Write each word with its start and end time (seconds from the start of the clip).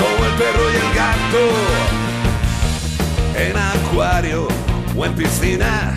Como 0.00 0.24
el 0.26 0.32
perro 0.32 0.70
y 0.70 0.76
el 0.76 0.94
gato. 0.94 1.44
En 3.36 3.56
acuario 3.56 4.48
o 4.96 5.04
en 5.04 5.14
piscina. 5.14 5.96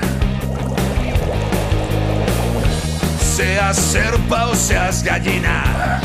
Seas 3.35 3.77
serpa 3.77 4.47
o 4.47 4.55
seas 4.55 5.03
gallina. 5.03 5.99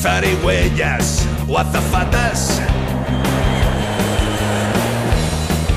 Zarigüeyas 0.00 1.26
o 1.48 1.58
azafatas. 1.58 2.60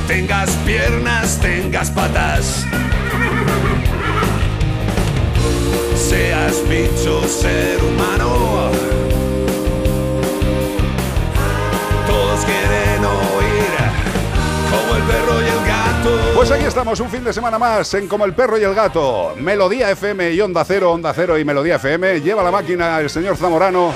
Tengas 0.07 0.49
piernas, 0.66 1.39
tengas 1.39 1.89
patas. 1.89 2.66
Seas 6.14 6.69
bicho, 6.69 7.23
ser 7.28 7.83
humano. 7.83 8.69
Todos 12.06 12.45
quieren 12.45 13.03
oír 13.03 13.73
como 14.69 14.95
el 14.95 15.03
perro 15.06 15.41
y 15.41 15.45
el 15.45 15.66
gato. 15.66 16.31
Pues 16.36 16.52
aquí 16.52 16.66
estamos, 16.66 17.00
un 17.00 17.09
fin 17.09 17.23
de 17.23 17.34
semana 17.34 17.58
más 17.58 17.91
en 17.95 18.08
Como 18.08 18.25
el 18.25 18.36
Perro 18.36 18.59
y 18.59 18.64
el 18.64 18.75
Gato. 18.75 19.34
Melodía 19.38 19.89
FM 19.89 20.34
y 20.34 20.41
Onda 20.41 20.64
Cero, 20.64 20.91
Onda 20.91 21.11
Cero 21.16 21.39
y 21.39 21.45
Melodía 21.45 21.78
FM. 21.78 22.22
Lleva 22.22 22.44
la 22.44 22.52
máquina 22.52 23.00
el 23.00 23.09
señor 23.09 23.36
Zamorano. 23.36 23.91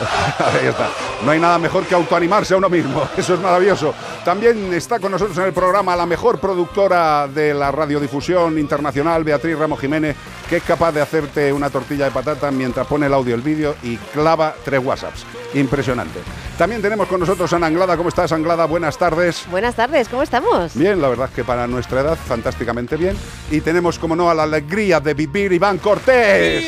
Ahí 0.38 0.66
está. 0.66 0.90
No 1.24 1.30
hay 1.30 1.40
nada 1.40 1.58
mejor 1.58 1.84
que 1.84 1.94
autoanimarse 1.94 2.54
a 2.54 2.56
uno 2.56 2.68
mismo. 2.68 3.08
Eso 3.16 3.34
es 3.34 3.40
maravilloso. 3.40 3.94
También 4.24 4.72
está 4.72 4.98
con 4.98 5.12
nosotros 5.12 5.36
en 5.38 5.44
el 5.44 5.52
programa 5.52 5.96
la 5.96 6.06
mejor 6.06 6.38
productora 6.38 7.28
de 7.28 7.54
la 7.54 7.70
radiodifusión 7.70 8.58
internacional, 8.58 9.24
Beatriz 9.24 9.58
Ramos 9.58 9.80
Jiménez, 9.80 10.16
que 10.48 10.56
es 10.56 10.62
capaz 10.62 10.92
de 10.92 11.00
hacerte 11.00 11.52
una 11.52 11.70
tortilla 11.70 12.06
de 12.06 12.10
patata 12.10 12.50
mientras 12.50 12.86
pone 12.86 13.06
el 13.06 13.14
audio, 13.14 13.34
el 13.34 13.42
vídeo 13.42 13.76
y 13.82 13.96
clava 13.96 14.54
tres 14.64 14.80
WhatsApps. 14.84 15.24
Impresionante. 15.54 16.20
También 16.56 16.82
tenemos 16.82 17.08
con 17.08 17.20
nosotros 17.20 17.52
a 17.52 17.56
Anglada. 17.56 17.96
¿Cómo 17.96 18.08
estás, 18.08 18.32
Anglada? 18.32 18.66
Buenas 18.66 18.96
tardes. 18.98 19.44
Buenas 19.50 19.74
tardes, 19.74 20.08
¿cómo 20.08 20.22
estamos? 20.22 20.74
Bien, 20.74 21.00
la 21.00 21.08
verdad 21.08 21.28
es 21.28 21.34
que 21.34 21.44
para 21.44 21.66
nuestra 21.66 22.00
edad, 22.00 22.16
fantásticamente 22.16 22.96
bien. 22.96 23.16
Y 23.50 23.60
tenemos, 23.60 23.98
como 23.98 24.16
no, 24.16 24.30
a 24.30 24.34
la 24.34 24.44
alegría 24.44 25.00
de 25.00 25.14
vivir 25.14 25.52
Iván 25.52 25.78
Cortés. 25.78 26.64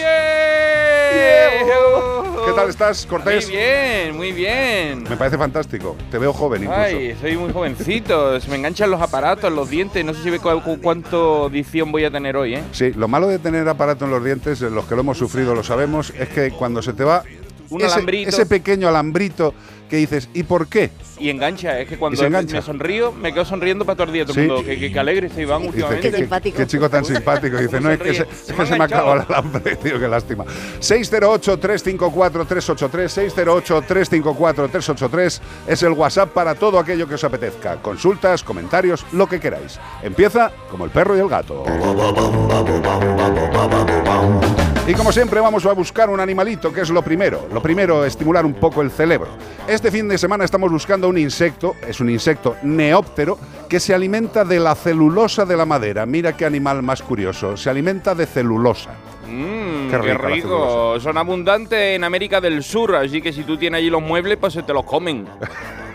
¿Qué 2.47 2.53
tal 2.55 2.69
estás, 2.69 3.07
Cortés? 3.07 3.47
Muy 3.47 3.57
bien, 3.57 4.17
muy 4.17 4.33
bien. 4.33 5.03
Me 5.05 5.17
parece 5.17 5.39
fantástico. 5.39 5.97
Te 6.11 6.19
veo 6.19 6.33
joven 6.33 6.63
incluso. 6.63 6.81
Ay, 6.81 7.17
soy 7.21 7.37
muy 7.37 7.53
jovencito. 7.53 8.39
Se 8.41 8.49
me 8.51 8.57
enganchan 8.57 8.91
los 8.91 9.01
aparatos, 9.01 9.51
los 9.53 9.69
dientes. 9.71 10.05
No 10.05 10.13
sé 10.15 10.23
si 10.23 10.31
ve 10.31 10.39
cu- 10.39 10.61
cu- 10.63 10.79
cuánto 10.81 11.47
edición 11.49 11.91
voy 11.91 12.05
a 12.05 12.11
tener 12.11 12.37
hoy, 12.37 12.55
¿eh? 12.57 12.63
Sí, 12.73 12.93
lo 12.93 13.09
malo 13.09 13.29
de 13.29 13.39
tener 13.39 13.69
aparato 13.69 14.05
en 14.05 14.11
los 14.11 14.23
dientes, 14.25 14.61
los 14.61 14.85
que 14.85 14.95
lo 14.95 15.01
hemos 15.01 15.19
sufrido 15.19 15.55
lo 15.55 15.63
sabemos, 15.65 16.11
es 16.19 16.29
que 16.29 16.51
cuando 16.51 16.83
se 16.83 16.93
te 16.93 17.03
va 17.05 17.23
Un 17.71 17.81
ese, 17.81 17.95
alambrito. 17.95 18.29
ese 18.29 18.47
pequeño 18.47 18.89
alambrito 18.89 19.55
que 19.89 19.97
dices, 19.97 20.29
¿y 20.35 20.43
por 20.45 20.67
qué? 20.69 20.91
Y 21.19 21.29
engancha. 21.31 21.79
Es 21.79 21.89
que 21.89 21.97
cuando 21.99 22.21
engancha. 22.25 22.57
me 22.57 22.63
sonrío, 22.63 23.13
me 23.13 23.33
quedo 23.33 23.45
sonriendo 23.45 23.85
para 23.85 23.95
todo 23.97 24.07
el 24.09 24.13
día. 24.13 24.25
Todo 24.27 24.41
el 24.41 24.47
Sí. 24.47 24.51
mundo. 24.51 24.65
Que, 24.67 24.77
que- 24.79 24.93
que 24.93 24.99
alegre 24.99 25.31
Iván 25.37 25.59
Dice, 25.63 25.69
últimamente. 25.71 26.11
qué, 26.11 26.17
simpático. 26.17 26.57
qué 26.57 26.67
chico 26.67 26.91
tan 26.91 27.05
simpático. 27.05 27.57
Dice, 27.59 27.77
¿Cómo 27.77 27.89
no, 27.89 27.89
se 27.89 27.95
es 27.95 28.01
que 28.01 28.15
se, 28.15 28.25
Se 28.25 28.25
es 28.25 28.49
me 28.51 28.57
que 28.57 28.63
ha 28.63 28.67
se 28.67 28.75
me 28.77 28.83
ha 28.83 28.87
acabado 28.87 29.15
el 29.15 29.21
alambre, 29.29 29.77
tío, 29.77 30.01
qué 30.01 30.09
lástima. 30.09 30.45
608-354-383, 30.81 33.31
608-354-383 33.31 35.41
es 35.69 35.83
el 35.83 35.93
WhatsApp 35.93 36.31
para 36.33 36.55
todo 36.55 36.79
aquello 36.79 37.07
que 37.09 37.15
os 37.15 37.25
apetezca. 37.25 37.77
Consultas, 37.83 38.43
comentarios, 38.43 39.05
lo 39.13 39.27
que 39.29 39.41
queráis. 39.41 39.79
Empieza 40.03 40.51
como 40.71 40.85
el 40.85 40.91
perro 40.91 41.17
y 41.17 41.21
el 41.21 41.29
gato. 41.29 41.65
Y 44.87 44.93
como 44.93 45.13
siempre 45.13 45.41
vamos 45.41 45.65
a 45.65 45.73
buscar 45.73 46.11
un 46.11 46.21
animalito, 46.21 46.71
que 46.71 46.83
es 46.83 46.91
lo 46.91 47.01
primero. 47.01 47.49
Lo 47.51 47.63
primero, 47.63 48.05
estimular 48.05 48.45
un 48.45 48.53
poco 48.53 48.83
el 48.83 48.91
cerebro. 48.91 49.29
Este 49.67 49.91
fin 49.91 50.07
de 50.09 50.19
semana 50.19 50.45
estamos 50.45 50.71
buscando 50.71 51.09
un 51.09 51.17
insecto, 51.17 51.75
es 51.89 52.01
un 52.01 52.11
insecto 52.11 52.57
neóptero, 52.63 53.39
que 53.67 53.81
se 53.81 53.95
alimenta 53.95 54.45
de 54.45 54.61
la 54.61 54.75
celulosa 54.75 55.47
de 55.47 55.57
la 55.57 55.65
madera. 55.65 56.05
Mira 56.05 56.37
qué 56.37 56.45
animal 56.45 56.83
más 56.83 57.03
curioso, 57.03 57.57
se 57.57 57.71
alimenta 57.71 58.15
de 58.15 58.27
celulosa. 58.27 58.91
Mmm, 59.27 59.89
Qué 59.91 60.01
qué 60.03 60.15
rico. 60.15 61.01
Son 61.01 61.17
abundantes 61.17 61.97
en 61.97 62.05
América 62.05 62.43
del 62.43 62.63
Sur, 62.63 62.95
así 62.97 63.23
que 63.23 63.33
si 63.33 63.43
tú 63.45 63.57
tienes 63.57 63.79
allí 63.79 63.89
los 63.89 64.03
muebles, 64.03 64.37
pues 64.37 64.53
se 64.53 64.63
te 64.63 64.75
los 64.75 64.85
comen. 64.85 65.27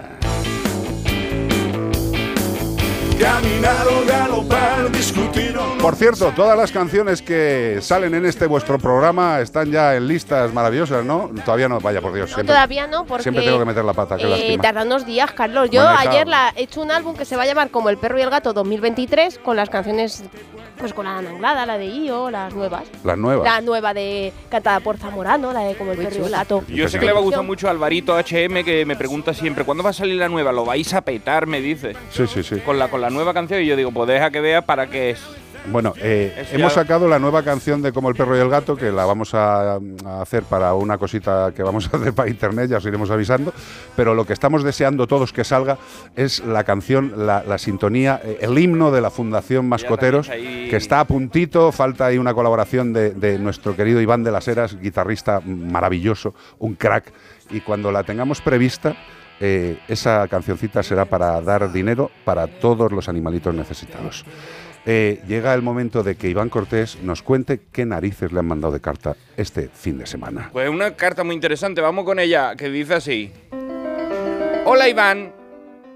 Caminar 3.18 3.84
o 3.88 4.06
galopar, 4.06 4.90
discutir 4.92 5.56
o 5.58 5.74
no 5.74 5.82
Por 5.82 5.96
cierto, 5.96 6.32
todas 6.36 6.56
las 6.56 6.70
canciones 6.70 7.20
que 7.20 7.78
salen 7.80 8.14
en 8.14 8.24
este 8.24 8.46
vuestro 8.46 8.78
programa 8.78 9.40
están 9.40 9.72
ya 9.72 9.96
en 9.96 10.06
listas 10.06 10.52
maravillosas, 10.54 11.04
¿no? 11.04 11.30
Todavía 11.44 11.68
no, 11.68 11.80
vaya 11.80 12.00
por 12.00 12.12
Dios. 12.12 12.30
No, 12.30 12.34
siempre- 12.36 12.54
todavía 12.54 12.86
no, 12.86 13.04
porque 13.06 13.24
Siempre 13.24 13.44
tengo 13.44 13.58
que 13.58 13.64
meter 13.64 13.84
la 13.84 13.92
pata, 13.92 14.16
qué 14.16 14.24
eh, 14.24 14.28
lástima. 14.28 14.62
tarda 14.62 14.82
unos 14.84 15.04
días, 15.04 15.32
Carlos. 15.32 15.68
Yo 15.70 15.82
Bueno, 15.82 15.98
ayer 15.98 16.28
la, 16.28 16.52
he 16.56 16.62
hecho 16.62 16.80
un 16.80 16.90
álbum 16.92 17.16
que 17.16 17.24
se 17.24 17.36
va 17.36 17.42
a 17.42 17.46
llamar 17.46 17.70
como 17.70 17.90
El 17.90 17.98
perro 17.98 18.18
y 18.18 18.22
el 18.22 18.30
gato 18.30 18.52
2023 18.52 19.38
con 19.40 19.56
las 19.56 19.68
canciones, 19.68 20.22
pues 20.78 20.92
con 20.94 21.04
la 21.06 21.18
Anglada, 21.18 21.66
la 21.66 21.76
de 21.76 21.86
Io, 21.86 22.30
las 22.30 22.54
nuevas. 22.54 22.84
Las 23.02 23.18
nuevas. 23.18 23.44
La 23.44 23.60
nueva 23.60 23.94
de 23.94 24.32
cantada 24.48 24.78
por 24.80 24.96
Zamorano, 24.96 25.52
la 25.52 25.60
de 25.62 25.74
como 25.74 25.90
El 25.92 25.98
perro 25.98 26.16
y 26.22 26.24
el 26.24 26.30
gato. 26.30 26.62
Yo 26.68 26.88
sé 26.88 27.00
que 27.00 27.06
le 27.06 27.12
va 27.12 27.18
a 27.18 27.22
gustar 27.22 27.42
mucho 27.42 27.66
a 27.66 27.72
Alvarito 27.72 28.16
HM 28.16 28.62
que 28.64 28.84
me 28.86 28.94
pregunta 28.94 29.34
siempre, 29.34 29.64
¿cuándo 29.64 29.82
va 29.82 29.90
a 29.90 29.92
salir 29.92 30.16
la 30.18 30.28
nueva? 30.28 30.52
¿Lo 30.52 30.64
vais 30.64 30.94
a 30.94 31.00
petar? 31.00 31.46
Me 31.48 31.60
dice. 31.60 31.94
Sí, 32.12 32.26
sí, 32.28 32.42
sí. 32.44 32.60
Con 32.60 32.78
la, 32.78 32.88
con 32.88 33.00
la 33.00 33.07
nueva 33.10 33.34
canción 33.34 33.62
y 33.62 33.66
yo 33.66 33.76
digo, 33.76 33.92
pues 33.92 34.08
deja 34.08 34.30
que 34.30 34.40
vea 34.40 34.62
para 34.62 34.88
qué 34.88 35.10
es. 35.10 35.20
Bueno, 35.70 35.92
eh, 36.00 36.46
hemos 36.52 36.72
sacado 36.72 37.08
la 37.08 37.18
nueva 37.18 37.42
canción 37.42 37.82
de 37.82 37.92
Como 37.92 38.08
el 38.08 38.14
perro 38.14 38.34
y 38.36 38.40
el 38.40 38.48
gato, 38.48 38.74
que 38.74 38.90
la 38.90 39.04
vamos 39.04 39.34
a, 39.34 39.74
a 39.74 40.22
hacer 40.22 40.44
para 40.44 40.72
una 40.72 40.96
cosita 40.96 41.52
que 41.54 41.62
vamos 41.62 41.90
a 41.92 41.96
hacer 41.96 42.14
para 42.14 42.30
internet, 42.30 42.70
ya 42.70 42.78
os 42.78 42.86
iremos 42.86 43.10
avisando. 43.10 43.52
Pero 43.94 44.14
lo 44.14 44.24
que 44.24 44.32
estamos 44.32 44.62
deseando 44.62 45.06
todos 45.06 45.32
que 45.32 45.44
salga 45.44 45.76
es 46.16 46.38
la 46.40 46.64
canción, 46.64 47.26
la, 47.26 47.42
la 47.46 47.58
sintonía, 47.58 48.18
eh, 48.24 48.38
el 48.40 48.58
himno 48.58 48.90
de 48.90 49.02
la 49.02 49.10
Fundación 49.10 49.68
Mascoteros, 49.68 50.28
la 50.28 50.36
que 50.36 50.76
está 50.76 51.00
a 51.00 51.04
puntito. 51.06 51.70
Falta 51.70 52.06
ahí 52.06 52.16
una 52.16 52.32
colaboración 52.32 52.94
de, 52.94 53.10
de 53.10 53.38
nuestro 53.38 53.76
querido 53.76 54.00
Iván 54.00 54.24
de 54.24 54.30
las 54.30 54.48
Heras, 54.48 54.80
guitarrista 54.80 55.40
maravilloso, 55.44 56.34
un 56.60 56.76
crack. 56.76 57.12
Y 57.50 57.60
cuando 57.60 57.92
la 57.92 58.04
tengamos 58.04 58.40
prevista, 58.40 58.96
eh, 59.40 59.78
esa 59.88 60.26
cancioncita 60.28 60.82
será 60.82 61.04
para 61.04 61.40
dar 61.40 61.72
dinero 61.72 62.10
para 62.24 62.46
todos 62.46 62.92
los 62.92 63.08
animalitos 63.08 63.54
necesitados. 63.54 64.24
Eh, 64.86 65.20
llega 65.28 65.52
el 65.54 65.62
momento 65.62 66.02
de 66.02 66.16
que 66.16 66.28
Iván 66.28 66.48
Cortés 66.48 66.98
nos 67.02 67.22
cuente 67.22 67.60
qué 67.72 67.84
narices 67.84 68.32
le 68.32 68.38
han 68.38 68.46
mandado 68.46 68.72
de 68.72 68.80
carta 68.80 69.16
este 69.36 69.68
fin 69.68 69.98
de 69.98 70.06
semana. 70.06 70.48
Pues 70.52 70.68
una 70.70 70.94
carta 70.96 71.24
muy 71.24 71.34
interesante, 71.34 71.80
vamos 71.80 72.04
con 72.04 72.18
ella, 72.18 72.56
que 72.56 72.70
dice 72.70 72.94
así. 72.94 73.32
Hola 74.64 74.88
Iván, 74.88 75.32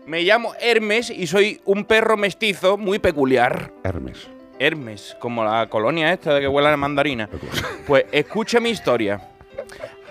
me 0.07 0.23
llamo 0.23 0.55
Hermes 0.61 1.11
y 1.11 1.27
soy 1.27 1.61
un 1.65 1.85
perro 1.85 2.17
mestizo 2.17 2.77
muy 2.77 2.99
peculiar. 2.99 3.73
Hermes. 3.85 4.29
Hermes, 4.59 5.17
como 5.19 5.45
la 5.45 5.69
colonia 5.69 6.13
esta 6.13 6.35
de 6.35 6.43
que 6.43 6.49
huele 6.49 6.69
a 6.69 6.77
mandarina. 6.77 7.29
Pues 7.87 8.05
escucha 8.13 8.61
mi 8.61 8.71
historia. 8.71 9.21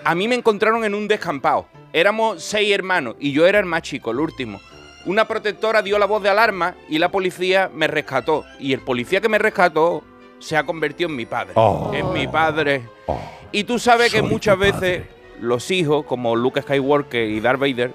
A 0.04 0.14
mí 0.14 0.28
me 0.28 0.34
encontraron 0.34 0.84
en 0.84 0.94
un 0.94 1.06
descampado. 1.08 1.68
Éramos 1.92 2.42
seis 2.42 2.72
hermanos 2.72 3.16
y 3.20 3.32
yo 3.32 3.46
era 3.46 3.58
el 3.58 3.66
más 3.66 3.82
chico, 3.82 4.10
el 4.10 4.20
último. 4.20 4.60
Una 5.04 5.26
protectora 5.26 5.82
dio 5.82 5.98
la 5.98 6.06
voz 6.06 6.22
de 6.22 6.28
alarma 6.28 6.74
y 6.88 6.98
la 6.98 7.10
policía 7.10 7.70
me 7.74 7.86
rescató. 7.86 8.44
Y 8.58 8.72
el 8.72 8.80
policía 8.80 9.20
que 9.20 9.28
me 9.28 9.38
rescató 9.38 10.02
se 10.38 10.56
ha 10.56 10.64
convertido 10.64 11.10
en 11.10 11.16
mi 11.16 11.26
padre. 11.26 11.52
Oh. 11.54 11.90
En 11.92 12.12
mi 12.12 12.26
padre. 12.26 12.82
Oh, 13.06 13.20
Y 13.50 13.64
tú 13.64 13.78
sabes 13.78 14.12
que 14.12 14.22
muchas 14.22 14.58
veces 14.58 15.02
los 15.40 15.70
hijos, 15.70 16.06
como 16.06 16.36
Luke 16.36 16.62
Skywalker 16.62 17.28
y 17.28 17.40
Darth 17.40 17.60
Vader, 17.60 17.92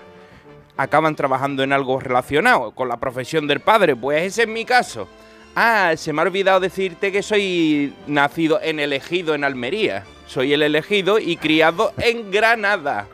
acaban 0.76 1.16
trabajando 1.16 1.64
en 1.64 1.74
algo 1.74 2.00
relacionado 2.00 2.72
con 2.72 2.90
la 2.90 2.98
profesión 2.98 3.48
del 3.48 3.62
padre. 3.62 3.96
Pues 3.96 4.24
ese 4.24 4.44
es 4.44 4.48
mi 4.48 4.64
caso. 4.64 5.08
Ah, 5.56 5.94
se 5.98 6.14
me 6.14 6.22
ha 6.22 6.26
olvidado 6.26 6.60
decirte 6.60 7.12
que 7.12 7.24
soy 7.24 7.94
nacido 8.06 8.60
en 8.62 8.80
elegido 8.80 9.34
en 9.34 9.44
Almería. 9.44 10.04
Soy 10.28 10.54
el 10.54 10.62
elegido 10.62 11.20
y 11.20 11.38
criado 11.38 11.94
en 11.98 12.30
Granada. 12.32 13.08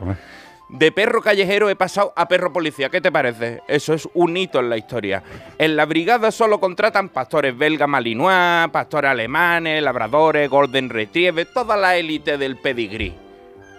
De 0.74 0.90
perro 0.90 1.22
callejero 1.22 1.70
he 1.70 1.76
pasado 1.76 2.12
a 2.16 2.26
perro 2.26 2.52
policía. 2.52 2.90
¿Qué 2.90 3.00
te 3.00 3.12
parece? 3.12 3.62
Eso 3.68 3.94
es 3.94 4.08
un 4.12 4.36
hito 4.36 4.58
en 4.58 4.68
la 4.68 4.76
historia. 4.76 5.22
En 5.56 5.76
la 5.76 5.86
brigada 5.86 6.32
solo 6.32 6.58
contratan 6.58 7.10
pastores 7.10 7.56
belga 7.56 7.86
malinois, 7.86 8.68
pastores 8.72 9.12
alemanes, 9.12 9.80
labradores, 9.80 10.50
golden 10.50 10.90
retriever, 10.90 11.46
toda 11.54 11.76
la 11.76 11.96
élite 11.96 12.38
del 12.38 12.56
pedigrí. 12.56 13.14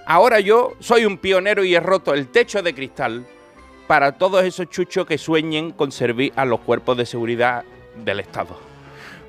Ahora 0.05 0.39
yo 0.39 0.71
soy 0.79 1.03
un 1.03 1.17
pionero 1.17 1.65
y 1.65 1.75
he 1.75 1.81
roto 1.81 2.13
el 2.13 2.29
techo 2.29 2.63
de 2.63 2.73
cristal 2.73 3.25
para 3.87 4.13
todos 4.13 4.45
esos 4.45 4.69
chuchos 4.69 5.05
que 5.05 5.17
sueñen 5.17 5.71
con 5.71 5.91
servir 5.91 6.31
a 6.37 6.45
los 6.45 6.61
cuerpos 6.61 6.95
de 6.95 7.05
seguridad 7.05 7.65
del 8.05 8.21
Estado. 8.21 8.57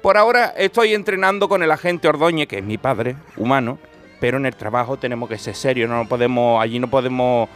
Por 0.03 0.17
ahora 0.17 0.55
estoy 0.57 0.95
entrenando 0.95 1.49
con 1.49 1.65
el 1.65 1.73
agente 1.73 2.07
Ordóñez, 2.07 2.47
que 2.47 2.59
es 2.59 2.65
mi 2.65 2.79
padre, 2.79 3.17
humano, 3.37 3.81
pero 4.21 4.39
en 4.39 4.47
el 4.47 4.57
trabajo 4.57 4.97
tenemos 4.97 5.29
que 5.29 5.39
ser 5.39 5.55
serios, 5.55 5.89
no 5.89 6.07
podemos, 6.09 6.63
allí 6.63 6.79
no 6.79 6.89
podemos, 6.89 7.49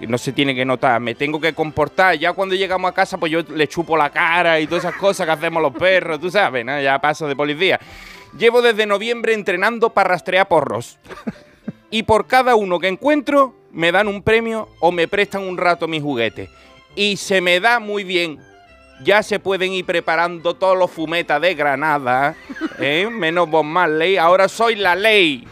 no 0.00 0.18
se 0.18 0.32
tiene 0.32 0.54
que 0.54 0.64
notar, 0.64 1.00
me 1.00 1.14
tengo 1.14 1.40
que 1.40 1.52
comportar, 1.52 2.16
ya 2.16 2.32
cuando 2.32 2.54
llegamos 2.54 2.90
a 2.90 2.94
casa 2.94 3.18
pues 3.18 3.32
yo 3.32 3.42
le 3.42 3.68
chupo 3.68 3.96
la 3.96 4.10
cara 4.10 4.60
y 4.60 4.66
todas 4.66 4.84
esas 4.84 4.96
cosas 4.96 5.26
que 5.26 5.32
hacemos 5.32 5.62
los 5.62 5.74
perros, 5.74 6.20
tú 6.20 6.30
sabes, 6.30 6.64
¿no? 6.64 6.80
ya 6.80 6.98
paso 6.98 7.26
de 7.26 7.36
policía. 7.36 7.80
Llevo 8.38 8.62
desde 8.62 8.86
noviembre 8.86 9.32
entrenando 9.32 9.90
para 9.90 10.10
rastrear 10.10 10.48
porros. 10.48 10.98
Y 11.90 12.02
por 12.02 12.26
cada 12.26 12.56
uno 12.56 12.80
que 12.80 12.88
encuentro 12.88 13.54
me 13.70 13.92
dan 13.92 14.08
un 14.08 14.22
premio 14.22 14.68
o 14.80 14.90
me 14.90 15.06
prestan 15.06 15.42
un 15.42 15.56
rato 15.56 15.86
mis 15.86 16.02
juguetes. 16.02 16.50
Y 16.96 17.16
se 17.16 17.40
me 17.40 17.60
da 17.60 17.78
muy 17.78 18.02
bien. 18.02 18.40
Ya 19.04 19.22
se 19.22 19.38
pueden 19.38 19.72
ir 19.72 19.84
preparando 19.84 20.54
todos 20.54 20.76
los 20.76 20.90
fumetas 20.90 21.40
de 21.40 21.54
Granada, 21.54 22.34
¿eh? 22.80 23.08
menos 23.08 23.48
Bob 23.48 23.64
Marley. 23.64 24.16
Ahora 24.16 24.48
soy 24.48 24.74
la 24.74 24.96
ley 24.96 25.46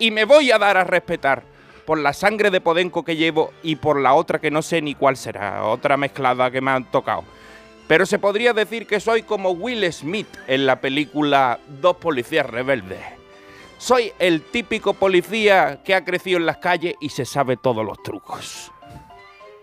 y 0.00 0.10
me 0.10 0.24
voy 0.24 0.50
a 0.50 0.58
dar 0.58 0.76
a 0.76 0.82
respetar 0.82 1.44
por 1.84 1.98
la 1.98 2.12
sangre 2.12 2.50
de 2.50 2.60
Podenco 2.60 3.04
que 3.04 3.16
llevo 3.16 3.52
y 3.62 3.76
por 3.76 4.00
la 4.00 4.14
otra 4.14 4.40
que 4.40 4.50
no 4.50 4.62
sé 4.62 4.82
ni 4.82 4.94
cuál 4.94 5.16
será, 5.16 5.64
otra 5.64 5.96
mezclada 5.96 6.50
que 6.50 6.60
me 6.60 6.72
han 6.72 6.90
tocado. 6.90 7.22
Pero 7.86 8.06
se 8.06 8.18
podría 8.18 8.52
decir 8.52 8.86
que 8.86 8.98
soy 8.98 9.22
como 9.22 9.50
Will 9.50 9.92
Smith 9.92 10.28
en 10.46 10.66
la 10.66 10.80
película 10.80 11.58
Dos 11.80 11.96
policías 11.96 12.46
rebeldes. 12.46 13.00
Soy 13.78 14.12
el 14.18 14.42
típico 14.42 14.94
policía 14.94 15.80
que 15.84 15.94
ha 15.94 16.04
crecido 16.04 16.38
en 16.38 16.46
las 16.46 16.58
calles 16.58 16.94
y 17.00 17.08
se 17.08 17.24
sabe 17.24 17.56
todos 17.56 17.84
los 17.84 18.02
trucos. 18.02 18.70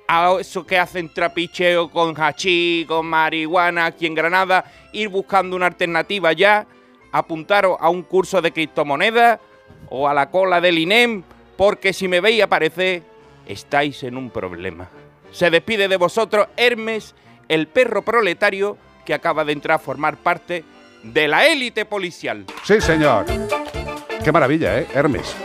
A 0.07 0.35
eso 0.39 0.65
que 0.65 0.77
hacen 0.77 1.13
trapicheo 1.13 1.89
con 1.89 2.19
hachí, 2.19 2.85
con 2.87 3.05
marihuana 3.07 3.87
aquí 3.87 4.05
en 4.05 4.15
Granada, 4.15 4.65
ir 4.93 5.09
buscando 5.09 5.55
una 5.55 5.67
alternativa 5.67 6.31
ya, 6.33 6.67
apuntaros 7.11 7.77
a 7.79 7.89
un 7.89 8.03
curso 8.03 8.41
de 8.41 8.51
criptomonedas 8.51 9.39
o 9.89 10.07
a 10.07 10.13
la 10.13 10.29
cola 10.29 10.61
del 10.61 10.77
INEM, 10.77 11.23
porque 11.55 11.93
si 11.93 12.07
me 12.07 12.21
veis 12.21 12.43
aparecer, 12.43 13.03
estáis 13.47 14.03
en 14.03 14.17
un 14.17 14.29
problema. 14.29 14.89
Se 15.31 15.49
despide 15.49 15.87
de 15.87 15.97
vosotros 15.97 16.47
Hermes, 16.57 17.15
el 17.47 17.67
perro 17.67 18.01
proletario 18.01 18.77
que 19.05 19.13
acaba 19.13 19.45
de 19.45 19.53
entrar 19.53 19.75
a 19.75 19.79
formar 19.79 20.17
parte 20.17 20.63
de 21.03 21.27
la 21.27 21.47
élite 21.47 21.85
policial. 21.85 22.45
Sí, 22.63 22.81
señor. 22.81 23.25
Qué 24.23 24.31
maravilla, 24.31 24.79
¿eh? 24.79 24.87
Hermes. 24.93 25.35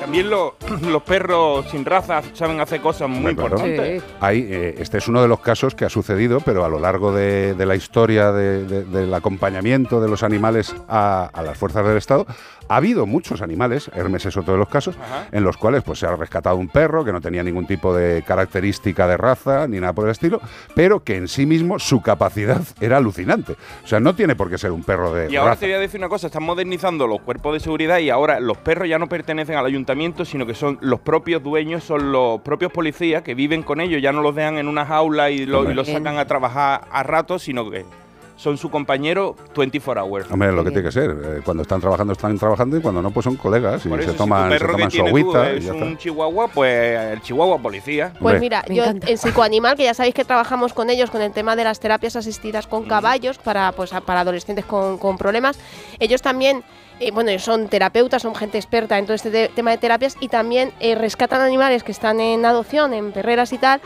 También 0.00 0.30
lo- 0.30 0.56
los 0.88 1.02
perros 1.02 1.66
sin 1.70 1.84
raza 1.84 2.22
saben 2.32 2.60
hacer 2.60 2.80
cosas 2.80 3.08
muy 3.10 3.32
importantes. 3.32 4.02
Eh, 4.22 4.74
este 4.78 4.98
es 4.98 5.08
uno 5.08 5.20
de 5.20 5.28
los 5.28 5.40
casos 5.40 5.74
que 5.74 5.84
ha 5.84 5.90
sucedido, 5.90 6.40
pero 6.40 6.64
a 6.64 6.68
lo 6.68 6.78
largo 6.78 7.12
de, 7.12 7.52
de 7.54 7.66
la 7.66 7.74
historia 7.74 8.32
de- 8.32 8.64
de- 8.64 8.84
del 8.84 9.12
acompañamiento 9.12 10.00
de 10.00 10.08
los 10.08 10.22
animales 10.22 10.74
a, 10.88 11.28
a 11.32 11.42
las 11.42 11.58
fuerzas 11.58 11.84
del 11.86 11.96
Estado, 11.98 12.26
ha 12.68 12.76
habido 12.76 13.06
muchos 13.06 13.42
animales, 13.42 13.90
Hermes 13.94 14.24
es 14.26 14.36
otro 14.36 14.52
de 14.54 14.58
los 14.58 14.68
casos, 14.68 14.96
Ajá. 15.02 15.26
en 15.32 15.42
los 15.44 15.56
cuales 15.56 15.82
pues, 15.82 15.98
se 15.98 16.06
ha 16.06 16.14
rescatado 16.16 16.56
un 16.56 16.68
perro 16.68 17.04
que 17.04 17.12
no 17.12 17.20
tenía 17.20 17.42
ningún 17.42 17.66
tipo 17.66 17.94
de 17.94 18.22
característica 18.26 19.06
de 19.08 19.16
raza 19.16 19.66
ni 19.66 19.80
nada 19.80 19.92
por 19.92 20.04
el 20.06 20.10
estilo, 20.12 20.40
pero 20.74 21.02
que 21.02 21.16
en 21.16 21.28
sí 21.28 21.46
mismo 21.46 21.78
su 21.78 22.00
capacidad 22.02 22.60
era 22.80 22.98
alucinante. 22.98 23.52
O 23.84 23.86
sea, 23.86 24.00
no 24.00 24.14
tiene 24.14 24.36
por 24.36 24.50
qué 24.50 24.58
ser 24.58 24.72
un 24.72 24.82
perro 24.84 25.12
de 25.14 25.30
Y 25.32 25.36
ahora 25.36 25.50
raza. 25.52 25.60
te 25.60 25.66
voy 25.66 25.74
a 25.76 25.78
decir 25.80 25.98
una 26.00 26.08
cosa, 26.08 26.26
están 26.28 26.42
modernizando 26.42 27.06
los 27.06 27.20
cuerpos 27.20 27.54
de 27.54 27.60
seguridad 27.60 27.98
y 27.98 28.10
ahora 28.10 28.40
los 28.40 28.58
perros 28.58 28.88
ya 28.88 28.98
no 28.98 29.08
pertenecen 29.08 29.56
al 29.56 29.66
ayuntamiento, 29.66 30.24
sino 30.24 30.46
que 30.46 30.54
son 30.54 30.78
los 30.80 31.00
propios 31.00 31.42
dueños, 31.42 31.84
son 31.84 32.12
los 32.12 32.40
propios 32.42 32.72
policías 32.72 33.22
que 33.22 33.34
viven 33.34 33.62
con 33.62 33.80
ellos, 33.80 34.02
ya 34.02 34.12
no 34.12 34.22
los 34.22 34.34
dejan 34.34 34.58
en 34.58 34.68
una 34.68 34.84
jaula 34.84 35.30
y, 35.30 35.46
lo- 35.46 35.70
y 35.70 35.74
los 35.74 35.86
sacan 35.88 36.18
a 36.18 36.26
trabajar 36.26 36.82
a 36.90 37.02
ratos, 37.02 37.42
sino 37.42 37.70
que 37.70 37.84
son 38.38 38.56
su 38.56 38.70
compañero 38.70 39.34
24 39.56 40.00
hours. 40.04 40.30
Hombre, 40.30 40.52
lo 40.52 40.62
que 40.62 40.70
tiene 40.70 40.84
que 40.84 40.92
ser. 40.92 41.10
eh, 41.10 41.40
Cuando 41.44 41.64
están 41.64 41.80
trabajando, 41.80 42.12
están 42.12 42.38
trabajando 42.38 42.76
y 42.76 42.80
cuando 42.80 43.02
no, 43.02 43.10
pues 43.10 43.24
son 43.24 43.34
colegas 43.34 43.84
y 43.84 43.88
Por 43.88 44.00
se 44.02 44.10
si 44.12 44.16
toman, 44.16 44.48
tu 44.48 44.52
se 44.54 44.58
perro 44.60 44.68
que 44.68 44.72
toman 44.78 44.90
su 44.92 44.96
tú 44.98 45.06
agüita 45.06 45.52
y 45.52 45.56
es 45.58 45.64
ya 45.64 45.72
está. 45.72 45.84
un 45.84 45.98
chihuahua, 45.98 46.48
pues 46.48 46.98
el 47.12 47.20
chihuahua 47.20 47.58
policía. 47.58 48.12
Pues 48.12 48.20
Hombre. 48.22 48.40
mira, 48.40 48.64
Me 48.68 48.76
yo 48.76 48.84
encanta. 48.84 49.10
en 49.10 49.18
Psicoanimal, 49.18 49.76
que 49.76 49.82
ya 49.82 49.92
sabéis 49.94 50.14
que 50.14 50.24
trabajamos 50.24 50.72
con 50.72 50.88
ellos 50.88 51.10
con 51.10 51.20
el 51.20 51.32
tema 51.32 51.56
de 51.56 51.64
las 51.64 51.80
terapias 51.80 52.14
asistidas 52.14 52.68
con 52.68 52.84
caballos 52.84 53.38
para, 53.38 53.72
pues, 53.72 53.92
a- 53.92 54.00
para 54.02 54.20
adolescentes 54.20 54.64
con, 54.64 54.98
con 54.98 55.18
problemas, 55.18 55.58
ellos 55.98 56.22
también, 56.22 56.62
eh, 57.00 57.10
bueno, 57.10 57.30
ellos 57.30 57.42
son 57.42 57.66
terapeutas, 57.68 58.22
son 58.22 58.36
gente 58.36 58.56
experta 58.56 58.98
en 58.98 59.04
todo 59.06 59.14
este 59.14 59.30
te- 59.32 59.48
tema 59.48 59.72
de 59.72 59.78
terapias 59.78 60.16
y 60.20 60.28
también 60.28 60.72
eh, 60.78 60.94
rescatan 60.94 61.40
animales 61.40 61.82
que 61.82 61.90
están 61.90 62.20
en 62.20 62.44
adopción, 62.46 62.94
en 62.94 63.10
perreras 63.10 63.52
y 63.52 63.58
tal. 63.58 63.80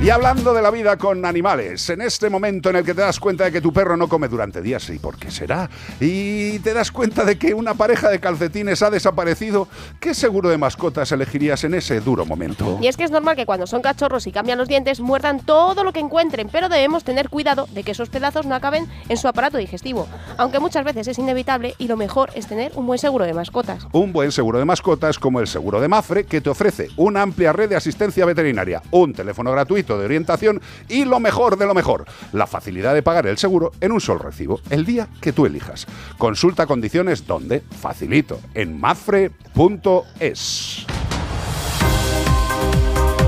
Y 0.05 0.11
hablando 0.11 0.53
de 0.53 0.61
la 0.61 0.69
vida 0.69 0.97
con 0.97 1.25
animales, 1.25 1.89
en 1.89 1.99
este 1.99 2.29
momento 2.29 2.69
en 2.69 2.75
el 2.75 2.85
que 2.85 2.93
te 2.93 3.01
das 3.01 3.19
cuenta 3.19 3.45
de 3.45 3.51
que 3.51 3.59
tu 3.59 3.73
perro 3.73 3.97
no 3.97 4.07
come 4.07 4.27
durante 4.27 4.61
días, 4.61 4.87
¿y 4.91 4.99
por 4.99 5.17
qué 5.17 5.31
será? 5.31 5.67
Y 5.99 6.59
te 6.59 6.75
das 6.75 6.91
cuenta 6.91 7.25
de 7.25 7.39
que 7.39 7.55
una 7.55 7.73
pareja 7.73 8.09
de 8.09 8.19
calcetines 8.19 8.83
ha 8.83 8.91
desaparecido, 8.91 9.67
¿qué 9.99 10.13
seguro 10.13 10.49
de 10.49 10.59
mascotas 10.59 11.11
elegirías 11.11 11.63
en 11.63 11.73
ese 11.73 12.01
duro 12.01 12.23
momento? 12.23 12.77
Y 12.83 12.87
es 12.87 12.97
que 12.97 13.03
es 13.03 13.09
normal 13.09 13.35
que 13.35 13.47
cuando 13.47 13.65
son 13.65 13.81
cachorros 13.81 14.27
y 14.27 14.31
cambian 14.31 14.59
los 14.59 14.67
dientes 14.67 14.99
muerdan 14.99 15.39
todo 15.39 15.83
lo 15.83 15.91
que 15.91 16.01
encuentren, 16.01 16.49
pero 16.51 16.69
debemos 16.69 17.03
tener 17.03 17.29
cuidado 17.29 17.67
de 17.71 17.81
que 17.81 17.93
esos 17.93 18.09
pedazos 18.09 18.45
no 18.45 18.53
acaben 18.53 18.85
en 19.09 19.17
su 19.17 19.27
aparato 19.27 19.57
digestivo, 19.57 20.07
aunque 20.37 20.59
muchas 20.59 20.85
veces 20.85 21.07
es 21.07 21.17
inevitable 21.17 21.73
y 21.79 21.87
lo 21.87 21.97
mejor 21.97 22.29
es 22.35 22.45
tener 22.45 22.71
un 22.75 22.85
buen 22.85 22.99
seguro 22.99 23.25
de 23.25 23.33
mascotas. 23.33 23.87
Un 23.91 24.13
buen 24.13 24.31
seguro 24.31 24.59
de 24.59 24.65
mascotas 24.65 25.17
como 25.17 25.39
el 25.39 25.47
seguro 25.47 25.81
de 25.81 25.87
Mafre, 25.87 26.25
que 26.27 26.41
te 26.41 26.51
ofrece 26.51 26.89
una 26.95 27.23
amplia 27.23 27.53
red 27.53 27.69
de 27.69 27.75
asistencia 27.75 28.23
veterinaria, 28.23 28.83
un 28.91 29.11
teléfono 29.11 29.51
gratuito 29.51 29.94
de 29.97 30.05
orientación 30.05 30.61
y 30.87 31.05
lo 31.05 31.19
mejor 31.19 31.57
de 31.57 31.65
lo 31.65 31.73
mejor, 31.73 32.05
la 32.33 32.47
facilidad 32.47 32.93
de 32.93 33.03
pagar 33.03 33.27
el 33.27 33.37
seguro 33.37 33.71
en 33.81 33.91
un 33.91 34.01
solo 34.01 34.19
recibo, 34.19 34.59
el 34.69 34.85
día 34.85 35.07
que 35.21 35.33
tú 35.33 35.45
elijas. 35.45 35.85
Consulta 36.17 36.65
condiciones 36.65 37.27
donde 37.27 37.61
facilito 37.81 38.39
en 38.53 38.79
mafre.es. 38.79 40.85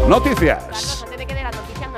Noticias. 0.07 1.03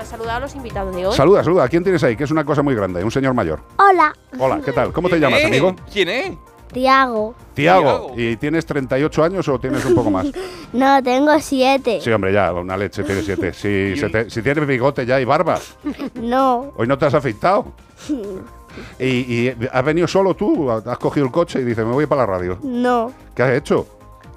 Saludado 0.09 0.37
a 0.37 0.39
los 0.39 0.55
invitados 0.55 0.95
de 0.95 1.05
hoy. 1.05 1.15
Saluda, 1.15 1.43
saluda. 1.43 1.65
¿A 1.65 1.67
quién 1.67 1.83
tienes 1.83 2.03
ahí? 2.03 2.15
Que 2.15 2.23
es 2.23 2.31
una 2.31 2.43
cosa 2.43 2.63
muy 2.63 2.73
grande, 2.73 3.03
un 3.03 3.11
señor 3.11 3.35
mayor. 3.35 3.61
Hola, 3.77 4.11
Hola, 4.39 4.59
¿qué 4.65 4.71
tal? 4.71 4.91
¿Cómo 4.91 5.07
te 5.07 5.17
¿Quién 5.17 5.29
llamas, 5.29 5.41
es? 5.41 5.45
amigo? 5.45 5.75
¿Quién 5.91 6.09
es? 6.09 6.31
Tiago. 6.71 7.33
Tiago. 7.53 8.13
¿Y 8.15 8.35
tienes 8.37 8.65
38 8.65 9.23
años 9.23 9.47
o 9.47 9.59
tienes 9.59 9.83
un 9.85 9.95
poco 9.95 10.09
más? 10.11 10.27
No, 10.71 11.01
tengo 11.01 11.31
siete. 11.39 11.99
Sí, 11.99 12.11
hombre, 12.11 12.31
ya, 12.31 12.53
una 12.53 12.77
leche 12.77 13.03
tiene 13.03 13.23
siete. 13.23 13.53
Si, 13.53 13.95
se 13.99 14.07
te- 14.09 14.29
si 14.29 14.43
tienes 14.43 14.67
bigote 14.67 15.03
ya 15.03 15.19
y 15.19 15.25
barba, 15.25 15.57
No, 16.13 16.73
hoy 16.77 16.85
no 16.87 16.95
te 16.95 17.05
has 17.07 17.13
afeitado. 17.15 17.65
¿Y, 18.99 19.05
y 19.07 19.55
has 19.71 19.83
venido 19.83 20.07
solo 20.07 20.35
tú? 20.35 20.69
¿Has 20.69 20.97
cogido 20.99 21.25
el 21.25 21.31
coche 21.31 21.59
y 21.59 21.63
dices, 21.63 21.83
me 21.85 21.91
voy 21.93 22.05
para 22.05 22.21
la 22.21 22.25
radio? 22.27 22.59
no. 22.61 23.11
¿Qué 23.35 23.41
has 23.43 23.53
hecho? 23.53 23.87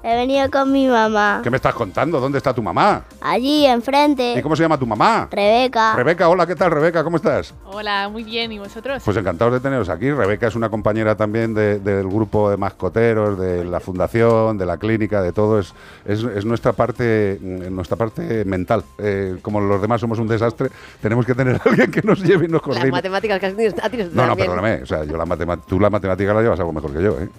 He 0.05 0.17
venido 0.17 0.51
con 0.51 0.69
mi 0.69 0.85
mamá. 0.85 1.39
¿Qué 1.41 1.49
me 1.49 1.55
estás 1.55 1.73
contando? 1.73 2.19
¿Dónde 2.19 2.37
está 2.37 2.53
tu 2.53 2.61
mamá? 2.61 3.03
Allí, 3.21 3.65
enfrente. 3.65 4.33
¿Y 4.37 4.41
cómo 4.41 4.53
se 4.53 4.61
llama 4.63 4.77
tu 4.77 4.85
mamá? 4.85 5.29
Rebeca. 5.31 5.95
Rebeca, 5.95 6.27
hola, 6.27 6.45
¿qué 6.45 6.55
tal, 6.57 6.71
Rebeca? 6.71 7.05
¿Cómo 7.05 7.15
estás? 7.15 7.53
Hola, 7.63 8.09
muy 8.09 8.25
bien. 8.25 8.51
¿Y 8.51 8.59
vosotros? 8.59 9.01
Pues 9.05 9.15
encantados 9.15 9.53
de 9.53 9.61
teneros 9.61 9.87
aquí. 9.87 10.11
Rebeca 10.11 10.47
es 10.47 10.55
una 10.57 10.69
compañera 10.69 11.15
también 11.15 11.53
de- 11.53 11.79
del 11.79 12.05
grupo 12.09 12.49
de 12.49 12.57
mascoteros, 12.57 13.39
de 13.39 13.63
la 13.63 13.79
fundación, 13.79 14.57
de 14.57 14.65
la 14.65 14.75
clínica, 14.75 15.21
de 15.21 15.31
todo. 15.31 15.57
Es, 15.59 15.73
es, 16.05 16.21
es 16.21 16.43
nuestra 16.43 16.73
parte 16.73 17.39
mm, 17.41 17.73
nuestra 17.73 17.95
parte 17.95 18.43
mental. 18.43 18.83
Eh, 18.97 19.37
como 19.41 19.61
los 19.61 19.81
demás 19.81 20.01
somos 20.01 20.19
un 20.19 20.27
desastre, 20.27 20.67
tenemos 21.01 21.25
que 21.25 21.33
tener 21.33 21.55
a 21.55 21.61
alguien 21.69 21.89
que 21.89 22.01
nos 22.01 22.19
lleve 22.21 22.43
y 22.43 22.47
nos 22.49 22.55
Las 22.55 22.61
coordine. 22.63 22.91
matemáticas 22.91 23.39
que 23.39 23.45
has 23.45 23.55
tenido 23.55 24.09
no 24.13 24.27
No, 24.27 24.35
perdóname. 24.35 24.81
O 24.83 24.85
sea, 24.85 25.05
yo 25.05 25.15
la 25.15 25.57
tú 25.65 25.79
la 25.79 25.89
matemática 25.89 26.33
la 26.33 26.41
llevas 26.41 26.59
algo 26.59 26.73
mejor 26.73 26.91
que 26.91 27.01
yo, 27.01 27.17
¿eh? 27.21 27.29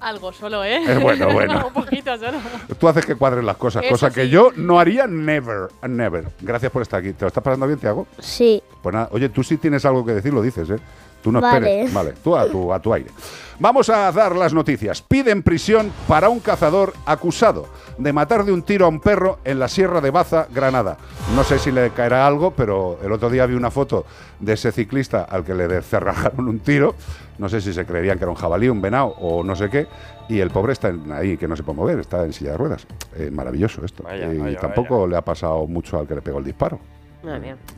Algo 0.00 0.32
solo, 0.32 0.62
¿eh? 0.64 0.82
Eh, 0.86 0.98
bueno, 0.98 1.32
bueno. 1.32 1.66
Un 1.68 1.72
poquito 1.72 2.16
solo. 2.18 2.38
Tú 2.78 2.88
haces 2.88 3.04
que 3.06 3.14
cuadren 3.14 3.46
las 3.46 3.56
cosas, 3.56 3.82
Eso 3.84 3.92
cosa 3.92 4.10
que 4.10 4.24
sí. 4.24 4.30
yo 4.30 4.50
no 4.56 4.78
haría 4.78 5.06
never, 5.06 5.68
never. 5.88 6.28
Gracias 6.40 6.70
por 6.72 6.82
estar 6.82 7.00
aquí. 7.00 7.12
¿Te 7.12 7.22
lo 7.24 7.28
estás 7.28 7.42
pasando 7.42 7.66
bien, 7.66 7.78
Tiago? 7.78 8.06
Sí. 8.18 8.62
Pues 8.82 8.92
nada, 8.94 9.08
oye, 9.12 9.28
tú 9.28 9.42
sí 9.42 9.56
tienes 9.56 9.84
algo 9.84 10.04
que 10.04 10.12
decir, 10.12 10.32
lo 10.32 10.42
dices, 10.42 10.68
¿eh? 10.70 10.78
Tú 11.22 11.32
no 11.32 11.40
Vale. 11.40 11.56
esperes. 11.56 11.92
Vale, 11.92 12.12
tú 12.22 12.36
a 12.36 12.46
tu, 12.46 12.72
a 12.72 12.78
tu 12.80 12.92
aire. 12.94 13.10
Vamos 13.58 13.88
a 13.88 14.12
dar 14.12 14.36
las 14.36 14.52
noticias. 14.54 15.02
Piden 15.02 15.42
prisión 15.42 15.92
para 16.06 16.28
un 16.28 16.38
cazador 16.40 16.92
acusado 17.04 17.66
de 17.98 18.12
matar 18.12 18.44
de 18.44 18.52
un 18.52 18.62
tiro 18.62 18.86
a 18.86 18.88
un 18.88 19.00
perro 19.00 19.38
en 19.44 19.58
la 19.58 19.68
Sierra 19.68 20.00
de 20.00 20.10
Baza, 20.10 20.46
Granada. 20.52 20.96
No 21.34 21.44
sé 21.44 21.58
si 21.58 21.72
le 21.72 21.90
caerá 21.90 22.26
algo, 22.26 22.52
pero 22.52 22.98
el 23.02 23.12
otro 23.12 23.30
día 23.30 23.46
vi 23.46 23.54
una 23.54 23.70
foto 23.70 24.04
de 24.40 24.52
ese 24.52 24.72
ciclista 24.72 25.22
al 25.22 25.44
que 25.44 25.54
le 25.54 25.82
cerrajaron 25.82 26.48
un 26.48 26.60
tiro. 26.60 26.94
No 27.38 27.48
sé 27.48 27.60
si 27.60 27.72
se 27.72 27.84
creerían 27.84 28.18
que 28.18 28.24
era 28.24 28.30
un 28.30 28.36
jabalí, 28.36 28.68
un 28.68 28.80
venado 28.80 29.08
o 29.08 29.42
no 29.42 29.56
sé 29.56 29.68
qué. 29.70 29.86
Y 30.28 30.40
el 30.40 30.50
pobre 30.50 30.72
está 30.72 30.92
ahí, 31.12 31.36
que 31.36 31.46
no 31.46 31.56
se 31.56 31.62
puede 31.62 31.76
mover, 31.76 31.98
está 32.00 32.24
en 32.24 32.32
silla 32.32 32.52
de 32.52 32.56
ruedas. 32.56 32.86
Eh, 33.14 33.30
maravilloso 33.30 33.84
esto. 33.84 34.02
Vaya, 34.02 34.32
y 34.32 34.38
vaya, 34.38 34.58
tampoco 34.58 35.06
le 35.06 35.16
ha 35.16 35.22
pasado 35.22 35.66
mucho 35.66 35.98
al 35.98 36.06
que 36.06 36.16
le 36.16 36.22
pegó 36.22 36.38
el 36.38 36.44
disparo. 36.44 36.80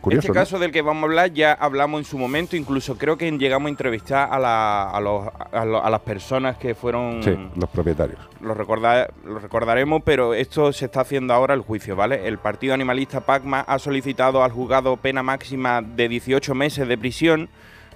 Curioso, 0.01 0.27
este 0.27 0.29
¿no? 0.29 0.35
caso 0.35 0.59
del 0.59 0.73
que 0.73 0.83
vamos 0.83 1.03
a 1.03 1.07
hablar 1.07 1.33
ya 1.33 1.53
hablamos 1.53 2.01
en 2.01 2.05
su 2.05 2.19
momento, 2.19 2.55
incluso 2.57 2.99
creo 2.99 3.17
que 3.17 3.31
llegamos 3.31 3.67
a 3.67 3.71
entrevistar 3.71 4.29
a, 4.31 4.39
la- 4.39 4.91
a 4.91 5.01
los- 5.01 5.27
a 5.53 5.65
lo- 5.65 5.83
a 5.83 5.89
las 5.91 6.01
personas 6.01 6.57
que 6.59 6.75
fueron... 6.75 7.23
Sí, 7.23 7.35
los 7.57 7.71
propietarios. 7.71 8.19
Lo, 8.41 8.55
recorda- 8.55 9.09
lo 9.25 9.39
recordaremos, 9.39 10.03
pero 10.05 10.35
esto 10.35 10.73
se 10.73 10.85
está 10.87 11.01
haciendo 11.01 11.33
ahora 11.35 11.55
el 11.55 11.61
juicio, 11.63 11.97
¿vale? 11.97 12.27
El 12.29 12.39
Partido 12.39 12.75
Animalista 12.75 13.21
PACMA 13.21 13.61
ha 13.61 13.79
solicitado 13.79 14.43
al 14.45 14.53
juzgado 14.53 14.97
pena 14.99 15.23
máxima 15.23 15.81
de 15.83 16.09
18 16.09 16.55
meses 16.55 16.87
de 16.87 16.99
prisión 16.99 17.49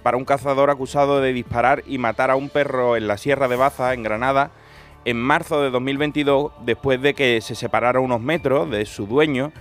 para 0.03 0.17
un 0.17 0.25
cazador 0.25 0.71
acusado 0.71 1.21
de 1.21 1.33
disparar 1.33 1.83
y 1.87 1.99
matar 1.99 2.31
a 2.31 2.37
un 2.37 2.49
perro 2.49 2.97
en 2.97 3.07
la 3.07 3.17
Sierra 3.19 3.47
de 3.49 3.57
Baza, 3.57 3.93
en 3.95 4.03
Granada, 4.03 4.51
en 5.05 5.21
marzo 5.21 5.61
de 5.63 5.71
2022, 5.71 6.53
después 6.65 7.01
de 7.03 7.15
que 7.15 7.41
se 7.41 7.55
separara 7.55 8.01
unos 8.01 8.21
metros 8.21 8.71
de 8.71 8.85
su 8.87 9.07
dueño, 9.07 9.53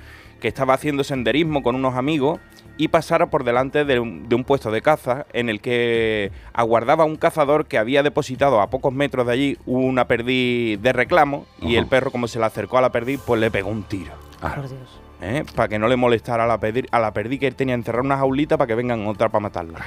que 0.41 0.50
estaba 0.50 0.74
haciendo 0.74 1.05
senderismo 1.05 1.63
con 1.63 1.75
unos 1.75 1.95
amigos, 1.95 2.39
y 2.77 2.88
pasara 2.88 3.29
por 3.29 3.43
delante 3.43 3.86
de 3.86 4.00
un, 4.00 4.27
de 4.27 4.33
un 4.36 4.43
puesto 4.43 4.71
de 4.71 4.81
caza 4.81 5.25
en 5.33 5.50
el 5.50 5.62
que 5.62 6.31
aguardaba 6.51 7.05
un 7.05 7.15
cazador 7.15 7.67
que 7.67 7.77
había 7.77 8.01
depositado 8.01 8.60
a 8.60 8.69
pocos 8.71 8.91
metros 8.91 9.27
de 9.27 9.33
allí 9.33 9.57
una 9.67 10.07
perdiz 10.07 10.81
de 10.81 10.91
reclamo, 10.91 11.45
y 11.62 11.75
el 11.75 11.86
perro, 11.88 12.12
como 12.12 12.27
se 12.27 12.39
le 12.39 12.45
acercó 12.45 12.77
a 12.79 12.81
la 12.81 12.91
perdiz, 12.91 13.19
pues 13.25 13.39
le 13.39 13.51
pegó 13.51 13.69
un 13.69 13.83
tiro. 13.83 14.12
Ah, 14.41 14.55
Por 14.55 14.67
Dios. 14.67 15.00
¿eh? 15.21 15.43
para 15.55 15.69
que 15.69 15.77
no 15.77 15.88
le 15.88 15.95
molestara 15.95 16.45
a 16.45 16.48
la, 16.48 16.60
perdi- 16.60 16.88
a 16.91 17.00
la 17.00 17.13
perdiz 17.13 17.39
que 17.39 17.45
él 17.48 17.55
tenía 17.55 17.75
encerrada 17.75 18.01
en 18.01 18.05
una 18.07 18.17
jaulita 18.17 18.57
para 18.57 18.67
que 18.67 18.74
vengan 18.75 19.05
otra 19.05 19.29
para 19.29 19.43
matarla. 19.43 19.79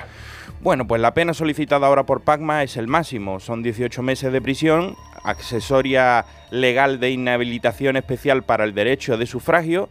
Bueno, 0.60 0.86
pues 0.86 1.00
la 1.02 1.12
pena 1.12 1.34
solicitada 1.34 1.88
ahora 1.88 2.04
por 2.06 2.20
Pacma 2.20 2.62
es 2.62 2.76
el 2.76 2.86
máximo, 2.86 3.40
son 3.40 3.62
18 3.64 4.00
meses 4.02 4.32
de 4.32 4.40
prisión, 4.40 4.94
accesoria 5.24 6.24
legal 6.50 7.00
de 7.00 7.10
inhabilitación 7.10 7.96
especial 7.96 8.44
para 8.44 8.62
el 8.64 8.74
derecho 8.74 9.16
de 9.18 9.26
sufragio, 9.26 9.88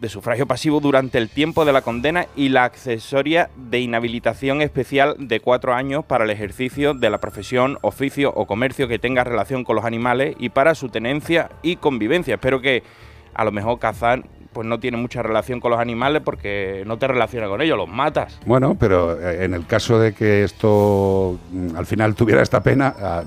de 0.00 0.08
sufragio 0.08 0.46
pasivo 0.46 0.80
durante 0.80 1.18
el 1.18 1.28
tiempo 1.28 1.64
de 1.64 1.72
la 1.72 1.82
condena 1.82 2.26
y 2.36 2.50
la 2.50 2.64
accesoria 2.64 3.50
de 3.56 3.80
inhabilitación 3.80 4.62
especial 4.62 5.16
de 5.18 5.40
cuatro 5.40 5.74
años 5.74 6.04
para 6.04 6.24
el 6.24 6.30
ejercicio 6.30 6.94
de 6.94 7.10
la 7.10 7.18
profesión, 7.18 7.78
oficio 7.82 8.32
o 8.34 8.46
comercio 8.46 8.88
que 8.88 8.98
tenga 8.98 9.24
relación 9.24 9.64
con 9.64 9.76
los 9.76 9.84
animales 9.84 10.36
y 10.38 10.50
para 10.50 10.74
su 10.74 10.88
tenencia 10.88 11.50
y 11.62 11.76
convivencia. 11.76 12.34
Espero 12.34 12.60
que 12.60 12.82
a 13.34 13.44
lo 13.44 13.52
mejor 13.52 13.78
cazar 13.78 14.24
pues 14.52 14.66
no 14.66 14.80
tiene 14.80 14.96
mucha 14.96 15.22
relación 15.22 15.60
con 15.60 15.70
los 15.70 15.78
animales 15.78 16.22
porque 16.24 16.82
no 16.86 16.98
te 16.98 17.06
relaciona 17.06 17.46
con 17.48 17.60
ellos, 17.60 17.76
los 17.76 17.88
matas. 17.88 18.40
Bueno, 18.46 18.76
pero 18.78 19.20
eh, 19.20 19.44
en 19.44 19.54
el 19.54 19.66
caso 19.66 19.98
de 20.00 20.14
que 20.14 20.42
esto 20.42 21.38
mm, 21.52 21.76
al 21.76 21.86
final 21.86 22.14
tuviera 22.14 22.42
esta 22.42 22.60
pena, 22.62 22.94
ah, 23.00 23.22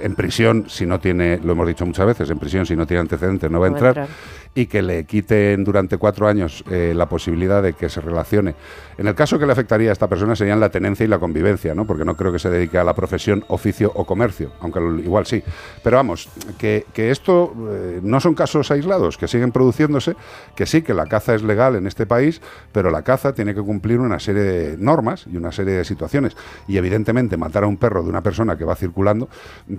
en 0.00 0.14
prisión, 0.14 0.64
si 0.68 0.86
no 0.86 0.98
tiene, 0.98 1.38
lo 1.38 1.52
hemos 1.52 1.68
dicho 1.68 1.86
muchas 1.86 2.06
veces, 2.06 2.30
en 2.30 2.38
prisión, 2.38 2.66
si 2.66 2.74
no 2.74 2.86
tiene 2.86 3.00
antecedentes, 3.02 3.50
no 3.50 3.60
va 3.60 3.66
a 3.66 3.70
No 3.70 3.76
va 3.76 3.86
a 3.86 3.88
entrar. 3.90 4.08
Y 4.54 4.66
que 4.66 4.82
le 4.82 5.04
quiten 5.04 5.64
durante 5.64 5.96
cuatro 5.96 6.28
años 6.28 6.62
eh, 6.70 6.92
la 6.94 7.08
posibilidad 7.08 7.62
de 7.62 7.72
que 7.72 7.88
se 7.88 8.00
relacione. 8.00 8.54
En 8.98 9.06
el 9.06 9.14
caso 9.14 9.38
que 9.38 9.46
le 9.46 9.52
afectaría 9.52 9.90
a 9.90 9.92
esta 9.92 10.08
persona 10.08 10.36
serían 10.36 10.60
la 10.60 10.68
tenencia 10.68 11.04
y 11.04 11.08
la 11.08 11.18
convivencia, 11.18 11.74
¿no? 11.74 11.86
Porque 11.86 12.04
no 12.04 12.16
creo 12.16 12.32
que 12.32 12.38
se 12.38 12.50
dedique 12.50 12.76
a 12.76 12.84
la 12.84 12.94
profesión, 12.94 13.44
oficio 13.48 13.90
o 13.94 14.04
comercio, 14.04 14.52
aunque 14.60 14.80
igual 15.02 15.24
sí. 15.24 15.42
Pero 15.82 15.96
vamos, 15.96 16.28
que, 16.58 16.84
que 16.92 17.10
esto 17.10 17.54
eh, 17.70 18.00
no 18.02 18.20
son 18.20 18.34
casos 18.34 18.70
aislados, 18.70 19.16
que 19.16 19.26
siguen 19.28 19.52
produciéndose, 19.52 20.14
que 20.54 20.66
sí, 20.66 20.82
que 20.82 20.92
la 20.92 21.06
caza 21.06 21.34
es 21.34 21.42
legal 21.42 21.76
en 21.76 21.86
este 21.86 22.04
país, 22.04 22.42
pero 22.72 22.90
la 22.90 23.02
caza 23.02 23.34
tiene 23.34 23.54
que 23.54 23.62
cumplir 23.62 24.00
una 24.00 24.20
serie 24.20 24.42
de 24.42 24.76
normas 24.76 25.26
y 25.32 25.36
una 25.36 25.52
serie 25.52 25.74
de 25.74 25.84
situaciones. 25.84 26.36
Y 26.68 26.76
evidentemente 26.76 27.36
matar 27.36 27.64
a 27.64 27.66
un 27.66 27.78
perro 27.78 28.02
de 28.02 28.10
una 28.10 28.22
persona 28.22 28.56
que 28.56 28.64
va 28.64 28.76
circulando, 28.76 29.28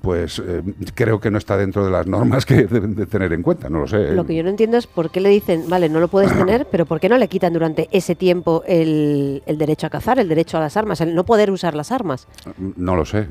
pues 0.01 0.41
eh, 0.45 0.63
creo 0.95 1.19
que 1.19 1.29
no 1.29 1.37
está 1.37 1.57
dentro 1.57 1.85
de 1.85 1.91
las 1.91 2.07
normas 2.07 2.45
que 2.45 2.65
deben 2.67 2.95
de 2.95 3.05
tener 3.05 3.33
en 3.33 3.43
cuenta, 3.43 3.69
no 3.69 3.79
lo 3.79 3.87
sé. 3.87 4.13
Lo 4.13 4.25
que 4.25 4.35
yo 4.35 4.43
no 4.43 4.49
entiendo 4.49 4.62
es 4.73 4.87
por 4.87 5.09
qué 5.09 5.21
le 5.21 5.29
dicen, 5.29 5.65
vale, 5.69 5.89
no 5.89 5.99
lo 5.99 6.07
puedes 6.07 6.31
tener, 6.37 6.67
pero 6.69 6.85
por 6.85 6.99
qué 6.99 7.09
no 7.09 7.17
le 7.17 7.27
quitan 7.27 7.53
durante 7.53 7.89
ese 7.91 8.15
tiempo 8.15 8.63
el, 8.67 9.43
el 9.45 9.57
derecho 9.57 9.87
a 9.87 9.89
cazar, 9.89 10.19
el 10.19 10.29
derecho 10.29 10.57
a 10.57 10.61
las 10.61 10.77
armas, 10.77 11.01
el 11.01 11.15
no 11.15 11.25
poder 11.25 11.51
usar 11.51 11.75
las 11.75 11.91
armas. 11.91 12.27
No 12.57 12.95
lo 12.95 13.05
sé. 13.05 13.27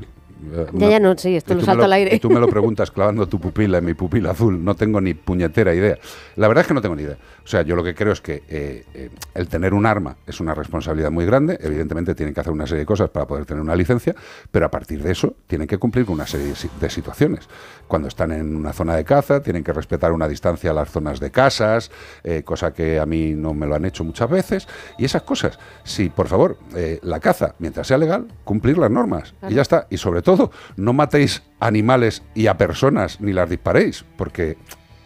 Ya, 0.73 0.89
ya 0.89 0.99
no, 0.99 1.17
sí, 1.17 1.35
esto 1.35 1.53
lo 1.53 1.61
salto 1.61 1.83
al 1.85 1.93
aire. 1.93 2.15
Y 2.15 2.19
tú 2.19 2.29
me 2.29 2.39
lo 2.39 2.47
preguntas 2.47 2.91
clavando 2.91 3.27
tu 3.27 3.39
pupila 3.39 3.77
en 3.79 3.85
mi 3.85 3.93
pupila 3.93 4.31
azul. 4.31 4.63
No 4.63 4.75
tengo 4.75 4.99
ni 5.01 5.13
puñetera 5.13 5.73
idea. 5.73 5.97
La 6.35 6.47
verdad 6.47 6.61
es 6.63 6.67
que 6.67 6.73
no 6.73 6.81
tengo 6.81 6.95
ni 6.95 7.03
idea. 7.03 7.17
O 7.43 7.47
sea, 7.47 7.61
yo 7.63 7.75
lo 7.75 7.83
que 7.83 7.93
creo 7.93 8.13
es 8.13 8.21
que 8.21 8.43
eh, 8.47 8.85
eh, 8.93 9.09
el 9.35 9.47
tener 9.49 9.73
un 9.73 9.85
arma 9.85 10.15
es 10.25 10.39
una 10.39 10.53
responsabilidad 10.53 11.11
muy 11.11 11.25
grande. 11.25 11.57
Evidentemente 11.61 12.15
tienen 12.15 12.33
que 12.33 12.39
hacer 12.39 12.53
una 12.53 12.65
serie 12.65 12.79
de 12.79 12.85
cosas 12.85 13.09
para 13.09 13.27
poder 13.27 13.45
tener 13.45 13.61
una 13.61 13.75
licencia, 13.75 14.15
pero 14.51 14.65
a 14.65 14.71
partir 14.71 15.01
de 15.03 15.11
eso 15.11 15.35
tienen 15.47 15.67
que 15.67 15.77
cumplir 15.77 16.05
con 16.05 16.15
una 16.15 16.27
serie 16.27 16.47
de 16.47 16.55
si- 16.55 16.69
situaciones. 16.89 17.47
Cuando 17.87 18.07
están 18.07 18.31
en 18.31 18.55
una 18.55 18.71
zona 18.73 18.95
de 18.95 19.03
caza, 19.03 19.41
tienen 19.41 19.63
que 19.63 19.73
respetar 19.73 20.11
una 20.13 20.27
distancia 20.27 20.71
a 20.71 20.73
las 20.73 20.89
zonas 20.89 21.19
de 21.19 21.31
casas, 21.31 21.91
eh, 22.23 22.43
cosa 22.43 22.73
que 22.73 22.99
a 22.99 23.05
mí 23.05 23.33
no 23.33 23.53
me 23.53 23.65
lo 23.67 23.75
han 23.75 23.83
hecho 23.85 24.03
muchas 24.03 24.29
veces. 24.29 24.67
Y 24.97 25.05
esas 25.05 25.23
cosas, 25.23 25.59
sí, 25.83 26.09
por 26.09 26.27
favor, 26.27 26.57
la 27.01 27.19
caza, 27.19 27.55
mientras 27.59 27.87
sea 27.87 27.97
legal, 27.97 28.27
cumplir 28.45 28.77
las 28.77 28.89
normas. 28.89 29.33
Y 29.49 29.55
ya 29.55 29.61
está. 29.61 29.87
Y 29.89 29.97
sobre 29.97 30.21
todo, 30.21 30.32
no 30.75 30.93
matéis 30.93 31.43
animales 31.59 32.23
y 32.35 32.47
a 32.47 32.57
personas 32.57 33.19
ni 33.21 33.33
las 33.33 33.49
disparéis, 33.49 34.05
porque 34.17 34.57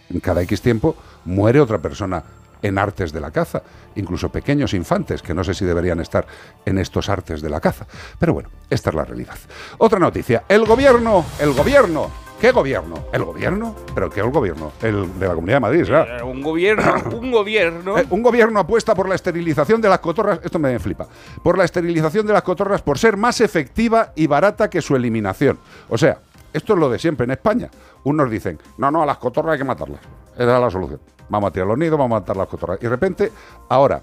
en 0.09 0.19
cada 0.19 0.41
X 0.43 0.61
tiempo 0.61 0.95
muere 1.25 1.59
otra 1.59 1.79
persona 1.79 2.23
en 2.61 2.77
artes 2.77 3.13
de 3.13 3.21
la 3.21 3.31
caza, 3.31 3.61
incluso 3.95 4.29
pequeños 4.29 4.73
infantes 4.73 5.21
que 5.21 5.33
no 5.33 5.43
sé 5.43 5.53
si 5.53 5.65
deberían 5.65 5.99
estar 5.99 6.25
en 6.65 6.77
estos 6.77 7.09
artes 7.09 7.41
de 7.41 7.49
la 7.49 7.59
caza. 7.59 7.85
Pero 8.19 8.33
bueno, 8.33 8.49
esta 8.69 8.89
es 8.89 8.95
la 8.95 9.05
realidad. 9.05 9.37
Otra 9.77 9.99
noticia, 9.99 10.43
el 10.49 10.65
gobierno, 10.65 11.25
el 11.39 11.53
gobierno, 11.53 12.09
¿qué 12.39 12.51
gobierno? 12.51 12.95
¿El 13.11 13.23
gobierno? 13.23 13.75
¿Pero 13.93 14.09
qué 14.09 14.19
el 14.19 14.29
gobierno? 14.29 14.71
El 14.81 15.19
de 15.19 15.27
la 15.27 15.33
Comunidad 15.33 15.57
de 15.57 15.59
Madrid, 15.61 15.79
¿verdad? 15.87 16.19
Eh, 16.19 16.23
Un 16.23 16.41
gobierno, 16.41 16.95
un 17.17 17.31
gobierno. 17.31 17.97
Eh, 17.97 18.05
un 18.09 18.23
gobierno 18.23 18.59
apuesta 18.59 18.95
por 18.95 19.09
la 19.09 19.15
esterilización 19.15 19.81
de 19.81 19.89
las 19.89 19.99
cotorras, 19.99 20.39
esto 20.43 20.59
me 20.59 20.77
flipa, 20.79 21.07
por 21.43 21.57
la 21.57 21.65
esterilización 21.65 22.25
de 22.27 22.33
las 22.33 22.43
cotorras 22.43 22.81
por 22.81 22.97
ser 22.97 23.17
más 23.17 23.41
efectiva 23.41 24.11
y 24.15 24.27
barata 24.27 24.69
que 24.69 24.81
su 24.81 24.95
eliminación. 24.95 25.59
O 25.89 25.97
sea, 25.97 26.19
esto 26.53 26.73
es 26.73 26.79
lo 26.79 26.89
de 26.89 26.99
siempre 26.99 27.25
en 27.25 27.31
España. 27.31 27.69
Unos 28.03 28.29
dicen, 28.29 28.59
no, 28.77 28.89
no, 28.91 29.03
a 29.03 29.05
las 29.05 29.17
cotorras 29.17 29.53
hay 29.53 29.59
que 29.59 29.65
matarlas. 29.65 30.01
Esa 30.35 30.55
es 30.55 30.61
la 30.61 30.69
solución. 30.69 30.99
Vamos 31.29 31.49
a 31.49 31.51
tirar 31.53 31.67
los 31.67 31.77
nidos, 31.77 31.99
vamos 31.99 32.15
a 32.17 32.19
matar 32.21 32.37
las 32.37 32.47
cotorras. 32.47 32.77
Y 32.79 32.83
de 32.83 32.89
repente, 32.89 33.31
ahora, 33.69 34.01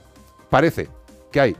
parece 0.51 0.89
que 1.33 1.41
hay 1.41 1.57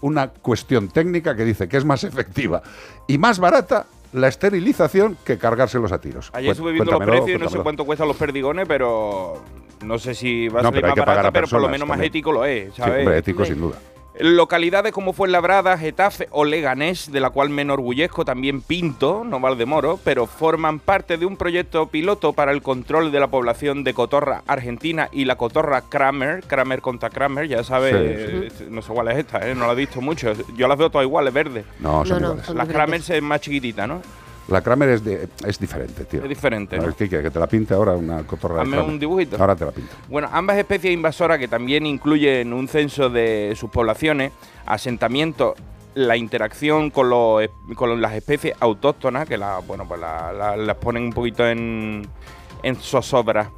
una 0.00 0.28
cuestión 0.28 0.88
técnica 0.88 1.36
que 1.36 1.44
dice 1.44 1.68
que 1.68 1.76
es 1.76 1.84
más 1.84 2.02
efectiva 2.04 2.62
y 3.06 3.18
más 3.18 3.38
barata 3.38 3.86
la 4.12 4.28
esterilización 4.28 5.16
que 5.24 5.38
cargárselos 5.38 5.92
a 5.92 6.00
tiros. 6.00 6.30
Ayer 6.34 6.50
estuve 6.52 6.72
viendo 6.72 6.90
los 6.92 7.00
precios, 7.02 7.40
no 7.40 7.48
sé 7.48 7.58
cuánto 7.60 7.84
cuestan 7.84 8.08
los 8.08 8.16
perdigones, 8.16 8.66
pero 8.68 9.42
no 9.84 9.98
sé 9.98 10.14
si 10.14 10.48
va 10.48 10.60
a 10.60 10.62
No, 10.64 10.68
salir 10.68 10.82
pero 10.82 10.86
hay 10.86 10.90
más 10.90 10.94
que 10.94 11.00
pagar 11.00 11.16
barata, 11.16 11.28
a 11.28 11.32
pero 11.32 11.48
por 11.48 11.60
lo 11.62 11.68
menos 11.68 11.88
más 11.88 11.94
también. 11.96 12.10
ético 12.10 12.32
lo 12.32 12.44
es, 12.44 12.74
Sí, 12.74 12.82
¿sabes? 12.82 12.98
hombre, 13.00 13.18
ético 13.18 13.44
sin 13.44 13.60
duda. 13.60 13.76
Localidades 14.18 14.92
como 14.92 15.14
Fuenlabrada, 15.14 15.78
Getafe 15.78 16.28
o 16.30 16.44
Leganés, 16.44 17.10
de 17.10 17.18
la 17.20 17.30
cual 17.30 17.48
me 17.48 17.62
enorgullezco 17.62 18.24
también 18.26 18.60
Pinto, 18.60 19.24
no 19.24 19.40
Valdemoro, 19.40 19.98
pero 20.04 20.26
forman 20.26 20.80
parte 20.80 21.16
de 21.16 21.24
un 21.24 21.36
proyecto 21.38 21.86
piloto 21.86 22.34
para 22.34 22.52
el 22.52 22.60
control 22.62 23.10
de 23.10 23.20
la 23.20 23.28
población 23.28 23.84
de 23.84 23.94
cotorra 23.94 24.42
argentina 24.46 25.08
y 25.12 25.24
la 25.24 25.36
cotorra 25.36 25.80
Kramer, 25.88 26.42
Kramer 26.46 26.82
contra 26.82 27.08
Kramer, 27.08 27.48
ya 27.48 27.64
sabes, 27.64 27.92
Sí, 27.94 28.64
eh, 28.64 28.68
no 28.70 28.82
sé 28.82 28.92
cuál 28.92 29.08
es 29.08 29.18
esta, 29.18 29.48
¿eh? 29.48 29.54
no 29.54 29.66
la 29.66 29.72
he 29.72 29.76
visto 29.76 30.00
mucho, 30.02 30.32
yo 30.56 30.68
las 30.68 30.76
veo 30.76 30.90
todas 30.90 31.06
iguales, 31.06 31.32
verdes. 31.32 31.64
No, 31.80 32.04
son 32.04 32.20
No, 32.20 32.20
no, 32.20 32.26
iguales. 32.34 32.46
son 32.46 32.56
La 32.58 32.64
diferentes. 32.64 33.04
Kramer 33.06 33.16
es 33.18 33.22
más 33.22 33.40
chiquitita, 33.40 33.86
¿no? 33.86 34.02
La 34.48 34.60
Kramer 34.60 34.88
es, 34.90 35.04
de- 35.04 35.28
es 35.46 35.58
diferente, 35.58 36.04
tío. 36.04 36.22
Es 36.22 36.28
diferente, 36.28 36.76
¿no? 36.76 36.94
¿qué 36.96 37.08
quieres? 37.08 37.24
¿Que 37.26 37.30
te 37.30 37.38
la 37.38 37.46
pinte 37.46 37.74
ahora 37.74 37.92
una 37.92 38.22
cotorra 38.24 38.62
Hazme 38.62 38.80
un 38.80 38.98
dibujito. 38.98 39.36
Ahora 39.38 39.54
te 39.56 39.64
la 39.64 39.70
pinto. 39.72 39.92
Bueno, 40.08 40.28
ambas 40.32 40.58
especies 40.58 40.92
invasoras 40.92 41.38
que 41.38 41.48
también 41.48 41.86
incluyen 41.86 42.52
un 42.52 42.66
censo 42.68 43.08
de 43.08 43.54
sus 43.56 43.70
poblaciones, 43.70 44.32
asentamientos, 44.66 45.54
la 45.94 46.16
interacción 46.16 46.90
con, 46.90 47.08
los, 47.10 47.46
con 47.76 48.00
las 48.00 48.14
especies 48.14 48.54
autóctonas, 48.60 49.28
que 49.28 49.36
la, 49.38 49.58
bueno, 49.58 49.86
pues 49.86 50.00
la- 50.00 50.32
la- 50.32 50.56
las 50.56 50.76
ponen 50.76 51.04
un 51.04 51.12
poquito 51.12 51.46
en, 51.46 52.06
en 52.62 52.76
zozobra. 52.76 53.50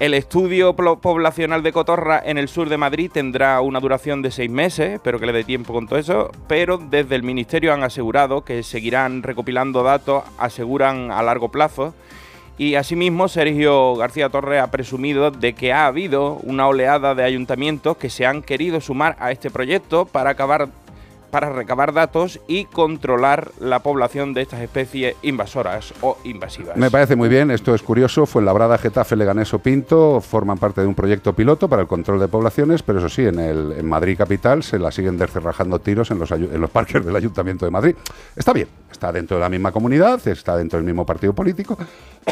El 0.00 0.14
estudio 0.14 0.76
poblacional 0.76 1.64
de 1.64 1.72
cotorra 1.72 2.22
en 2.24 2.38
el 2.38 2.46
sur 2.46 2.68
de 2.68 2.76
Madrid 2.76 3.10
tendrá 3.12 3.60
una 3.60 3.80
duración 3.80 4.22
de 4.22 4.30
seis 4.30 4.48
meses, 4.48 4.94
espero 4.94 5.18
que 5.18 5.26
le 5.26 5.32
dé 5.32 5.42
tiempo 5.42 5.72
con 5.72 5.88
todo 5.88 5.98
eso, 5.98 6.30
pero 6.46 6.78
desde 6.78 7.16
el 7.16 7.24
Ministerio 7.24 7.74
han 7.74 7.82
asegurado 7.82 8.44
que 8.44 8.62
seguirán 8.62 9.24
recopilando 9.24 9.82
datos, 9.82 10.22
aseguran 10.38 11.10
a 11.10 11.20
largo 11.24 11.48
plazo, 11.48 11.94
y 12.58 12.76
asimismo, 12.76 13.26
Sergio 13.26 13.96
García 13.96 14.28
Torres 14.28 14.62
ha 14.62 14.70
presumido 14.70 15.32
de 15.32 15.54
que 15.54 15.72
ha 15.72 15.86
habido 15.86 16.34
una 16.44 16.68
oleada 16.68 17.16
de 17.16 17.24
ayuntamientos 17.24 17.96
que 17.96 18.08
se 18.08 18.24
han 18.24 18.42
querido 18.42 18.80
sumar 18.80 19.16
a 19.18 19.32
este 19.32 19.50
proyecto 19.50 20.06
para 20.06 20.30
acabar 20.30 20.68
para 21.30 21.50
recabar 21.50 21.92
datos 21.92 22.40
y 22.46 22.64
controlar 22.66 23.52
la 23.60 23.80
población 23.80 24.34
de 24.34 24.42
estas 24.42 24.60
especies 24.60 25.16
invasoras 25.22 25.92
o 26.00 26.18
invasivas. 26.24 26.76
Me 26.76 26.90
parece 26.90 27.16
muy 27.16 27.28
bien, 27.28 27.50
esto 27.50 27.74
es 27.74 27.82
curioso. 27.82 28.26
Fue 28.26 28.42
Labrada, 28.42 28.78
Getafe, 28.78 29.16
Leganés 29.16 29.52
o 29.54 29.58
Pinto 29.58 30.20
forman 30.20 30.58
parte 30.58 30.80
de 30.80 30.86
un 30.86 30.94
proyecto 30.94 31.32
piloto 31.32 31.68
para 31.68 31.82
el 31.82 31.88
control 31.88 32.20
de 32.20 32.28
poblaciones, 32.28 32.82
pero 32.82 32.98
eso 32.98 33.08
sí, 33.08 33.26
en, 33.26 33.38
el, 33.38 33.82
Madrid 33.82 34.16
capital 34.16 34.62
se 34.62 34.78
la 34.78 34.90
siguen 34.90 35.16
descerrajando 35.16 35.78
tiros 35.78 36.10
en 36.10 36.18
los, 36.18 36.30
en 36.30 36.60
los 36.60 36.70
parques 36.70 37.04
del 37.04 37.14
Ayuntamiento 37.14 37.64
de 37.64 37.70
Madrid. 37.70 37.94
Está 38.36 38.52
bien, 38.52 38.68
está 38.90 39.12
dentro 39.12 39.36
de 39.36 39.42
la 39.42 39.48
misma 39.48 39.72
comunidad, 39.72 40.26
está 40.28 40.56
dentro 40.56 40.78
del 40.78 40.86
mismo 40.86 41.06
partido 41.06 41.32
político, 41.32 41.78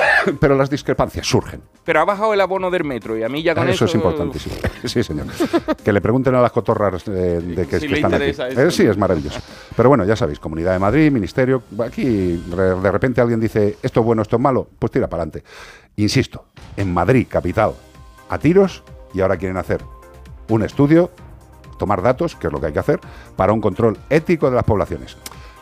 pero 0.41 0.57
las 0.57 0.71
discrepancias 0.71 1.27
surgen. 1.27 1.63
Pero 1.85 2.01
ha 2.01 2.05
bajado 2.05 2.35
el 2.35 2.41
abono 2.41 2.71
del 2.71 2.85
metro 2.85 3.17
y 3.17 3.23
a 3.23 3.29
mí 3.29 3.43
ya 3.43 3.55
con 3.55 3.69
eso... 3.69 3.85
Eso 3.85 3.85
es 3.87 3.95
importantísimo. 3.95 4.57
Sí, 4.85 5.03
señor. 5.03 5.27
Que 5.85 5.93
le 5.93 6.01
pregunten 6.01 6.35
a 6.35 6.41
las 6.41 6.53
cotorras 6.53 7.07
eh, 7.09 7.11
de 7.11 7.67
que, 7.69 7.81
Si 7.81 7.87
que 7.87 7.93
le 7.93 7.97
están 7.97 8.15
aquí. 8.15 8.25
eso. 8.25 8.47
Eh, 8.47 8.71
sí, 8.71 8.85
es 8.87 8.97
maravilloso. 8.97 9.41
Pero 9.75 9.89
bueno, 9.89 10.05
ya 10.05 10.15
sabéis, 10.17 10.39
Comunidad 10.39 10.73
de 10.73 10.79
Madrid, 10.79 11.11
Ministerio, 11.11 11.63
aquí 11.85 12.05
de 12.05 12.91
repente 12.91 13.21
alguien 13.21 13.41
dice 13.41 13.79
esto 13.83 14.01
es 14.01 14.07
bueno, 14.07 14.23
esto 14.23 14.37
es 14.37 14.43
malo, 14.43 14.69
pues 14.79 14.93
tira 14.93 15.09
para 15.09 15.23
adelante. 15.25 15.45
Insisto, 15.97 16.47
en 16.77 16.93
Madrid, 16.93 17.27
capital, 17.29 17.73
a 18.29 18.39
tiros 18.39 18.83
y 19.13 19.21
ahora 19.21 19.37
quieren 19.37 19.57
hacer 19.57 19.83
un 20.49 20.63
estudio, 20.63 21.11
tomar 21.79 22.03
datos, 22.03 22.37
que 22.37 22.47
es 22.47 22.53
lo 22.53 22.61
que 22.61 22.67
hay 22.67 22.73
que 22.73 22.79
hacer, 22.79 23.01
para 23.35 23.53
un 23.53 23.61
control 23.61 23.99
ético 24.11 24.49
de 24.51 24.57
las 24.57 24.65
poblaciones. 24.65 25.17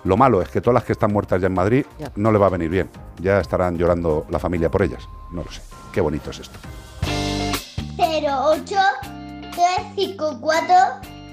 Lo 0.04 0.16
malo 0.16 0.42
es 0.42 0.48
que 0.50 0.60
todas 0.60 0.74
las 0.74 0.84
que 0.84 0.92
están 0.92 1.12
muertas 1.12 1.40
ya 1.40 1.46
en 1.46 1.54
Madrid 1.54 1.86
Ya. 1.98 2.12
no 2.16 2.30
le 2.30 2.38
va 2.38 2.46
a 2.46 2.50
venir 2.50 2.68
bien. 2.70 2.90
Ya 3.20 3.40
estarán 3.40 3.76
llorando 3.78 4.26
la 4.30 4.38
familia 4.38 4.70
por 4.70 4.82
ellas. 4.82 5.08
No 5.32 5.42
lo 5.42 5.50
sé. 5.50 5.62
Qué 5.92 6.00
bonito 6.00 6.30
es 6.30 6.40
esto. 6.40 6.58
08 7.98 8.76
354 9.52 10.74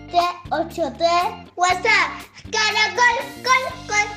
383 0.10 1.52
WhatsApp 1.56 2.10
Caracol, 2.52 3.18
col, 3.44 3.66
col, 3.88 4.08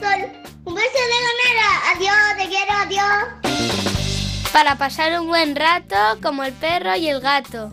sol 0.00 0.20
Un 0.64 0.74
beso 0.74 0.98
de 1.12 1.18
ganera, 1.26 1.68
adiós, 1.94 2.36
te 2.36 2.48
quiero, 2.48 2.72
adiós 2.72 4.52
Para 4.52 4.76
pasar 4.76 5.20
un 5.20 5.26
buen 5.28 5.54
rato 5.56 5.96
como 6.22 6.42
el 6.44 6.52
perro 6.52 6.96
y 6.96 7.08
el 7.08 7.20
gato. 7.20 7.70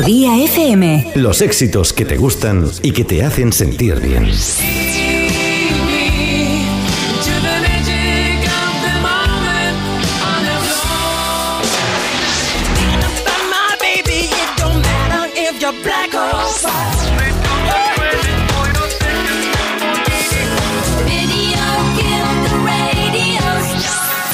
Melodía 0.00 0.34
FM. 0.44 1.12
Los 1.16 1.42
éxitos 1.42 1.92
que 1.92 2.06
te 2.06 2.16
gustan 2.16 2.64
y 2.82 2.92
que 2.92 3.04
te 3.04 3.22
hacen 3.22 3.52
sentir 3.52 4.00
bien. 4.00 4.30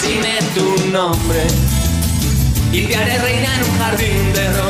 Dime 0.00 0.38
tu 0.54 0.90
nombre 0.92 1.46
y 2.72 2.86
te 2.86 2.96
haré 2.96 3.18
reina 3.18 3.54
en 3.54 3.64
un 3.64 3.78
jardín 3.78 4.32
de 4.32 4.52
rosas. 4.52 4.65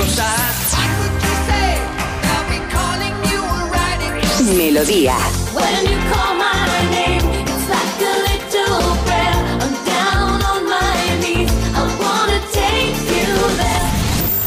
There. 4.56 5.36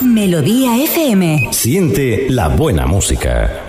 Melodía 0.02 0.76
FM. 0.84 1.50
Siente 1.52 2.28
la 2.30 2.50
buena 2.50 2.86
música. 2.86 3.69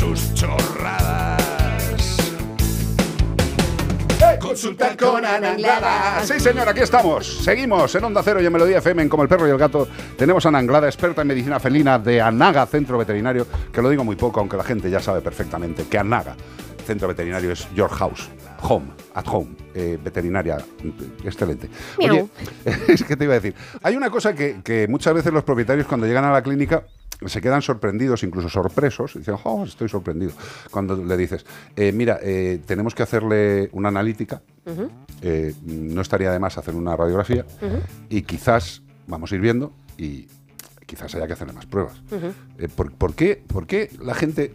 sus 0.00 0.32
chorradas. 0.32 1.38
Consulta 4.40 4.96
con 4.96 5.24
Ana 5.24 5.52
Anglada. 5.52 6.24
Sí, 6.24 6.40
señor, 6.40 6.68
aquí 6.68 6.80
estamos. 6.80 7.44
Seguimos 7.44 7.94
en 7.94 8.04
Onda 8.04 8.22
Cero 8.22 8.40
y 8.40 8.46
en 8.46 8.52
Melodía 8.52 8.78
FM 8.78 9.02
en 9.02 9.08
Como 9.10 9.22
el 9.22 9.28
Perro 9.28 9.46
y 9.46 9.50
el 9.50 9.58
Gato. 9.58 9.86
Tenemos 10.16 10.44
a 10.46 10.48
Ana 10.48 10.58
Anglada, 10.58 10.86
experta 10.86 11.20
en 11.20 11.28
medicina 11.28 11.60
felina 11.60 11.98
de 11.98 12.20
Anaga 12.20 12.64
Centro 12.66 12.96
Veterinario, 12.96 13.46
que 13.70 13.82
lo 13.82 13.90
digo 13.90 14.02
muy 14.02 14.16
poco, 14.16 14.40
aunque 14.40 14.56
la 14.56 14.64
gente 14.64 14.90
ya 14.90 15.00
sabe 15.00 15.20
perfectamente 15.20 15.84
que 15.84 15.98
Anaga 15.98 16.34
Centro 16.86 17.06
Veterinario 17.06 17.52
es 17.52 17.68
your 17.74 17.90
house, 17.90 18.30
home, 18.62 18.86
at 19.14 19.26
home, 19.28 19.50
eh, 19.74 19.98
veterinaria, 20.02 20.56
excelente. 21.22 21.68
Miau. 21.98 22.14
Oye, 22.14 22.28
es 22.88 23.04
que 23.04 23.16
te 23.16 23.24
iba 23.24 23.34
a 23.34 23.40
decir, 23.40 23.54
hay 23.82 23.96
una 23.96 24.08
cosa 24.08 24.34
que, 24.34 24.62
que 24.64 24.88
muchas 24.88 25.12
veces 25.12 25.32
los 25.32 25.44
propietarios 25.44 25.86
cuando 25.86 26.06
llegan 26.06 26.24
a 26.24 26.32
la 26.32 26.42
clínica 26.42 26.84
se 27.26 27.40
quedan 27.40 27.62
sorprendidos, 27.62 28.22
incluso 28.22 28.48
sorpresos, 28.48 29.16
y 29.16 29.20
dicen, 29.20 29.36
oh, 29.44 29.64
estoy 29.64 29.88
sorprendido. 29.88 30.32
Cuando 30.70 30.96
le 30.96 31.16
dices, 31.16 31.44
eh, 31.76 31.92
mira, 31.92 32.18
eh, 32.22 32.60
tenemos 32.66 32.94
que 32.94 33.02
hacerle 33.02 33.68
una 33.72 33.88
analítica, 33.88 34.42
eh, 35.22 35.54
no 35.64 36.00
estaría 36.00 36.30
de 36.32 36.38
más 36.38 36.56
hacer 36.58 36.74
una 36.74 36.96
radiografía, 36.96 37.44
y 38.08 38.22
quizás, 38.22 38.82
vamos 39.06 39.32
a 39.32 39.34
ir 39.34 39.40
viendo, 39.40 39.72
y 39.98 40.28
quizás 40.86 41.14
haya 41.14 41.26
que 41.26 41.34
hacerle 41.34 41.52
más 41.52 41.66
pruebas. 41.66 42.00
Ujú. 42.10 42.32
Eh, 42.58 42.68
¿por, 42.68 42.92
por 42.92 43.14
qué, 43.14 43.42
por 43.46 43.66
qué 43.66 43.90
la 44.02 44.14
gente, 44.14 44.54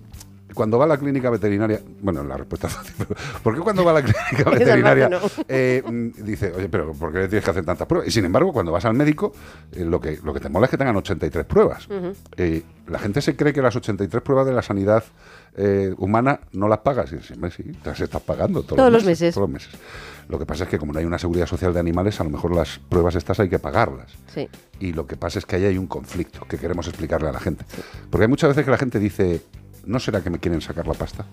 cuando 0.53 0.77
va 0.77 0.85
a 0.85 0.87
la 0.87 0.97
clínica 0.97 1.29
veterinaria, 1.29 1.81
bueno, 2.01 2.23
la 2.23 2.37
respuesta 2.37 2.67
es 2.67 2.73
fácil, 2.73 2.93
pero 2.97 3.15
¿por 3.43 3.55
qué 3.55 3.61
cuando 3.61 3.83
va 3.83 3.91
a 3.91 3.93
la 3.95 4.01
clínica 4.03 4.49
veterinaria 4.51 5.09
no. 5.09 5.19
eh, 5.47 5.83
mm, 5.85 6.23
dice, 6.23 6.53
oye, 6.55 6.69
pero 6.69 6.93
¿por 6.93 7.11
qué 7.11 7.19
le 7.19 7.27
tienes 7.27 7.43
que 7.43 7.51
hacer 7.51 7.65
tantas 7.65 7.87
pruebas? 7.87 8.07
Y 8.07 8.11
sin 8.11 8.25
embargo, 8.25 8.53
cuando 8.53 8.71
vas 8.71 8.85
al 8.85 8.93
médico, 8.93 9.33
eh, 9.71 9.83
lo, 9.83 9.99
que, 9.99 10.19
lo 10.23 10.33
que 10.33 10.39
te 10.39 10.49
mola 10.49 10.65
es 10.65 10.71
que 10.71 10.77
tengan 10.77 10.95
83 10.95 11.45
pruebas. 11.45 11.87
Ujú. 11.87 12.13
Eh, 12.37 12.63
la 12.87 12.99
gente 12.99 13.21
se 13.21 13.35
cree 13.35 13.53
que 13.53 13.61
las 13.61 13.75
83 13.75 14.21
pruebas 14.21 14.45
de 14.45 14.53
la 14.53 14.61
sanidad 14.61 15.03
humana 15.97 16.41
no 16.51 16.67
las 16.67 16.79
pagas. 16.79 17.13
Y 17.13 17.19
siempre 17.19 17.49
sí, 17.49 17.63
te 17.63 17.89
las 17.89 17.99
estás 18.01 18.21
pagando 18.21 18.61
todos, 18.63 18.75
Todos 18.75 18.91
los 18.91 19.05
meses. 19.05 19.33
Todos 19.33 19.47
los 19.49 19.53
meses. 19.53 19.73
Lo 20.27 20.37
que 20.39 20.45
pasa 20.45 20.63
es 20.65 20.69
que 20.69 20.77
como 20.77 20.91
no 20.91 20.99
hay 20.99 21.05
una 21.05 21.19
seguridad 21.19 21.45
social 21.45 21.73
de 21.73 21.79
animales, 21.79 22.19
a 22.19 22.23
lo 22.23 22.29
mejor 22.29 22.53
las 22.53 22.79
pruebas 22.89 23.15
estas 23.15 23.39
hay 23.39 23.47
que 23.49 23.59
pagarlas. 23.59 24.11
Sí. 24.33 24.49
Y 24.79 24.93
lo 24.93 25.07
que 25.07 25.15
pasa 25.15 25.39
es 25.39 25.45
que 25.45 25.55
ahí 25.55 25.65
hay 25.65 25.77
un 25.77 25.87
conflicto 25.87 26.41
que 26.47 26.57
queremos 26.57 26.87
explicarle 26.87 27.29
a 27.29 27.31
la 27.31 27.39
gente. 27.39 27.63
Porque 28.09 28.23
hay 28.23 28.29
muchas 28.29 28.49
veces 28.49 28.65
que 28.65 28.71
la 28.71 28.77
gente 28.77 28.99
dice, 28.99 29.41
¿no 29.85 29.99
será 29.99 30.21
que 30.21 30.29
me 30.29 30.39
quieren 30.39 30.61
sacar 30.61 30.87
la 30.87 30.93
pasta? 30.93 31.25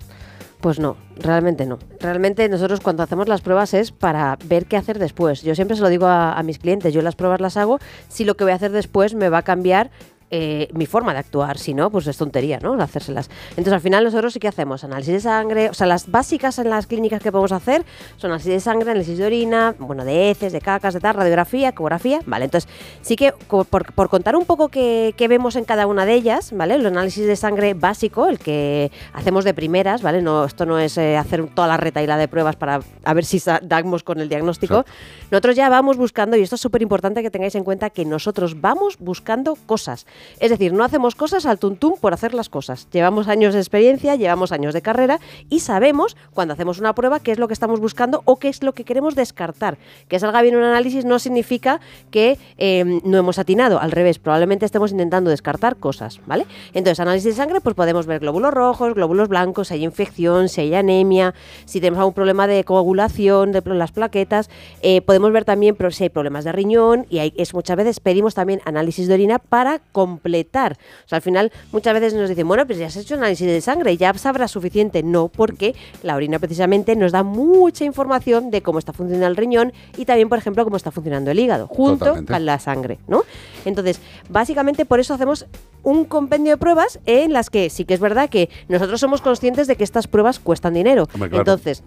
Pues 0.62 0.79
no, 0.79 0.97
realmente 1.17 1.67
no. 1.67 1.81
Realmente 1.99 2.49
nosotros 2.49 2.79
cuando 2.79 3.03
hacemos 3.03 3.27
las 3.27 3.41
pruebas 3.41 3.75
es 3.75 3.91
para 3.91 4.38
ver 4.45 4.67
qué 4.67 4.77
hacer 4.77 5.01
después. 5.01 5.43
Yo 5.43 5.57
siempre 5.57 5.77
se 5.77 5.83
lo 5.83 5.88
digo 5.88 6.07
a, 6.07 6.41
mis 6.45 6.61
clientes, 6.61 6.95
yo 6.95 7.03
las 7.03 7.17
pruebas 7.17 7.41
las 7.41 7.57
hago 7.57 7.81
si 8.09 8.25
lo 8.25 8.37
que 8.37 8.45
voy 8.45 8.53
a 8.53 8.57
hacer 8.57 8.71
después 8.71 9.15
me 9.15 9.29
va 9.29 9.38
a 9.38 9.43
cambiar 9.43 9.91
eh, 10.35 10.68
mi 10.73 10.87
forma 10.87 11.12
de 11.12 11.18
actuar, 11.18 11.59
si 11.59 11.75
no, 11.75 11.90
pues 11.90 12.07
es 12.07 12.16
tontería, 12.16 12.59
¿no? 12.59 12.73
Hacérselas. 12.73 13.29
Entonces, 13.51 13.75
al 13.75 13.83
final, 13.83 14.03
nosotros 14.03 14.33
sí 14.33 14.40
que 14.40 14.49
hacemos 14.49 14.83
análisis 14.83 15.12
de 15.12 15.21
sangre, 15.21 15.68
o 15.68 15.75
sea, 15.75 15.87
las 15.87 16.11
básicas 16.11 16.59
en 16.59 16.71
las 16.71 16.87
clínicas 16.87 17.23
que 17.23 17.31
podemos 17.31 17.53
hacer 17.53 17.85
son 18.16 18.31
análisis 18.31 18.53
de 18.53 18.61
sangre, 18.61 18.90
análisis 18.92 19.18
de 19.18 19.27
orina, 19.27 19.75
bueno, 19.79 20.07
de 20.07 20.31
heces, 20.31 20.55
de 20.55 20.62
cacas, 20.62 20.95
de 20.95 21.01
tal, 21.01 21.16
radiografía, 21.16 21.68
ecografía, 21.68 22.21
¿vale? 22.25 22.47
Entonces, 22.47 22.66
sí 23.03 23.14
que 23.14 23.35
por, 23.59 24.09
contar 24.09 24.35
un 24.35 24.47
poco 24.47 24.71
qué, 24.71 25.14
vemos 25.29 25.55
en 25.55 25.64
cada 25.64 25.87
una 25.87 26.07
de 26.07 26.14
ellas, 26.14 26.51
¿vale? 26.57 26.77
El 26.77 26.87
análisis 26.87 27.27
de 27.27 27.37
sangre 27.37 27.75
básico, 27.75 28.29
el 28.29 28.38
que 28.38 28.90
hacemos 29.12 29.45
de 29.45 29.53
primeras, 29.53 30.01
¿vale? 30.01 30.23
No, 30.23 30.47
esto 30.47 30.64
no 30.64 30.79
es 30.79 30.97
eh, 30.97 31.18
hacer 31.18 31.47
toda 31.55 31.68
la 31.68 31.77
retaila 31.77 32.16
de 32.16 32.29
pruebas 32.29 32.57
para 32.57 32.81
a 33.05 33.12
ver 33.12 33.27
si 33.27 33.38
damos 33.61 34.03
con 34.03 34.18
el 34.18 34.31
diagnóstico. 34.31 34.87
Nosotros 35.33 35.57
ya 35.57 35.71
vamos 35.71 35.97
buscando, 35.97 36.37
y 36.37 36.42
esto 36.42 36.57
es 36.57 36.61
súper 36.61 36.83
importante 36.83 37.23
que 37.23 37.31
tengáis 37.31 37.55
en 37.55 37.64
cuenta, 37.64 37.88
que 37.88 38.05
nosotros 38.05 38.61
vamos 38.61 38.99
buscando 38.99 39.57
cosas. 39.64 40.07
Es 40.40 40.51
decir, 40.51 40.75
no 40.75 40.85
hacemos 40.85 41.14
cosas 41.14 41.47
al 41.47 41.59
tuntum 41.59 41.95
por 41.99 42.12
hacer 42.12 42.35
las 42.35 42.51
cosas. 42.51 42.87
Llevamos 42.92 43.29
años 43.29 43.55
de 43.55 43.61
experiencia, 43.61 44.14
llevamos 44.14 44.53
años 44.53 44.75
de 44.75 44.83
carrera 44.83 45.21
y 45.49 45.61
sabemos 45.61 46.18
cuando 46.35 46.53
hacemos 46.53 46.81
una 46.81 46.95
prueba 46.95 47.18
qué 47.18 47.33
es 47.33 47.38
lo 47.38 47.49
que 47.49 47.55
estamos 47.55 47.81
buscando 47.81 48.21
o 48.27 48.37
qué 48.37 48.51
es 48.51 48.62
lo 48.62 48.75
que 48.75 48.85
queremos 48.85 49.14
descartar. 49.14 49.79
Que 50.07 50.18
salga 50.18 50.42
bien 50.42 50.55
un 50.55 50.64
análisis 50.64 51.07
no 51.07 51.18
significa 51.18 51.81
que 52.11 52.38
eh, 52.59 53.01
no 53.03 53.16
hemos 53.16 53.38
atinado, 53.38 53.81
al 53.81 53.90
revés, 53.90 54.18
probablemente 54.18 54.66
estemos 54.66 54.90
intentando 54.90 55.31
descartar 55.31 55.77
cosas, 55.77 56.21
¿vale? 56.27 56.45
Entonces, 56.75 57.01
análisis 57.01 57.31
de 57.31 57.37
sangre, 57.42 57.62
pues 57.62 57.75
podemos 57.75 58.05
ver 58.05 58.21
glóbulos 58.21 58.53
rojos, 58.53 58.92
glóbulos 58.92 59.29
blancos, 59.29 59.68
si 59.68 59.75
hay 59.75 59.85
infección, 59.85 60.51
si 60.51 60.61
hay 60.61 60.75
anemia, 60.75 61.33
si 61.64 61.81
tenemos 61.81 62.01
algún 62.01 62.12
problema 62.12 62.47
de 62.47 62.64
coagulación, 62.64 63.53
de 63.53 63.62
las 63.64 63.92
plaquetas, 63.92 64.51
eh, 64.83 65.01
podemos 65.01 65.21
ver 65.30 65.44
también 65.44 65.76
pro- 65.76 65.90
si 65.92 66.04
hay 66.04 66.08
problemas 66.11 66.44
de 66.44 66.50
riñón 66.52 67.06
y 67.11 67.18
hay, 67.18 67.32
es 67.37 67.54
muchas 67.54 67.76
veces 67.76 68.00
pedimos 68.00 68.35
también 68.35 68.61
análisis 68.64 69.06
de 69.06 69.14
orina 69.14 69.38
para 69.38 69.78
completar. 69.92 70.78
O 71.04 71.08
sea, 71.08 71.16
al 71.16 71.22
final 71.22 71.52
muchas 71.70 71.94
veces 71.94 72.14
nos 72.14 72.28
dicen, 72.28 72.48
bueno, 72.48 72.66
pues 72.66 72.78
ya 72.78 72.87
has 72.87 72.96
hecho 72.96 73.14
análisis 73.14 73.46
de 73.46 73.61
sangre, 73.61 73.96
ya 73.96 74.12
sabrás 74.14 74.50
suficiente. 74.50 75.02
No, 75.02 75.28
porque 75.28 75.74
la 76.02 76.16
orina 76.16 76.38
precisamente 76.38 76.96
nos 76.96 77.12
da 77.12 77.22
mucha 77.22 77.85
información 77.85 78.50
de 78.50 78.62
cómo 78.62 78.78
está 78.78 78.92
funcionando 78.92 79.26
el 79.28 79.37
riñón 79.37 79.72
y 79.96 80.04
también, 80.06 80.28
por 80.28 80.38
ejemplo, 80.38 80.64
cómo 80.64 80.76
está 80.76 80.90
funcionando 80.90 81.30
el 81.30 81.38
hígado, 81.38 81.66
junto 81.68 81.98
Totalmente. 82.06 82.32
con 82.32 82.46
la 82.46 82.58
sangre, 82.58 82.98
¿no? 83.06 83.22
Entonces, 83.64 84.00
básicamente 84.28 84.85
por 84.87 84.98
eso 84.98 85.14
hacemos 85.14 85.46
un 85.82 86.04
compendio 86.04 86.52
de 86.52 86.56
pruebas 86.56 86.98
en 87.06 87.32
las 87.32 87.50
que 87.50 87.68
sí 87.70 87.85
que 87.85 87.94
es 87.94 88.00
verdad 88.00 88.30
que 88.30 88.48
nosotros 88.68 89.00
somos 89.00 89.20
conscientes 89.20 89.66
de 89.66 89.76
que 89.76 89.85
estas 89.85 90.06
pruebas 90.06 90.38
cuestan 90.38 90.74
dinero. 90.74 91.08
Hombre, 91.12 91.28
claro. 91.28 91.42
Entonces, 91.42 91.82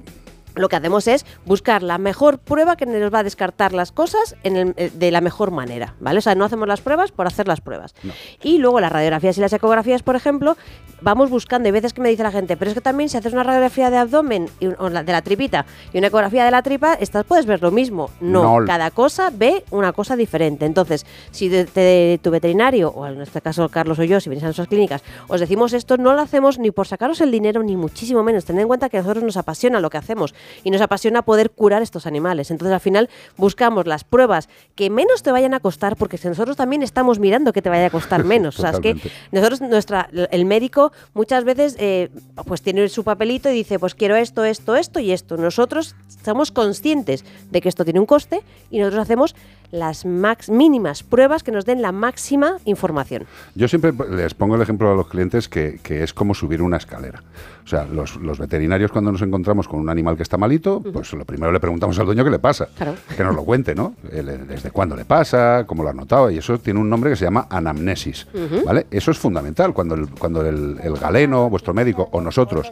lo 0.56 0.70
que 0.70 0.76
hacemos 0.76 1.08
es 1.08 1.26
buscar 1.46 1.84
la 1.84 1.98
mejor 1.98 2.38
prueba 2.40 2.76
que 2.76 2.86
nos 2.86 3.14
va 3.14 3.20
a 3.20 3.24
descartar 3.24 3.74
las 3.74 3.92
cosas 3.92 4.36
en 4.44 4.56
el- 4.56 4.74
eh, 4.78 4.92
de 4.94 5.12
la 5.12 5.22
mejor 5.22 5.52
manera, 5.52 5.96
¿vale? 6.00 6.20
O 6.20 6.22
sea, 6.22 6.36
no 6.36 6.46
hacemos 6.46 6.68
las 6.68 6.82
pruebas 6.82 7.12
por 7.12 7.28
hacer 7.28 7.48
las 7.48 7.62
pruebas. 7.62 7.94
Y 8.42 8.58
luego 8.58 8.80
las 8.80 8.92
radiografías 8.92 9.38
y 9.38 9.42
las 9.42 9.54
ecografías, 9.54 10.04
por 10.04 10.16
ejemplo, 10.16 10.58
vamos 11.02 11.30
buscando. 11.30 11.68
Hay 11.68 11.72
veces 11.72 11.94
que 11.94 12.02
me 12.02 12.10
dice 12.10 12.24
la 12.24 12.32
gente, 12.32 12.58
pero 12.58 12.70
es 12.72 12.76
que 12.76 12.82
también 12.82 13.10
si 13.10 13.18
haces 13.18 13.34
una 13.34 13.44
radiografía 13.44 13.90
de 13.90 13.98
abdomen 13.98 14.50
y 14.60 14.68
un- 14.68 14.76
o 14.80 14.90
la- 14.90 15.04
de 15.04 15.12
la 15.12 15.22
tripita 15.22 15.66
y 15.94 15.98
una 15.98 16.08
ecografía 16.08 16.46
de 16.46 16.52
la 16.52 16.62
tripa, 16.64 16.94
estas 16.96 17.26
puedes 17.26 17.46
ver 17.46 17.62
lo 17.62 17.72
mismo. 17.72 18.10
No, 18.22 18.60
No. 18.62 18.66
cada 18.66 18.92
cosa 18.92 19.30
ve 19.34 19.64
una 19.72 19.94
cosa 19.94 20.16
diferente. 20.16 20.66
Entonces, 20.66 21.06
si 21.32 21.50
de, 21.50 21.66
de 21.66 22.20
tu 22.24 22.32
veterinario, 22.32 22.90
o 22.90 23.06
en 23.08 23.22
este 23.22 23.42
caso 23.42 23.68
Carlos 23.70 24.00
o 24.00 24.04
yo, 24.04 24.20
si 24.20 24.30
venís 24.30 24.44
a 24.44 24.48
nuestras 24.48 24.68
clínicas, 24.68 25.04
os 25.28 25.40
decimos 25.40 25.74
esto, 25.74 25.98
no 25.98 26.14
lo 26.14 26.22
hacemos 26.22 26.60
ni 26.60 26.72
por 26.72 26.88
sacaros 26.88 27.22
el 27.22 27.32
dinero, 27.32 27.62
ni 27.64 27.76
muchísimo 27.76 28.24
menos. 28.24 28.46
Tened 28.46 28.62
en 28.62 28.68
cuenta 28.68 28.90
que 28.90 28.98
a 28.98 29.02
nosotros 29.02 29.24
nos 29.24 29.38
apasiona 29.38 29.80
lo 29.80 29.90
que 29.90 29.98
hacemos. 29.98 30.34
Y 30.64 30.72
nos 30.72 30.82
apasiona 30.82 31.24
poder 31.24 31.52
curar 31.52 31.82
estos 31.82 32.06
animales. 32.06 32.52
Entonces 32.52 32.74
al 32.74 32.80
final 32.80 33.10
buscamos 33.38 33.88
las 33.88 34.04
pruebas 34.04 34.50
que 34.76 34.90
menos 34.90 35.24
te 35.24 35.32
vayan 35.32 35.54
a 35.54 35.60
costar 35.60 35.96
porque 35.96 36.20
nosotros 36.24 36.58
también 36.58 36.84
estamos 36.84 37.20
mirando 37.20 37.54
que 37.54 37.62
te 37.62 37.70
vaya 37.70 37.88
a 37.88 37.90
costar 37.90 38.24
menos. 38.24 38.60
o 38.60 38.62
sea, 38.62 38.72
es 38.72 38.80
que 38.80 38.96
nosotros, 39.32 39.62
nuestra, 39.62 40.10
el 40.32 40.46
médico 40.46 40.92
muchas 41.14 41.44
veces 41.44 41.76
eh, 41.80 42.10
pues 42.46 42.62
tiene 42.62 42.88
su 42.90 43.04
papelito 43.04 43.50
y 43.50 43.54
dice, 43.54 43.80
pues 43.80 43.96
quiero 43.96 44.16
esto, 44.16 44.44
esto, 44.44 44.76
esto 44.76 45.00
y 45.00 45.12
esto. 45.12 45.38
Nosotros 45.38 45.96
somos 46.24 46.52
conscientes 46.52 47.24
de 47.52 47.62
que 47.62 47.70
esto 47.70 47.84
tiene 47.84 48.00
un 48.00 48.06
coste 48.06 48.42
y 48.70 48.80
nosotros 48.80 49.02
hacemos 49.02 49.36
las 49.72 50.06
max 50.06 50.50
mínimas 50.50 51.04
pruebas 51.04 51.44
que 51.44 51.52
nos 51.52 51.66
den 51.66 51.82
la 51.82 51.92
máxima 51.92 52.58
información. 52.66 53.26
Yo 53.56 53.68
siempre 53.68 53.94
les 54.12 54.34
pongo 54.34 54.56
el 54.56 54.62
ejemplo 54.62 54.92
a 54.92 54.96
los 54.96 55.08
clientes 55.08 55.50
que, 55.50 55.80
que 55.84 56.04
es 56.04 56.14
como 56.14 56.34
subir 56.34 56.62
una 56.62 56.78
escalera. 56.78 57.24
O 57.64 57.68
sea, 57.68 57.84
los, 57.86 58.18
los 58.18 58.38
veterinarios 58.38 58.92
cuando 58.92 59.12
nos 59.12 59.22
encontramos 59.24 59.68
con 59.68 59.80
un 59.80 59.90
animal 59.90 60.16
que 60.16 60.24
está 60.24 60.38
malito, 60.38 60.82
pues 60.94 61.12
lo 61.14 61.26
primero 61.26 61.52
le 61.52 61.60
preguntamos 61.60 61.98
al 61.98 62.06
dueño 62.06 62.24
qué 62.24 62.30
le 62.30 62.38
pasa. 62.40 62.68
Claro. 62.76 62.94
Que 63.18 63.24
nos 63.24 63.36
lo 63.36 63.44
cuente, 63.44 63.74
¿no? 63.74 63.96
El- 64.12 64.48
Desde 64.48 64.70
cuándo 64.70 64.96
le 64.96 65.04
pasa, 65.06 65.64
cómo 65.66 65.82
lo 65.84 65.90
ha 65.90 65.94
notado. 65.94 66.30
Y 66.30 66.38
eso 66.38 66.60
tiene 66.60 66.80
un 66.80 66.90
nombre 66.90 67.10
que 67.10 67.16
se 67.16 67.26
llama 67.26 67.48
anamnesis. 67.50 68.28
¿Vale? 68.66 68.86
Eso 68.92 69.10
es 69.12 69.18
fundamental. 69.18 69.74
Cuando 69.74 69.96
el, 69.96 70.10
cuando 70.10 70.46
el, 70.46 70.78
el 70.84 70.94
galeno, 70.96 71.50
vuestro 71.50 71.74
médico 71.74 72.08
o 72.12 72.22
nosotros, 72.22 72.72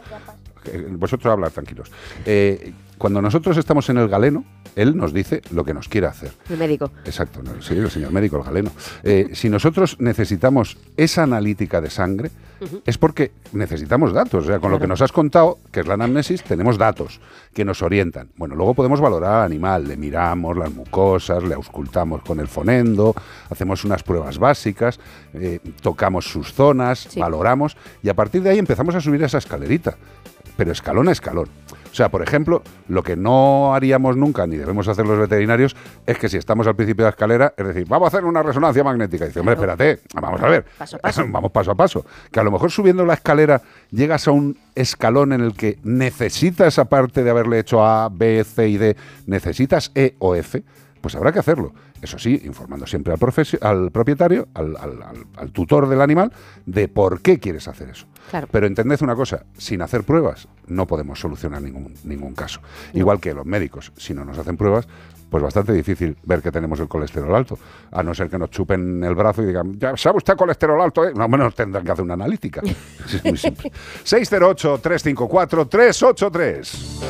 eh, 0.66 0.86
vosotros 0.90 1.32
hablar 1.32 1.50
tranquilos, 1.50 1.90
Eh, 2.24 2.72
cuando 2.98 3.20
nosotros 3.20 3.56
estamos 3.56 3.88
en 3.90 3.98
el 3.98 4.08
galeno, 4.08 4.44
él 4.76 4.96
nos 4.96 5.12
dice 5.12 5.42
lo 5.50 5.64
que 5.64 5.74
nos 5.74 5.88
quiere 5.88 6.06
hacer. 6.06 6.32
El 6.48 6.58
médico. 6.58 6.90
Exacto, 7.04 7.42
no, 7.42 7.60
sí, 7.62 7.74
el 7.74 7.90
señor 7.90 8.12
médico, 8.12 8.36
el 8.38 8.44
galeno. 8.44 8.70
Eh, 9.02 9.30
si 9.32 9.48
nosotros 9.48 9.96
necesitamos 10.00 10.76
esa 10.96 11.22
analítica 11.22 11.80
de 11.80 11.90
sangre, 11.90 12.30
es 12.86 12.98
porque 12.98 13.32
necesitamos 13.52 14.12
datos. 14.12 14.44
O 14.44 14.46
sea, 14.46 14.58
con 14.58 14.70
lo 14.70 14.78
que 14.78 14.86
nos 14.86 15.02
has 15.02 15.12
contado, 15.12 15.58
que 15.70 15.80
es 15.80 15.86
la 15.86 15.94
anamnesis, 15.94 16.42
tenemos 16.42 16.78
datos 16.78 17.20
que 17.52 17.64
nos 17.64 17.82
orientan. 17.82 18.28
Bueno, 18.36 18.54
luego 18.54 18.74
podemos 18.74 19.00
valorar 19.00 19.40
al 19.40 19.46
animal, 19.46 19.86
le 19.86 19.96
miramos 19.96 20.56
las 20.56 20.72
mucosas, 20.72 21.42
le 21.42 21.54
auscultamos 21.54 22.22
con 22.22 22.40
el 22.40 22.48
fonendo, 22.48 23.14
hacemos 23.50 23.84
unas 23.84 24.02
pruebas 24.02 24.38
básicas, 24.38 24.98
eh, 25.34 25.60
tocamos 25.82 26.26
sus 26.26 26.52
zonas, 26.52 27.08
valoramos, 27.16 27.76
y 28.02 28.08
a 28.08 28.14
partir 28.14 28.42
de 28.42 28.50
ahí 28.50 28.58
empezamos 28.58 28.94
a 28.94 29.00
subir 29.00 29.22
esa 29.22 29.38
escalerita 29.38 29.96
pero 30.56 30.72
escalón 30.72 31.08
a 31.08 31.12
escalón. 31.12 31.48
O 31.94 31.96
sea, 31.96 32.08
por 32.08 32.22
ejemplo, 32.22 32.60
lo 32.88 33.04
que 33.04 33.14
no 33.14 33.72
haríamos 33.72 34.16
nunca, 34.16 34.48
ni 34.48 34.56
debemos 34.56 34.88
hacer 34.88 35.06
los 35.06 35.16
veterinarios, 35.16 35.76
es 36.04 36.18
que 36.18 36.28
si 36.28 36.36
estamos 36.36 36.66
al 36.66 36.74
principio 36.74 37.04
de 37.04 37.06
la 37.06 37.10
escalera, 37.10 37.54
es 37.56 37.68
decir, 37.68 37.86
vamos 37.86 38.06
a 38.06 38.08
hacer 38.08 38.24
una 38.24 38.42
resonancia 38.42 38.82
magnética. 38.82 39.26
Y 39.26 39.28
dice, 39.28 39.38
hombre, 39.38 39.54
espérate, 39.54 40.00
vamos 40.12 40.42
a 40.42 40.48
ver. 40.48 40.64
Paso 40.78 40.96
a 40.96 40.98
paso. 40.98 41.24
vamos 41.28 41.52
paso 41.52 41.70
a 41.70 41.74
paso. 41.76 42.04
Que 42.32 42.40
a 42.40 42.42
lo 42.42 42.50
mejor 42.50 42.72
subiendo 42.72 43.06
la 43.06 43.14
escalera 43.14 43.62
llegas 43.92 44.26
a 44.26 44.32
un 44.32 44.58
escalón 44.74 45.32
en 45.34 45.42
el 45.42 45.54
que 45.54 45.78
necesitas, 45.84 46.80
aparte 46.80 47.22
de 47.22 47.30
haberle 47.30 47.60
hecho 47.60 47.86
A, 47.86 48.08
B, 48.08 48.42
C 48.42 48.68
y 48.70 48.76
D, 48.76 48.96
necesitas 49.26 49.92
E 49.94 50.16
o 50.18 50.34
F, 50.34 50.64
pues 51.04 51.14
habrá 51.16 51.32
que 51.32 51.38
hacerlo. 51.38 51.74
Eso 52.00 52.18
sí, 52.18 52.40
informando 52.44 52.86
siempre 52.86 53.12
al, 53.12 53.18
al 53.60 53.90
propietario, 53.90 54.48
al, 54.54 54.74
al- 54.78 55.02
al- 55.02 55.26
al 55.36 55.50
tutor 55.52 55.86
del 55.86 56.00
animal, 56.00 56.32
de 56.64 56.88
por 56.88 57.20
qué 57.20 57.38
quieres 57.38 57.68
hacer 57.68 57.90
eso. 57.90 58.06
Claro. 58.30 58.48
Pero 58.50 58.66
entended 58.66 59.02
una 59.02 59.14
cosa, 59.14 59.44
sin 59.58 59.82
hacer 59.82 60.04
pruebas 60.04 60.48
no 60.66 60.86
podemos 60.86 61.20
solucionar 61.20 61.60
ningún, 61.60 61.92
ningún 62.04 62.32
caso. 62.34 62.60
Igual 62.94 63.20
que 63.20 63.34
los 63.34 63.44
médicos, 63.44 63.92
si 63.98 64.14
no 64.14 64.24
nos 64.24 64.38
hacen 64.38 64.56
pruebas, 64.56 64.88
pues 65.28 65.42
bastante 65.42 65.74
difícil 65.74 66.16
ver 66.22 66.40
que 66.40 66.50
tenemos 66.50 66.80
el 66.80 66.88
colesterol 66.88 67.34
alto, 67.34 67.58
a 67.92 68.02
no 68.02 68.14
ser 68.14 68.30
que 68.30 68.38
nos 68.38 68.48
chupen 68.50 69.04
el 69.04 69.14
brazo 69.14 69.42
y 69.42 69.46
digan, 69.46 69.78
ya 69.78 69.94
sabe 69.98 70.16
usted 70.16 70.36
colesterol 70.38 70.80
alto, 70.80 71.06
¿eh? 71.06 71.12
no 71.14 71.28
menos 71.28 71.54
tendrán 71.54 71.84
que 71.84 71.90
hacer 71.92 72.02
una 72.04 72.14
analítica. 72.14 72.62
es 73.06 73.22
muy 73.22 73.36
simple. 73.36 73.70
608-354-383. 74.04 77.04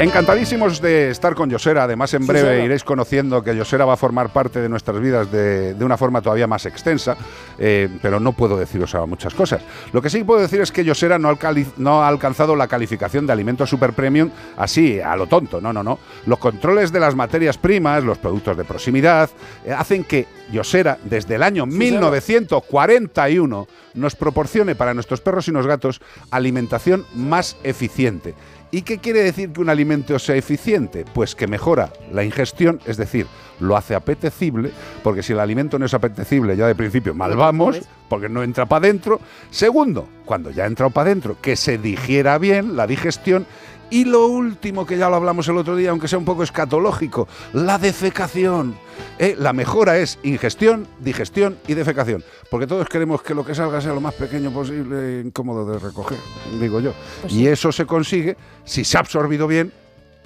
Encantadísimos 0.00 0.80
de 0.80 1.10
estar 1.10 1.34
con 1.34 1.50
Yosera. 1.50 1.84
Además, 1.84 2.14
en 2.14 2.26
breve 2.26 2.64
iréis 2.64 2.84
conociendo 2.84 3.44
que 3.44 3.54
Yosera 3.54 3.84
va 3.84 3.92
a 3.92 3.96
formar 3.98 4.32
parte 4.32 4.62
de 4.62 4.66
nuestras 4.66 4.98
vidas 4.98 5.30
de, 5.30 5.74
de 5.74 5.84
una 5.84 5.98
forma 5.98 6.22
todavía 6.22 6.46
más 6.46 6.64
extensa, 6.64 7.18
eh, 7.58 7.86
pero 8.00 8.18
no 8.18 8.32
puedo 8.32 8.56
deciros 8.56 8.94
ahora 8.94 9.04
muchas 9.04 9.34
cosas. 9.34 9.60
Lo 9.92 10.00
que 10.00 10.08
sí 10.08 10.24
puedo 10.24 10.40
decir 10.40 10.62
es 10.62 10.72
que 10.72 10.84
Yosera 10.84 11.18
no, 11.18 11.38
no 11.76 12.02
ha 12.02 12.08
alcanzado 12.08 12.56
la 12.56 12.66
calificación 12.66 13.26
de 13.26 13.34
alimento 13.34 13.66
super 13.66 13.92
premium 13.92 14.30
así, 14.56 14.98
a 15.00 15.14
lo 15.16 15.26
tonto. 15.26 15.60
No, 15.60 15.70
no, 15.70 15.82
no. 15.82 15.98
Los 16.24 16.38
controles 16.38 16.92
de 16.92 17.00
las 17.00 17.14
materias 17.14 17.58
primas, 17.58 18.02
los 18.02 18.16
productos 18.16 18.56
de 18.56 18.64
proximidad, 18.64 19.28
eh, 19.66 19.72
hacen 19.72 20.04
que 20.04 20.26
Yosera, 20.50 20.96
desde 21.04 21.34
el 21.34 21.42
año 21.42 21.66
1941, 21.66 23.68
nos 23.92 24.16
proporcione 24.16 24.74
para 24.74 24.94
nuestros 24.94 25.20
perros 25.20 25.46
y 25.48 25.50
los 25.50 25.66
gatos 25.66 26.00
alimentación 26.30 27.04
más 27.14 27.58
eficiente. 27.64 28.34
¿Y 28.72 28.82
qué 28.82 28.98
quiere 28.98 29.22
decir 29.22 29.52
que 29.52 29.60
un 29.60 29.68
alimento 29.68 30.18
sea 30.18 30.36
eficiente? 30.36 31.04
Pues 31.12 31.34
que 31.34 31.48
mejora 31.48 31.92
la 32.12 32.22
ingestión, 32.22 32.80
es 32.86 32.96
decir, 32.96 33.26
lo 33.58 33.76
hace 33.76 33.96
apetecible, 33.96 34.70
porque 35.02 35.22
si 35.24 35.32
el 35.32 35.40
alimento 35.40 35.78
no 35.78 35.86
es 35.86 35.94
apetecible 35.94 36.56
ya 36.56 36.68
de 36.68 36.76
principio, 36.76 37.12
mal 37.12 37.36
vamos, 37.36 37.80
porque 38.08 38.28
no 38.28 38.44
entra 38.44 38.66
para 38.66 38.86
adentro. 38.86 39.20
Segundo, 39.50 40.08
cuando 40.24 40.50
ya 40.50 40.64
ha 40.64 40.66
entrado 40.66 40.90
para 40.90 41.10
adentro, 41.10 41.36
que 41.40 41.56
se 41.56 41.78
digiera 41.78 42.38
bien 42.38 42.76
la 42.76 42.86
digestión. 42.86 43.44
Y 43.90 44.04
lo 44.04 44.26
último, 44.26 44.86
que 44.86 44.96
ya 44.96 45.08
lo 45.08 45.16
hablamos 45.16 45.48
el 45.48 45.56
otro 45.56 45.74
día, 45.74 45.90
aunque 45.90 46.06
sea 46.08 46.18
un 46.18 46.24
poco 46.24 46.42
escatológico, 46.44 47.26
la 47.52 47.78
defecación. 47.78 48.76
Eh, 49.18 49.34
La 49.38 49.52
mejora 49.52 49.98
es 49.98 50.18
ingestión, 50.22 50.86
digestión 51.00 51.58
y 51.66 51.74
defecación. 51.74 52.22
Porque 52.50 52.66
todos 52.66 52.88
queremos 52.88 53.22
que 53.22 53.34
lo 53.34 53.44
que 53.44 53.54
salga 53.54 53.80
sea 53.80 53.92
lo 53.92 54.00
más 54.00 54.14
pequeño 54.14 54.50
posible, 54.52 55.20
incómodo 55.24 55.66
de 55.72 55.78
recoger, 55.78 56.18
digo 56.60 56.80
yo. 56.80 56.92
Pues 57.22 57.32
y 57.32 57.36
sí. 57.38 57.48
eso 57.48 57.72
se 57.72 57.84
consigue 57.86 58.36
si 58.64 58.84
se 58.84 58.96
ha 58.96 59.00
absorbido 59.00 59.46
bien 59.46 59.72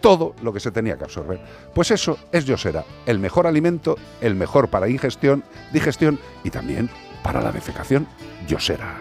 todo 0.00 0.34
lo 0.42 0.52
que 0.52 0.60
se 0.60 0.70
tenía 0.70 0.98
que 0.98 1.04
absorber. 1.04 1.40
Pues 1.74 1.90
eso 1.90 2.18
es 2.30 2.44
Yosera, 2.44 2.84
el 3.06 3.18
mejor 3.18 3.46
alimento, 3.46 3.96
el 4.20 4.34
mejor 4.34 4.68
para 4.68 4.88
ingestión, 4.88 5.42
digestión 5.72 6.18
y 6.42 6.50
también 6.50 6.90
para 7.22 7.40
la 7.40 7.50
defecación. 7.50 8.06
Yosera. 8.46 8.98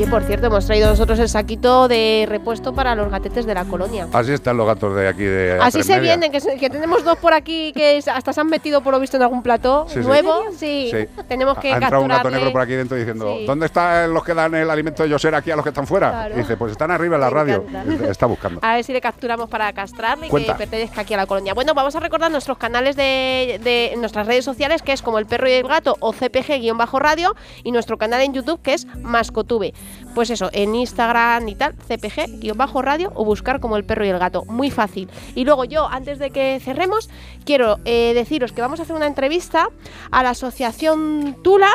Oye, 0.00 0.08
por 0.10 0.22
cierto, 0.22 0.46
hemos 0.46 0.64
traído 0.64 0.88
nosotros 0.88 1.18
el 1.18 1.28
saquito 1.28 1.86
de 1.86 2.24
repuesto 2.26 2.72
para 2.72 2.94
los 2.94 3.10
gatetes 3.10 3.44
de 3.44 3.52
la 3.54 3.66
colonia. 3.66 4.08
Así 4.14 4.32
están 4.32 4.56
los 4.56 4.66
gatos 4.66 4.96
de 4.96 5.06
aquí 5.06 5.24
de 5.24 5.58
Así 5.60 5.80
A3 5.80 5.82
se 5.82 5.88
Media. 5.92 6.00
vienen, 6.02 6.32
que, 6.32 6.40
se- 6.40 6.56
que 6.56 6.70
tenemos 6.70 7.04
dos 7.04 7.18
por 7.18 7.34
aquí 7.34 7.70
que 7.74 7.98
hasta 8.10 8.32
se 8.32 8.40
han 8.40 8.46
metido 8.46 8.80
por 8.80 8.94
lo 8.94 9.00
visto 9.00 9.18
en 9.18 9.24
algún 9.24 9.42
plató 9.42 9.84
Sí, 9.90 9.98
nuevo. 9.98 10.44
Sí. 10.56 10.88
Sí. 10.90 11.06
tenemos 11.28 11.58
que 11.58 11.70
ha 11.70 11.74
entrado 11.76 12.00
un 12.02 12.08
gato 12.08 12.30
negro 12.30 12.50
por 12.50 12.62
aquí 12.62 12.72
dentro 12.72 12.96
diciendo, 12.96 13.34
Sí. 13.40 13.44
¿dónde 13.44 13.66
están 13.66 14.14
los 14.14 14.24
que 14.24 14.32
dan 14.32 14.54
el 14.54 14.70
alimento 14.70 15.02
de 15.02 15.10
Yosera 15.10 15.36
aquí 15.36 15.50
a 15.50 15.56
los 15.56 15.62
que 15.64 15.68
están 15.68 15.86
fuera? 15.86 16.10
Claro. 16.10 16.34
Y 16.34 16.38
dice, 16.38 16.56
pues 16.56 16.72
están 16.72 16.90
arriba 16.90 17.16
en 17.16 17.20
la 17.20 17.28
Me 17.28 17.34
radio. 17.34 17.64
encanta. 17.68 18.10
Está 18.10 18.24
buscando. 18.24 18.60
A 18.62 18.76
ver 18.76 18.84
si 18.84 18.94
le 18.94 19.02
capturamos 19.02 19.50
para 19.50 19.70
castrarle 19.74 20.28
y 20.28 20.30
Cuenta. 20.30 20.52
que 20.54 20.58
pertenezca 20.60 21.02
aquí 21.02 21.12
a 21.12 21.18
la 21.18 21.26
colonia. 21.26 21.52
Bueno, 21.52 21.74
vamos 21.74 21.94
a 21.94 22.00
recordar 22.00 22.30
nuestros 22.30 22.56
canales 22.56 22.96
de, 22.96 23.60
de 23.62 23.92
nuestras 23.98 24.26
redes 24.26 24.46
sociales, 24.46 24.80
que 24.80 24.92
es 24.92 25.02
como 25.02 25.18
el 25.18 25.26
perro 25.26 25.46
y 25.46 25.52
el 25.52 25.68
gato 25.68 25.94
o 26.00 26.14
CPG-radio, 26.14 27.34
y 27.64 27.70
nuestro 27.72 27.98
canal 27.98 28.22
en 28.22 28.32
YouTube, 28.32 28.62
que 28.62 28.72
es 28.72 28.86
Mascotube. 29.02 29.74
Pues 30.14 30.30
eso, 30.30 30.50
en 30.52 30.74
Instagram 30.74 31.46
y 31.48 31.54
tal, 31.54 31.74
CPG-radio 31.88 33.12
o 33.14 33.24
buscar 33.24 33.60
como 33.60 33.76
el 33.76 33.84
perro 33.84 34.04
y 34.04 34.08
el 34.08 34.18
gato. 34.18 34.44
Muy 34.46 34.70
fácil. 34.70 35.08
Y 35.34 35.44
luego 35.44 35.64
yo, 35.64 35.88
antes 35.88 36.18
de 36.18 36.30
que 36.30 36.60
cerremos, 36.62 37.08
quiero 37.44 37.78
eh, 37.84 38.12
deciros 38.14 38.52
que 38.52 38.60
vamos 38.60 38.80
a 38.80 38.82
hacer 38.82 38.96
una 38.96 39.06
entrevista 39.06 39.68
a 40.10 40.22
la 40.22 40.30
asociación 40.30 41.36
Tula. 41.42 41.70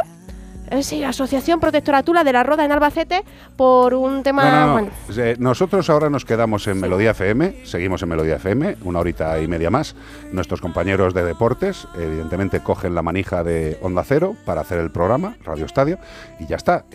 eh, 0.72 0.82
sí, 0.84 1.00
la 1.00 1.10
Asociación 1.10 1.60
Protectora 1.60 2.02
Tula 2.04 2.24
de 2.24 2.34
la 2.34 2.42
Roda 2.44 2.66
en 2.66 2.72
Albacete 2.72 3.24
por 3.56 3.94
un 3.94 4.24
tema. 4.24 4.44
No, 4.44 4.52
no, 4.52 4.66
no. 4.68 4.74
bueno, 4.74 4.90
Eh, 5.16 5.36
Nosotros 5.40 5.90
ahora 5.90 6.10
nos 6.10 6.26
quedamos 6.26 6.68
en 6.68 6.80
Melodía 6.82 7.12
FM, 7.12 7.66
seguimos 7.66 8.02
en 8.02 8.10
Melodía 8.10 8.36
FM, 8.38 8.78
una 8.84 9.00
horita 9.00 9.40
y 9.40 9.48
media 9.48 9.70
más. 9.70 9.96
Nuestros 10.32 10.62
compañeros 10.62 11.14
de 11.14 11.24
deportes, 11.24 11.88
evidentemente, 11.96 12.62
cogen 12.62 12.96
la 12.96 13.02
manija 13.04 13.44
de 13.44 13.78
Onda 13.82 14.04
Cero 14.04 14.36
para 14.46 14.62
hacer 14.62 14.80
el 14.80 14.92
programa, 14.92 15.36
Radio 15.44 15.66
Estadio, 15.66 16.00
y 16.40 16.48
ya 16.48 16.56
está. 16.56 16.86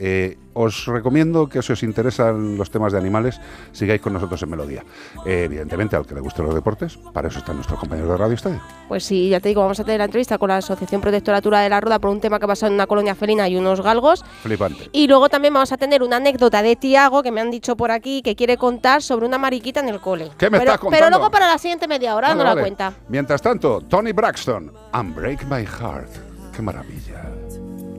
Os 0.53 0.87
recomiendo 0.87 1.49
que 1.49 1.63
si 1.63 1.73
os 1.73 1.83
interesan 1.85 2.59
los 2.59 2.71
temas 2.71 2.93
de 2.93 2.99
animales, 2.99 3.41
sigáis 3.73 4.01
con 4.01 4.13
nosotros 4.13 4.43
en 4.43 4.51
Melodía. 4.51 4.85
Eh, 5.25 5.45
evidentemente, 5.45 5.95
al 5.97 6.05
que 6.07 6.15
le 6.15 6.21
gusten 6.21 6.45
los 6.45 6.55
deportes, 6.55 6.97
para 7.13 7.29
eso 7.29 7.39
están 7.39 7.55
nuestros 7.57 7.79
compañeros 7.79 8.11
de 8.11 8.17
Radio 8.17 8.35
Estadio. 8.35 8.61
Pues 8.89 9.05
sí, 9.05 9.29
ya 9.29 9.39
te 9.39 9.49
digo, 9.49 9.63
vamos 9.63 9.79
a 9.79 9.85
tener 9.85 9.99
la 9.99 10.07
entrevista 10.07 10.39
con 10.39 10.49
la 10.49 10.57
Asociación 10.57 11.01
Protectora 11.01 11.41
Tura 11.41 11.61
de 11.61 11.69
la 11.69 11.81
Roda 11.81 11.99
por 12.01 12.11
un 12.11 12.21
tema 12.21 12.39
que 12.41 12.47
ha 12.47 12.49
pasado 12.49 12.69
en 12.69 12.75
una 12.75 12.87
colonia 12.89 13.15
felina 13.15 13.49
y 13.49 13.57
unos 13.57 13.81
galgos. 13.81 14.25
Flipante. 14.43 14.89
Y 14.93 15.07
luego 15.07 15.29
también 15.29 15.55
vamos 15.55 15.71
a 15.71 15.77
tener 15.77 16.03
una 16.03 16.17
anécdota 16.17 16.63
de 16.63 16.75
Tiago 16.75 17.23
que 17.23 17.31
me 17.31 17.41
han 17.41 17.51
dicho 17.53 17.77
por 17.77 17.91
aquí 17.93 18.21
que 18.23 18.35
quiere 18.35 18.57
contar 18.57 19.03
sobre 19.03 19.27
una 19.27 19.39
mariquita 19.39 19.81
en 19.81 19.89
el 19.89 20.01
cole. 20.01 20.31
¿Qué 20.37 20.51
me 20.51 20.59
pero, 20.59 20.73
estás 20.73 20.81
Pero 20.81 20.91
contando? 20.91 21.19
luego 21.19 21.31
para 21.31 21.47
la 21.47 21.59
siguiente 21.59 21.87
media 21.87 22.17
hora 22.17 22.29
Vale, 22.29 22.39
no 22.39 22.45
la 22.45 22.51
vale. 22.51 22.63
cuenta. 22.63 22.93
Mientras 23.09 23.41
tanto, 23.41 23.83
Tony 23.83 24.11
Braxton, 24.13 24.73
Unbreak 24.99 25.45
My 25.45 25.65
Heart. 25.65 26.11
Qué 26.57 26.61
maravilla. 26.63 27.23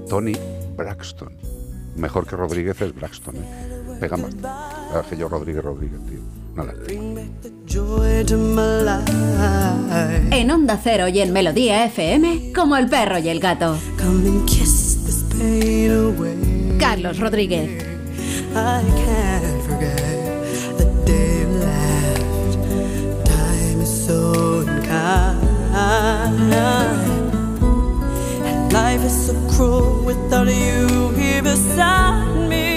Tony 0.09 0.33
Braxton. 0.75 1.40
Mejor 1.95 2.25
que 2.25 2.35
Rodríguez 2.35 2.81
es 2.81 2.95
Braxton. 2.95 3.35
¿eh? 3.35 3.71
Pega 3.99 4.17
más. 4.17 4.33
Ah, 4.43 5.03
que 5.09 5.17
yo 5.17 5.29
Rodríguez 5.29 5.63
Rodríguez, 5.63 5.99
tío. 6.07 6.19
Nada. 6.55 6.73
En 10.31 10.51
Onda 10.51 10.79
Cero 10.83 11.07
y 11.07 11.19
en 11.21 11.31
Melodía 11.31 11.85
FM, 11.85 12.51
como 12.53 12.75
el 12.75 12.89
perro 12.89 13.19
y 13.19 13.29
el 13.29 13.39
gato. 13.39 13.77
Carlos 16.79 17.19
Rodríguez. 17.19 17.85
Life 28.71 29.03
is 29.03 29.25
so 29.27 29.33
cruel 29.49 30.03
without 30.05 30.47
you 30.47 31.09
here 31.17 31.43
beside 31.43 32.49
me. 32.49 32.70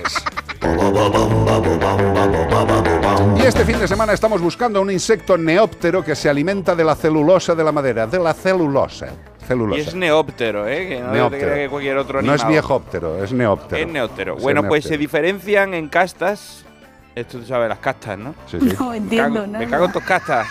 Y 3.38 3.42
este 3.42 3.66
fin 3.66 3.80
de 3.80 3.88
semana 3.88 4.14
estamos 4.14 4.42
buscando 4.42 4.82
un 4.82 4.90
insecto 4.90 5.38
neóptero 5.38 6.04
que 6.04 6.16
se 6.16 6.28
alimenta 6.30 6.76
de 6.76 6.84
la 6.84 6.96
celulosa 6.96 7.54
de 7.54 7.64
la 7.64 7.72
madera, 7.72 8.08
de 8.08 8.18
la 8.18 8.34
celulosa. 8.34 9.10
Celulosa. 9.48 9.80
Y 9.80 9.84
es 9.84 9.94
neóptero, 9.94 10.68
¿eh? 10.68 10.88
Que 10.88 11.00
no 11.02 11.12
te 11.12 11.18
Neóptero. 11.18 11.54
que 11.54 11.70
cualquier 11.70 11.98
otro 11.98 12.22
No 12.24 12.34
es 12.34 12.48
viejóptero, 12.48 13.24
es 13.24 13.32
neóptero. 13.32 13.80
Es 13.82 13.88
neóptero. 13.88 14.38
Es 14.38 14.44
Bueno, 14.44 14.68
pues 14.68 14.86
se 14.86 14.98
diferencian 14.98 15.76
en 15.76 15.88
castas. 15.88 16.65
Esto 17.16 17.40
tú 17.40 17.46
sabes, 17.46 17.70
las 17.70 17.80
castas, 17.80 18.18
¿no? 18.18 18.36
Sí, 18.48 18.60
sí. 18.60 18.76
No 18.80 18.90
Me 18.92 18.98
entiendo 18.98 19.34
cago, 19.42 19.48
nada. 19.48 19.60
me 19.66 19.72
cago 19.72 19.86
en 19.86 19.92
tus 19.94 20.04
castas. 20.04 20.48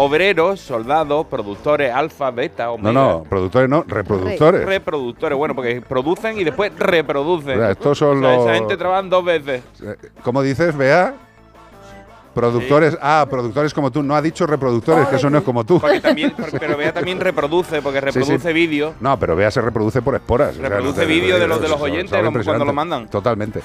Obreros, 0.00 0.60
soldados, 0.60 1.26
productores, 1.26 1.92
alfa, 1.92 2.30
beta, 2.30 2.70
omega. 2.70 2.92
No, 2.92 3.18
no, 3.18 3.22
productores 3.24 3.68
no, 3.68 3.82
reproductores. 3.84 4.64
Reproductores, 4.64 5.36
bueno, 5.36 5.56
porque 5.56 5.80
producen 5.80 6.38
y 6.38 6.44
después 6.44 6.70
reproducen. 6.78 7.56
Mira, 7.56 7.72
estos 7.72 7.98
son 7.98 8.18
O 8.18 8.20
sea, 8.20 8.36
los- 8.36 8.44
Esa 8.46 8.54
gente 8.54 8.76
trabaja 8.76 9.02
dos 9.02 9.24
veces. 9.24 9.62
Eh, 9.82 9.96
¿Cómo 10.22 10.42
dices, 10.42 10.76
Bea? 10.76 11.14
Productores, 12.38 12.96
ah, 13.02 13.26
productores 13.28 13.74
como 13.74 13.90
tú. 13.90 14.02
No 14.02 14.14
ha 14.14 14.22
dicho 14.22 14.46
reproductores, 14.46 15.08
que 15.08 15.16
eso 15.16 15.28
no 15.28 15.38
es 15.38 15.44
como 15.44 15.64
tú. 15.64 15.80
Porque 15.80 16.00
también, 16.00 16.32
porque- 16.36 16.58
pero 16.58 16.76
Bea 16.76 16.92
también 16.92 17.18
reproduce, 17.18 17.82
porque 17.82 17.98
Sí, 18.00 18.12
sí. 18.12 18.18
reproduce 18.20 18.52
vídeo. 18.52 18.94
No, 19.00 19.18
pero 19.18 19.34
vea, 19.34 19.50
se 19.50 19.60
reproduce 19.60 20.02
por 20.02 20.14
esporas. 20.14 20.50
O 20.56 20.60
sea, 20.60 20.68
Reproduce 20.68 21.00
no 21.00 21.06
te- 21.06 21.12
vídeo 21.12 21.38
de 21.38 21.46
los- 21.48 21.60
de 21.60 21.68
los 21.68 21.80
oyentes, 21.80 22.22
lo- 22.22 22.32
cuando 22.44 22.64
lo 22.64 22.72
mandan. 22.72 23.08
Totalmente. 23.08 23.60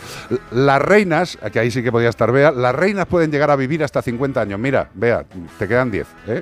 Las 0.52 0.82
reinas, 0.82 1.38
que 1.52 1.60
ahí 1.60 1.70
sí 1.70 1.84
que 1.84 1.92
podía 1.92 2.10
estar 2.10 2.32
Bea, 2.32 2.52
las 2.52 2.74
reinas 2.74 3.06
pueden 3.06 3.32
llegar 3.32 3.52
a 3.52 3.56
vivir 3.56 3.84
hasta 3.84 4.02
50 4.02 4.42
años. 4.42 4.60
Mira, 4.60 4.90
Bea, 4.94 5.24
te 5.60 5.68
quedan 5.68 5.92
10. 5.92 6.08
¿eh? 6.28 6.42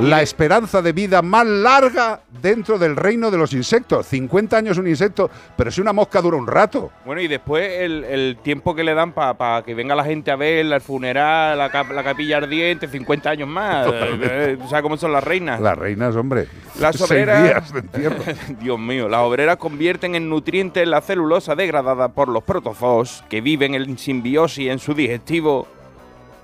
La 0.00 0.22
esperanza 0.22 0.82
de 0.82 0.92
vida 0.92 1.22
más 1.22 1.46
larga 1.46 2.20
dentro 2.42 2.78
del 2.78 2.96
reino 2.96 3.30
de 3.30 3.38
los 3.38 3.52
insectos. 3.52 4.06
50 4.06 4.56
años 4.56 4.76
un 4.76 4.88
insecto, 4.88 5.30
pero 5.56 5.70
si 5.70 5.80
una 5.80 5.92
mosca 5.92 6.20
dura 6.20 6.36
un 6.36 6.46
rato. 6.46 6.90
Bueno, 7.06 7.20
y 7.20 7.28
después 7.28 7.70
el, 7.80 8.04
el 8.04 8.38
tiempo 8.42 8.74
que 8.74 8.82
le 8.84 8.92
dan 8.94 9.12
para 9.12 9.62
que 9.62 9.74
venga 9.74 9.94
la 9.94 10.04
gente 10.04 10.30
a 10.30 10.36
ver 10.36 10.66
el 10.66 10.80
funeral, 10.80 11.53
la, 11.56 11.70
cap- 11.70 11.90
la 11.92 12.02
capilla 12.02 12.38
ardiente, 12.38 12.88
50 12.88 13.30
años 13.30 13.48
más. 13.48 13.86
Totalmente. 13.86 14.52
Eh, 14.52 14.56
¿Tú 14.56 14.68
sabes 14.68 14.82
cómo 14.82 14.96
son 14.96 15.12
las 15.12 15.22
reinas? 15.24 15.60
Las 15.60 15.76
reinas, 15.78 16.14
hombre. 16.16 16.48
Las 16.80 16.96
Seis 16.96 17.10
obreras. 17.10 17.42
días 17.72 17.72
de. 17.92 18.54
Dios 18.60 18.78
mío, 18.78 19.08
las 19.08 19.20
obreras 19.20 19.56
convierten 19.56 20.14
en 20.14 20.28
nutrientes 20.28 20.86
la 20.86 21.00
celulosa 21.00 21.54
degradada 21.54 22.08
por 22.08 22.28
los 22.28 22.42
protozoos 22.44 23.24
que 23.28 23.40
viven 23.40 23.74
en 23.74 23.98
simbiosis 23.98 24.70
en 24.70 24.78
su 24.78 24.94
digestivo 24.94 25.66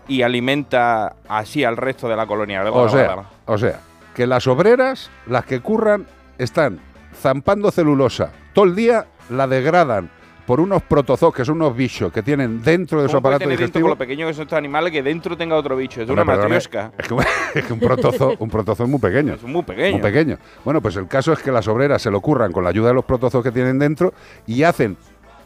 y 0.08 0.22
alimenta 0.22 1.14
así 1.28 1.62
al 1.64 1.76
resto 1.76 2.08
de 2.08 2.16
la 2.16 2.26
colonia. 2.26 2.64
O 2.70 2.88
sea, 2.88 3.24
o 3.46 3.58
sea, 3.58 3.80
que 4.14 4.26
las 4.26 4.46
obreras, 4.46 5.10
las 5.26 5.44
que 5.44 5.60
curran, 5.60 6.06
están 6.38 6.80
zampando 7.20 7.70
celulosa. 7.70 8.32
Todo 8.52 8.64
el 8.64 8.74
día 8.74 9.06
la 9.28 9.46
degradan 9.46 10.10
por 10.46 10.60
unos 10.60 10.82
protozoos, 10.82 11.34
que 11.34 11.44
son 11.44 11.56
unos 11.56 11.76
bichos 11.76 12.12
que 12.12 12.22
tienen 12.22 12.62
dentro 12.62 13.02
de 13.02 13.08
su 13.08 13.12
¿Cómo 13.12 13.22
puede 13.22 13.36
aparato 13.36 13.44
tener 13.44 13.58
dentro, 13.58 13.80
con 13.80 13.82
digestivo. 13.82 13.88
lo 13.88 13.96
pequeño 13.96 14.26
que 14.26 14.34
son 14.34 14.42
estos 14.42 14.58
animales, 14.58 14.92
que 14.92 15.02
dentro 15.02 15.36
tenga 15.36 15.56
otro 15.56 15.76
bicho? 15.76 16.02
Es 16.02 16.08
una 16.08 16.24
matriosca. 16.24 16.92
Es 16.98 17.08
que, 17.08 17.14
es 17.58 17.64
que 17.64 17.72
un 17.72 17.80
protozoo, 17.80 18.36
un 18.38 18.50
protozoo 18.50 18.84
es 18.84 18.90
muy 18.90 19.00
pequeño. 19.00 19.34
Es 19.34 19.42
muy 19.42 19.62
pequeño. 19.62 19.92
Muy 19.92 20.02
pequeño. 20.02 20.38
Bueno, 20.64 20.80
pues 20.80 20.96
el 20.96 21.06
caso 21.08 21.32
es 21.32 21.40
que 21.40 21.50
las 21.50 21.68
obreras 21.68 22.02
se 22.02 22.10
lo 22.10 22.20
curran 22.20 22.52
con 22.52 22.64
la 22.64 22.70
ayuda 22.70 22.88
de 22.88 22.94
los 22.94 23.04
protozoos 23.04 23.44
que 23.44 23.52
tienen 23.52 23.78
dentro 23.78 24.12
y 24.46 24.62
hacen 24.62 24.96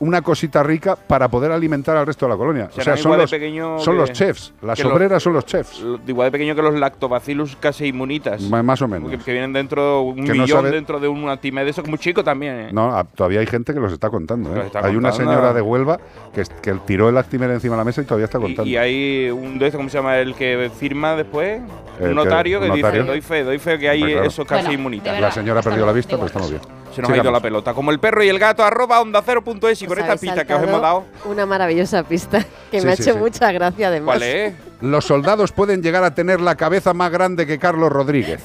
una 0.00 0.22
cosita 0.22 0.62
rica 0.62 0.96
para 0.96 1.28
poder 1.28 1.52
alimentar 1.52 1.96
al 1.96 2.06
resto 2.06 2.26
de 2.26 2.30
la 2.32 2.36
colonia. 2.36 2.68
O 2.76 2.80
sea, 2.80 2.96
son 2.96 3.12
igual 3.12 3.18
de 3.18 3.24
los, 3.24 3.30
pequeño 3.30 3.78
son 3.80 3.94
que- 3.94 4.00
los 4.00 4.12
chefs. 4.12 4.52
Las 4.62 4.78
los- 4.78 4.92
obreras 4.92 5.22
son 5.22 5.32
los 5.34 5.46
chefs. 5.46 5.82
Igual 6.06 6.26
de 6.28 6.32
pequeño 6.32 6.54
que 6.54 6.62
los 6.62 6.74
lactobacillus 6.74 7.56
casi 7.56 7.86
inmunitas. 7.86 8.42
Más 8.42 8.82
o 8.82 8.88
menos. 8.88 9.10
Que, 9.10 9.18
que 9.18 9.32
vienen 9.32 9.52
dentro 9.52 10.02
un 10.02 10.16
Que 10.16 10.34
no 10.34 10.42
millón 10.42 10.58
sabe- 10.62 10.70
dentro 10.70 10.98
de 11.00 11.08
un 11.08 11.28
antimed, 11.28 11.66
eso 11.68 11.80
es 11.82 11.88
muy 11.88 11.98
chico 11.98 12.22
también. 12.24 12.54
¿eh? 12.60 12.68
No, 12.72 13.04
todavía 13.14 13.40
hay 13.40 13.46
gente 13.46 13.72
que 13.72 13.80
los 13.80 13.92
está 13.92 14.10
contando. 14.10 14.50
¿eh? 14.52 14.56
Los 14.56 14.66
está 14.66 14.84
hay 14.86 14.96
una 14.96 15.12
señora 15.12 15.52
de 15.52 15.60
Huelva 15.60 15.98
que, 16.34 16.44
tiró 16.86 17.08
el 17.08 17.16
Actimel 17.16 17.50
encima 17.52 17.74
de 17.74 17.78
la 17.78 17.84
mesa 17.84 18.02
y 18.02 18.04
todavía 18.04 18.24
está 18.26 18.38
contando. 18.38 18.64
Y, 18.68 18.72
y 18.74 18.76
hay 18.76 19.30
un 19.30 19.58
de 19.58 19.70
¿cómo 19.72 19.88
se 19.88 19.98
llama? 19.98 20.18
El 20.18 20.34
que 20.34 20.70
firma 20.76 21.14
después. 21.16 21.60
El 22.00 22.08
un 22.10 22.14
notario 22.16 22.58
que- 22.60 22.66
que, 22.66 22.72
un 22.72 22.80
notario. 22.80 23.02
dice, 23.02 23.12
doy 23.12 23.20
fe, 23.20 23.44
doy 23.44 23.58
fe 23.58 23.78
que 23.78 23.88
hay 23.88 24.02
claro. 24.02 24.24
eso 24.24 24.44
casi 24.44 24.62
Bueno, 24.64 24.78
inmunitario. 24.80 25.20
la 25.20 25.30
señora 25.30 25.62
perdió 25.62 25.86
la 25.86 25.92
vista, 25.92 26.16
pero 26.16 26.26
estamos 26.26 26.50
bien. 26.50 26.62
Se 26.94 27.02
nos 27.02 27.10
ha 27.10 27.16
ido 27.16 27.30
la 27.30 27.40
pelota. 27.40 27.74
Como 27.74 27.90
el 27.90 27.98
perro 27.98 28.22
y 28.22 28.28
el 28.28 28.38
gato, 28.38 28.64
arroba 28.64 29.00
onda 29.00 29.22
cero 29.24 29.42
punto 29.42 29.68
es 29.68 29.80
y 29.82 29.86
con 29.86 29.98
esta 29.98 30.16
pista 30.16 30.44
que 30.44 30.54
os 30.54 30.62
hemos 30.62 30.80
dado. 30.80 31.04
Una 31.24 31.46
maravillosa 31.46 32.02
pista 32.04 32.44
que 32.70 32.80
Sí, 32.80 32.86
me 32.86 32.92
ha 32.92 32.94
hecho 32.94 33.12
sí. 33.12 33.18
mucha 33.18 33.50
gracia 33.52 33.88
además. 33.88 34.16
¿Cuál 34.16 34.22
es? 34.22 34.54
Los 34.80 35.04
soldados 35.04 35.52
pueden 35.52 35.82
llegar 35.82 36.04
a 36.04 36.14
tener 36.14 36.40
la 36.40 36.54
cabeza 36.56 36.94
más 36.94 37.10
grande 37.10 37.46
que 37.46 37.58
Carlos 37.58 37.90
Rodríguez 37.90 38.42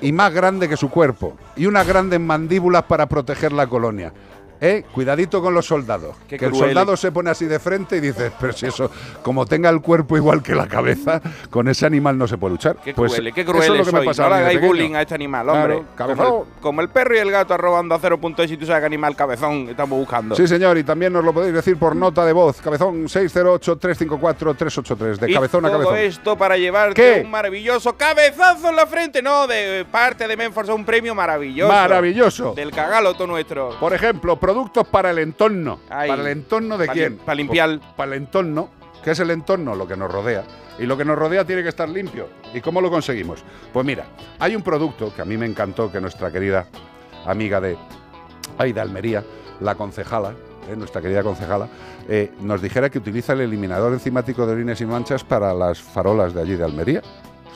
y 0.00 0.12
más 0.12 0.32
grande 0.32 0.68
que 0.68 0.76
su 0.76 0.90
cuerpo 0.90 1.36
y 1.56 1.66
unas 1.66 1.86
grandes 1.86 2.20
mandíbulas 2.20 2.84
para 2.84 3.06
proteger 3.08 3.52
la 3.52 3.66
colonia. 3.66 4.12
¿Eh? 4.60 4.84
Cuidadito 4.92 5.42
con 5.42 5.54
los 5.54 5.66
soldados. 5.66 6.16
Qué 6.28 6.38
que 6.38 6.46
el 6.46 6.54
soldado 6.54 6.96
se 6.96 7.12
pone 7.12 7.30
así 7.30 7.46
de 7.46 7.58
frente 7.58 7.96
y 7.96 8.00
dice, 8.00 8.30
pero 8.40 8.52
si 8.52 8.66
eso, 8.66 8.90
como 9.22 9.46
tenga 9.46 9.68
el 9.70 9.80
cuerpo 9.80 10.16
igual 10.16 10.42
que 10.42 10.54
la 10.54 10.66
cabeza, 10.66 11.20
con 11.50 11.68
ese 11.68 11.86
animal 11.86 12.16
no 12.16 12.26
se 12.26 12.38
puede 12.38 12.52
luchar. 12.52 12.76
Qué 12.82 12.94
Pues 12.94 13.12
cruel, 13.14 13.32
qué 13.34 13.40
eso 13.42 13.52
cruel 13.52 13.72
es 13.72 13.78
lo 13.78 13.84
que 13.84 13.92
me 13.92 13.98
sois. 13.98 14.06
pasa 14.06 14.28
No 14.28 14.34
a 14.34 14.38
le 14.38 14.44
hagáis 14.44 14.60
bullying 14.60 14.94
a 14.94 15.02
este 15.02 15.14
animal, 15.14 15.48
hombre. 15.48 15.82
Como 15.96 16.12
el, 16.12 16.44
como 16.60 16.80
el 16.80 16.88
perro 16.88 17.14
y 17.14 17.18
el 17.18 17.30
gato, 17.30 17.54
arroba 17.54 17.80
onda 17.80 17.98
cero 18.00 18.18
punto 18.18 18.42
es 18.42 18.50
y 18.50 18.56
tú 18.56 18.66
sabes 18.66 18.80
qué 18.80 18.86
animal 18.86 19.14
cabezón 19.16 19.68
estamos 19.68 19.98
buscando. 19.98 20.34
Sí, 20.34 20.46
señor, 20.46 20.78
y 20.78 20.84
también 20.84 21.12
nos 21.12 21.24
lo 21.24 21.32
podéis 21.34 21.54
decir 21.54 21.76
por 21.78 21.94
nota 21.94 22.24
de 22.24 22.32
voz. 22.32 22.60
Cabezón 22.60 23.04
608-354-383. 23.06 25.18
De 25.18 25.30
y 25.30 25.34
cabezón 25.34 25.64
a 25.66 25.70
todo 25.70 25.82
cabezón. 25.84 25.98
esto 26.06 26.36
para 26.36 26.56
llevarte 26.56 26.94
¿Qué? 26.94 27.22
un 27.24 27.30
maravilloso 27.30 27.96
cabezazo 27.96 28.70
en 28.70 28.76
la 28.76 28.86
frente, 28.86 29.22
no, 29.22 29.46
de 29.46 29.86
parte 29.90 30.26
de 30.26 30.36
Menforce, 30.36 30.72
un 30.72 30.84
premio 30.84 31.14
maravilloso. 31.14 31.72
Maravilloso. 31.72 32.54
Del 32.54 32.70
cagaloto 32.70 33.26
nuestro. 33.26 33.70
Por 33.80 33.94
ejemplo, 33.94 34.38
productos 34.44 34.86
para 34.88 35.10
el 35.10 35.18
entorno. 35.20 35.78
Ay. 35.88 36.08
¿Para 36.10 36.22
el 36.22 36.28
entorno 36.28 36.76
de 36.76 36.86
Pa 36.86 36.92
quién? 36.92 37.12
lim- 37.18 37.24
pa 37.24 37.34
limpiar. 37.34 37.78
Pues, 37.78 37.92
Para 37.96 38.14
el 38.14 38.22
entorno. 38.22 38.68
¿Qué 39.02 39.12
es 39.12 39.20
el 39.20 39.30
entorno? 39.30 39.74
Lo 39.74 39.86
que 39.88 39.96
nos 39.96 40.10
rodea. 40.12 40.44
Y 40.78 40.84
lo 40.86 40.96
que 40.96 41.04
nos 41.04 41.16
rodea 41.18 41.44
tiene 41.44 41.62
que 41.62 41.68
estar 41.70 41.88
limpio. 41.88 42.28
¿Y 42.52 42.60
cómo 42.60 42.80
lo 42.80 42.90
conseguimos? 42.90 43.42
Pues 43.72 43.86
mira, 43.86 44.04
hay 44.38 44.54
un 44.56 44.62
producto 44.62 45.14
que 45.14 45.22
a 45.22 45.24
mí 45.24 45.36
me 45.38 45.46
encantó 45.46 45.90
que 45.90 46.00
nuestra 46.00 46.30
querida 46.30 46.66
amiga 47.26 47.60
de 47.60 47.76
Almería, 48.80 49.24
la 49.60 49.74
concejala, 49.76 50.34
eh, 50.68 50.76
nuestra 50.76 51.00
querida 51.00 51.22
concejala, 51.22 51.68
eh, 52.08 52.32
nos 52.40 52.60
dijera 52.60 52.90
que 52.90 52.98
utiliza 52.98 53.32
el 53.34 53.40
eliminador 53.42 53.92
enzimático 53.92 54.46
de 54.46 54.52
orines 54.52 54.80
y 54.80 54.86
manchas 54.86 55.24
para 55.24 55.54
las 55.54 55.80
farolas 55.80 56.34
de 56.34 56.42
allí 56.42 56.56
de 56.56 56.64
Almería. 56.64 57.02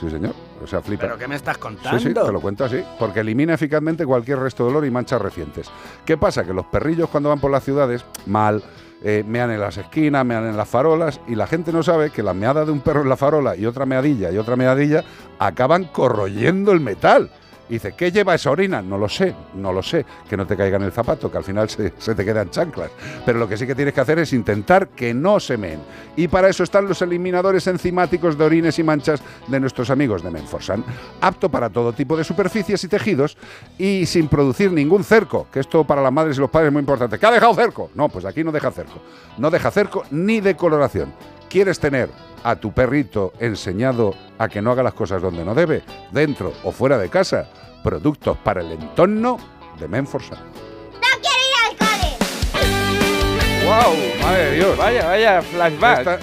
Sí, 0.01 0.09
señor. 0.11 0.35
O 0.63 0.67
sea, 0.67 0.81
flipa. 0.81 1.03
¿Pero 1.03 1.19
qué 1.19 1.29
me 1.29 1.35
estás 1.35 1.59
contando? 1.59 1.99
Sí, 1.99 2.09
sí, 2.09 2.15
te 2.15 2.33
lo 2.33 2.41
cuento 2.41 2.65
así. 2.65 2.83
Porque 2.99 3.21
elimina 3.21 3.55
eficazmente 3.55 4.07
cualquier 4.07 4.39
resto 4.39 4.65
de 4.65 4.71
olor 4.71 4.87
y 4.87 4.91
manchas 4.91 5.21
recientes. 5.21 5.71
¿Qué 6.05 6.17
pasa? 6.17 6.45
Que 6.45 6.53
los 6.53 6.67
perrillos 6.67 7.09
cuando 7.09 7.29
van 7.29 7.41
por 7.41 7.51
las 7.51 7.65
ciudades, 7.65 8.05
mal, 8.27 8.63
eh, 9.03 9.25
mean 9.27 9.51
en 9.51 9.61
las 9.61 9.77
esquinas, 9.77 10.25
mean 10.25 10.47
en 10.47 10.57
las 10.57 10.69
farolas, 10.69 11.21
y 11.29 11.35
la 11.35 11.47
gente 11.47 11.73
no 11.73 11.83
sabe 11.83 12.11
que 12.11 12.23
la 12.23 12.35
meada 12.35 12.65
de 12.65 12.73
un 12.73 12.81
perro 12.81 13.03
en 13.03 13.09
la 13.09 13.17
farola 13.17 13.57
y 13.57 13.67
otra 13.67 13.87
meadilla 13.87 14.31
y 14.31 14.39
otra 14.39 14.57
meadilla 14.57 15.05
acaban 15.39 15.85
corroyendo 15.85 16.73
el 16.73 16.81
metal. 16.81 17.31
Y 17.69 17.75
dice, 17.75 17.93
¿qué 17.93 18.11
lleva 18.11 18.35
esa 18.35 18.51
orina? 18.51 18.81
No 18.81 18.97
lo 18.97 19.09
sé, 19.09 19.35
no 19.55 19.73
lo 19.73 19.83
sé. 19.83 20.05
Que 20.29 20.37
no 20.37 20.47
te 20.47 20.57
caiga 20.57 20.77
en 20.77 20.85
el 20.85 20.93
zapato, 20.93 21.31
que 21.31 21.39
al 21.39 21.45
final 21.45 21.69
se, 21.69 21.91
te 21.91 22.25
quedan 22.25 22.51
chanclas. 22.51 22.91
Pero 23.27 23.39
lo 23.39 23.49
que 23.49 23.57
sí 23.57 23.67
que 23.67 23.75
tienes 23.75 23.95
que 23.95 24.01
hacer 24.01 24.19
es 24.19 24.33
intentar 24.33 24.89
que 24.89 25.13
no 25.13 25.39
se 25.39 25.57
meen. 25.57 25.81
Y 26.17 26.29
para 26.29 26.49
eso 26.49 26.65
están 26.65 26.87
los 26.89 27.03
eliminadores 27.03 27.67
enzimáticos 27.67 28.39
de 28.39 28.45
orines 28.45 28.79
y 28.79 28.83
manchas 28.83 29.23
de 29.47 29.61
nuestros 29.61 29.91
amigos 29.91 30.23
de 30.23 30.31
Menforsan. 30.31 30.85
Apto 31.21 31.49
para 31.49 31.69
todo 31.69 31.93
tipo 31.93 32.17
de 32.17 32.25
superficies 32.25 32.83
y 32.85 32.89
tejidos 32.89 33.37
y 33.77 34.07
sin 34.07 34.29
producir 34.29 34.73
ningún 34.73 35.05
cerco. 35.05 35.47
Que 35.53 35.61
esto 35.61 35.85
para 35.85 36.03
las 36.03 36.13
madres 36.13 36.37
y 36.39 36.41
los 36.41 36.51
padres 36.51 36.69
es 36.69 36.73
muy 36.73 36.81
importante. 36.81 37.19
¿Qué 37.19 37.27
ha 37.27 37.31
dejado 37.31 37.55
cerco? 37.55 37.91
No, 37.95 38.09
pues 38.09 38.25
aquí 38.25 38.43
no 38.43 38.53
deja 38.53 38.71
cerco. 38.71 39.01
No 39.37 39.51
deja 39.51 39.71
cerco 39.71 40.05
ni 40.11 40.41
decoloración. 40.41 41.13
¿Quieres 41.49 41.79
tener 41.79 42.11
a 42.45 42.57
tu 42.57 42.73
perrito 42.73 43.33
enseñado 43.41 44.15
a 44.39 44.49
que 44.49 44.61
no 44.63 44.71
haga 44.73 44.83
las 44.83 44.95
cosas 44.95 45.21
donde 45.23 45.45
no 45.45 45.55
debe, 45.55 45.83
dentro 46.13 46.53
o 46.65 46.73
fuera 46.73 46.99
de 46.99 47.09
casa? 47.09 47.47
Productos 47.83 48.37
para 48.39 48.61
el 48.61 48.73
entorno 48.73 49.39
de 49.79 49.89
Menforsan. 49.89 50.39
¡No 50.39 51.21
quiero 51.21 51.39
ir 51.49 51.71
al 51.71 51.77
cole! 51.79 53.65
¡Wow! 53.65 54.23
Madre 54.23 54.45
de 54.45 54.57
Dios. 54.57 54.77
Vaya, 54.79 55.07
vaya, 55.07 55.35
De 55.37 55.43
flashback. 55.43 55.99
esta, 55.99 56.19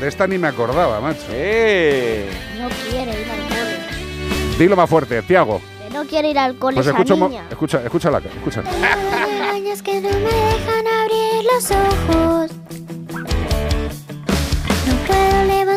de 0.00 0.08
esta 0.08 0.26
ni 0.26 0.38
me 0.38 0.48
acordaba, 0.48 1.00
macho. 1.00 1.22
¡Eh! 1.30 2.28
No 2.58 2.68
quiere 2.90 3.12
ir 3.22 3.30
al 3.30 3.48
cole. 3.48 4.58
Dilo 4.58 4.76
más 4.76 4.88
fuerte, 4.90 5.22
Tiago. 5.22 5.60
Que 5.82 5.94
no 5.94 6.04
quiere 6.04 6.30
ir 6.30 6.38
al 6.38 6.56
cole 6.58 6.76
Pues 6.76 6.86
esa 6.86 7.14
mo- 7.16 7.28
niña. 7.28 7.46
escucha, 7.50 7.82
escucha 7.84 8.10
la 8.10 8.18
escucha. 8.18 8.62
Arañas 9.42 9.82
que 9.82 10.00
no 10.00 10.08
me 10.10 10.18
dejan 10.18 10.86
abrir 10.86 11.44
los 11.52 11.70
ojos. 11.70 12.50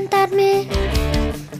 Levantarme 0.01 0.65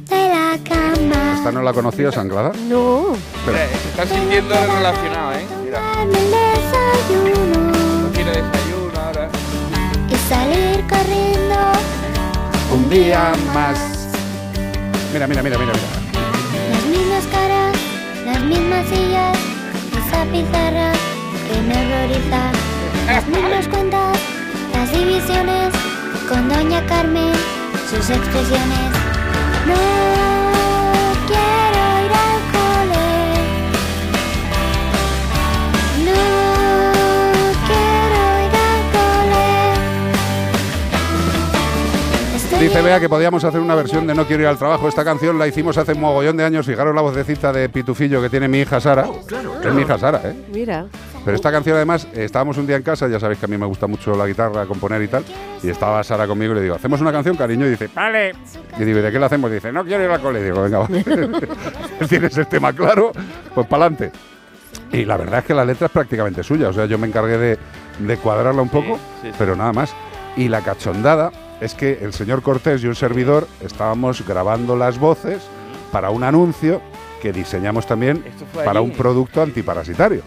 de 0.10 0.30
la 0.30 0.58
cama. 0.68 1.34
¿Esta 1.38 1.52
no 1.52 1.62
la 1.62 1.74
conocías, 1.74 2.18
Anglada? 2.18 2.52
No. 2.68 3.14
Espera. 3.14 3.66
Eh, 3.66 3.70
Se 3.84 3.90
está 3.90 4.16
sintiendo 4.16 4.56
relacionado, 4.56 5.34
¿eh? 5.34 5.46
Mira, 5.64 5.78
Tomarme 5.80 6.18
el 6.18 6.32
desayuno 6.32 7.72
no 8.02 8.12
quiere 8.12 8.32
desayuno 8.32 9.00
ahora. 9.00 9.30
y 10.10 10.16
salir 10.28 10.84
corriendo. 10.88 11.56
Un 12.74 12.90
día 12.90 13.32
más. 13.54 13.78
Mira, 15.14 15.28
mira, 15.28 15.44
mira, 15.44 15.58
mira, 15.60 15.74
mira. 15.74 16.72
Las 16.72 16.86
mismas 16.86 17.26
caras, 17.32 17.76
las 18.26 18.42
mismas 18.42 18.88
sillas, 18.88 19.38
esa 19.92 20.24
pizarra 20.32 20.92
que 21.48 21.62
me 21.62 21.76
horroriza. 21.78 22.42
Las 23.06 23.28
mismas 23.28 23.68
cuentas, 23.68 24.18
las 24.74 24.92
divisiones, 24.92 25.74
con 26.28 26.50
Doña 26.50 26.84
Carmen, 26.88 27.34
sus 27.90 28.10
expresiones. 28.10 28.92
No 29.68 29.76
quiero 31.28 31.82
ir 32.06 32.12
al 32.12 32.42
cole. 32.52 33.10
No 36.06 36.22
quiero 37.68 38.22
ir 38.46 38.56
al 38.56 38.84
cole. 38.92 39.50
Estoy 42.36 42.60
Dice 42.68 42.82
Bea 42.82 43.00
que 43.00 43.10
podíamos 43.10 43.44
hacer 43.44 43.60
una 43.60 43.76
versión 43.76 44.08
de 44.08 44.14
No 44.16 44.26
quiero 44.26 44.44
ir 44.44 44.48
al 44.50 44.58
trabajo. 44.58 44.88
Esta 44.88 45.04
canción 45.04 45.38
la 45.38 45.48
hicimos 45.48 45.78
hace 45.78 45.94
un 45.94 46.02
mogollón 46.02 46.38
de 46.38 46.44
años. 46.46 46.66
Fijaros 46.66 46.96
la 46.96 47.02
vocecita 47.02 47.52
de 47.52 47.70
Pitufillo 47.70 48.22
que 48.22 48.30
tiene 48.30 48.48
mi 48.48 48.60
hija 48.60 48.80
Sara. 48.80 49.06
claro, 49.28 49.56
Es 49.64 49.74
mi 49.74 49.82
hija 49.82 49.98
Sara, 49.98 50.22
¿eh? 50.26 50.34
Mira. 50.54 50.86
Pero 51.24 51.36
esta 51.36 51.52
canción 51.52 51.76
además, 51.76 52.08
eh, 52.14 52.24
estábamos 52.26 52.58
un 52.58 52.66
día 52.66 52.76
en 52.76 52.84
casa, 52.84 53.08
ya 53.08 53.20
sabéis 53.20 53.40
que 53.40 53.46
a 53.46 53.48
mí 53.48 53.58
me 53.58 53.66
gusta 53.66 53.88
mucho 53.88 54.16
la 54.16 54.26
guitarra, 54.26 54.66
componer 54.66 55.02
y 55.04 55.08
tal, 55.08 55.24
y 55.62 55.70
estaba 55.70 56.04
Sara 56.04 56.26
conmigo 56.28 56.54
y 56.54 56.56
le 56.56 56.62
digo, 56.62 56.76
¿hacemos 56.76 57.00
una 57.02 57.12
canción, 57.12 57.36
cariño? 57.36 57.66
Y 57.68 57.72
dice, 57.72 57.90
vale. 57.94 58.34
Y 58.80 58.84
digo, 58.84 59.00
¿y 59.00 59.02
de 59.02 59.12
qué 59.12 59.20
la 59.20 59.28
hacemos? 59.28 59.52
Y 59.52 59.56
dice, 59.56 59.72
no 59.72 59.84
quiero 59.84 60.04
ir 60.04 60.10
al 60.10 60.22
cole. 60.22 60.40
Y 60.40 60.44
digo, 60.44 60.64
venga, 60.64 60.80
va. 60.80 60.88
Tienes 62.10 62.38
el 62.38 62.48
tema 62.48 62.74
claro, 62.74 63.12
pues 63.54 63.68
para 63.68 63.86
adelante. 63.86 64.12
Y 64.92 65.06
la 65.06 65.18
verdad 65.18 65.40
es 65.40 65.46
que 65.46 65.54
la 65.54 65.64
letra 65.64 65.88
es 65.88 65.92
prácticamente 65.92 66.44
suya, 66.44 66.70
o 66.70 66.74
sea, 66.74 66.86
yo 66.86 66.98
me 66.98 67.08
encargué 67.08 67.38
de, 67.38 67.58
de 68.00 68.18
cuadrarla 68.18 68.62
un 68.62 68.70
poco, 68.70 68.98
sí, 69.22 69.30
sí. 69.30 69.36
pero 69.38 69.56
nada 69.56 69.74
más. 69.74 69.94
Y 70.36 70.48
la 70.48 70.62
cachondada 70.62 71.32
es 71.60 71.76
que 71.76 72.00
el 72.02 72.14
señor 72.14 72.42
Cortés 72.42 72.84
y 72.84 72.88
un 72.88 72.96
servidor 72.96 73.48
estábamos 73.62 74.26
grabando 74.26 74.76
las 74.76 74.98
voces 74.98 75.44
para 75.92 76.10
un 76.10 76.24
anuncio 76.24 76.82
que 77.22 77.32
diseñamos 77.32 77.86
también 77.86 78.24
para 78.56 78.80
allí. 78.80 78.90
un 78.90 78.96
producto 78.96 79.42
antiparasitario. 79.42 80.24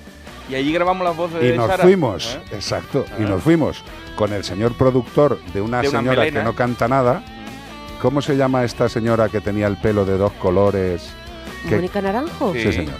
Y 0.48 0.54
allí 0.54 0.72
grabamos 0.72 1.04
las 1.04 1.16
voces 1.16 1.42
Y 1.42 1.46
de 1.48 1.56
nos 1.56 1.68
Sara. 1.68 1.82
fuimos, 1.84 2.34
¿Eh? 2.50 2.54
exacto, 2.56 3.04
y 3.18 3.22
Ah. 3.24 3.28
nos 3.28 3.42
fuimos 3.42 3.82
con 4.16 4.32
el 4.32 4.44
señor 4.44 4.74
productor 4.74 5.38
de 5.54 5.60
una 5.60 5.80
De 5.80 5.88
una 5.88 5.98
señora 6.00 6.18
melena. 6.20 6.40
que 6.40 6.44
no 6.44 6.54
canta 6.54 6.86
nada. 6.88 7.22
¿Cómo 8.02 8.20
se 8.20 8.36
llama 8.36 8.64
esta 8.64 8.88
señora 8.88 9.28
que 9.30 9.40
tenía 9.40 9.66
el 9.66 9.78
pelo 9.78 10.04
de 10.04 10.18
dos 10.18 10.32
colores? 10.34 11.08
Que- 11.68 11.76
¿Mónica 11.76 12.02
Naranjo? 12.02 12.52
Sí, 12.52 12.70
señor. 12.72 12.94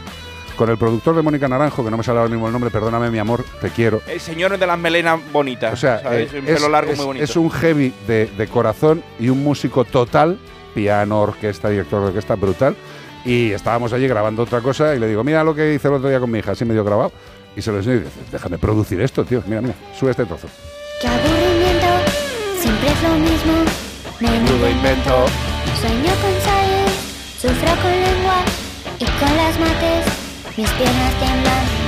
Con 0.57 0.71
el 0.71 0.79
productor 0.79 1.17
de 1.17 1.23
Mónica 1.23 1.49
Naranjo, 1.49 1.85
que 1.85 1.91
no 1.91 1.97
me 1.99 2.03
sale 2.05 2.21
ahora 2.21 2.31
mismo 2.31 2.47
el 2.47 2.53
nombre, 2.53 2.71
perdóname 2.71 3.11
mi 3.11 3.19
amor, 3.19 3.45
te 3.61 3.69
quiero. 3.71 4.01
El 4.07 4.21
señor 4.21 4.57
de 4.57 4.67
las 4.67 4.79
melenas 4.79 5.21
bonitas. 5.33 5.73
O 5.73 5.77
sea, 5.77 6.01
¿sabes? 6.01 6.33
eh, 6.33 6.39
un 6.39 6.47
es, 6.49 6.55
pelo 6.55 6.69
largo 6.71 6.93
es- 6.93 6.97
muy 6.97 7.07
bonito. 7.07 7.25
es 7.25 7.37
un 7.37 7.51
heavy 7.51 7.93
de, 8.07 8.27
de 8.39 8.47
corazón 8.47 9.03
y 9.19 9.29
un 9.29 9.43
músico 9.43 9.85
total, 9.85 10.39
piano, 10.75 11.21
orquesta, 11.21 11.69
director 11.69 12.01
de 12.03 12.07
orquesta, 12.09 12.37
brutal. 12.37 12.77
Y 13.27 13.51
estábamos 13.51 13.93
allí 13.93 14.07
grabando 14.07 14.43
otra 14.43 14.61
cosa 14.61 14.95
y 14.95 14.99
le 15.01 15.09
digo, 15.09 15.25
mira 15.25 15.43
lo 15.43 15.55
que 15.55 15.75
hice 15.75 15.89
el 15.89 15.95
otro 15.95 16.09
día 16.09 16.21
con 16.21 16.31
mi 16.31 16.39
hija, 16.39 16.53
así 16.53 16.65
medio 16.65 16.85
grabado. 16.85 17.11
Y 17.57 17.63
se 17.63 17.71
lo 17.71 17.79
enseño 17.79 17.97
y 17.97 18.01
dice, 18.01 18.21
déjame 18.33 18.59
producir 18.59 19.01
esto, 19.01 19.25
tío. 19.25 19.43
Mira, 19.47 19.61
mira, 19.61 19.75
sube 19.99 20.11
este 20.11 20.25
trozo. 20.25 20.49
Qué 21.01 21.09
aburrimiento, 21.09 21.87
siempre 22.61 22.89
es 22.91 23.03
lo 23.03 23.15
mismo. 23.19 23.53
Menudo 24.21 24.71
invento. 24.71 25.27
Sueño 25.81 26.13
con 26.23 26.35
salir, 26.43 26.89
sufro 27.41 27.83
con 27.83 27.91
lengua 27.91 28.43
y 28.99 29.05
con 29.05 29.37
las 29.37 29.59
mates, 29.61 30.07
mis 30.57 30.71
piernas 30.71 31.15
tiemblan. 31.19 31.84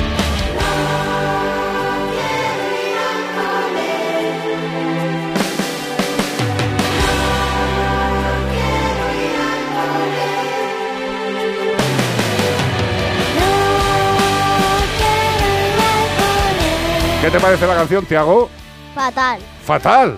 ¿Qué 17.26 17.32
te 17.32 17.40
parece 17.40 17.66
la 17.66 17.74
canción, 17.74 18.06
Tiago? 18.06 18.48
Fatal. 18.94 19.40
Fatal. 19.64 20.16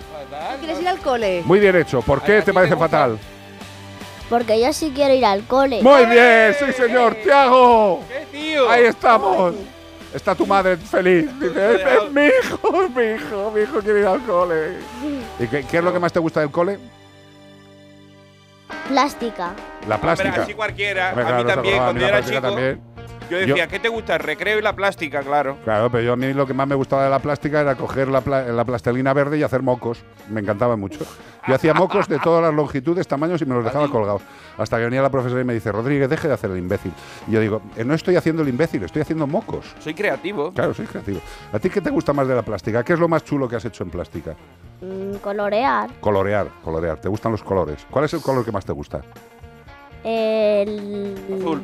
¿Quieres 0.60 0.78
ir 0.78 0.88
al 0.88 0.98
cole? 0.98 1.40
Muy 1.46 1.58
bien 1.58 1.74
hecho. 1.76 2.02
¿Por 2.02 2.20
qué 2.20 2.42
te 2.42 2.52
parece 2.52 2.76
fatal? 2.76 3.18
Porque 4.28 4.60
yo 4.60 4.70
sí 4.74 4.92
quiero 4.94 5.14
ir 5.14 5.24
al 5.24 5.42
cole. 5.44 5.80
Muy 5.82 6.04
bien, 6.04 6.54
sí 6.58 6.70
señor, 6.74 7.14
Tiago. 7.14 8.02
¿Qué, 8.10 8.26
tío? 8.30 8.68
Ahí 8.68 8.84
estamos. 8.84 9.54
Está 10.12 10.34
tu 10.34 10.46
madre 10.46 10.76
feliz. 10.76 11.30
Dice, 11.40 11.76
es, 11.76 11.80
es 11.80 12.12
mi 12.12 12.26
hijo, 12.26 12.88
mi 12.94 13.04
hijo, 13.04 13.52
mi 13.54 13.62
hijo 13.62 13.80
quiere 13.80 14.00
ir 14.00 14.06
al 14.06 14.20
cole. 14.24 14.76
¿Y 15.40 15.46
qué, 15.46 15.64
qué 15.64 15.78
es 15.78 15.82
lo 15.84 15.90
que 15.94 15.98
más 15.98 16.12
te 16.12 16.18
gusta 16.18 16.40
del 16.40 16.50
cole? 16.50 16.78
Plástica. 18.86 19.54
La 19.88 19.94
Hombre, 19.94 19.98
plástica. 20.14 20.42
así 20.42 20.52
cualquiera. 20.52 21.08
Hombre, 21.08 21.24
a 21.24 21.26
claro, 21.28 21.38
mí 21.38 21.42
no 21.44 21.48
se 21.48 21.54
también, 21.54 21.74
acordaba, 21.76 21.88
a 21.88 21.92
mí 21.94 22.00
cuando 22.00 22.00
yo 22.00 22.06
la 22.06 22.08
era 22.08 22.18
plástica 22.18 22.38
chico. 22.38 22.48
también. 22.54 23.07
Yo 23.30 23.36
decía, 23.38 23.64
Yo- 23.64 23.68
¿qué 23.68 23.78
te 23.78 23.88
gusta? 23.88 24.14
El 24.16 24.20
recreo 24.20 24.58
y 24.58 24.62
la 24.62 24.74
plástica, 24.74 25.20
claro. 25.22 25.56
Claro, 25.64 25.90
pero 25.90 26.02
yo 26.02 26.12
a 26.12 26.16
mí 26.16 26.32
lo 26.32 26.46
que 26.46 26.54
más 26.54 26.66
me 26.66 26.74
gustaba 26.74 27.04
de 27.04 27.10
la 27.10 27.18
plástica 27.18 27.60
era 27.60 27.74
coger 27.74 28.08
la, 28.08 28.20
pla- 28.22 28.44
la 28.44 28.64
plastelina 28.64 29.12
verde 29.12 29.38
y 29.38 29.42
hacer 29.42 29.62
mocos. 29.62 30.02
Me 30.30 30.40
encantaba 30.40 30.76
mucho. 30.76 31.00
Yo 31.46 31.54
hacía 31.54 31.72
mocos 31.74 32.08
de 32.08 32.18
todas 32.18 32.42
las 32.42 32.54
longitudes, 32.54 33.06
tamaños 33.08 33.40
y 33.42 33.46
me 33.46 33.54
los 33.54 33.64
dejaba 33.64 33.88
colgados. 33.88 34.22
Hasta 34.58 34.76
que 34.78 34.84
venía 34.84 35.00
la 35.02 35.10
profesora 35.10 35.40
y 35.40 35.44
me 35.44 35.54
dice, 35.54 35.70
Rodríguez, 35.72 36.08
deje 36.10 36.28
de 36.28 36.34
hacer 36.34 36.50
el 36.50 36.58
imbécil. 36.58 36.92
Y 37.26 37.32
yo 37.32 37.40
digo, 37.40 37.62
"Eh, 37.76 37.84
no 37.84 37.94
estoy 37.94 38.16
haciendo 38.16 38.42
el 38.42 38.48
imbécil, 38.48 38.82
estoy 38.82 39.02
haciendo 39.02 39.26
mocos. 39.26 39.74
Soy 39.78 39.94
creativo. 39.94 40.52
Claro, 40.52 40.74
soy 40.74 40.86
creativo. 40.86 41.20
¿A 41.52 41.58
ti 41.58 41.70
qué 41.70 41.80
te 41.80 41.90
gusta 41.90 42.12
más 42.12 42.26
de 42.28 42.34
la 42.34 42.42
plástica? 42.42 42.82
¿Qué 42.82 42.92
es 42.94 42.98
lo 42.98 43.08
más 43.08 43.24
chulo 43.24 43.48
que 43.48 43.56
has 43.56 43.64
hecho 43.64 43.82
en 43.84 43.90
plástica? 43.90 44.34
Mm, 44.80 45.16
colorear. 45.22 45.90
Colorear, 46.00 46.48
colorear. 46.62 47.00
¿Te 47.00 47.08
gustan 47.08 47.32
los 47.32 47.42
colores? 47.42 47.86
¿Cuál 47.90 48.04
es 48.04 48.12
el 48.14 48.20
color 48.20 48.44
que 48.44 48.52
más 48.52 48.64
te 48.64 48.72
gusta? 48.72 49.00
El 50.04 51.16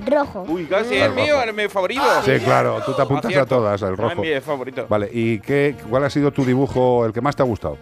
rojo. 0.07 0.45
Uy, 0.49 0.67
casi 0.67 0.95
El 0.97 1.03
el 1.03 1.13
mío, 1.15 1.43
el 1.43 1.55
mi 1.55 1.69
favorito. 1.69 2.03
Sí, 2.25 2.33
claro, 2.45 2.81
tú 2.85 2.93
te 2.95 3.03
apuntas 3.03 3.35
a 3.37 3.47
todas, 3.47 3.83
al 3.83 3.91
No, 3.91 3.97
rojo. 3.97 4.23
es 4.25 4.35
mi 4.35 4.41
favorito. 4.41 4.87
Vale, 4.89 5.09
¿y 5.13 5.39
qué, 5.41 5.77
cuál 5.89 6.05
ha 6.05 6.11
sido 6.11 6.31
tu 6.33 6.45
dibujo, 6.45 7.07
el 7.07 7.13
que 7.13 7.21
más 7.21 7.37
te 7.37 7.43
ha 7.43 7.47
gustado? 7.47 7.79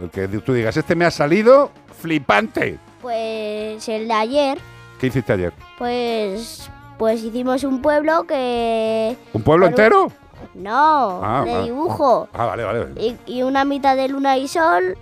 El 0.00 0.10
que 0.10 0.26
tú 0.28 0.52
digas, 0.52 0.76
este 0.76 0.94
me 0.94 1.04
ha 1.04 1.10
salido 1.10 1.70
flipante. 2.00 2.78
Pues 3.00 3.88
el 3.88 4.08
de 4.08 4.14
ayer, 4.14 4.58
¿Qué 4.98 5.08
hiciste 5.08 5.32
ayer? 5.32 5.52
pues, 5.78 6.70
pues 6.98 7.22
hicimos 7.22 7.64
un 7.64 7.82
pueblo 7.82 8.24
que... 8.24 9.16
¿Un 9.32 9.42
pueblo 9.42 9.66
un- 9.66 9.72
entero? 9.72 10.08
No, 10.54 11.20
Ah, 11.22 11.42
de 11.44 11.52
ah. 11.54 11.62
dibujo. 11.62 12.28
Ah, 12.32 12.46
vale, 12.46 12.64
vale. 12.64 12.86
Y, 13.00 13.16
y 13.26 13.42
una 13.42 13.64
mitad 13.64 13.96
de 13.96 14.08
luna 14.08 14.36
y 14.36 14.46
sol, 14.48 14.96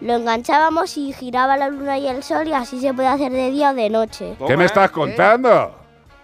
lo 0.00 0.14
enganchábamos 0.14 0.96
y 0.96 1.12
giraba 1.12 1.56
la 1.56 1.68
luna 1.68 1.98
y 1.98 2.06
el 2.08 2.22
sol 2.22 2.46
y 2.48 2.52
así 2.52 2.80
se 2.80 2.92
puede 2.94 3.08
hacer 3.08 3.32
de 3.32 3.50
día 3.50 3.70
o 3.70 3.74
de 3.74 3.90
noche. 3.90 4.36
¿Qué 4.46 4.56
me 4.56 4.64
estás 4.64 4.90
contando? 4.90 5.74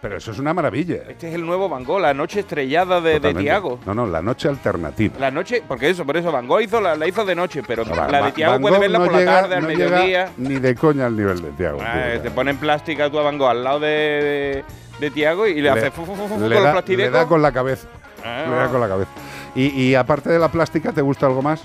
Pero 0.00 0.18
eso 0.18 0.32
es 0.32 0.38
una 0.38 0.52
maravilla. 0.52 0.96
Este 1.08 1.30
es 1.30 1.34
el 1.34 1.46
nuevo 1.46 1.66
Van 1.66 1.82
Gogh, 1.82 1.98
la 1.98 2.12
noche 2.12 2.40
estrellada 2.40 3.00
de, 3.00 3.20
de. 3.20 3.32
Tiago. 3.32 3.78
No, 3.86 3.94
no, 3.94 4.06
la 4.06 4.20
noche 4.20 4.48
alternativa. 4.48 5.14
La 5.18 5.30
noche, 5.30 5.62
porque 5.66 5.88
eso, 5.88 6.04
por 6.04 6.14
eso, 6.18 6.30
Van 6.30 6.46
Gogh 6.46 6.60
hizo 6.60 6.78
la, 6.78 6.94
la 6.94 7.08
hizo 7.08 7.24
de 7.24 7.34
noche, 7.34 7.62
pero 7.66 7.86
Va- 7.86 8.06
la 8.08 8.22
de 8.26 8.32
Tiago 8.32 8.60
puede 8.60 8.74
Gogh 8.74 8.80
verla 8.82 8.98
no 8.98 9.04
por 9.06 9.14
la 9.14 9.24
tarde, 9.24 9.54
al 9.54 9.62
no 9.62 9.68
mediodía. 9.68 10.04
llega 10.04 10.30
ni 10.36 10.56
de 10.56 10.74
coña 10.74 11.06
al 11.06 11.16
nivel 11.16 11.40
de 11.40 11.50
Tiago. 11.52 11.78
Ah, 11.82 12.10
tío. 12.12 12.20
te 12.20 12.30
ponen 12.30 12.58
plástica 12.58 13.08
tú 13.10 13.18
a 13.18 13.22
Van 13.22 13.38
Gogh 13.38 13.48
al 13.48 13.64
lado 13.64 13.80
de, 13.80 13.88
de, 13.88 14.64
de 15.00 15.10
Tiago 15.10 15.46
y 15.46 15.62
le, 15.62 15.70
hace 15.70 15.90
fu, 15.90 16.04
fu, 16.04 16.14
fu, 16.14 16.28
fu 16.28 16.34
le 16.38 16.40
con 16.40 16.48
da- 16.50 16.54
los 16.56 16.64
le 16.64 16.70
plastidecos. 16.72 17.12
da 17.14 17.26
con 17.26 17.40
la 17.40 17.52
cabeza. 17.52 17.88
Ah. 18.22 18.44
Le 18.46 18.56
da 18.56 18.68
con 18.68 18.80
la 18.82 18.88
cabeza. 18.88 19.10
Y, 19.54 19.68
y 19.68 19.94
aparte 19.94 20.28
de 20.28 20.38
la 20.38 20.48
plástica, 20.48 20.92
¿te 20.92 21.00
gusta 21.00 21.24
algo 21.24 21.40
más? 21.40 21.62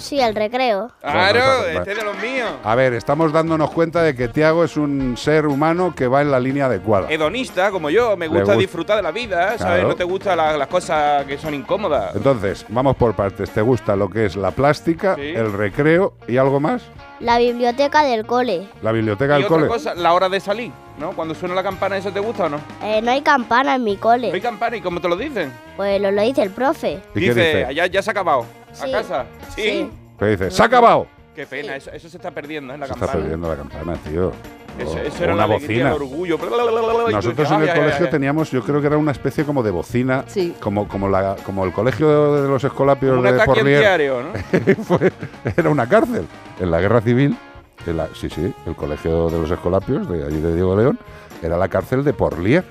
Sí, 0.00 0.20
el 0.20 0.34
recreo. 0.34 0.90
Claro, 1.00 1.38
Bueno, 1.40 1.56
vale. 1.58 1.74
este 1.78 1.92
es 1.92 1.98
de 1.98 2.04
los 2.04 2.16
míos. 2.18 2.50
A 2.64 2.74
ver, 2.74 2.94
estamos 2.94 3.32
dándonos 3.32 3.70
cuenta 3.70 4.02
de 4.02 4.14
que 4.14 4.28
Tiago 4.28 4.64
es 4.64 4.76
un 4.76 5.16
ser 5.16 5.46
humano 5.46 5.94
que 5.94 6.06
va 6.08 6.22
en 6.22 6.30
la 6.30 6.40
línea 6.40 6.66
adecuada. 6.66 7.10
Hedonista, 7.10 7.70
como 7.70 7.90
yo, 7.90 8.16
me 8.16 8.28
gusta 8.28 8.54
disfrutar 8.56 8.96
de 8.96 9.02
la 9.02 9.10
vida, 9.12 9.56
¿sabes? 9.58 9.74
Claro. 9.74 9.88
No 9.88 9.94
te 9.96 10.04
gustan 10.04 10.36
la- 10.38 10.56
las 10.56 10.68
cosas 10.68 11.24
que 11.26 11.38
son 11.38 11.54
incómodas. 11.54 12.14
Entonces, 12.16 12.64
vamos 12.68 12.96
por 12.96 13.14
partes. 13.14 13.50
¿Te 13.50 13.60
gusta 13.62 13.94
lo 13.96 14.08
que 14.08 14.26
es 14.26 14.36
la 14.36 14.50
plástica, 14.50 15.14
Sí. 15.16 15.22
el 15.34 15.52
recreo 15.52 16.14
y 16.26 16.36
algo 16.36 16.58
más? 16.60 16.82
La 17.20 17.36
biblioteca 17.38 18.02
del 18.02 18.24
cole. 18.24 18.66
La 18.82 18.92
biblioteca 18.92 19.34
y 19.38 19.42
del 19.42 19.44
otra 19.44 19.56
cole. 19.58 19.68
cosa, 19.68 19.94
la 19.94 20.14
hora 20.14 20.28
de 20.30 20.40
salir, 20.40 20.72
¿no? 20.98 21.12
Cuando 21.12 21.34
suena 21.34 21.54
la 21.54 21.62
campana, 21.62 21.96
¿eso 21.98 22.10
te 22.10 22.20
gusta 22.20 22.44
o 22.44 22.48
no? 22.48 22.58
Eh, 22.82 23.02
no 23.02 23.10
hay 23.10 23.20
campana 23.20 23.74
en 23.74 23.84
mi 23.84 23.96
cole. 23.98 24.28
¿No 24.28 24.34
hay 24.34 24.40
campana 24.40 24.76
y 24.76 24.80
cómo 24.80 25.00
te 25.02 25.08
lo 25.08 25.16
dicen? 25.16 25.52
Pues 25.76 26.00
lo, 26.00 26.10
lo 26.10 26.22
dice 26.22 26.42
el 26.42 26.50
profe. 26.50 27.00
¿Y 27.14 27.20
qué 27.20 27.20
dice, 27.20 27.46
dice? 27.46 27.64
allá 27.66 27.86
ya 27.86 28.00
se 28.02 28.10
ha 28.10 28.12
acabado. 28.12 28.46
Sí. 28.72 28.88
¿A 28.88 29.02
casa? 29.02 29.26
¿Sí? 29.54 29.62
Sí. 29.62 29.90
¿Qué 30.18 30.24
dice? 30.26 30.50
¡Se 30.50 30.62
ha 30.62 30.66
acabado! 30.66 31.06
Qué 31.34 31.46
pena, 31.46 31.76
eso, 31.76 31.90
eso 31.92 32.08
se 32.08 32.16
está 32.16 32.30
perdiendo, 32.32 32.74
¿eh? 32.74 32.78
La 32.78 32.86
Se 32.86 32.92
está 32.92 33.06
campana. 33.06 33.20
perdiendo 33.22 33.48
la 33.48 33.56
campana, 33.56 33.94
tío. 34.08 34.32
Eso, 34.78 34.98
eso 34.98 35.24
era 35.24 35.34
una 35.34 35.46
la 35.46 35.54
alegría, 35.56 35.84
bocina. 35.84 35.88
el 35.88 35.94
orgullo. 35.94 36.38
Nosotros 37.12 37.50
en 37.50 37.56
el 37.56 37.62
"Ay, 37.62 37.68
ay, 37.74 37.80
colegio 37.80 38.04
ay". 38.06 38.10
teníamos, 38.10 38.50
yo 38.50 38.62
creo 38.62 38.80
que 38.80 38.86
era 38.86 38.96
una 38.96 39.12
especie 39.12 39.44
como 39.44 39.62
de 39.62 39.70
bocina, 39.70 40.24
Sí. 40.26 40.54
como, 40.60 40.88
como, 40.88 41.08
la, 41.08 41.36
como 41.44 41.64
el 41.64 41.72
colegio 41.72 42.42
de 42.42 42.48
los 42.48 42.62
escolapios 42.64 43.12
Como 43.16 43.22
de 43.22 43.40
antiaéreo, 43.42 44.22
¿no? 44.22 44.28
Fue- 44.84 45.12
era 45.56 45.70
una 45.70 45.88
cárcel. 45.88 46.26
En 46.58 46.70
la 46.70 46.80
guerra 46.80 47.00
civil, 47.00 47.36
en 47.86 47.96
la- 47.96 48.08
sí, 48.14 48.28
sí, 48.30 48.52
el 48.66 48.74
colegio 48.74 49.28
de 49.30 49.38
los 49.40 49.50
escolapios, 49.50 50.08
de 50.08 50.24
allí 50.26 50.40
de 50.40 50.54
Diego 50.54 50.76
León, 50.76 50.98
era 51.42 51.56
la 51.56 51.68
cárcel 51.68 52.02
de 52.04 52.12
Porlier. 52.12 52.64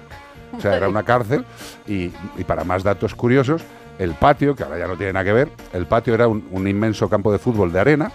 O 0.57 0.59
sea, 0.61 0.75
era 0.75 0.89
una 0.89 1.03
cárcel 1.03 1.45
y, 1.87 2.11
y 2.37 2.43
para 2.45 2.63
más 2.63 2.83
datos 2.83 3.13
curiosos, 3.13 3.61
el 3.99 4.13
patio, 4.15 4.55
que 4.55 4.63
ahora 4.63 4.79
ya 4.79 4.87
no 4.87 4.95
tiene 4.97 5.13
nada 5.13 5.23
que 5.25 5.31
ver, 5.33 5.49
el 5.73 5.85
patio 5.85 6.13
era 6.15 6.27
un, 6.27 6.47
un 6.51 6.67
inmenso 6.67 7.07
campo 7.07 7.31
de 7.31 7.37
fútbol 7.39 7.71
de 7.71 7.79
arena. 7.79 8.11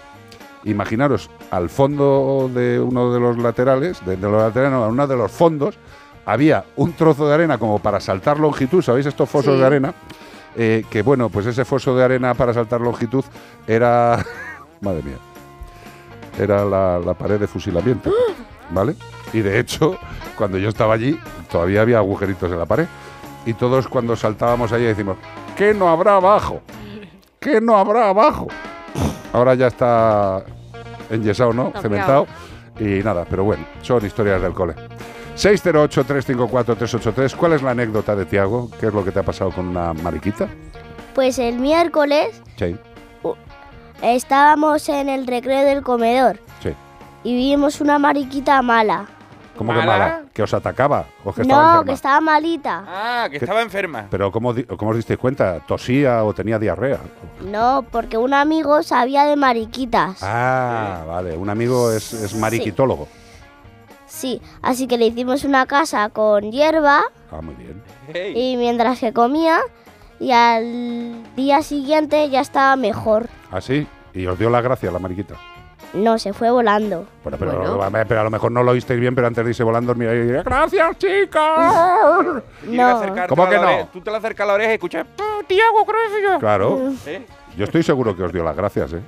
Imaginaros, 0.65 1.29
al 1.51 1.69
fondo 1.69 2.49
de 2.53 2.79
uno 2.79 3.13
de 3.13 3.19
los 3.19 3.37
laterales, 3.37 4.03
de, 4.05 4.17
de 4.17 4.21
los 4.29 4.41
laterales, 4.41 4.71
no, 4.77 4.83
a 4.83 4.87
uno 4.87 5.05
de 5.07 5.15
los 5.15 5.31
fondos, 5.31 5.77
había 6.25 6.65
un 6.75 6.93
trozo 6.93 7.27
de 7.27 7.33
arena 7.35 7.57
como 7.57 7.79
para 7.79 7.99
saltar 7.99 8.39
longitud, 8.39 8.81
¿sabéis 8.81 9.05
estos 9.05 9.29
fosos 9.29 9.53
Sí. 9.53 9.59
de 9.59 9.65
arena? 9.65 9.93
Eh, 10.57 10.83
que 10.89 11.01
bueno, 11.03 11.29
pues 11.29 11.45
ese 11.45 11.65
foso 11.65 11.95
de 11.95 12.03
arena 12.03 12.33
para 12.33 12.53
saltar 12.53 12.81
longitud 12.81 13.23
era, 13.67 14.23
madre 14.81 15.03
mía, 15.03 15.17
era 16.39 16.65
la, 16.65 16.99
la 16.99 17.13
pared 17.13 17.39
de 17.39 17.47
fusilamiento, 17.47 18.11
¿vale? 18.71 18.95
Y 19.33 19.41
de 19.41 19.59
hecho, 19.59 19.97
cuando 20.37 20.57
yo 20.57 20.69
estaba 20.69 20.93
allí, 20.95 21.19
todavía 21.51 21.81
había 21.81 21.97
agujeritos 21.99 22.51
en 22.51 22.57
la 22.57 22.65
pared. 22.65 22.87
Y 23.45 23.53
todos 23.53 23.87
cuando 23.87 24.15
saltábamos 24.15 24.71
allí 24.71 24.85
decimos, 24.85 25.17
¿qué 25.55 25.73
no 25.75 25.89
habrá 25.89 26.15
abajo? 26.15 26.61
¿Qué 27.39 27.61
no 27.61 27.77
habrá 27.77 28.09
abajo? 28.09 28.47
Ahora 29.33 29.53
ya 29.53 29.67
está 29.67 30.43
enyesado, 31.09 31.53
¿no? 31.53 31.73
Cementado. 31.81 32.27
Y 32.79 33.01
nada, 33.03 33.25
pero 33.29 33.43
bueno, 33.43 33.65
son 33.81 34.05
historias 34.05 34.41
del 34.41 34.53
cole. 34.53 34.75
608-354-383. 35.35 37.35
¿Cuál 37.35 37.53
es 37.53 37.61
la 37.61 37.71
anécdota 37.71 38.15
de 38.15 38.25
Tiago? 38.25 38.69
¿Qué 38.79 38.87
es 38.87 38.93
lo 38.93 39.03
que 39.03 39.11
te 39.11 39.19
ha 39.19 39.23
pasado 39.23 39.51
con 39.51 39.67
una 39.67 39.93
mariquita? 39.93 40.47
Pues 41.13 41.39
el 41.39 41.59
miércoles 41.59 42.41
Sí, 42.57 42.75
estábamos 44.01 44.87
en 44.89 45.09
el 45.09 45.27
recreo 45.27 45.63
del 45.63 45.81
comedor 45.81 46.39
sí. 46.61 46.69
y 47.23 47.35
vimos 47.35 47.81
una 47.81 47.99
mariquita 47.99 48.61
mala. 48.61 49.05
¿Cómo 49.57 49.71
que 49.73 49.79
¿Mala? 49.79 49.91
mala? 49.91 50.21
¿Que 50.33 50.43
os 50.43 50.53
atacaba? 50.53 51.05
¿O 51.23 51.31
que 51.33 51.41
estaba 51.43 51.61
No, 51.61 51.67
enferma? 51.69 51.85
que 51.85 51.91
estaba 51.93 52.21
malita. 52.21 52.83
Ah, 52.87 53.27
que 53.31 53.37
estaba 53.37 53.61
enferma. 53.61 54.07
Pero 54.11 54.31
¿cómo, 54.31 54.53
¿cómo 54.77 54.91
os 54.91 54.97
disteis 54.97 55.17
cuenta? 55.19 55.59
¿Tosía 55.65 56.23
o 56.25 56.33
tenía 56.33 56.59
diarrea? 56.59 56.99
No, 57.41 57.85
porque 57.89 58.17
un 58.17 58.33
amigo 58.33 58.83
sabía 58.83 59.23
de 59.25 59.35
mariquitas. 59.37 60.19
Ah, 60.21 61.03
vale. 61.07 61.37
Un 61.37 61.49
amigo 61.49 61.91
es, 61.91 62.11
es 62.13 62.35
mariquitólogo. 62.35 63.07
Sí, 64.07 64.41
así 64.61 64.87
que 64.87 64.97
le 64.97 65.07
hicimos 65.07 65.43
una 65.43 65.65
casa 65.65 66.09
con 66.09 66.51
hierba 66.51 67.03
Ah, 67.31 67.41
muy 67.41 67.55
bien. 67.55 67.81
y 68.35 68.55
mientras 68.57 68.99
que 68.99 69.11
comía 69.13 69.59
y 70.19 70.31
al 70.31 71.23
día 71.35 71.61
siguiente 71.61 72.29
ya 72.29 72.39
estaba 72.41 72.75
mejor. 72.75 73.27
¿Ah, 73.51 73.61
sí? 73.61 73.87
Y 74.13 74.25
os 74.27 74.37
dio 74.39 74.49
la 74.49 74.61
gracia 74.61 74.91
la 74.91 74.99
mariquita. 74.99 75.35
No, 75.95 76.17
se 76.19 76.33
fue 76.33 76.51
volando. 76.51 77.05
Bueno, 77.23 77.37
pero, 77.39 77.77
Bueno. 77.77 78.05
pero 78.07 78.21
a 78.21 78.23
lo 78.23 78.29
mejor 78.29 78.51
no 78.51 78.63
lo 78.63 78.71
oísteis 78.71 78.99
bien, 78.99 79.15
pero 79.15 79.27
antes 79.27 79.43
de 79.43 79.51
irse 79.51 79.63
volando, 79.63 79.95
mira, 79.95 80.13
y 80.13 80.19
diría, 80.23 80.43
gracias, 80.43 80.97
chicos. 80.97 81.41
No. 82.67 83.01
¿Cómo 83.29 83.49
que 83.49 83.57
no? 83.57 83.87
Tú 83.93 84.01
te 84.01 84.11
le 84.11 84.17
acercas 84.17 84.43
a 84.43 84.47
la 84.47 84.53
oreja 84.55 84.71
y 84.71 84.73
escuchas, 84.75 85.05
"Oh, 85.19 85.43
Tiago, 85.47 85.85
gracias. 85.85 86.39
Claro. 86.39 86.91
¿Eh? 87.05 87.25
Yo 87.57 87.63
estoy 87.65 87.83
seguro 87.83 88.15
que 88.15 88.23
os 88.23 88.33
dio 88.33 88.43
las 88.43 88.55
gracias, 88.55 88.93
¿eh? 88.93 89.01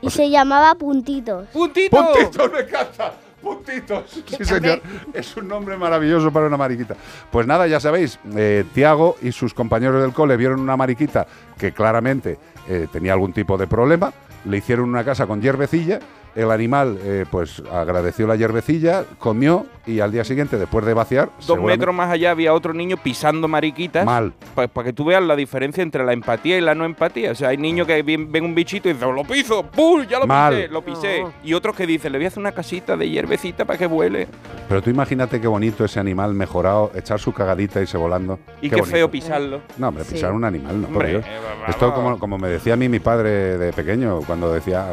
Y 0.00 0.10
se 0.10 0.30
llamaba 0.30 0.74
Puntitos. 0.74 1.48
¡Puntitos! 1.48 2.00
¡Puntitos, 2.06 2.52
me 2.52 2.60
encanta! 2.60 3.12
¡Puntitos! 3.42 4.24
Sí, 4.26 4.44
señor. 4.44 4.80
Es 5.12 5.36
un 5.36 5.48
nombre 5.48 5.76
maravilloso 5.76 6.32
para 6.32 6.46
una 6.46 6.56
mariquita. 6.56 6.94
Pues 7.30 7.46
nada, 7.46 7.66
ya 7.66 7.80
sabéis, 7.80 8.18
eh, 8.36 8.64
Tiago 8.72 9.16
y 9.20 9.32
sus 9.32 9.52
compañeros 9.52 10.00
del 10.00 10.12
cole 10.12 10.36
vieron 10.36 10.60
una 10.60 10.76
mariquita 10.76 11.26
que 11.58 11.72
claramente 11.72 12.38
eh, 12.68 12.86
tenía 12.90 13.12
algún 13.12 13.32
tipo 13.32 13.58
de 13.58 13.66
problema, 13.66 14.12
le 14.44 14.56
hicieron 14.56 14.88
una 14.88 15.04
casa 15.04 15.26
con 15.26 15.40
hierbecilla, 15.42 15.98
el 16.34 16.50
animal 16.50 16.98
pues 17.30 17.42
pues 17.42 17.62
agradeció 17.72 18.26
la 18.26 18.36
hierbecilla, 18.36 19.04
comió 19.18 19.66
y 19.84 19.98
al 19.98 20.12
día 20.12 20.22
siguiente, 20.22 20.58
después 20.58 20.84
de 20.86 20.94
vaciar, 20.94 21.30
Dos 21.44 21.60
metros 21.60 21.92
más 21.92 22.08
allá 22.08 22.30
había 22.30 22.52
otro 22.54 22.72
niño 22.72 22.96
pisando 22.96 23.48
mariquitas. 23.48 24.04
Mal. 24.06 24.32
Para 24.54 24.68
que 24.84 24.92
tú 24.92 25.04
veas 25.04 25.20
la 25.24 25.34
diferencia 25.34 25.82
entre 25.82 26.04
la 26.04 26.12
empatía 26.12 26.56
y 26.56 26.60
la 26.60 26.76
no 26.76 26.84
empatía. 26.84 27.32
O 27.32 27.34
sea, 27.34 27.48
hay 27.48 27.56
niños 27.56 27.88
que 27.88 28.00
ven, 28.04 28.30
ven 28.30 28.44
un 28.44 28.54
bichito 28.54 28.88
y 28.88 28.92
dicen, 28.92 29.08
"Oh, 29.08 29.12
lo 29.12 29.24
piso, 29.24 29.64
¡pum! 29.64 30.04
Ya 30.08 30.20
lo 30.20 30.26
Mal. 30.28 30.54
pisé, 30.54 30.68
lo 30.68 30.82
pisé. 30.82 31.24
Y 31.42 31.52
otros 31.54 31.74
que 31.74 31.84
dicen, 31.84 32.12
le 32.12 32.18
voy 32.18 32.26
a 32.26 32.28
hacer 32.28 32.38
una 32.38 32.52
casita 32.52 32.96
de 32.96 33.08
hierbecita 33.10 33.64
para 33.64 33.76
que 33.76 33.86
vuele. 33.86 34.28
Pero 34.68 34.80
tú 34.82 34.90
imagínate 34.90 35.40
qué 35.40 35.48
bonito 35.48 35.84
ese 35.84 35.98
animal 35.98 36.32
mejorado, 36.34 36.92
echar 36.94 37.18
su 37.18 37.32
cagadita 37.32 37.80
y 37.80 37.82
irse 37.82 37.96
volando. 37.98 38.38
Y 38.60 38.68
qué, 38.70 38.76
bonito. 38.76 38.90
feo 38.92 39.10
pisarlo. 39.10 39.62
No, 39.78 39.88
hombre, 39.88 40.04
Sí. 40.04 40.14
pisar 40.14 40.32
un 40.32 40.44
animal, 40.44 40.76
no, 40.80 40.86
por 40.86 40.96
Hombre, 40.98 41.08
Dios. 41.10 41.24
eh, 41.26 41.28
va- 41.44 41.62
va- 41.64 41.68
Esto 41.70 41.92
como, 41.92 42.18
como 42.20 42.38
me 42.38 42.48
decía 42.48 42.74
a 42.74 42.76
mí 42.76 42.88
mi 42.88 43.00
padre 43.00 43.58
de 43.58 43.72
pequeño, 43.72 44.20
cuando 44.20 44.52
decía, 44.52 44.86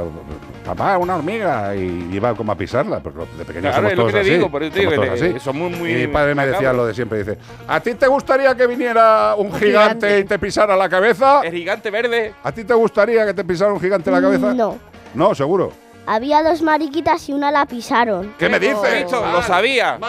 papá, 0.65 0.97
una 0.97 1.15
hormiga, 1.15 1.28
y 1.37 2.09
iba 2.15 2.33
como 2.35 2.51
a 2.51 2.55
pisarla, 2.55 2.99
pero 3.01 3.25
de 3.37 3.45
pequeño 3.45 3.61
Claro, 3.69 3.75
somos 3.77 3.91
es 3.91 3.97
lo 3.97 4.03
todos 4.03 4.13
que 4.13 4.19
te 4.19 4.21
así. 4.21 4.29
digo, 4.31 4.51
por 4.51 4.63
eso 4.63 4.73
te 4.73 4.79
digo 4.79 4.91
somos 4.91 5.03
que 5.05 5.09
todos 5.09 5.19
te- 5.21 5.29
así. 5.37 5.39
somos 5.39 5.71
muy 5.71 5.91
y 5.91 5.95
mi 5.95 6.07
padre 6.07 6.35
me 6.35 6.45
decía 6.47 6.73
lo 6.73 6.85
de 6.85 6.93
siempre, 6.93 7.19
dice, 7.19 7.37
¿a 7.67 7.79
ti 7.79 7.93
te 7.95 8.07
gustaría 8.07 8.55
que 8.55 8.67
viniera 8.67 9.35
un 9.35 9.51
gigante, 9.53 10.07
gigante. 10.07 10.19
y 10.19 10.23
te 10.25 10.39
pisara 10.39 10.75
la 10.75 10.89
cabeza? 10.89 11.41
El 11.43 11.53
gigante 11.53 11.89
verde. 11.91 12.33
¿A 12.43 12.51
ti 12.51 12.63
te 12.63 12.73
gustaría 12.73 13.25
que 13.25 13.33
te 13.33 13.43
pisara 13.43 13.71
un 13.73 13.79
gigante 13.79 14.09
la 14.11 14.21
cabeza? 14.21 14.53
No. 14.53 14.77
No, 15.13 15.33
seguro. 15.35 15.71
Había 16.05 16.41
dos 16.41 16.61
mariquitas 16.63 17.29
y 17.29 17.33
una 17.33 17.51
la 17.51 17.65
pisaron. 17.67 18.33
¿Qué 18.39 18.49
me 18.49 18.59
dices? 18.59 19.11
Lo 19.11 19.41
sabía. 19.43 19.99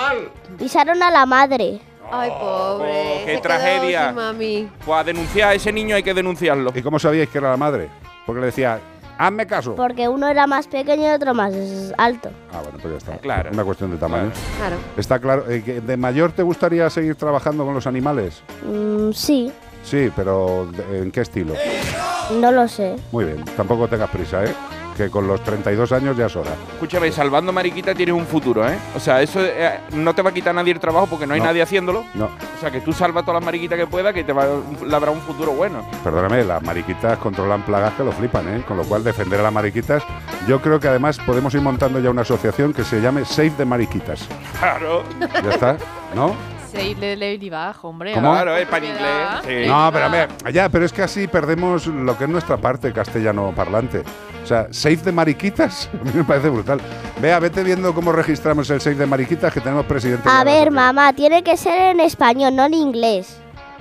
Pisaron 0.59 1.03
a 1.03 1.11
la 1.11 1.27
madre. 1.27 1.81
Ay, 2.13 2.31
pobre. 2.31 2.91
Oh, 2.91 3.19
qué 3.19 3.21
se 3.21 3.27
quedó 3.33 3.41
tragedia. 3.43 4.07
sin 4.07 4.15
mami. 4.17 4.69
Pues 4.85 4.99
a 5.01 5.05
denunciar 5.05 5.51
a 5.51 5.55
ese 5.55 5.71
niño 5.73 5.95
hay 5.95 6.03
que 6.03 6.13
denunciarlo. 6.15 6.73
¿Y 6.75 6.83
cómo 6.83 6.99
sabíais 6.99 7.29
que 7.29 7.39
era 7.39 7.51
la 7.51 7.57
madre? 7.57 7.89
Porque 8.27 8.41
le 8.41 8.47
decía, 8.47 8.81
hazme 9.27 9.47
caso. 9.47 9.75
Porque 9.75 10.09
uno 10.09 10.29
era 10.29 10.47
más 10.47 10.67
pequeño 10.67 11.05
y 11.11 11.13
otro 11.13 11.35
más 11.35 11.53
alto. 11.99 12.31
Ah, 12.53 12.61
bueno, 12.63 12.79
pues 12.81 12.93
ya 12.93 12.99
está. 12.99 13.19
Claro. 13.19 13.51
Una 13.53 13.65
cuestión 13.65 13.91
de 13.91 13.97
tamaño. 13.99 14.31
Claro. 14.59 14.77
Está 14.97 15.19
claro. 15.19 15.45
Eh, 15.49 15.83
¿De 15.85 15.97
mayor 15.97 16.33
te 16.33 16.43
gustaría 16.43 16.89
seguir 16.91 17.15
trabajando 17.17 17.65
con 17.65 17.75
los 17.75 17.87
animales? 17.87 18.43
Mm, 18.67 19.13
sí, 19.13 19.53
Sí, 19.83 20.13
pero 20.15 20.69
¿de- 20.73 20.99
¿en 20.99 21.11
qué 21.11 21.23
estilo? 21.23 21.55
no 22.39 22.53
lo 22.53 22.69
sé. 22.69 22.97
Muy 23.13 23.25
bien, 23.25 23.43
tampoco 23.57 23.89
tengas 23.89 24.11
prisa, 24.11 24.45
¿eh? 24.45 24.55
Que 25.01 25.09
con 25.09 25.27
los 25.27 25.43
32 25.43 25.93
años 25.93 26.15
ya 26.15 26.27
es 26.27 26.37
hora. 26.37 26.51
Escúchame, 26.75 27.11
salvando 27.11 27.53
mariquita 27.55 27.95
tienes 27.95 28.15
un 28.15 28.27
futuro, 28.27 28.69
¿eh? 28.69 28.77
O 28.95 29.01
sea, 29.01 29.23
eso 29.23 29.41
eh, 29.43 29.81
no 29.93 30.15
te 30.15 30.21
va 30.21 30.29
a 30.29 30.35
quitar 30.35 30.55
nadie 30.55 30.75
el 30.75 30.79
trabajo 30.79 31.07
porque 31.07 31.27
no 31.27 31.33
hay 31.33 31.41
No. 31.41 31.47
nadie 31.47 31.63
haciéndolo. 31.63 32.05
No, 32.13 32.27
O 32.27 32.61
sea, 32.61 32.71
que 32.71 32.83
tú 32.83 32.93
salva 32.93 33.23
todas 33.23 33.37
las 33.41 33.45
mariquitas 33.47 33.79
que 33.79 33.87
puedas 33.87 34.13
que 34.13 34.25
te 34.25 34.35
va 34.35 34.43
a 34.43 34.85
labrar 34.85 35.15
un 35.15 35.23
futuro 35.23 35.53
bueno. 35.53 35.83
perdóname, 36.05 36.45
las 36.45 36.63
mariquitas 36.63 37.17
controlan 37.17 37.63
plagas 37.63 37.95
que 37.95 38.05
lo 38.05 38.13
flipan, 38.13 38.47
¿eh? 38.55 38.63
Con 38.69 38.77
lo 38.77 38.83
cual, 38.85 39.03
defender 39.03 39.41
a 39.41 39.45
las 39.45 39.53
mariquitas. 39.55 40.03
Yo 40.47 40.61
creo 40.61 40.79
que 40.79 40.89
además 40.89 41.19
podemos 41.21 41.55
ir 41.55 41.63
montando 41.63 41.99
ya 41.99 42.11
una 42.11 42.21
asociación 42.21 42.75
que 42.75 42.85
se 42.85 43.01
llame 43.01 43.25
Save 43.25 43.53
the 43.57 43.65
Mariquitas. 43.65 44.29
Claro. 44.59 45.03
¿Ya 45.43 45.51
está? 45.51 45.77
¿No? 46.15 46.35
Seis 46.73 46.99
de 47.01 47.17
Ladybug, 47.17 47.75
hombre. 47.85 48.13
¿Cómo? 48.15 48.31
Claro, 48.33 48.57
es 48.57 48.67
para 48.69 48.87
inglés. 48.87 49.03
Sí. 49.65 49.69
No, 49.69 49.91
pero 49.93 50.05
a 50.05 50.09
ver, 50.09 50.29
ya, 50.53 50.69
pero 50.69 50.85
es 50.85 50.93
que 50.93 51.03
así 51.03 51.27
perdemos 51.27 51.87
lo 51.87 52.17
que 52.17 52.25
es 52.25 52.31
nuestra 52.31 52.57
parte 52.57 52.93
castellano 52.93 53.53
parlante. 53.55 54.03
O 54.43 54.47
sea, 54.47 54.69
Save 54.71 54.97
de 54.97 55.13
Mariquitas, 55.13 55.89
a 56.01 56.05
mí 56.05 56.11
me 56.15 56.25
parece 56.25 56.49
brutal. 56.49 56.81
Vea, 57.21 57.39
vete 57.39 57.63
viendo 57.63 57.95
cómo 57.95 58.13
registramos 58.13 58.71
el 58.71 58.81
Save 58.81 58.97
de 58.97 59.07
Mariquitas 59.07 59.53
que 59.53 59.61
tenemos 59.61 59.85
presidente. 59.87 60.29
A 60.29 60.45
ver, 60.45 60.71
mamá, 60.71 61.13
tiene 61.13 61.43
que 61.43 61.57
ser 61.57 61.91
en 61.93 62.01
español, 62.01 62.55
no 62.57 62.65
en 62.67 62.75
inglés. 62.75 63.37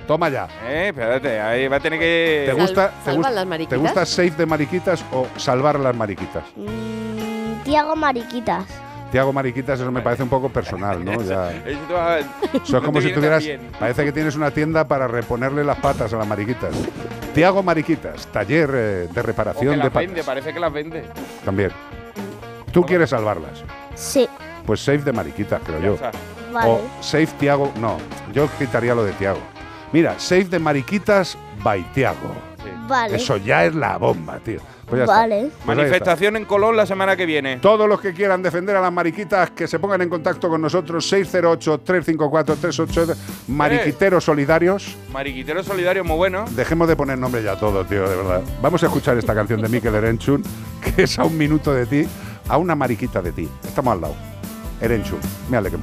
Toma 0.06 0.28
ya. 0.28 0.48
Eh, 0.66 0.88
espérate, 0.88 1.40
ahí 1.40 1.68
va 1.68 1.76
a 1.76 1.80
tener 1.80 1.98
que. 1.98 2.42
¿Te 2.46 2.52
gusta, 2.52 2.90
te, 2.90 3.04
¿salvan 3.04 3.22
gust- 3.22 3.34
las 3.34 3.44
¿Te 3.44 3.48
mariquitas? 3.48 3.78
gusta 3.78 4.06
Save 4.06 4.30
de 4.32 4.46
Mariquitas 4.46 5.04
o 5.12 5.26
Salvar 5.36 5.78
las 5.78 5.94
Mariquitas? 5.94 6.42
Mm, 6.56 7.62
Tiago 7.62 7.94
Mariquitas. 7.94 8.64
Tiago 9.10 9.32
Mariquitas, 9.32 9.80
eso 9.80 9.90
me 9.90 10.00
parece 10.02 10.22
un 10.22 10.28
poco 10.28 10.48
personal, 10.48 11.04
¿no? 11.04 11.20
Ya. 11.22 11.50
Eso 11.50 12.78
es 12.78 12.84
como 12.84 13.00
si 13.00 13.12
tuvieras. 13.12 13.44
Parece 13.78 14.04
que 14.04 14.12
tienes 14.12 14.36
una 14.36 14.50
tienda 14.50 14.86
para 14.86 15.06
reponerle 15.08 15.64
las 15.64 15.78
patas 15.78 16.12
a 16.12 16.16
las 16.16 16.26
mariquitas. 16.26 16.74
Tiago 17.34 17.62
Mariquitas, 17.62 18.26
taller 18.28 18.70
eh, 18.74 19.08
de 19.12 19.20
O 19.20 19.22
reparación 19.22 19.64
que 19.66 19.70
de 19.70 19.76
las 19.76 19.86
patas. 19.88 20.06
vende, 20.06 20.24
parece 20.24 20.52
que 20.52 20.60
las 20.60 20.72
vende. 20.72 21.04
También. 21.44 21.70
¿Tú 22.72 22.82
quieres 22.84 23.10
salvarlas? 23.10 23.62
Sí, 23.94 24.28
Pues 24.66 24.80
save 24.80 24.98
de 24.98 25.12
mariquitas, 25.12 25.60
creo 25.64 25.80
yo. 25.80 25.96
vale. 26.52 26.70
O 26.70 26.80
save 27.00 27.26
Tiago. 27.38 27.72
No, 27.80 27.96
yo 28.32 28.48
quitaría 28.58 28.94
lo 28.94 29.04
de 29.04 29.12
Tiago. 29.12 29.40
Mira, 29.92 30.14
save 30.18 30.44
de 30.44 30.58
mariquitas 30.60 31.36
by 31.64 31.82
Tiago. 31.92 32.32
Vale. 32.90 33.16
Eso 33.16 33.38
ya 33.38 33.64
es 33.64 33.74
la 33.74 33.96
bomba, 33.96 34.38
tío. 34.40 34.60
Pues 34.86 34.98
ya 34.98 35.04
está. 35.04 35.16
Vale. 35.16 35.50
Pues. 35.64 35.76
Manifestación 35.76 36.36
en 36.36 36.44
Colón 36.44 36.76
la 36.76 36.84
semana 36.84 37.16
que 37.16 37.24
viene. 37.24 37.56
Todos 37.58 37.88
los 37.88 38.00
que 38.00 38.12
quieran 38.12 38.42
defender 38.42 38.74
a 38.76 38.80
las 38.80 38.92
mariquitas, 38.92 39.50
que 39.50 39.68
se 39.68 39.78
pongan 39.78 40.02
en 40.02 40.08
contacto 40.08 40.48
con 40.48 40.60
nosotros, 40.60 41.12
608-354-388, 41.12 43.16
mariquiteros 43.48 44.24
solidarios. 44.24 44.96
Mariquitero 45.12 45.62
solidario 45.62 46.02
muy 46.04 46.16
bueno. 46.16 46.44
Dejemos 46.50 46.88
de 46.88 46.96
poner 46.96 47.18
nombre 47.18 47.40
ya 47.42 47.52
a 47.52 47.58
todo, 47.58 47.84
tío, 47.84 48.08
de 48.08 48.16
verdad. 48.16 48.42
Vamos 48.60 48.82
a 48.82 48.86
escuchar 48.86 49.16
esta 49.16 49.32
canción 49.34 49.62
de 49.62 49.68
Mikel 49.68 49.94
Erenchun, 49.94 50.42
que 50.82 51.04
es 51.04 51.16
a 51.18 51.24
un 51.24 51.38
minuto 51.38 51.72
de 51.72 51.86
ti, 51.86 52.08
a 52.48 52.58
una 52.58 52.74
mariquita 52.74 53.22
de 53.22 53.30
ti. 53.32 53.48
Estamos 53.64 53.94
al 53.94 54.00
lado. 54.00 54.16
Erenchun, 54.80 55.20
mírale 55.48 55.70
qué 55.70 55.76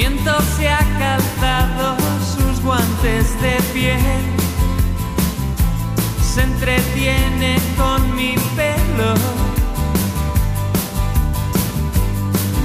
viento 0.00 0.32
se 0.56 0.66
ha 0.66 0.82
calzado 0.98 1.94
sus 2.34 2.62
guantes 2.62 3.38
de 3.42 3.54
piel. 3.74 4.22
Se 6.22 6.40
entretiene 6.42 7.58
con 7.76 8.00
mi 8.16 8.34
pelo. 8.56 9.12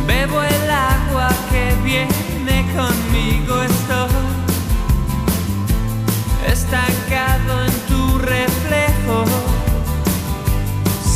Bebo 0.08 0.42
el 0.44 0.72
agua 0.72 1.30
que 1.52 1.66
viene 1.84 2.58
conmigo 2.80 3.54
estoy 3.64 4.26
estancado 6.56 7.54
en 7.68 7.76
tu 7.90 8.18
reflejo. 8.20 9.26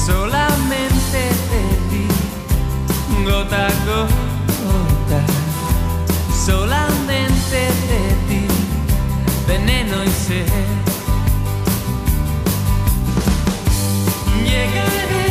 Solamente 0.06 1.20
te 1.50 1.62
vi 1.90 3.24
gota 3.24 3.68
a 3.68 3.86
gota. 3.86 4.19
Solamente 6.50 7.60
te 7.88 8.02
di 8.28 8.48
veneno 9.48 10.04
y 10.04 10.10
sed. 10.10 10.48
Llegaré 14.44 15.28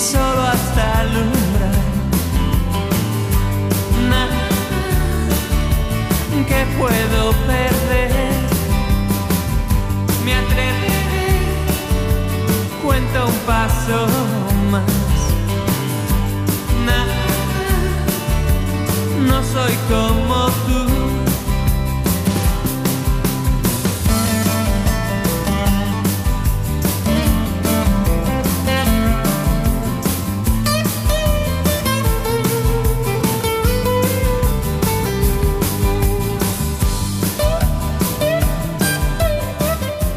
solo 0.00 0.42
hasta 0.44 1.02
el 1.02 1.10
umbral. 1.26 1.80
Nada 4.08 4.40
que 6.48 6.60
puedo 6.78 7.32
perder. 7.46 8.32
Me 10.24 10.32
atreveré, 10.36 11.28
cuento 12.82 13.26
un 13.26 13.38
paso 13.44 13.98
más. 14.70 14.84
Nada, 16.86 17.25
soy 19.56 19.74
como 19.88 20.46
tú. 20.66 20.80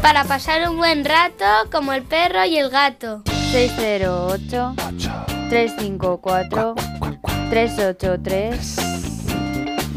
Para 0.02 0.24
pasar 0.24 0.68
un 0.68 0.76
buen 0.76 1.06
rato 1.06 1.46
como 1.72 1.94
el 1.94 2.02
perro 2.02 2.44
y 2.44 2.58
el 2.58 2.68
gato. 2.68 3.22
608 3.52 4.74
354 5.48 6.74
383 7.48 8.79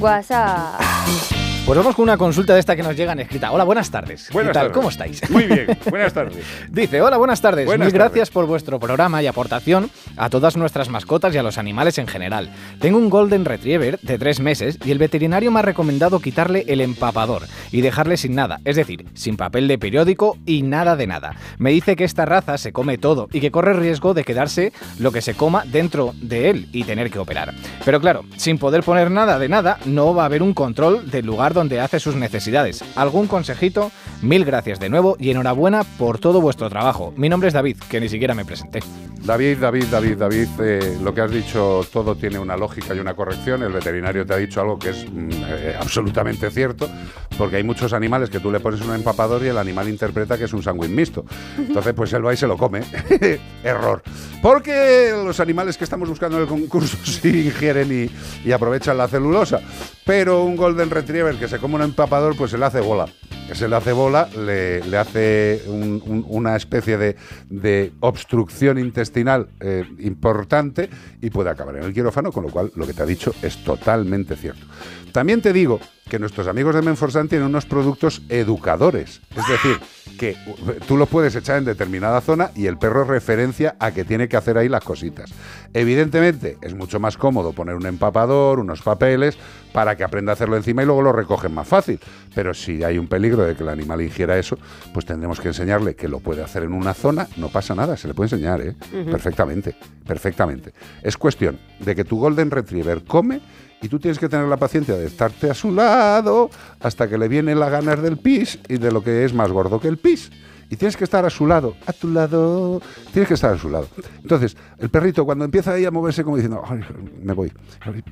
WhatsApp. 0.03 1.29
Pues 1.73 1.83
vamos 1.83 1.95
con 1.95 2.03
una 2.03 2.17
consulta 2.17 2.53
de 2.53 2.59
esta 2.59 2.75
que 2.75 2.83
nos 2.83 2.95
llega 2.95 3.13
en 3.13 3.21
escrita. 3.21 3.51
Hola, 3.51 3.63
buenas 3.63 3.89
tardes. 3.89 4.29
Buenas 4.31 4.51
¿Qué 4.51 4.53
tal? 4.53 4.63
tardes. 4.67 4.77
¿Cómo 4.77 4.89
estáis? 4.89 5.27
Muy 5.31 5.45
bien, 5.45 5.75
buenas 5.89 6.13
tardes. 6.13 6.45
Dice, 6.69 7.01
hola, 7.01 7.17
buenas 7.17 7.41
tardes. 7.41 7.65
Buenas 7.65 7.87
Mil 7.87 7.93
tardes. 7.97 8.11
gracias 8.11 8.29
por 8.29 8.45
vuestro 8.45 8.79
programa 8.79 9.23
y 9.23 9.25
aportación 9.25 9.89
a 10.15 10.29
todas 10.29 10.55
nuestras 10.55 10.89
mascotas 10.89 11.33
y 11.33 11.39
a 11.39 11.41
los 11.41 11.57
animales 11.57 11.97
en 11.97 12.05
general. 12.05 12.51
Tengo 12.79 12.99
un 12.99 13.09
Golden 13.09 13.43
Retriever 13.43 13.99
de 14.01 14.19
tres 14.19 14.39
meses 14.39 14.77
y 14.85 14.91
el 14.91 14.99
veterinario 14.99 15.49
me 15.49 15.61
ha 15.61 15.61
recomendado 15.63 16.19
quitarle 16.19 16.63
el 16.67 16.79
empapador 16.79 17.41
y 17.71 17.81
dejarle 17.81 18.17
sin 18.17 18.35
nada, 18.35 18.59
es 18.65 18.75
decir, 18.75 19.07
sin 19.15 19.35
papel 19.35 19.67
de 19.67 19.79
periódico 19.79 20.37
y 20.45 20.61
nada 20.61 20.95
de 20.95 21.07
nada. 21.07 21.37
Me 21.57 21.71
dice 21.71 21.95
que 21.95 22.03
esta 22.03 22.25
raza 22.25 22.59
se 22.59 22.71
come 22.71 22.99
todo 22.99 23.29
y 23.33 23.39
que 23.39 23.49
corre 23.49 23.73
riesgo 23.73 24.13
de 24.13 24.23
quedarse 24.23 24.73
lo 24.99 25.11
que 25.11 25.23
se 25.23 25.33
coma 25.33 25.63
dentro 25.65 26.13
de 26.21 26.51
él 26.51 26.69
y 26.71 26.83
tener 26.83 27.09
que 27.09 27.17
operar. 27.17 27.51
Pero 27.83 27.99
claro, 27.99 28.25
sin 28.37 28.59
poder 28.59 28.83
poner 28.83 29.09
nada 29.09 29.39
de 29.39 29.49
nada, 29.49 29.79
no 29.85 30.13
va 30.13 30.21
a 30.21 30.25
haber 30.27 30.43
un 30.43 30.53
control 30.53 31.09
del 31.09 31.25
lugar 31.25 31.55
donde 31.55 31.62
hace 31.71 31.99
sus 31.99 32.15
necesidades. 32.15 32.83
¿Algún 32.95 33.27
consejito? 33.27 33.91
Mil 34.21 34.45
gracias 34.45 34.79
de 34.79 34.89
nuevo 34.89 35.17
y 35.19 35.31
enhorabuena 35.31 35.83
por 35.83 36.19
todo 36.19 36.41
vuestro 36.41 36.69
trabajo. 36.69 37.13
Mi 37.17 37.29
nombre 37.29 37.47
es 37.47 37.53
David, 37.53 37.77
que 37.89 37.99
ni 37.99 38.09
siquiera 38.09 38.35
me 38.35 38.45
presenté. 38.45 38.81
David, 39.23 39.59
David, 39.59 39.85
David, 39.89 40.17
David, 40.17 40.47
eh, 40.59 40.97
lo 41.01 41.13
que 41.13 41.21
has 41.21 41.31
dicho 41.31 41.81
todo 41.93 42.13
tiene 42.15 42.39
una 42.39 42.57
lógica 42.57 42.93
y 42.93 42.99
una 42.99 43.13
corrección. 43.13 43.63
El 43.63 43.71
veterinario 43.71 44.25
te 44.25 44.33
ha 44.33 44.37
dicho 44.37 44.59
algo 44.59 44.77
que 44.77 44.89
es 44.89 45.05
mm, 45.09 45.29
eh, 45.47 45.75
absolutamente 45.79 46.51
cierto, 46.51 46.89
porque 47.37 47.55
hay 47.55 47.63
muchos 47.63 47.93
animales 47.93 48.29
que 48.29 48.41
tú 48.41 48.51
le 48.51 48.59
pones 48.59 48.81
un 48.81 48.93
empapador 48.93 49.41
y 49.43 49.47
el 49.47 49.57
animal 49.57 49.87
interpreta 49.87 50.37
que 50.37 50.43
es 50.43 50.53
un 50.53 50.61
sándwich 50.61 50.89
mixto. 50.89 51.23
Entonces, 51.57 51.93
pues 51.93 52.11
él 52.11 52.25
va 52.25 52.33
y 52.33 52.37
se 52.37 52.47
lo 52.47 52.57
come. 52.57 52.81
Error. 53.63 54.03
Porque 54.41 55.13
los 55.23 55.39
animales 55.39 55.77
que 55.77 55.85
estamos 55.85 56.09
buscando 56.09 56.35
en 56.35 56.43
el 56.43 56.49
concurso 56.49 56.97
sí 57.05 57.45
ingieren 57.45 57.91
y, 57.91 58.47
y 58.47 58.51
aprovechan 58.51 58.97
la 58.97 59.07
celulosa. 59.07 59.61
Pero 60.05 60.43
un 60.43 60.57
Golden 60.57 60.89
Retriever 60.89 61.37
que 61.43 61.49
se 61.49 61.59
come 61.59 61.75
un 61.75 61.81
empapador, 61.81 62.37
pues 62.37 62.51
se 62.51 62.57
le 62.57 62.63
hace 62.63 62.79
bola. 62.79 63.05
Se 63.53 63.67
le 63.67 63.75
hace 63.75 63.91
bola, 63.91 64.29
le, 64.45 64.81
le 64.85 64.97
hace 64.97 65.61
un- 65.67 66.01
un- 66.05 66.25
una 66.29 66.55
especie 66.55 66.97
de, 66.97 67.17
de 67.49 67.91
obstrucción 67.99 68.79
intestinal 68.79 69.49
eh, 69.59 69.83
importante 69.99 70.89
y 71.21 71.29
puede 71.31 71.49
acabar 71.49 71.75
en 71.75 71.83
el 71.83 71.93
quirófano, 71.93 72.31
con 72.31 72.43
lo 72.43 72.49
cual 72.49 72.71
lo 72.75 72.87
que 72.87 72.93
te 72.93 73.03
ha 73.03 73.05
dicho 73.05 73.33
es 73.41 73.61
totalmente 73.61 74.37
cierto. 74.37 74.65
También 75.11 75.41
te 75.41 75.51
digo 75.51 75.81
que 76.09 76.17
nuestros 76.17 76.47
amigos 76.47 76.75
de 76.75 76.81
Menforsan 76.81 77.27
tienen 77.27 77.49
unos 77.49 77.65
productos 77.65 78.21
educadores. 78.29 79.19
Es 79.35 79.45
decir, 79.49 79.77
que 80.17 80.35
uh, 80.47 80.85
tú 80.87 80.97
los 80.97 81.09
puedes 81.09 81.35
echar 81.35 81.57
en 81.57 81.65
determinada 81.65 82.21
zona 82.21 82.51
y 82.55 82.67
el 82.67 82.77
perro 82.77 83.03
referencia 83.03 83.75
a 83.79 83.91
que 83.91 84.05
tiene 84.05 84.27
que 84.27 84.37
hacer 84.37 84.57
ahí 84.57 84.69
las 84.69 84.83
cositas. 84.83 85.31
Evidentemente, 85.73 86.57
es 86.61 86.73
mucho 86.73 86.99
más 86.99 87.17
cómodo 87.17 87.53
poner 87.53 87.75
un 87.75 87.85
empapador, 87.85 88.59
unos 88.59 88.81
papeles, 88.81 89.37
para 89.73 89.95
que 89.97 90.03
aprenda 90.03 90.31
a 90.31 90.33
hacerlo 90.33 90.55
encima 90.55 90.83
y 90.83 90.85
luego 90.85 91.01
lo 91.01 91.11
recogen 91.11 91.53
más 91.53 91.67
fácil. 91.67 91.99
Pero 92.35 92.53
si 92.53 92.83
hay 92.83 92.97
un 92.97 93.07
peligro 93.07 93.43
de 93.43 93.55
que 93.55 93.63
el 93.63 93.69
animal 93.69 94.01
ingiera 94.01 94.37
eso, 94.37 94.57
pues 94.93 95.05
tendremos 95.05 95.39
que 95.39 95.49
enseñarle 95.49 95.95
que 95.95 96.07
lo 96.07 96.19
puede 96.19 96.43
hacer 96.43 96.63
en 96.63 96.73
una 96.73 96.93
zona, 96.93 97.27
no 97.37 97.49
pasa 97.49 97.73
nada, 97.75 97.97
se 97.97 98.07
le 98.07 98.13
puede 98.13 98.27
enseñar, 98.33 98.61
¿eh? 98.61 98.75
Perfectamente, 99.09 99.75
perfectamente. 100.05 100.73
Es 101.01 101.17
cuestión 101.17 101.59
de 101.79 101.95
que 101.95 102.03
tu 102.03 102.19
Golden 102.19 102.51
Retriever 102.51 103.03
come 103.03 103.41
y 103.83 103.89
tú 103.89 103.99
tienes 103.99 104.17
que 104.17 104.29
tener 104.29 104.47
la 104.47 104.55
paciencia 104.55 104.95
de 104.95 105.05
estarte 105.05 105.51
a 105.51 105.53
su 105.53 105.71
lado 105.71 106.49
hasta 106.79 107.09
que 107.09 107.17
le 107.17 107.27
vienen 107.27 107.59
las 107.59 107.69
ganas 107.69 108.01
del 108.01 108.17
pis 108.17 108.57
y 108.69 108.77
de 108.77 108.91
lo 108.91 109.03
que 109.03 109.25
es 109.25 109.33
más 109.33 109.51
gordo 109.51 109.79
que 109.79 109.89
el 109.89 109.97
pis. 109.97 110.31
Y 110.69 110.77
tienes 110.77 110.95
que 110.95 111.03
estar 111.03 111.23
a 111.25 111.29
su 111.29 111.45
lado, 111.45 111.75
a 111.85 111.91
tu 111.91 112.07
lado, 112.07 112.81
tienes 113.11 113.27
que 113.27 113.33
estar 113.33 113.53
a 113.53 113.57
su 113.57 113.69
lado. 113.69 113.89
Entonces, 114.21 114.55
el 114.79 114.89
perrito 114.89 115.25
cuando 115.25 115.43
empieza 115.43 115.73
ahí 115.73 115.83
a 115.83 115.91
moverse 115.91 116.23
como 116.23 116.37
diciendo, 116.37 116.63
"Ay, 116.65 116.79
me 117.21 117.33
voy, 117.33 117.51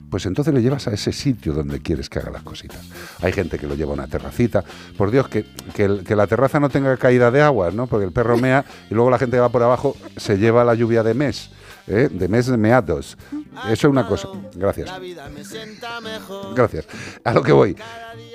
pues 0.10 0.26
entonces 0.26 0.54
le 0.54 0.62
llevas 0.62 0.88
a 0.90 0.92
ese 0.92 1.14
sitio 1.14 1.54
donde 1.54 1.82
quieres 1.82 2.10
que 2.10 2.20
haga 2.20 2.32
las 2.32 2.44
cositas. 2.44 2.82
Hay 3.22 3.32
gente 3.32 3.58
que 3.58 3.66
lo 3.66 3.76
lleva 3.76 3.92
a 3.92 3.94
una 3.94 4.08
terracita. 4.08 4.66
Por 4.98 5.10
Dios, 5.10 5.30
que, 5.30 5.46
que, 5.74 6.16
la 6.16 6.28
terraza 6.28 6.60
no 6.60 6.70
tenga 6.70 6.96
caída 6.98 7.32
de 7.32 7.42
agua, 7.42 7.72
¿no? 7.72 7.88
Porque 7.88 8.06
el 8.06 8.12
perro 8.12 8.38
mea 8.38 8.66
y 8.90 8.94
luego 8.94 9.10
la 9.10 9.18
gente 9.18 9.38
que 9.38 9.42
va 9.42 9.50
por 9.50 9.64
abajo 9.64 9.96
se 10.18 10.38
lleva 10.38 10.66
la 10.66 10.76
lluvia 10.76 11.02
de 11.02 11.14
mes, 11.14 11.50
¿eh? 11.88 12.10
de 12.12 12.28
mes 12.28 12.48
de 12.48 12.58
meados. 12.58 13.18
Eso 13.66 13.72
es 13.74 13.84
una 13.86 14.08
cosa. 14.08 14.30
Gracias. 14.56 14.90
Gracias. 16.56 16.88
A 17.24 17.34
lo 17.34 17.44
que 17.44 17.52
voy. 17.52 17.76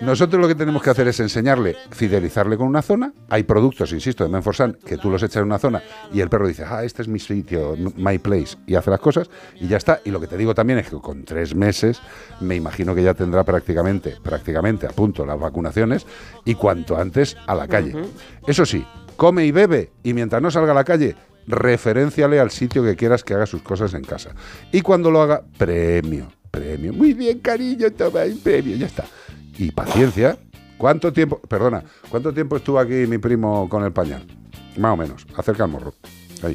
Nosotros 0.00 0.40
lo 0.40 0.48
que 0.48 0.54
tenemos 0.54 0.82
que 0.82 0.90
hacer 0.90 1.08
es 1.08 1.20
enseñarle, 1.20 1.76
fidelizarle 1.90 2.56
con 2.56 2.66
una 2.66 2.82
zona. 2.82 3.12
Hay 3.28 3.44
productos, 3.44 3.92
insisto, 3.92 4.24
de 4.24 4.30
Menforsan 4.30 4.78
que 4.84 4.98
tú 4.98 5.10
los 5.10 5.22
echas 5.22 5.36
en 5.36 5.44
una 5.44 5.58
zona 5.58 5.82
y 6.12 6.20
el 6.20 6.28
perro 6.28 6.46
dice, 6.46 6.64
ah, 6.68 6.84
este 6.84 7.02
es 7.02 7.08
mi 7.08 7.18
sitio, 7.18 7.76
my 7.96 8.18
place, 8.18 8.56
y 8.66 8.74
hace 8.74 8.90
las 8.90 9.00
cosas 9.00 9.30
y 9.60 9.68
ya 9.68 9.76
está. 9.76 10.00
Y 10.04 10.10
lo 10.10 10.20
que 10.20 10.26
te 10.26 10.36
digo 10.36 10.54
también 10.54 10.78
es 10.78 10.90
que 10.90 10.96
con 10.96 11.24
tres 11.24 11.54
meses 11.54 12.00
me 12.40 12.54
imagino 12.54 12.94
que 12.94 13.02
ya 13.02 13.14
tendrá 13.14 13.44
prácticamente, 13.44 14.16
prácticamente 14.22 14.86
a 14.86 14.90
punto 14.90 15.24
las 15.24 15.38
vacunaciones 15.38 16.06
y 16.44 16.54
cuanto 16.54 16.96
antes 16.96 17.36
a 17.46 17.54
la 17.54 17.66
calle. 17.66 17.94
Eso 18.46 18.66
sí, 18.66 18.86
come 19.16 19.46
y 19.46 19.52
bebe 19.52 19.90
y 20.02 20.12
mientras 20.12 20.42
no 20.42 20.50
salga 20.50 20.72
a 20.72 20.74
la 20.74 20.84
calle, 20.84 21.16
referenciale 21.46 22.40
al 22.40 22.50
sitio 22.50 22.82
que 22.82 22.96
quieras 22.96 23.24
que 23.24 23.34
haga 23.34 23.46
sus 23.46 23.62
cosas 23.62 23.94
en 23.94 24.02
casa. 24.02 24.30
Y 24.72 24.80
cuando 24.80 25.10
lo 25.10 25.22
haga, 25.22 25.42
premio, 25.58 26.28
premio. 26.50 26.92
Muy 26.92 27.14
bien, 27.14 27.38
cariño, 27.40 27.90
toma 27.92 28.22
el 28.22 28.38
premio, 28.38 28.76
ya 28.76 28.86
está. 28.86 29.04
Y 29.58 29.70
paciencia. 29.70 30.38
¿Cuánto 30.78 31.10
tiempo, 31.12 31.40
perdona, 31.40 31.82
cuánto 32.10 32.34
tiempo 32.34 32.56
estuvo 32.56 32.78
aquí 32.78 33.06
mi 33.06 33.16
primo 33.16 33.66
con 33.68 33.82
el 33.82 33.92
pañal? 33.92 34.26
Más 34.76 34.92
o 34.92 34.96
menos, 34.96 35.26
acerca 35.34 35.64
al 35.64 35.70
morro. 35.70 35.94
Ahí, 36.42 36.54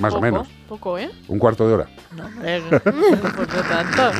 más 0.00 0.12
o 0.12 0.20
menos. 0.20 0.48
Poco, 0.68 0.98
¿eh? 0.98 1.08
Un 1.28 1.38
cuarto 1.38 1.68
de 1.68 1.74
hora. 1.74 1.88
No, 2.16 2.26
hombre, 2.26 2.60
no 2.70 3.62
tanto. 3.68 4.10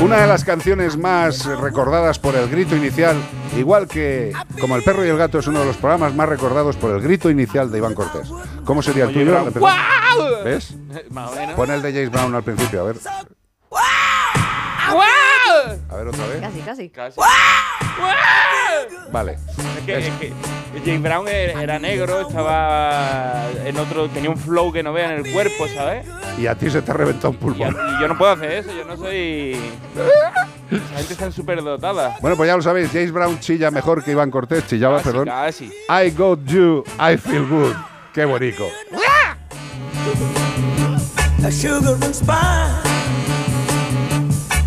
Una 0.00 0.18
de 0.20 0.26
las 0.26 0.44
canciones 0.44 0.98
más 0.98 1.46
recordadas 1.46 2.18
por 2.18 2.34
el 2.36 2.48
grito 2.48 2.76
inicial, 2.76 3.16
igual 3.56 3.88
que 3.88 4.32
como 4.60 4.76
El 4.76 4.82
perro 4.82 5.04
y 5.04 5.08
el 5.08 5.16
gato 5.16 5.38
es 5.38 5.46
uno 5.46 5.60
de 5.60 5.66
los 5.66 5.76
programas 5.76 6.14
más 6.14 6.28
recordados 6.28 6.76
por 6.76 6.90
el 6.90 7.00
grito 7.00 7.30
inicial 7.30 7.70
de 7.70 7.78
Iván 7.78 7.94
Cortés. 7.94 8.28
¿Cómo 8.64 8.82
sería 8.82 9.04
el 9.04 9.10
Oye, 9.10 9.20
tuyo? 9.20 9.32
¿Ves? 10.44 10.74
Pon 11.56 11.70
el 11.70 11.80
de 11.80 11.92
James 11.92 12.10
Brown 12.10 12.34
al 12.34 12.42
principio, 12.42 12.82
a 12.82 12.84
ver. 12.84 12.96
A 15.90 15.96
ver 15.96 16.08
otra 16.08 16.26
vez. 16.26 16.40
Casi, 16.40 16.60
casi. 16.60 16.88
Casi. 16.90 17.20
Vale. 19.12 19.36
Es 19.76 19.84
que, 19.86 19.98
es 20.08 20.14
que 20.18 20.32
James 20.84 21.02
Brown 21.02 21.28
era, 21.28 21.62
era 21.62 21.78
negro, 21.78 22.22
estaba 22.28 23.44
en 23.64 23.76
otro, 23.78 24.08
tenía 24.08 24.30
un 24.30 24.36
flow 24.36 24.72
que 24.72 24.82
no 24.82 24.92
vean 24.92 25.12
en 25.12 25.24
el 25.26 25.32
cuerpo, 25.32 25.66
¿sabes? 25.74 26.06
Y 26.38 26.46
a 26.46 26.54
ti 26.56 26.70
se 26.70 26.82
te 26.82 26.90
ha 26.90 26.94
reventado 26.94 27.28
un 27.30 27.36
Y, 27.36 27.62
a- 27.62 27.68
pulmón. 27.68 27.76
y 27.96 28.00
yo 28.00 28.08
no 28.08 28.18
puedo 28.18 28.32
hacer 28.32 28.50
eso, 28.50 28.70
yo 28.76 28.84
no 28.84 28.96
soy. 28.96 29.56
La 30.70 30.98
gente 30.98 31.12
está 31.12 31.30
súper 31.30 31.62
dotada. 31.62 32.16
Bueno, 32.20 32.36
pues 32.36 32.48
ya 32.48 32.56
lo 32.56 32.62
sabéis, 32.62 32.90
James 32.92 33.12
Brown 33.12 33.38
chilla 33.38 33.70
mejor 33.70 34.02
que 34.02 34.10
Iván 34.10 34.30
Cortés, 34.30 34.66
chillaba, 34.66 34.96
Casi, 34.96 35.08
perdón. 35.08 35.26
casi. 35.26 35.66
I 35.88 36.10
got 36.10 36.40
you, 36.46 36.82
I 36.98 37.16
feel 37.16 37.46
good. 37.48 37.74
Qué 38.12 38.24
bonito. 38.24 38.64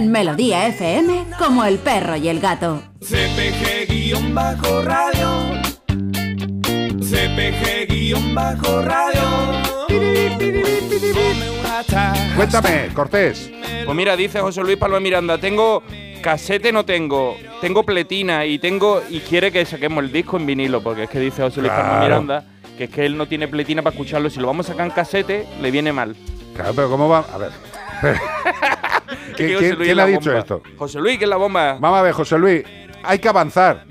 En 0.00 0.10
Melodía 0.10 0.66
FM 0.68 1.26
como 1.38 1.62
el 1.66 1.78
perro 1.78 2.16
y 2.16 2.28
el 2.30 2.40
gato. 2.40 2.82
CPG-radio. 3.00 4.30
CPG-radio. 7.00 8.40
Cuéntame, 12.34 12.88
Cortés. 12.94 13.50
Pues 13.84 13.94
mira, 13.94 14.16
dice 14.16 14.40
José 14.40 14.62
Luis 14.62 14.78
Palma 14.78 15.00
Miranda, 15.00 15.36
tengo 15.36 15.82
casete 16.22 16.72
no 16.72 16.86
tengo, 16.86 17.36
tengo 17.60 17.82
pletina 17.82 18.46
y 18.46 18.58
tengo 18.58 19.02
y 19.10 19.20
quiere 19.20 19.52
que 19.52 19.66
saquemos 19.66 20.02
el 20.02 20.10
disco 20.12 20.38
en 20.38 20.46
vinilo, 20.46 20.82
porque 20.82 21.02
es 21.02 21.10
que 21.10 21.20
dice 21.20 21.42
José 21.42 21.60
Luis 21.60 21.72
Palma 21.72 21.98
Claro. 21.98 22.04
Miranda 22.22 22.44
que 22.78 22.84
es 22.84 22.90
que 22.90 23.04
él 23.04 23.18
no 23.18 23.28
tiene 23.28 23.48
pletina 23.48 23.82
para 23.82 23.92
escucharlo, 23.92 24.30
si 24.30 24.40
lo 24.40 24.46
vamos 24.46 24.66
a 24.66 24.72
sacar 24.72 24.86
en 24.86 24.92
casete 24.92 25.46
le 25.60 25.70
viene 25.70 25.92
mal. 25.92 26.16
Claro, 26.54 26.72
pero 26.74 26.88
¿cómo 26.88 27.06
va? 27.10 27.26
A 27.30 27.36
ver. 27.36 27.52
¿Quién, 29.36 29.58
quién- 29.58 30.00
ha 30.00 30.06
dicho 30.06 30.36
esto? 30.36 30.62
José 30.76 30.98
Luis, 30.98 31.18
que 31.18 31.24
es 31.24 31.30
la 31.30 31.36
bomba. 31.36 31.78
Vamos 31.80 31.98
a 31.98 32.02
ver, 32.02 32.12
José 32.12 32.38
Luis. 32.38 32.62
Hay 33.02 33.18
que 33.18 33.28
avanzar. 33.28 33.86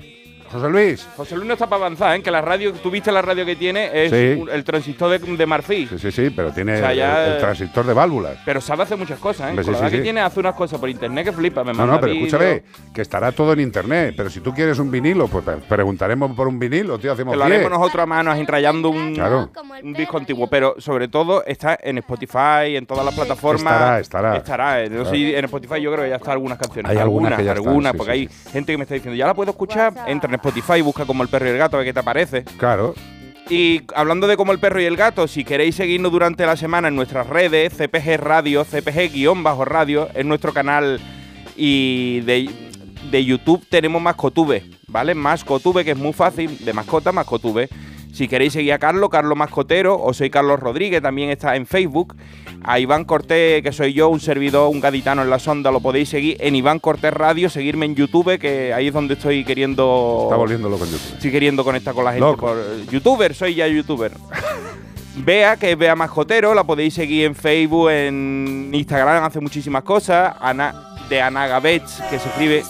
José 0.52 0.68
Luis. 0.68 1.06
José 1.16 1.36
Luis 1.36 1.46
no 1.46 1.52
está 1.54 1.66
para 1.68 1.84
avanzar, 1.86 2.16
¿eh? 2.16 2.22
que 2.22 2.30
la 2.30 2.40
radio, 2.40 2.72
tú 2.72 2.90
viste 2.90 3.12
la 3.12 3.22
radio 3.22 3.46
que 3.46 3.54
tiene, 3.56 3.90
es 3.92 4.10
Sí. 4.10 4.40
un- 4.40 4.50
el 4.50 4.64
transistor 4.64 5.10
de, 5.10 5.36
de 5.36 5.46
marfil. 5.46 5.88
Sí, 5.90 5.98
sí, 5.98 6.10
sí, 6.10 6.30
pero 6.30 6.52
tiene 6.52 6.74
O 6.74 6.78
sea, 6.78 6.92
ya, 6.92 7.24
el, 7.24 7.30
el 7.32 7.36
eh, 7.36 7.40
transistor 7.40 7.86
de 7.86 7.94
válvulas. 7.94 8.36
Pero 8.44 8.60
sabe 8.60 8.82
hacer 8.82 8.96
muchas 8.98 9.18
cosas, 9.20 9.50
¿eh? 9.56 9.62
Sí, 9.62 9.70
la 9.70 9.78
sí, 9.78 9.84
que 9.84 9.96
sí. 9.98 10.02
tiene 10.02 10.20
hace 10.20 10.40
unas 10.40 10.54
cosas 10.54 10.80
por 10.80 10.88
internet 10.88 11.26
que 11.26 11.32
flipa, 11.32 11.62
me 11.62 11.72
No, 11.72 11.78
manda 11.78 11.94
no, 11.94 12.00
pero 12.00 12.12
escúchame, 12.14 12.62
que 12.92 13.02
estará 13.02 13.30
todo 13.32 13.52
en 13.52 13.60
internet. 13.60 14.14
Pero 14.16 14.28
si 14.28 14.40
tú 14.40 14.52
quieres 14.52 14.78
un 14.80 14.90
vinilo, 14.90 15.28
pues 15.28 15.44
pre- 15.44 15.56
preguntaremos 15.58 16.32
por 16.36 16.48
un 16.48 16.58
vinilo, 16.58 16.98
tío, 16.98 17.12
hacemos 17.12 17.36
lo 17.36 17.44
10. 17.44 17.54
haremos 17.56 17.78
nosotros 17.78 18.02
a 18.02 18.06
mano, 18.06 18.34
enrayando 18.34 18.90
un, 18.90 19.14
Claro. 19.14 19.50
un 19.82 19.92
disco 19.92 20.16
antiguo. 20.18 20.48
Pero 20.48 20.74
sobre 20.78 21.06
todo 21.08 21.44
está 21.44 21.78
en 21.80 21.98
Spotify, 21.98 22.76
en 22.76 22.86
todas 22.86 23.04
las 23.04 23.14
plataformas. 23.14 23.72
Estará, 23.72 24.00
estará. 24.00 24.36
Estará. 24.36 24.82
eh, 24.82 24.88
sé, 24.88 24.94
Claro. 24.94 25.14
en 25.14 25.44
Spotify 25.44 25.80
yo 25.80 25.92
creo 25.92 26.04
que 26.04 26.10
ya 26.10 26.16
está 26.16 26.32
algunas 26.32 26.58
canciones. 26.58 26.90
Hay 26.90 26.98
algunas 26.98 27.34
que 27.38 27.44
ya 27.44 27.52
están, 27.52 27.66
algunas, 27.68 27.94
porque 27.94 28.12
sí, 28.12 28.18
hay 28.18 28.52
gente 28.52 28.72
que 28.72 28.78
me 28.78 28.82
está 28.82 28.94
diciendo, 28.94 29.16
ya 29.16 29.26
la 29.26 29.34
puedo 29.34 29.50
escuchar. 29.52 29.92
Entra 30.08 30.28
en 30.28 30.39
Spotify, 30.40 30.80
busca 30.80 31.04
como 31.04 31.22
el 31.22 31.28
perro 31.28 31.46
y 31.46 31.50
el 31.50 31.58
gato, 31.58 31.76
a 31.76 31.80
ver 31.80 31.88
qué 31.88 31.92
te 31.92 32.00
aparece. 32.00 32.44
Claro. 32.56 32.94
Y 33.50 33.82
hablando 33.94 34.26
de 34.26 34.36
como 34.36 34.52
el 34.52 34.60
perro 34.60 34.80
y 34.80 34.84
el 34.84 34.96
gato, 34.96 35.26
si 35.28 35.44
queréis 35.44 35.74
seguirnos 35.74 36.12
durante 36.12 36.46
la 36.46 36.56
semana 36.56 36.88
en 36.88 36.96
nuestras 36.96 37.26
redes, 37.26 37.74
CPG 37.74 38.16
Radio, 38.18 38.64
CPG-radio, 38.64 40.08
en 40.14 40.28
nuestro 40.28 40.52
canal 40.52 41.00
y 41.56 42.20
de, 42.20 42.48
de 43.10 43.24
YouTube 43.24 43.66
tenemos 43.68 44.00
Mascotube, 44.00 44.64
¿vale? 44.86 45.14
Mascotube, 45.14 45.84
que 45.84 45.90
es 45.90 45.96
muy 45.96 46.12
fácil, 46.12 46.64
de 46.64 46.72
mascota, 46.72 47.12
Mascotube. 47.12 47.68
Si 48.12 48.28
queréis 48.28 48.52
seguir 48.52 48.72
a 48.72 48.78
Carlos, 48.78 49.08
Carlos 49.08 49.36
Mascotero, 49.36 50.00
o 50.00 50.12
soy 50.12 50.30
Carlos 50.30 50.60
Rodríguez, 50.60 51.00
también 51.02 51.30
está 51.30 51.56
en 51.56 51.66
Facebook. 51.66 52.16
A 52.62 52.78
Iván 52.78 53.04
Cortés, 53.04 53.62
que 53.62 53.72
soy 53.72 53.92
yo, 53.92 54.08
un 54.08 54.20
servidor, 54.20 54.68
un 54.68 54.80
gaditano 54.80 55.22
en 55.22 55.30
la 55.30 55.38
sonda, 55.38 55.70
lo 55.70 55.80
podéis 55.80 56.10
seguir 56.10 56.36
en 56.40 56.56
Iván 56.56 56.78
Cortés 56.78 57.14
Radio, 57.14 57.48
seguirme 57.48 57.86
en 57.86 57.94
YouTube, 57.94 58.38
que 58.38 58.74
ahí 58.74 58.88
es 58.88 58.92
donde 58.92 59.14
estoy 59.14 59.44
queriendo... 59.44 60.22
Está 60.24 60.36
volviendo 60.36 60.68
loco 60.68 60.84
en 60.84 60.90
YouTube. 60.90 61.14
Estoy 61.14 61.30
queriendo 61.30 61.64
conectar 61.64 61.94
con 61.94 62.04
la 62.04 62.12
gente 62.12 62.26
Loco. 62.26 62.46
por 62.46 62.58
eh, 62.58 62.84
youtuber, 62.90 63.34
soy 63.34 63.54
ya 63.54 63.66
youtuber. 63.66 64.12
Bea, 65.16 65.56
que 65.56 65.72
es 65.72 65.78
Bea 65.78 65.94
Mascotero, 65.96 66.54
la 66.54 66.64
podéis 66.64 66.94
seguir 66.94 67.24
en 67.26 67.34
Facebook, 67.34 67.90
en 67.90 68.70
Instagram, 68.72 69.24
hace 69.24 69.40
muchísimas 69.40 69.82
cosas. 69.82 70.34
Ana, 70.40 70.74
de 71.08 71.20
Ana 71.20 71.46
Gabets, 71.46 72.00
que 72.10 72.18
se 72.18 72.28
escribe 72.28 72.62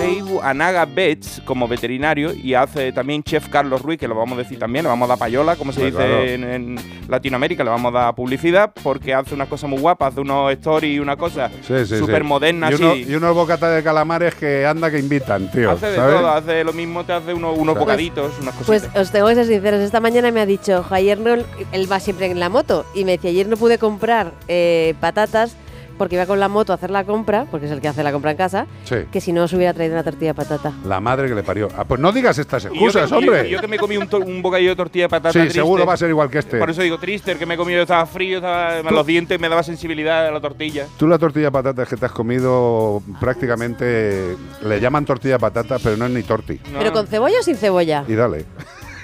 Facebook 0.00 0.40
a 0.42 0.54
Naga 0.54 0.84
Vets 0.86 1.42
como 1.44 1.68
veterinario 1.68 2.32
y 2.34 2.54
hace 2.54 2.92
también 2.92 3.22
Chef 3.22 3.48
Carlos 3.48 3.82
Ruiz, 3.82 3.98
que 3.98 4.08
lo 4.08 4.14
vamos 4.14 4.36
a 4.38 4.42
decir 4.42 4.58
también, 4.58 4.84
le 4.84 4.88
vamos 4.88 5.06
a 5.06 5.10
dar 5.10 5.18
payola, 5.18 5.56
como 5.56 5.72
se 5.72 5.80
Pues 5.80 5.92
dice 5.92 6.04
claro. 6.06 6.22
en, 6.24 6.44
en 6.44 6.76
Latinoamérica, 7.08 7.64
le 7.64 7.70
vamos 7.70 7.94
a 7.94 7.98
dar 7.98 8.14
publicidad 8.14 8.72
porque 8.82 9.14
hace 9.14 9.34
unas 9.34 9.48
cosas 9.48 9.68
muy 9.68 9.78
guapas, 9.80 10.12
hace 10.12 10.20
unos 10.20 10.52
stories 10.52 10.96
y 10.96 11.00
una 11.00 11.16
cosa 11.16 11.50
Sí, 11.66 11.74
sí, 11.86 11.98
súper 11.98 12.22
sí. 12.22 12.28
moderna 12.28 12.70
y, 12.70 12.74
uno- 12.74 12.90
así. 12.92 13.06
y 13.08 13.14
unos 13.14 13.34
bocatas 13.34 13.74
de 13.74 13.82
calamares 13.82 14.34
que 14.34 14.66
anda 14.66 14.90
que 14.90 14.98
invitan, 14.98 15.50
tío. 15.50 15.70
Hace 15.72 15.86
de 15.86 15.96
¿sabes? 15.96 16.16
todo, 16.16 16.28
hace 16.30 16.64
lo 16.64 16.72
mismo, 16.72 17.04
te 17.04 17.12
hace 17.12 17.34
unos, 17.34 17.56
unos 17.58 17.74
Pues- 17.74 17.80
bocaditos, 17.84 18.32
unas 18.40 18.54
cositas. 18.54 18.66
Pues 18.90 19.02
os 19.02 19.10
tengo 19.12 19.28
que 19.28 19.34
ser 19.34 19.46
sinceros, 19.46 19.80
esta 19.80 20.00
mañana 20.00 20.30
me 20.30 20.40
ha 20.40 20.46
dicho, 20.46 20.82
"Jo, 20.82 20.94
ayer 20.94 21.18
no, 21.18 21.34
él 21.34 21.92
va 21.92 22.00
siempre 22.00 22.26
en 22.26 22.40
la 22.40 22.48
moto, 22.48 22.84
y 22.94 23.04
me 23.04 23.12
decía, 23.12 23.30
ayer 23.30 23.46
no 23.48 23.56
pude 23.56 23.78
comprar 23.78 24.32
eh, 24.48 24.94
patatas 25.00 25.56
porque 26.00 26.14
iba 26.16 26.24
con 26.24 26.40
la 26.40 26.48
moto 26.48 26.72
a 26.72 26.76
hacer 26.76 26.90
la 26.90 27.04
compra, 27.04 27.44
porque 27.50 27.66
es 27.66 27.72
el 27.72 27.82
que 27.82 27.86
hace 27.88 28.02
la 28.02 28.10
compra 28.10 28.30
en 28.30 28.38
casa, 28.38 28.66
Sí. 28.84 28.96
que 29.12 29.20
si 29.20 29.34
no 29.34 29.44
os 29.44 29.52
hubiera 29.52 29.74
traído 29.74 29.92
una 29.92 30.02
tortilla 30.02 30.28
de 30.30 30.34
patata. 30.34 30.72
La 30.86 30.98
madre 30.98 31.28
que 31.28 31.34
le 31.34 31.42
parió. 31.42 31.68
Ah, 31.76 31.84
pues 31.84 32.00
no 32.00 32.10
digas 32.10 32.38
estas 32.38 32.62
yo 32.62 32.70
excusas, 32.70 33.10
que- 33.10 33.14
hombre. 33.16 33.46
y 33.46 33.50
Yo, 33.50 33.60
que 33.60 33.68
me 33.68 33.78
comí 33.78 33.98
un, 33.98 34.40
bocadillo 34.40 34.70
de 34.70 34.76
tortilla 34.76 35.04
de 35.04 35.08
patata 35.10 35.32
sí, 35.34 35.40
triste. 35.40 35.58
seguro 35.58 35.84
va 35.84 35.92
a 35.92 35.96
ser 35.98 36.08
igual 36.08 36.30
que 36.30 36.38
este. 36.38 36.56
Por 36.58 36.70
eso 36.70 36.80
digo 36.80 36.96
triste, 36.96 37.32
el 37.32 37.38
que 37.38 37.44
me 37.44 37.52
he 37.52 37.56
comido 37.58 37.82
estaba 37.82 38.06
frío, 38.06 38.38
estaba, 38.38 38.80
los 38.90 39.04
dientes 39.04 39.38
me 39.38 39.50
daba 39.50 39.62
sensibilidad 39.62 40.26
a 40.26 40.30
la 40.30 40.40
tortilla. 40.40 40.86
Tú 40.96 41.06
la 41.06 41.18
tortilla 41.18 41.48
de 41.48 41.52
patatas 41.52 41.86
que 41.86 41.98
te 41.98 42.06
has 42.06 42.12
comido 42.12 43.02
prácticamente 43.20 44.36
le 44.62 44.80
llaman 44.80 45.04
tortilla 45.04 45.34
de 45.34 45.40
patata, 45.40 45.76
pero 45.82 45.98
no 45.98 46.06
es 46.06 46.12
ni 46.12 46.22
torti. 46.22 46.58
¿Pero 46.78 46.92
con 46.94 47.06
cebolla 47.08 47.40
o 47.40 47.42
sin 47.42 47.56
cebolla? 47.56 48.04
Y 48.08 48.14
dale. 48.14 48.46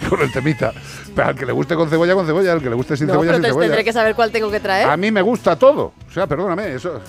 con 0.10 0.20
el 0.20 0.32
temita. 0.32 0.72
Pero 1.14 1.28
al 1.28 1.34
que 1.34 1.46
le 1.46 1.52
guste 1.52 1.74
con 1.74 1.88
cebolla, 1.88 2.14
con 2.14 2.26
cebolla. 2.26 2.52
Al 2.52 2.62
que 2.62 2.68
le 2.70 2.74
guste 2.76 2.96
sin 2.96 3.06
no, 3.06 3.14
cebolla, 3.14 3.32
pero 3.32 3.42
sin 3.44 3.50
cebolla. 3.52 3.66
tendré 3.68 3.84
que 3.84 3.92
saber 3.92 4.14
cuál 4.14 4.30
tengo 4.30 4.50
que 4.50 4.60
traer. 4.60 4.88
A 4.88 4.96
mí 4.96 5.10
me 5.10 5.22
gusta 5.22 5.56
todo. 5.56 5.92
O 6.08 6.12
sea, 6.12 6.26
perdóname, 6.26 6.74
eso. 6.74 7.00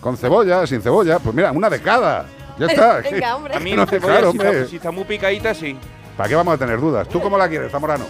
Con 0.00 0.16
cebolla, 0.16 0.66
sin 0.66 0.80
cebolla. 0.82 1.18
Pues 1.18 1.34
mira, 1.34 1.52
una 1.52 1.68
de 1.68 1.80
cada. 1.80 2.26
Ya 2.58 2.66
está. 2.66 2.98
Venga, 3.10 3.36
hombre. 3.36 3.54
A 3.56 3.60
mí 3.60 3.72
No, 3.72 3.86
cebolla, 3.86 4.14
claro, 4.14 4.30
si, 4.32 4.36
está, 4.38 4.48
hombre. 4.50 4.66
si 4.68 4.76
está 4.76 4.90
muy 4.90 5.04
picadita, 5.04 5.54
sí. 5.54 5.76
¿Para 6.16 6.28
qué 6.28 6.34
vamos 6.34 6.54
a 6.54 6.58
tener 6.58 6.80
dudas? 6.80 7.08
¿Tú 7.08 7.20
cómo 7.20 7.36
la 7.38 7.48
quieres, 7.48 7.70
Zamorano? 7.72 8.04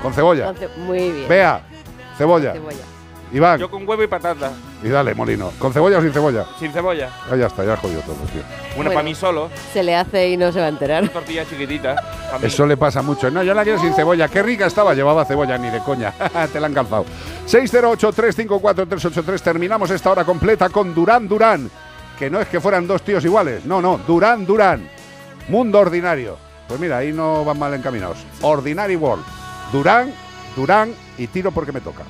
Con 0.00 0.12
cebolla. 0.12 0.46
Con 0.46 0.56
ce- 0.56 0.68
Muy 0.78 1.10
bien. 1.12 1.28
Vea, 1.28 1.62
cebolla. 2.16 2.52
Cebolla. 2.52 2.91
Iván, 3.32 3.58
Yo 3.58 3.70
con 3.70 3.88
huevo 3.88 4.02
y 4.02 4.06
patata, 4.06 4.52
y 4.82 4.88
dale, 4.90 5.14
Molino. 5.14 5.52
¿Con 5.58 5.72
cebolla 5.72 5.96
o 5.98 6.02
sin 6.02 6.12
cebolla? 6.12 6.44
sin 6.58 6.70
cebolla. 6.70 7.08
Ah, 7.30 7.36
ya 7.36 7.46
está, 7.46 7.64
ya 7.64 7.76
jodido 7.78 8.02
todo, 8.02 8.14
tío. 8.30 8.42
Una 8.42 8.76
Bueno. 8.76 8.90
para 8.90 9.02
mí 9.02 9.14
solo, 9.14 9.48
Se 9.72 9.82
le 9.82 9.96
hace 9.96 10.28
y 10.28 10.36
no 10.36 10.52
se 10.52 10.60
va 10.60 10.66
a 10.66 10.68
enterar. 10.68 11.02
una 11.02 11.12
tortilla 11.12 11.44
chiquitita. 11.46 11.96
Eso 12.42 12.66
le 12.66 12.76
pasa 12.76 13.00
mucho. 13.00 13.30
No, 13.30 13.42
yo 13.42 13.54
la 13.54 13.62
quiero 13.64 13.78
sin 13.80 13.94
cebolla. 13.94 14.28
Qué 14.28 14.42
rica 14.42 14.66
estaba. 14.66 14.92
Llevaba 14.94 15.24
cebolla, 15.24 15.56
ni 15.56 15.70
de 15.70 15.78
coña. 15.80 16.12
Te 16.52 16.60
la 16.60 16.66
han 16.66 16.74
calzado. 16.74 17.06
608-354-383. 17.48 19.40
Terminamos 19.40 19.90
esta 19.90 20.10
hora 20.10 20.24
completa 20.24 20.68
con 20.68 20.94
Durán 20.94 21.26
Durán. 21.28 21.70
Que 22.18 22.28
no 22.30 22.40
es 22.40 22.48
que 22.48 22.60
fueran 22.60 22.86
dos 22.86 23.02
tíos 23.02 23.24
iguales. 23.24 23.64
No, 23.64 23.80
no. 23.80 23.98
Durán 24.06 24.44
Durán. 24.46 24.88
Mundo 25.48 25.78
ordinario. 25.80 26.36
Pues 26.68 26.78
mira, 26.78 26.98
ahí 26.98 27.12
no 27.12 27.44
van 27.44 27.58
mal 27.58 27.72
encaminados. 27.74 28.18
Ordinary 28.42 28.96
World. 28.96 29.24
Durán, 29.72 30.12
Durán 30.54 30.94
y 31.18 31.26
tiro 31.26 31.50
porque 31.50 31.72
me 31.72 31.80
toca. 31.80 32.02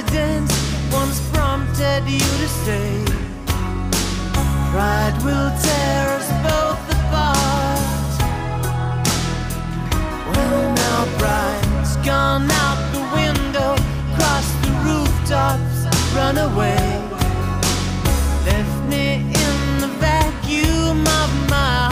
Coincidence 0.00 0.52
once 0.92 1.20
prompted 1.32 2.02
you 2.06 2.18
to 2.18 2.48
stay. 2.48 3.04
Pride 4.70 5.16
will 5.24 5.50
tear 5.60 6.08
us 6.18 6.28
both 6.42 6.82
apart. 6.96 7.80
Well, 10.30 10.74
now 10.74 11.18
pride's 11.18 11.96
gone 12.06 12.50
out 12.50 12.80
the 12.92 13.02
window, 13.14 13.76
cross 14.16 14.48
the 14.62 14.70
rooftops, 14.86 15.86
run 16.14 16.38
away. 16.38 17.02
Left 18.46 18.88
me 18.88 19.16
in 19.16 19.80
the 19.80 19.90
vacuum 19.98 21.00
of 21.00 21.50
my 21.50 21.89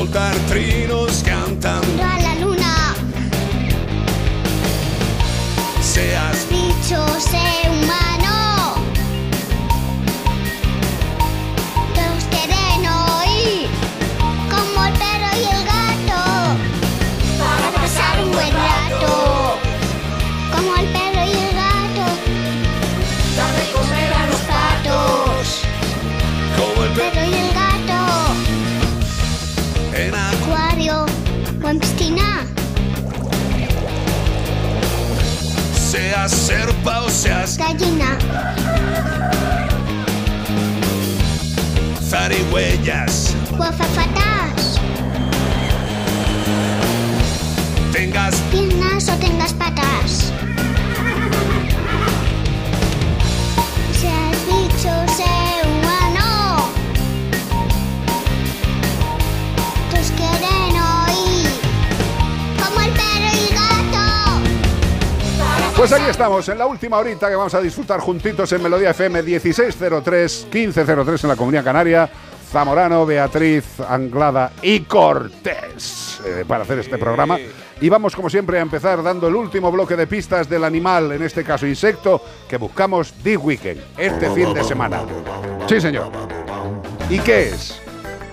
soltar 0.00 0.34
trinos 0.48 1.22
cantando. 1.22 1.86
Miro 1.88 2.08
a 2.08 2.18
la 2.20 2.34
luna. 2.36 2.94
Seas 5.82 6.46
Bicho, 6.48 7.06
sé 7.18 7.49
O 36.32 37.08
seas 37.10 37.56
Gallina. 37.56 38.16
zarigüeyas. 42.08 43.34
O 43.58 43.62
azafatas. 43.62 44.78
Tengas 47.92 48.34
Piernas 48.50 49.08
o 49.08 49.12
tengas 49.18 49.52
patas. 49.54 50.32
Seas 54.00 54.36
bicho, 54.46 54.92
sé 55.16 55.32
humano. 55.66 56.70
Todos 59.90 60.10
quieren 60.16 60.69
Pues 65.80 65.94
aquí 65.94 66.10
estamos, 66.10 66.46
en 66.50 66.58
la 66.58 66.66
última 66.66 66.98
horita 66.98 67.30
que 67.30 67.34
vamos 67.34 67.54
a 67.54 67.60
disfrutar 67.62 68.00
juntitos 68.00 68.52
en 68.52 68.62
Melodía 68.62 68.90
FM 68.90 69.22
1603, 69.22 70.48
1503 70.52 71.24
en 71.24 71.30
la 71.30 71.36
Comunidad 71.36 71.64
Canaria. 71.64 72.10
Zamorano, 72.52 73.06
Beatriz, 73.06 73.80
Anglada 73.88 74.52
y 74.60 74.80
Cortés 74.80 76.20
eh, 76.26 76.44
para 76.46 76.64
hacer 76.64 76.80
este 76.80 76.98
programa. 76.98 77.38
Y 77.80 77.88
vamos, 77.88 78.14
como 78.14 78.28
siempre, 78.28 78.58
a 78.58 78.60
empezar 78.60 79.02
dando 79.02 79.26
el 79.26 79.34
último 79.34 79.72
bloque 79.72 79.96
de 79.96 80.06
pistas 80.06 80.50
del 80.50 80.64
animal, 80.64 81.12
en 81.12 81.22
este 81.22 81.44
caso 81.44 81.66
insecto, 81.66 82.20
que 82.46 82.58
buscamos 82.58 83.14
this 83.22 83.38
weekend, 83.38 83.80
este 83.96 84.28
fin 84.32 84.52
de 84.52 84.62
semana. 84.62 85.00
Sí, 85.66 85.80
señor. 85.80 86.12
¿Y 87.08 87.20
qué 87.20 87.48
es? 87.48 87.80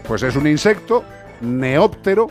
Pues 0.06 0.22
es 0.22 0.36
un 0.36 0.48
insecto 0.48 1.02
neóptero 1.40 2.28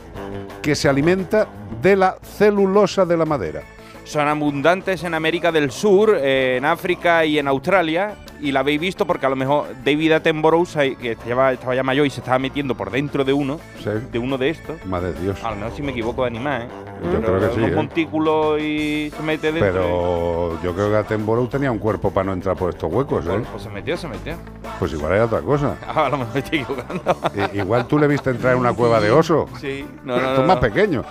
que 0.61 0.75
se 0.75 0.91
alimenta 0.91 1.49
de 1.81 1.97
la 1.97 2.19
celulosa 2.37 3.07
de 3.07 3.17
la 3.17 3.25
madera. 3.25 3.63
Son 4.07 4.27
abundantes 4.29 5.03
en 5.03 5.15
América 5.15 5.51
del 5.51 5.73
Sur, 5.73 6.17
eh, 6.17 6.57
en 6.59 6.65
África 6.65 7.25
y 7.25 7.39
en 7.41 7.49
Australia. 7.49 8.15
Y 8.41 8.53
la 8.53 8.61
habéis 8.61 8.79
visto 8.81 9.05
porque 9.07 9.27
a 9.27 9.29
lo 9.29 9.35
mejor 9.35 9.67
David 9.85 10.13
Attenborough, 10.13 10.69
que 11.01 11.13
estaba, 11.13 11.53
estaba 11.53 11.75
ya 11.75 11.83
mayor 11.83 12.07
y 12.07 12.11
se 12.11 12.21
estaba 12.21 12.39
metiendo 12.39 12.75
por 12.77 12.91
dentro 12.93 13.25
de 13.25 13.33
uno, 13.33 13.59
Sí. 13.83 13.91
de 14.13 14.19
uno 14.19 14.39
de 14.39 14.51
estos. 14.51 14.85
Madre 14.87 15.13
de 15.13 15.21
Dios. 15.23 15.43
A 15.43 15.51
lo 15.51 15.57
mejor 15.57 15.73
si 15.75 15.83
me 15.83 15.91
equivoco 15.91 16.23
de 16.23 16.29
animal, 16.29 16.63
¿eh? 16.63 16.67
Yo 17.13 17.21
creo 17.21 17.41
que 17.41 17.55
sí, 17.57 17.65
¿eh? 17.65 17.75
montículos 17.75 18.61
y 18.61 19.11
se 19.17 19.23
mete 19.23 19.51
dentro. 19.53 19.73
Pero 19.73 20.63
yo 20.63 20.73
creo 20.75 20.91
que 20.91 20.97
Attenborough 20.99 21.49
tenía 21.49 21.73
un 21.73 21.79
cuerpo 21.79 22.11
para 22.13 22.27
no 22.27 22.33
entrar 22.35 22.57
por 22.57 22.71
estos 22.71 22.93
huecos, 22.93 23.27
¿eh? 23.27 23.43
Pues 23.51 23.63
se 23.65 23.71
metió, 23.71 23.97
se 23.97 24.07
metió. 24.07 24.35
Pues 24.79 24.93
igual 24.93 25.13
era 25.15 25.25
otra 25.25 25.41
cosa. 25.41 25.77
Ah, 25.89 26.07
a 26.07 26.09
lo 26.11 26.19
mejor 26.19 26.35
me 26.35 26.41
estoy 26.41 26.59
equivocando. 26.61 27.17
Igual 27.55 27.87
tú 27.89 27.99
le 27.99 28.07
viste 28.07 28.31
entrar 28.31 28.53
en 28.53 28.61
una 28.61 28.73
cueva 28.73 29.01
de 29.01 29.11
oso. 29.11 29.47
Sí, 29.61 29.85
no, 30.05 30.21
no, 30.21 30.35
Tú 30.35 30.41
no, 30.43 30.47
más 30.47 30.57
no. 30.57 30.61
pequeño. 30.61 31.05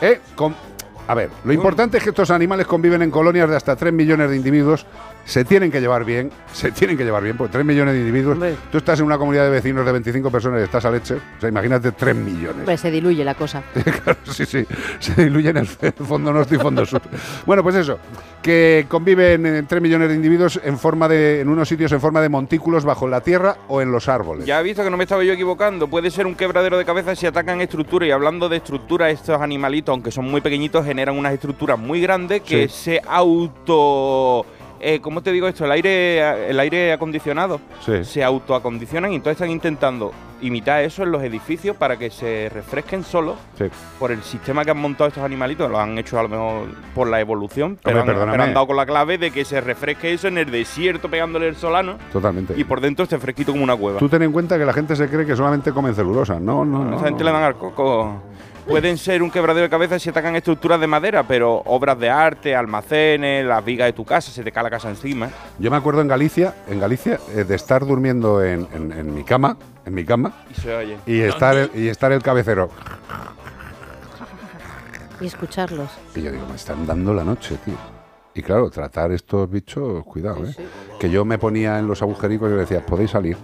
Eh, 0.00 0.20
con- 0.36 0.54
A 1.08 1.14
ver, 1.14 1.30
lo 1.44 1.52
importante 1.52 1.98
es 1.98 2.02
que 2.02 2.10
estos 2.10 2.30
animales 2.30 2.66
conviven 2.66 3.02
en 3.02 3.10
colonias 3.10 3.48
de 3.48 3.56
hasta 3.56 3.76
3 3.76 3.92
millones 3.92 4.30
de 4.30 4.36
individuos. 4.36 4.86
Se 5.26 5.44
tienen 5.44 5.72
que 5.72 5.80
llevar 5.80 6.04
bien, 6.04 6.30
se 6.52 6.70
tienen 6.70 6.96
que 6.96 7.04
llevar 7.04 7.22
bien, 7.22 7.36
porque 7.36 7.52
3 7.52 7.64
millones 7.64 7.94
de 7.94 8.00
individuos. 8.00 8.38
Tú 8.70 8.78
estás 8.78 9.00
en 9.00 9.06
una 9.06 9.18
comunidad 9.18 9.42
de 9.44 9.50
vecinos 9.50 9.84
de 9.84 9.90
25 9.90 10.30
personas 10.30 10.60
y 10.60 10.64
estás 10.64 10.84
a 10.84 10.90
leche. 10.90 11.14
O 11.16 11.40
sea, 11.40 11.48
imagínate 11.48 11.90
3 11.92 12.14
millones. 12.14 12.60
Hombre, 12.60 12.76
se 12.78 12.90
diluye 12.92 13.24
la 13.24 13.34
cosa. 13.34 13.62
Claro, 14.06 14.18
sí, 14.30 14.46
sí, 14.46 14.64
se 15.00 15.24
diluye 15.24 15.50
en 15.50 15.56
el 15.56 15.66
fondo 15.66 16.32
norte 16.32 16.54
y 16.54 16.58
fondo 16.58 16.86
sur. 16.86 17.00
Bueno, 17.44 17.62
pues 17.64 17.74
eso, 17.74 17.98
que 18.40 18.86
conviven 18.88 19.44
en 19.46 19.66
3 19.66 19.82
millones 19.82 20.08
de 20.10 20.14
individuos 20.14 20.60
en 20.62 20.78
forma 20.78 21.08
de, 21.08 21.40
en 21.40 21.48
unos 21.48 21.68
sitios 21.68 21.90
en 21.92 22.00
forma 22.00 22.20
de 22.20 22.28
montículos 22.28 22.84
bajo 22.84 23.08
la 23.08 23.20
tierra 23.20 23.56
o 23.68 23.80
en 23.80 23.90
los 23.90 24.08
árboles. 24.08 24.46
Ya 24.46 24.60
he 24.60 24.62
visto 24.62 24.84
que 24.84 24.90
no 24.90 24.96
me 24.96 25.04
estaba 25.04 25.24
yo 25.24 25.32
equivocando. 25.32 25.88
Puede 25.88 26.10
ser 26.12 26.26
un 26.26 26.36
quebradero 26.36 26.78
de 26.78 26.84
cabeza 26.84 27.16
si 27.16 27.26
atacan 27.26 27.60
estructuras. 27.60 28.08
Y 28.08 28.12
hablando 28.12 28.48
de 28.48 28.58
estructuras, 28.58 29.12
estos 29.12 29.40
animalitos, 29.40 29.92
aunque 29.92 30.12
son 30.12 30.26
muy 30.30 30.40
pequeñitos, 30.40 30.84
generan 30.84 31.18
unas 31.18 31.32
estructuras 31.34 31.76
muy 31.78 32.00
grandes 32.00 32.42
que 32.42 32.68
Sí. 32.68 32.74
se 32.84 33.02
auto. 33.08 34.46
Eh, 34.80 35.00
¿Cómo 35.00 35.22
te 35.22 35.32
digo 35.32 35.48
esto? 35.48 35.64
El 35.64 35.72
aire, 35.72 36.50
el 36.50 36.60
aire 36.60 36.92
acondicionado. 36.92 37.60
Sí. 37.84 38.04
Se 38.04 38.22
autoacondicionan 38.22 39.12
y 39.12 39.16
entonces 39.16 39.36
están 39.40 39.50
intentando 39.50 40.12
imitar 40.42 40.82
eso 40.82 41.02
en 41.02 41.10
los 41.12 41.22
edificios 41.22 41.74
para 41.76 41.96
que 41.96 42.10
se 42.10 42.50
refresquen 42.52 43.02
solos 43.04 43.36
Sí. 43.56 43.64
por 43.98 44.12
el 44.12 44.22
sistema 44.22 44.64
que 44.66 44.70
han 44.70 44.76
montado 44.78 45.08
estos 45.08 45.24
animalitos. 45.24 45.70
Lo 45.70 45.80
han 45.80 45.96
hecho 45.96 46.18
a 46.18 46.22
lo 46.24 46.28
mejor 46.28 46.66
por 46.94 47.08
la 47.08 47.20
evolución, 47.20 47.78
pero, 47.82 48.00
Hombre, 48.00 48.00
han, 48.00 48.06
perdóname. 48.16 48.32
pero 48.32 48.42
han 48.44 48.54
dado 48.54 48.66
con 48.66 48.76
la 48.76 48.84
clave 48.84 49.16
de 49.16 49.30
que 49.30 49.46
se 49.46 49.60
refresque 49.62 50.12
eso 50.12 50.28
en 50.28 50.36
el 50.36 50.50
desierto 50.50 51.08
pegándole 51.10 51.48
el 51.48 51.56
solano 51.56 51.96
Totalmente. 52.12 52.52
y 52.56 52.64
por 52.64 52.82
dentro 52.82 53.04
esté 53.04 53.18
fresquito 53.18 53.52
como 53.52 53.64
una 53.64 53.76
cueva. 53.76 53.98
Tú 53.98 54.10
ten 54.10 54.22
en 54.22 54.32
cuenta 54.32 54.58
que 54.58 54.66
la 54.66 54.74
gente 54.74 54.94
se 54.94 55.08
cree 55.08 55.24
que 55.24 55.34
solamente 55.34 55.72
comen 55.72 55.94
celulosa. 55.94 56.38
No, 56.38 56.66
no, 56.66 56.84
no. 56.84 56.96
Esa 56.96 57.06
gente 57.06 57.24
no. 57.24 57.30
le 57.30 57.32
dan 57.32 57.42
al 57.44 57.56
coco. 57.56 58.22
Pueden 58.66 58.98
ser 58.98 59.22
un 59.22 59.30
quebradero 59.30 59.62
de 59.64 59.70
cabeza 59.70 59.96
si 59.98 60.08
atacan 60.10 60.34
estructuras 60.34 60.80
de 60.80 60.88
madera, 60.88 61.22
pero 61.22 61.62
obras 61.66 61.98
de 62.00 62.10
arte, 62.10 62.54
almacenes, 62.56 63.44
las 63.46 63.64
vigas 63.64 63.86
de 63.86 63.92
tu 63.92 64.04
casa, 64.04 64.32
se 64.32 64.42
te 64.42 64.50
cae 64.50 64.64
la 64.64 64.70
casa 64.70 64.88
encima. 64.90 65.30
Yo 65.60 65.70
me 65.70 65.76
acuerdo 65.76 66.00
en 66.00 66.08
Galicia, 66.08 66.52
en 66.68 66.80
Galicia, 66.80 67.20
eh, 67.34 67.44
de 67.44 67.54
estar 67.54 67.86
durmiendo 67.86 68.42
en, 68.44 68.66
en- 68.74 68.90
en 68.92 69.14
mi 69.14 69.22
cama, 69.22 69.56
en 69.84 69.94
mi 69.94 70.04
cama, 70.04 70.32
Y 70.50 70.54
se 70.60 70.74
oye. 70.74 70.96
y 71.06 71.20
estar, 71.20 71.56
el, 71.56 71.70
y 71.74 71.88
estar 71.88 72.10
el 72.10 72.22
cabecero. 72.22 72.68
Y 75.20 75.26
escucharlos. 75.26 75.88
Y 76.14 76.22
yo 76.22 76.32
digo, 76.32 76.44
me 76.48 76.56
están 76.56 76.86
dando 76.86 77.14
la 77.14 77.22
noche, 77.24 77.56
tío. 77.64 77.74
Y 78.34 78.42
claro, 78.42 78.68
tratar 78.68 79.12
estos 79.12 79.48
bichos, 79.48 80.04
cuidado, 80.04 80.44
¿eh? 80.44 80.54
Que 81.00 81.08
yo 81.08 81.24
me 81.24 81.38
ponía 81.38 81.78
en 81.78 81.86
los 81.86 82.02
agujericos 82.02 82.50
y 82.50 82.54
le 82.54 82.60
decía, 82.60 82.84
podéis 82.84 83.12
salir. 83.12 83.36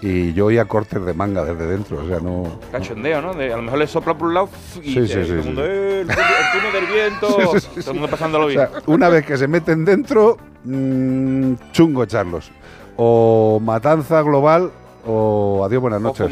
Y 0.00 0.32
yo 0.32 0.46
oía 0.46 0.64
cortes 0.66 1.04
de 1.04 1.12
manga 1.12 1.44
desde 1.44 1.66
dentro, 1.66 2.00
o 2.04 2.06
sea, 2.06 2.20
no... 2.20 2.44
Cachondeo, 2.70 3.20
¿no? 3.20 3.34
De- 3.34 3.52
a 3.52 3.56
lo 3.56 3.62
mejor 3.62 3.80
le 3.80 3.86
sopla 3.88 4.16
por 4.16 4.28
un 4.28 4.34
lado 4.34 4.48
y 4.80 4.94
Sí, 4.94 4.94
se- 4.94 5.06
sí, 5.08 5.12
todo 5.12 5.20
el 5.20 5.42
sí, 5.42 5.46
mundo, 5.48 5.62
sí. 5.62 5.68
"Eh, 5.70 6.00
el, 6.02 6.06
túnel 6.06 6.72
del 6.72 6.86
viento, 6.94 7.26
Sí, 7.52 7.60
sí, 7.60 7.68
sí, 7.74 7.80
todo 7.80 7.90
el 7.90 7.96
mundo 8.00 8.10
pasándolo 8.10 8.44
O 8.44 8.48
bien. 8.48 8.60
sea, 8.60 8.70
una 8.86 9.08
vez 9.08 9.26
que 9.26 9.36
se 9.36 9.48
meten 9.48 9.84
dentro, 9.84 10.36
mm, 10.64 11.52
chungo 11.72 12.04
echarlos. 12.04 12.50
O 12.96 13.60
matanza 13.62 14.22
global 14.22 14.70
o 15.06 15.62
adiós, 15.64 15.80
buenas 15.82 16.00
o 16.00 16.02
noches. 16.04 16.28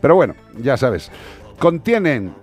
Pero 0.00 0.14
bueno, 0.16 0.34
ya 0.60 0.76
sabes, 0.76 1.10
contienen 1.58 2.34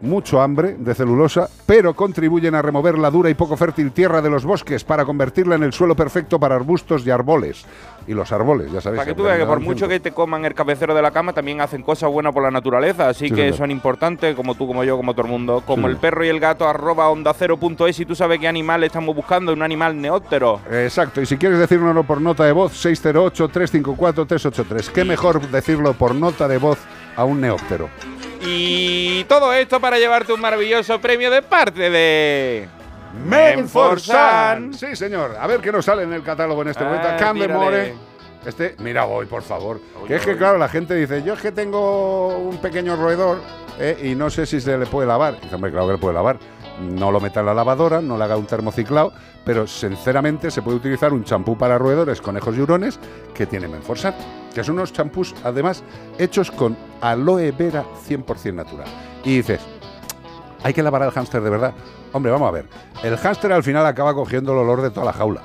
mucho 0.00 0.40
hambre 0.40 0.76
de 0.78 0.94
celulosa, 0.94 1.48
pero 1.66 1.94
contribuyen 1.94 2.54
a 2.54 2.62
remover 2.62 2.96
la 2.98 3.10
dura 3.10 3.30
y 3.30 3.34
poco 3.34 3.56
fértil 3.56 3.90
tierra 3.92 4.22
de 4.22 4.30
los 4.30 4.44
bosques 4.44 4.84
para 4.84 5.04
convertirla 5.04 5.56
en 5.56 5.64
el 5.64 5.72
suelo 5.72 5.96
perfecto 5.96 6.38
para 6.38 6.54
arbustos 6.54 7.04
y 7.06 7.10
árboles. 7.10 7.64
Y 8.06 8.14
los 8.14 8.32
árboles, 8.32 8.72
ya 8.72 8.80
sabes. 8.80 8.98
Para 8.98 9.10
que 9.10 9.14
tú 9.14 9.24
veas 9.24 9.38
que 9.38 9.44
por 9.44 9.60
mucho 9.60 9.86
que 9.86 10.00
te 10.00 10.12
coman 10.12 10.44
el 10.46 10.54
cabecero 10.54 10.94
de 10.94 11.02
la 11.02 11.10
cama, 11.10 11.32
también 11.34 11.60
hacen 11.60 11.82
cosas 11.82 12.10
buenas 12.10 12.32
por 12.32 12.42
la 12.42 12.50
naturaleza. 12.50 13.08
Así 13.08 13.28
Sí, 13.28 13.34
que 13.34 13.42
señor. 13.42 13.56
son 13.56 13.70
importantes, 13.70 14.34
como 14.34 14.54
tú, 14.54 14.66
como 14.66 14.82
yo, 14.84 14.96
como 14.96 15.12
todo 15.12 15.26
el 15.26 15.32
mundo. 15.32 15.62
Como 15.66 15.86
Sí. 15.88 15.92
el 15.92 15.98
perro 15.98 16.24
y 16.24 16.28
el 16.28 16.40
gato, 16.40 16.66
arroba 16.68 17.10
onda 17.10 17.34
cero 17.34 17.58
punto 17.58 17.86
es. 17.86 18.00
Y 18.00 18.06
tú 18.06 18.14
sabes 18.14 18.38
qué 18.40 18.48
animal 18.48 18.82
estamos 18.84 19.14
buscando, 19.14 19.52
un 19.52 19.62
animal 19.62 20.00
neóptero. 20.00 20.60
Exacto, 20.70 21.20
y 21.20 21.26
si 21.26 21.36
quieres 21.36 21.58
decírnoslo 21.58 22.04
por 22.04 22.20
nota 22.22 22.44
de 22.44 22.52
voz, 22.52 22.72
608-354-383. 22.82 24.90
Qué 24.90 25.04
mejor 25.04 25.40
decirlo 25.50 25.92
por 25.92 26.14
nota 26.14 26.48
de 26.48 26.58
voz 26.58 26.78
a 27.16 27.24
un 27.24 27.40
neóptero. 27.40 27.88
Y 28.40 29.24
todo 29.24 29.52
esto 29.52 29.80
para 29.80 29.98
llevarte 29.98 30.32
un 30.32 30.40
maravilloso 30.40 31.00
premio 31.00 31.30
de 31.30 31.42
parte 31.42 31.90
de. 31.90 32.68
Menforsan. 33.24 34.74
Sí, 34.74 34.94
señor. 34.94 35.36
A 35.40 35.46
ver 35.46 35.60
qué 35.60 35.72
nos 35.72 35.84
sale 35.84 36.02
en 36.04 36.12
el 36.12 36.22
catálogo 36.22 36.62
en 36.62 36.68
este 36.68 36.84
Ah, 36.84 36.86
momento. 36.86 37.08
Camber 37.18 37.46
tírale. 37.48 37.64
More. 37.64 37.94
Este, 38.46 38.76
mira 38.78 39.04
hoy, 39.06 39.26
por 39.26 39.42
favor. 39.42 39.80
que 40.06 40.14
es 40.16 40.24
que, 40.24 40.36
claro, 40.36 40.58
la 40.58 40.68
gente 40.68 40.94
dice, 40.94 41.22
yo 41.22 41.34
es 41.34 41.40
que 41.40 41.52
tengo 41.52 42.28
un 42.38 42.58
pequeño 42.58 42.96
roedor 42.96 43.40
eh, 43.78 43.98
y 44.02 44.14
no 44.14 44.30
sé 44.30 44.46
si 44.46 44.60
se 44.60 44.78
le 44.78 44.86
puede 44.86 45.08
lavar. 45.08 45.34
Y 45.38 45.42
dice, 45.42 45.54
hombre, 45.56 45.70
claro 45.72 45.86
que 45.88 45.92
le 45.94 45.98
puede 45.98 46.14
lavar. 46.14 46.38
No 46.80 47.10
lo 47.10 47.18
meta 47.18 47.40
en 47.40 47.46
la 47.46 47.54
lavadora, 47.54 48.00
no 48.00 48.16
le 48.16 48.22
haga 48.24 48.36
un 48.36 48.46
termociclado, 48.46 49.12
pero 49.44 49.66
sinceramente 49.66 50.50
se 50.52 50.62
puede 50.62 50.76
utilizar 50.76 51.12
un 51.12 51.24
champú 51.24 51.58
para 51.58 51.76
roedores, 51.76 52.20
conejos 52.20 52.56
y 52.56 52.60
hurones 52.60 53.00
que 53.34 53.46
tiene 53.46 53.66
Menforsan, 53.66 54.14
que 54.58 54.64
son 54.64 54.74
unos 54.74 54.92
champús, 54.92 55.36
además, 55.44 55.84
hechos 56.18 56.50
con 56.50 56.76
aloe 57.00 57.52
vera 57.52 57.84
100% 58.08 58.54
natural. 58.54 58.88
Y 59.22 59.36
dices, 59.36 59.60
hay 60.64 60.74
que 60.74 60.82
lavar 60.82 61.04
al 61.04 61.12
hámster 61.12 61.40
de 61.40 61.48
verdad. 61.48 61.74
Hombre, 62.12 62.32
vamos 62.32 62.48
a 62.48 62.50
ver. 62.50 62.66
El 63.04 63.16
hámster 63.16 63.52
al 63.52 63.62
final 63.62 63.86
acaba 63.86 64.14
cogiendo 64.14 64.50
el 64.50 64.58
olor 64.58 64.82
de 64.82 64.90
toda 64.90 65.06
la 65.06 65.12
jaula. 65.12 65.42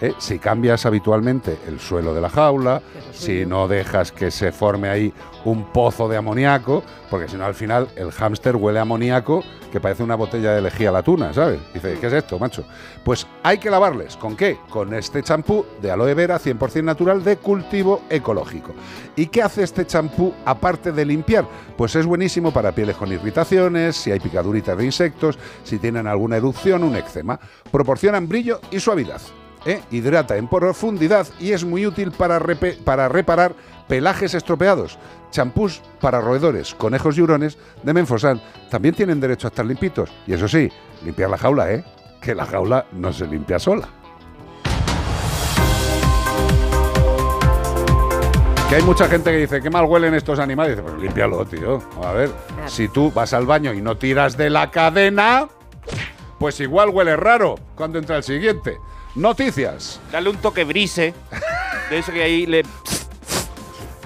¿Eh? 0.00 0.14
Si 0.18 0.38
cambias 0.38 0.86
habitualmente 0.86 1.58
el 1.66 1.80
suelo 1.80 2.14
de 2.14 2.20
la 2.20 2.30
jaula, 2.30 2.82
si 3.12 3.46
no 3.46 3.68
dejas 3.68 4.12
que 4.12 4.30
se 4.30 4.52
forme 4.52 4.88
ahí 4.88 5.12
un 5.44 5.64
pozo 5.72 6.08
de 6.08 6.16
amoníaco, 6.16 6.82
porque 7.10 7.28
si 7.28 7.36
no 7.36 7.44
al 7.44 7.54
final 7.54 7.88
el 7.96 8.10
hámster 8.10 8.56
huele 8.56 8.78
a 8.78 8.82
amoníaco 8.82 9.42
que 9.70 9.80
parece 9.80 10.02
una 10.02 10.14
botella 10.14 10.52
de 10.52 10.62
lejía 10.62 10.88
a 10.88 10.92
la 10.92 11.02
tuna, 11.02 11.32
¿sabes? 11.32 11.60
Dice, 11.74 11.98
¿qué 12.00 12.06
es 12.06 12.12
esto, 12.12 12.38
macho? 12.38 12.64
Pues 13.04 13.26
hay 13.42 13.58
que 13.58 13.70
lavarles. 13.70 14.16
¿Con 14.16 14.36
qué? 14.36 14.58
Con 14.70 14.94
este 14.94 15.22
champú 15.22 15.66
de 15.82 15.90
aloe 15.90 16.14
vera 16.14 16.38
100% 16.38 16.82
natural 16.82 17.22
de 17.22 17.36
cultivo 17.36 18.02
ecológico. 18.08 18.74
¿Y 19.16 19.26
qué 19.26 19.42
hace 19.42 19.62
este 19.62 19.86
champú 19.86 20.32
aparte 20.44 20.92
de 20.92 21.04
limpiar? 21.04 21.46
Pues 21.76 21.94
es 21.94 22.06
buenísimo 22.06 22.52
para 22.52 22.72
pieles 22.72 22.96
con 22.96 23.12
irritaciones, 23.12 23.96
si 23.96 24.12
hay 24.12 24.20
picaduritas 24.20 24.76
de 24.78 24.84
insectos, 24.84 25.38
si 25.64 25.78
tienen 25.78 26.06
alguna 26.06 26.36
erupción, 26.36 26.82
un 26.82 26.96
eczema. 26.96 27.38
Proporcionan 27.70 28.28
brillo 28.28 28.60
y 28.70 28.80
suavidad. 28.80 29.20
¿Eh? 29.66 29.82
Hidrata 29.90 30.36
en 30.36 30.48
profundidad 30.48 31.26
y 31.38 31.52
es 31.52 31.64
muy 31.64 31.84
útil 31.86 32.12
para, 32.12 32.40
para 32.84 33.08
reparar 33.08 33.54
pelajes 33.88 34.32
estropeados. 34.34 34.98
Champús 35.30 35.82
para 36.00 36.20
roedores, 36.20 36.74
conejos 36.74 37.18
y 37.18 37.22
hurones 37.22 37.58
de 37.82 37.92
Menforsan 37.92 38.40
también 38.70 38.94
tienen 38.94 39.20
derecho 39.20 39.48
a 39.48 39.50
estar 39.50 39.66
limpitos. 39.66 40.10
Y 40.26 40.32
eso 40.32 40.48
sí, 40.48 40.70
limpiar 41.04 41.28
la 41.28 41.36
jaula, 41.36 41.72
¿eh? 41.72 41.84
Que 42.20 42.34
la 42.34 42.46
jaula 42.46 42.86
no 42.92 43.12
se 43.12 43.26
limpia 43.26 43.58
sola. 43.58 43.88
Que 48.68 48.76
hay 48.76 48.82
mucha 48.82 49.06
gente 49.08 49.30
que 49.30 49.36
dice, 49.36 49.60
qué 49.60 49.70
mal 49.70 49.84
huelen 49.84 50.14
estos 50.14 50.40
animales. 50.40 50.76
Dice, 50.76 50.88
pues 50.88 51.00
límpialo, 51.00 51.44
tío. 51.44 51.80
A 52.02 52.12
ver, 52.12 52.30
si 52.66 52.88
tú 52.88 53.12
vas 53.12 53.32
al 53.32 53.46
baño 53.46 53.72
y 53.72 53.80
no 53.80 53.96
tiras 53.96 54.36
de 54.36 54.50
la 54.50 54.72
cadena, 54.72 55.48
pues 56.38 56.58
igual 56.58 56.90
huele 56.90 57.16
raro 57.16 57.54
cuando 57.76 57.98
entra 57.98 58.16
el 58.16 58.22
siguiente. 58.24 58.78
Noticias. 59.16 59.98
Dale 60.12 60.28
un 60.28 60.36
toque 60.36 60.64
brise. 60.64 61.14
De 61.90 61.98
eso 61.98 62.12
que 62.12 62.22
ahí 62.22 62.46
le. 62.46 62.62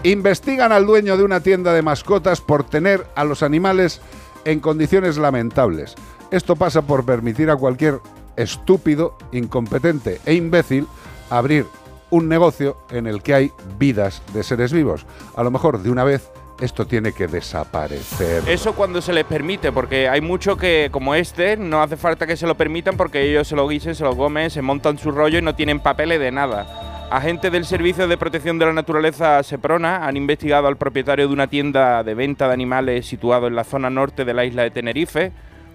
Investigan 0.04 0.72
al 0.72 0.86
dueño 0.86 1.16
de 1.16 1.24
una 1.24 1.40
tienda 1.40 1.74
de 1.74 1.82
mascotas 1.82 2.40
por 2.40 2.64
tener 2.64 3.06
a 3.16 3.24
los 3.24 3.42
animales 3.42 4.00
en 4.44 4.60
condiciones 4.60 5.18
lamentables. 5.18 5.94
Esto 6.30 6.56
pasa 6.56 6.82
por 6.82 7.04
permitir 7.04 7.50
a 7.50 7.56
cualquier 7.56 8.00
estúpido, 8.36 9.18
incompetente 9.32 10.20
e 10.24 10.34
imbécil 10.34 10.86
abrir 11.28 11.66
un 12.10 12.28
negocio 12.28 12.78
en 12.90 13.06
el 13.06 13.22
que 13.22 13.34
hay 13.34 13.52
vidas 13.78 14.22
de 14.32 14.42
seres 14.42 14.72
vivos. 14.72 15.06
A 15.36 15.42
lo 15.42 15.50
mejor 15.50 15.82
de 15.82 15.90
una 15.90 16.04
vez 16.04 16.30
esto 16.60 16.86
tiene 16.86 17.12
que 17.12 17.26
desaparecer. 17.26 18.42
Eso 18.46 18.74
cuando 18.74 19.00
se 19.00 19.12
les 19.12 19.24
permite, 19.24 19.72
porque 19.72 20.08
hay 20.08 20.20
muchos 20.20 20.56
que, 20.56 20.88
como 20.90 21.14
este, 21.14 21.56
no 21.56 21.82
hace 21.82 21.96
falta 21.96 22.26
que 22.26 22.36
se 22.36 22.46
lo 22.46 22.56
permitan 22.56 22.96
porque 22.96 23.22
ellos 23.22 23.48
se 23.48 23.56
lo 23.56 23.66
guisen, 23.68 23.94
se 23.94 24.04
lo 24.04 24.16
comen, 24.16 24.50
se 24.50 24.62
montan 24.62 24.98
su 24.98 25.10
rollo 25.10 25.38
y 25.38 25.42
no 25.42 25.54
tienen 25.54 25.80
papeles 25.80 26.20
de 26.20 26.30
nada. 26.30 27.08
Agentes 27.10 27.50
del 27.50 27.64
Servicio 27.64 28.06
de 28.06 28.16
Protección 28.16 28.58
de 28.58 28.66
la 28.66 28.72
Naturaleza 28.72 29.42
Seprona 29.42 30.06
han 30.06 30.16
investigado 30.16 30.68
al 30.68 30.76
propietario 30.76 31.26
de 31.26 31.32
una 31.32 31.48
tienda 31.48 32.04
de 32.04 32.14
venta 32.14 32.46
de 32.46 32.54
animales 32.54 33.06
situado 33.06 33.48
en 33.48 33.56
la 33.56 33.64
zona 33.64 33.90
norte 33.90 34.24
de 34.24 34.32
la 34.32 34.44
isla 34.44 34.62
de 34.62 34.70
Tenerife 34.70 35.32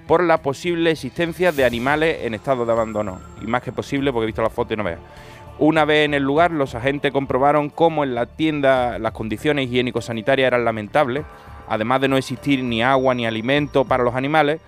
por 0.08 0.24
la 0.24 0.38
posible 0.38 0.92
existencia 0.92 1.52
de 1.52 1.66
animales 1.66 2.20
en 2.22 2.36
estado 2.36 2.66
de 2.66 2.72
abandono. 2.72 3.20
Y 3.42 3.48
más 3.48 3.64
que 3.64 3.72
posible, 3.72 4.14
porque 4.14 4.24
he 4.24 4.28
visto 4.28 4.42
la 4.42 4.50
foto 4.50 4.74
y 4.74 4.78
no 4.78 4.84
veas. 4.84 5.00
Una 5.58 5.86
vez 5.86 6.06
en 6.06 6.14
el 6.14 6.24
lugar, 6.24 6.52
los 6.52 6.76
agentes 6.76 7.14
comprobaron 7.14 7.70
cómo 7.70 8.04
en 8.04 8.14
la 8.14 8.26
tienda 8.26 9.00
las 9.00 9.14
condiciones 9.14 9.68
higiénico-sanitarias 9.68 10.48
eran 10.48 10.66
lamentables, 10.66 11.24
además 11.70 12.02
de 12.02 12.10
no 12.10 12.18
existir 12.18 12.62
ni 12.62 12.84
agua 12.84 13.16
ni 13.16 13.26
alimento 13.26 13.86
para 13.86 14.04
los 14.04 14.16
animales, 14.16 14.60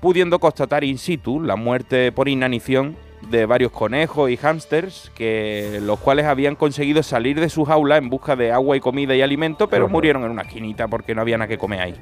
pudiendo 0.00 0.40
constatar 0.40 0.82
in 0.82 0.98
situ 0.98 1.40
la 1.40 1.54
muerte 1.54 2.10
por 2.10 2.28
inanición 2.28 2.96
de 3.30 3.46
varios 3.46 3.70
conejos 3.70 4.30
y 4.30 4.36
hámsters, 4.36 5.12
que 5.14 5.78
los 5.80 6.00
cuales 6.00 6.26
habían 6.26 6.56
conseguido 6.56 7.04
salir 7.04 7.38
de 7.38 7.48
su 7.48 7.64
jaula 7.64 7.96
en 7.96 8.10
busca 8.10 8.34
de 8.34 8.50
agua 8.50 8.76
y 8.76 8.80
comida 8.80 9.14
y 9.14 9.22
alimento, 9.22 9.68
pero 9.68 9.88
murieron 9.88 10.24
en 10.24 10.32
una 10.32 10.42
esquinita 10.42 10.88
porque 10.88 11.14
no 11.14 11.20
había 11.20 11.38
nada 11.38 11.46
que 11.46 11.56
comer 11.56 11.80
ahí. 11.80 11.94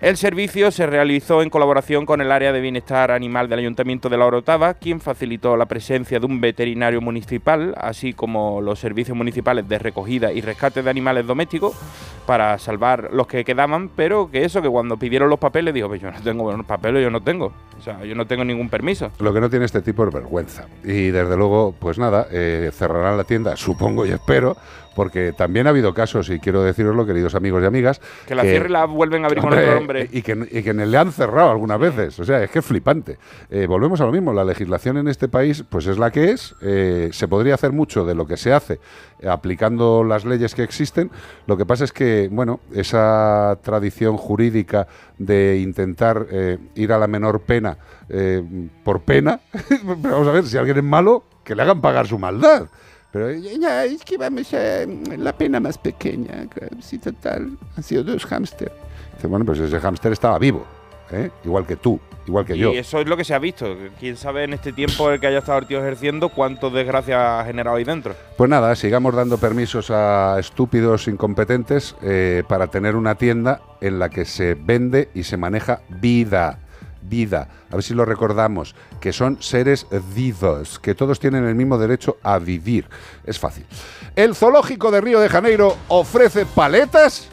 El 0.00 0.16
servicio 0.16 0.70
se 0.70 0.86
realizó 0.86 1.42
en 1.42 1.50
colaboración 1.50 2.06
con 2.06 2.22
el 2.22 2.32
área 2.32 2.52
de 2.52 2.62
bienestar 2.62 3.10
animal 3.10 3.50
del 3.50 3.58
Ayuntamiento 3.58 4.08
de 4.08 4.16
La 4.16 4.24
Orotava, 4.24 4.72
quien 4.72 4.98
facilitó 4.98 5.58
la 5.58 5.66
presencia 5.66 6.18
de 6.18 6.24
un 6.24 6.40
veterinario 6.40 7.02
municipal, 7.02 7.74
así 7.76 8.14
como 8.14 8.62
los 8.62 8.78
servicios 8.78 9.14
municipales 9.14 9.68
de 9.68 9.78
recogida 9.78 10.32
y 10.32 10.40
rescate 10.40 10.82
de 10.82 10.88
animales 10.88 11.26
domésticos 11.26 11.74
para 12.24 12.56
salvar 12.56 13.10
los 13.12 13.26
que 13.26 13.44
quedaban, 13.44 13.90
pero 13.94 14.30
que 14.30 14.42
eso, 14.46 14.62
que 14.62 14.70
cuando 14.70 14.96
pidieron 14.96 15.28
los 15.28 15.38
papeles, 15.38 15.74
dijo, 15.74 15.88
pues 15.88 16.00
yo 16.00 16.10
no 16.10 16.22
tengo 16.22 16.50
los 16.50 16.64
papeles, 16.64 17.02
yo 17.02 17.10
no 17.10 17.20
tengo, 17.20 17.52
o 17.78 17.82
sea, 17.82 18.02
yo 18.02 18.14
no 18.14 18.26
tengo 18.26 18.42
ningún 18.42 18.70
permiso. 18.70 19.10
Lo 19.18 19.34
que 19.34 19.40
no 19.42 19.50
tiene 19.50 19.66
este 19.66 19.82
tipo 19.82 20.06
es 20.06 20.14
vergüenza. 20.14 20.64
Y 20.82 21.10
desde 21.10 21.36
luego, 21.36 21.74
pues 21.78 21.98
nada, 21.98 22.26
eh, 22.32 22.70
cerrarán 22.72 23.18
la 23.18 23.24
tienda, 23.24 23.54
supongo 23.54 24.06
y 24.06 24.12
espero, 24.12 24.56
porque 24.94 25.32
también 25.32 25.66
ha 25.66 25.70
habido 25.70 25.94
casos, 25.94 26.30
y 26.30 26.40
quiero 26.40 26.62
deciroslo, 26.62 27.06
queridos 27.06 27.34
amigos 27.34 27.62
y 27.62 27.66
amigas, 27.66 28.00
Que 28.26 28.34
la 28.34 28.42
cierre 28.42 28.68
y 28.68 28.72
la 28.72 28.84
vuelven 28.86 29.24
a 29.24 29.26
abrir 29.26 29.40
con 29.40 29.52
Hombre, 29.52 29.64
otro 29.64 29.78
nombre. 29.78 30.08
Y 30.12 30.22
que, 30.22 30.48
y 30.50 30.62
que 30.62 30.74
le 30.74 30.96
han 30.96 31.12
cerrado 31.12 31.50
algunas 31.50 31.78
veces. 31.78 32.18
O 32.18 32.24
sea, 32.24 32.42
es 32.42 32.50
que 32.50 32.58
es 32.58 32.64
flipante. 32.64 33.18
Eh, 33.50 33.66
volvemos 33.66 34.00
a 34.00 34.06
lo 34.06 34.12
mismo. 34.12 34.32
La 34.32 34.44
legislación 34.44 34.96
en 34.98 35.08
este 35.08 35.28
país, 35.28 35.64
pues 35.68 35.86
es 35.86 35.98
la 35.98 36.10
que 36.10 36.32
es. 36.32 36.54
Eh, 36.62 37.10
se 37.12 37.28
podría 37.28 37.54
hacer 37.54 37.72
mucho 37.72 38.04
de 38.04 38.14
lo 38.14 38.26
que 38.26 38.36
se 38.36 38.52
hace 38.52 38.80
eh, 39.20 39.28
aplicando 39.28 40.04
las 40.04 40.24
leyes 40.24 40.54
que 40.54 40.62
existen. 40.62 41.10
Lo 41.46 41.56
que 41.56 41.66
pasa 41.66 41.84
es 41.84 41.92
que, 41.92 42.28
bueno, 42.30 42.60
esa 42.74 43.58
tradición 43.62 44.16
jurídica 44.16 44.86
de 45.18 45.58
intentar 45.62 46.26
eh, 46.30 46.58
ir 46.74 46.92
a 46.92 46.98
la 46.98 47.06
menor 47.06 47.40
pena 47.40 47.76
por 48.82 49.02
pena. 49.02 49.40
Vamos 49.84 50.26
a 50.26 50.32
ver, 50.32 50.44
si 50.44 50.56
alguien 50.56 50.78
es 50.78 50.82
malo, 50.82 51.22
que 51.44 51.54
le 51.54 51.62
hagan 51.62 51.80
pagar 51.80 52.08
su 52.08 52.18
maldad. 52.18 52.66
Pero 53.12 53.32
ya, 53.32 53.84
es 53.84 54.04
que 54.04 54.16
vamos 54.16 54.54
a 54.54 54.86
la 55.18 55.32
pena 55.32 55.58
más 55.58 55.78
pequeña. 55.78 56.46
Sí, 56.80 56.98
total. 56.98 57.58
Han 57.76 57.82
sido 57.82 58.04
dos 58.04 58.24
hámster. 58.24 58.72
Dice, 59.14 59.26
bueno, 59.26 59.44
pues 59.44 59.58
ese 59.58 59.80
hámster 59.80 60.12
estaba 60.12 60.38
vivo, 60.38 60.64
¿eh? 61.10 61.30
igual 61.44 61.66
que 61.66 61.76
tú, 61.76 61.98
igual 62.26 62.46
que 62.46 62.54
y 62.54 62.58
yo. 62.58 62.70
eso 62.72 63.00
es 63.00 63.06
lo 63.06 63.16
que 63.16 63.24
se 63.24 63.34
ha 63.34 63.38
visto. 63.38 63.76
Quién 63.98 64.16
sabe 64.16 64.44
en 64.44 64.52
este 64.52 64.72
tiempo 64.72 65.10
el 65.10 65.18
que 65.18 65.26
haya 65.26 65.38
estado 65.38 65.58
el 65.58 65.66
tío 65.66 65.80
ejerciendo 65.80 66.28
cuánto 66.28 66.70
desgracia 66.70 67.40
ha 67.40 67.44
generado 67.44 67.76
ahí 67.76 67.84
dentro. 67.84 68.14
Pues 68.36 68.48
nada, 68.48 68.74
sigamos 68.76 69.14
dando 69.14 69.38
permisos 69.38 69.90
a 69.90 70.36
estúpidos 70.38 71.08
incompetentes 71.08 71.96
eh, 72.02 72.44
para 72.48 72.68
tener 72.68 72.94
una 72.94 73.16
tienda 73.16 73.60
en 73.80 73.98
la 73.98 74.08
que 74.08 74.24
se 74.24 74.54
vende 74.54 75.10
y 75.14 75.24
se 75.24 75.36
maneja 75.36 75.82
vida. 75.88 76.60
Vida, 77.02 77.48
a 77.70 77.74
ver 77.76 77.82
si 77.82 77.94
lo 77.94 78.04
recordamos, 78.04 78.74
que 79.00 79.12
son 79.12 79.42
seres 79.42 79.86
vivos, 80.14 80.78
que 80.78 80.94
todos 80.94 81.18
tienen 81.18 81.44
el 81.44 81.54
mismo 81.54 81.78
derecho 81.78 82.18
a 82.22 82.38
vivir. 82.38 82.86
Es 83.24 83.38
fácil. 83.38 83.64
El 84.14 84.34
zoológico 84.34 84.90
de 84.90 85.00
Río 85.00 85.18
de 85.20 85.28
Janeiro 85.28 85.76
ofrece 85.88 86.44
paletas, 86.46 87.28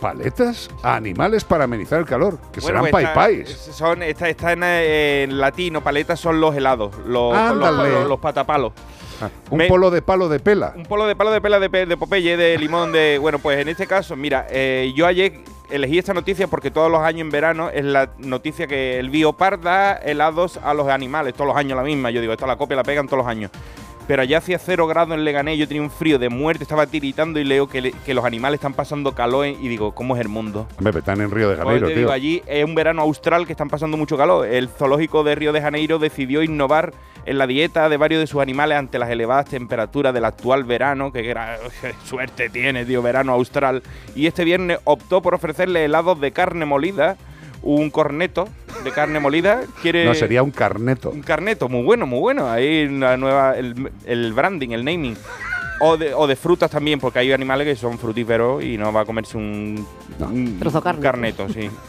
paletas 0.00 0.68
a 0.82 0.96
animales 0.96 1.44
para 1.44 1.64
amenizar 1.64 1.98
el 1.98 2.06
calor, 2.06 2.38
que 2.52 2.60
serán 2.60 2.82
pues 2.82 2.92
pai 2.92 3.04
está- 3.04 3.14
pais. 3.14 3.50
Son, 3.72 4.02
está, 4.02 4.28
está 4.28 4.52
en, 4.52 4.62
eh, 4.64 5.22
en 5.24 5.38
latino, 5.38 5.82
paletas 5.82 6.18
son 6.20 6.40
los 6.40 6.54
helados, 6.54 6.94
los, 7.06 7.34
los- 7.56 8.08
los 8.08 8.18
patapalos. 8.20 8.72
Un 9.50 9.58
Me- 9.58 9.68
polo 9.68 9.90
de 9.90 10.02
palo 10.02 10.28
de 10.28 10.38
pela. 10.40 10.72
Un 10.76 10.84
polo 10.84 11.06
de 11.06 11.16
palo 11.16 11.30
de 11.30 11.40
pela 11.40 11.58
de, 11.60 11.68
de 11.86 11.96
Popeye, 11.96 12.36
de 12.36 12.58
limón, 12.58 12.92
de... 12.92 13.18
Bueno, 13.18 13.38
pues 13.38 13.58
en 13.58 13.68
este 13.68 13.86
caso, 13.86 14.16
mira, 14.16 14.46
eh, 14.50 14.92
yo 14.94 15.06
ayer 15.06 15.40
elegí 15.70 15.98
esta 15.98 16.12
noticia 16.14 16.46
porque 16.48 16.70
todos 16.70 16.90
los 16.90 17.00
años 17.00 17.20
en 17.22 17.30
verano 17.30 17.70
es 17.70 17.84
la 17.84 18.10
noticia 18.18 18.66
que 18.66 18.98
el 18.98 19.08
Biopar 19.10 19.60
da 19.60 19.92
helados 19.94 20.58
a 20.62 20.74
los 20.74 20.88
animales, 20.88 21.34
todos 21.34 21.48
los 21.48 21.56
años 21.56 21.76
la 21.76 21.82
misma. 21.84 22.10
Yo 22.10 22.20
digo, 22.20 22.32
esta 22.32 22.46
la 22.46 22.56
copia 22.56 22.76
la 22.76 22.82
pegan 22.82 23.06
todos 23.06 23.18
los 23.18 23.26
años. 23.26 23.50
Pero 24.06 24.22
allá 24.22 24.38
hacía 24.38 24.58
cero 24.58 24.86
grados 24.88 25.14
en 25.14 25.24
Leganés, 25.24 25.56
yo 25.58 25.68
tenía 25.68 25.82
un 25.82 25.90
frío 25.90 26.18
de 26.18 26.28
muerte, 26.28 26.64
estaba 26.64 26.86
tiritando 26.86 27.38
y 27.38 27.44
leo 27.44 27.68
que, 27.68 27.80
le- 27.80 27.92
que 27.92 28.12
los 28.12 28.24
animales 28.24 28.58
están 28.58 28.74
pasando 28.74 29.12
calor 29.14 29.46
y 29.46 29.68
digo, 29.68 29.92
¿cómo 29.92 30.16
es 30.16 30.20
el 30.20 30.28
mundo? 30.28 30.66
Hombre, 30.78 30.98
están 30.98 31.20
en 31.20 31.30
Río 31.30 31.48
de 31.50 31.54
Pues 31.56 31.64
Janeiro, 31.64 31.86
te 31.86 31.92
tío. 31.94 32.00
digo, 32.02 32.12
allí 32.12 32.42
es 32.46 32.64
un 32.64 32.74
verano 32.74 33.02
austral 33.02 33.46
que 33.46 33.52
están 33.52 33.68
pasando 33.68 33.96
mucho 33.96 34.16
calor. 34.16 34.46
El 34.48 34.68
zoológico 34.68 35.22
de 35.22 35.36
Río 35.36 35.52
de 35.52 35.60
Janeiro 35.62 35.98
decidió 36.00 36.42
innovar 36.42 36.92
en 37.26 37.38
la 37.38 37.46
dieta 37.46 37.88
de 37.88 37.96
varios 37.98 38.20
de 38.20 38.26
sus 38.26 38.40
animales 38.40 38.78
ante 38.78 38.98
las 38.98 39.10
elevadas 39.10 39.44
temperaturas 39.46 40.12
del 40.12 40.24
actual 40.24 40.64
verano, 40.64 41.12
que 41.12 41.32
suerte 42.04 42.48
tiene, 42.50 42.84
tío, 42.84 43.02
verano 43.02 43.32
austral. 43.32 43.82
Y 44.16 44.26
este 44.26 44.44
viernes 44.44 44.78
optó 44.84 45.22
por 45.22 45.34
ofrecerle 45.34 45.84
helados 45.84 46.20
de 46.20 46.32
carne 46.32 46.64
molida, 46.64 47.16
un 47.62 47.90
corneto 47.90 48.48
de 48.84 48.90
carne 48.92 49.20
molida. 49.20 49.60
Quiere 49.82 50.04
No, 50.04 50.14
sería 50.14 50.42
un 50.42 50.50
carneto. 50.50 51.10
un 51.10 51.22
carneto, 51.22 51.68
muy 51.68 51.82
bueno, 51.82 52.06
muy 52.06 52.18
bueno. 52.20 52.50
Ahí 52.50 52.88
la 52.88 53.16
nueva, 53.16 53.56
el, 53.56 53.90
el 54.06 54.32
branding, 54.32 54.70
el 54.70 54.84
naming. 54.84 55.16
O 55.82 55.96
de, 55.96 56.12
o 56.12 56.26
de 56.26 56.36
frutas 56.36 56.70
también, 56.70 57.00
porque 57.00 57.20
hay 57.20 57.32
animales 57.32 57.66
que 57.66 57.74
son 57.74 57.98
frutíferos 57.98 58.62
y 58.62 58.76
no 58.76 58.92
va 58.92 59.00
a 59.00 59.04
comerse 59.06 59.38
un, 59.38 59.86
un 60.20 60.58
trozo 60.58 60.82
carne. 60.82 61.02
carneto, 61.02 61.48
sí. 61.48 61.70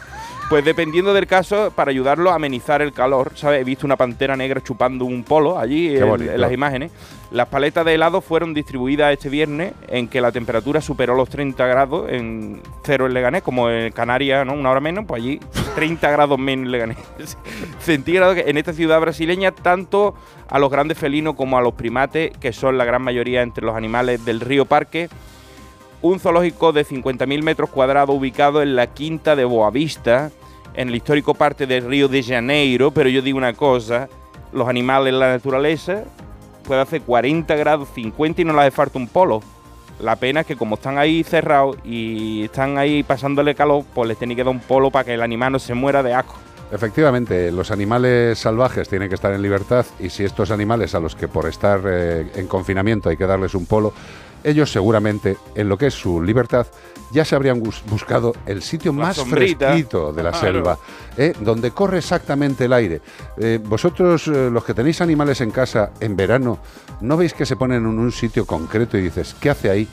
Pues 0.51 0.65
dependiendo 0.65 1.13
del 1.13 1.27
caso, 1.27 1.71
para 1.73 1.91
ayudarlo 1.91 2.29
a 2.29 2.35
amenizar 2.35 2.81
el 2.81 2.91
calor, 2.91 3.31
¿sabes? 3.35 3.61
He 3.61 3.63
visto 3.63 3.85
una 3.85 3.95
pantera 3.95 4.35
negra 4.35 4.59
chupando 4.61 5.05
un 5.05 5.23
polo 5.23 5.57
allí 5.57 5.95
en, 5.95 6.41
las 6.41 6.51
imágenes. 6.51 6.91
Las 7.31 7.47
paletas 7.47 7.85
de 7.85 7.93
helado 7.93 8.19
fueron 8.19 8.53
distribuidas 8.53 9.13
este 9.13 9.29
viernes 9.29 9.71
en 9.87 10.09
que 10.09 10.19
la 10.19 10.33
temperatura 10.33 10.81
superó 10.81 11.15
los 11.15 11.29
30 11.29 11.65
grados 11.67 12.11
en 12.11 12.61
cero 12.83 13.05
en 13.05 13.13
Leganés, 13.13 13.43
como 13.43 13.69
en 13.69 13.93
Canarias, 13.93 14.45
¿no? 14.45 14.51
Una 14.51 14.71
hora 14.71 14.81
menos, 14.81 15.05
pues 15.07 15.23
allí 15.23 15.39
30 15.75 16.11
grados 16.11 16.37
menos 16.37 16.65
en 16.65 16.71
Leganés. 16.73 16.97
Centígrados 17.79 18.35
en 18.35 18.57
esta 18.57 18.73
ciudad 18.73 18.99
brasileña, 18.99 19.51
tanto 19.51 20.15
a 20.49 20.59
los 20.59 20.69
grandes 20.69 20.97
felinos 20.97 21.35
como 21.35 21.57
a 21.57 21.61
los 21.61 21.75
primates, 21.75 22.37
que 22.39 22.51
son 22.51 22.77
la 22.77 22.83
gran 22.83 23.01
mayoría 23.01 23.41
entre 23.41 23.65
los 23.65 23.77
animales 23.77 24.25
del 24.25 24.41
río 24.41 24.65
Parque, 24.65 25.07
un 26.01 26.19
zoológico 26.19 26.73
de 26.73 26.85
50.000 26.85 27.41
metros 27.41 27.69
cuadrados 27.69 28.13
ubicado 28.13 28.61
en 28.61 28.75
la 28.75 28.87
quinta 28.87 29.37
de 29.37 29.45
Boavista, 29.45 30.29
en 30.73 30.89
el 30.89 30.95
histórico 30.95 31.33
parte 31.33 31.67
del 31.67 31.85
Río 31.85 32.07
de 32.07 32.23
Janeiro, 32.23 32.91
pero 32.91 33.09
yo 33.09 33.21
digo 33.21 33.37
una 33.37 33.53
cosa, 33.53 34.09
los 34.51 34.67
animales 34.67 35.13
en 35.13 35.19
la 35.19 35.31
naturaleza 35.31 36.03
puede 36.63 36.81
hacer 36.81 37.01
40 37.01 37.55
grados, 37.55 37.89
50 37.93 38.41
y 38.41 38.45
no 38.45 38.53
les 38.53 38.61
hace 38.61 38.71
falta 38.71 38.97
un 38.97 39.07
polo. 39.07 39.41
La 39.99 40.15
pena 40.15 40.41
es 40.41 40.47
que 40.47 40.55
como 40.55 40.75
están 40.75 40.97
ahí 40.97 41.23
cerrados 41.23 41.77
y 41.83 42.45
están 42.45 42.77
ahí 42.77 43.03
pasándole 43.03 43.53
calor, 43.53 43.83
pues 43.93 44.07
les 44.07 44.17
tiene 44.17 44.35
que 44.35 44.43
dar 44.43 44.51
un 44.51 44.59
polo 44.59 44.89
para 44.89 45.05
que 45.05 45.13
el 45.13 45.21
animal 45.21 45.51
no 45.51 45.59
se 45.59 45.73
muera 45.73 46.01
de 46.01 46.13
asco. 46.13 46.35
Efectivamente, 46.71 47.51
los 47.51 47.69
animales 47.69 48.39
salvajes 48.39 48.87
tienen 48.87 49.09
que 49.09 49.15
estar 49.15 49.33
en 49.33 49.41
libertad 49.41 49.85
y 49.99 50.09
si 50.09 50.23
estos 50.23 50.51
animales 50.51 50.95
a 50.95 51.01
los 51.01 51.15
que 51.15 51.27
por 51.27 51.47
estar 51.47 51.81
eh, 51.85 52.31
en 52.35 52.47
confinamiento 52.47 53.09
hay 53.09 53.17
que 53.17 53.27
darles 53.27 53.53
un 53.53 53.65
polo, 53.65 53.93
ellos 54.43 54.71
seguramente 54.71 55.37
en 55.55 55.69
lo 55.69 55.77
que 55.77 55.87
es 55.87 55.93
su 55.93 56.21
libertad 56.21 56.67
ya 57.11 57.25
se 57.25 57.35
habrían 57.35 57.59
bus- 57.61 57.83
buscado 57.89 58.33
el 58.45 58.61
sitio 58.61 58.93
La 58.93 58.97
más 58.99 59.17
sombrita. 59.17 59.67
fresquito 59.71 60.13
de 60.13 60.23
la 60.23 60.31
Claro. 60.31 60.45
selva, 60.47 60.77
¿eh? 61.17 61.33
donde 61.41 61.71
corre 61.71 61.97
exactamente 61.97 62.65
el 62.65 62.71
aire. 62.73 63.01
Eh, 63.37 63.59
vosotros, 63.61 64.27
eh, 64.29 64.49
los 64.49 64.63
que 64.63 64.73
tenéis 64.73 65.01
animales 65.01 65.41
en 65.41 65.51
casa 65.51 65.91
en 65.99 66.15
verano, 66.15 66.59
¿no 67.01 67.17
veis 67.17 67.33
que 67.33 67.45
se 67.45 67.57
ponen 67.57 67.79
en 67.79 67.99
un 67.99 68.11
sitio 68.13 68.45
concreto 68.45 68.97
y 68.97 69.01
dices, 69.01 69.35
¿qué 69.41 69.49
hace 69.49 69.69
ahí? 69.69 69.87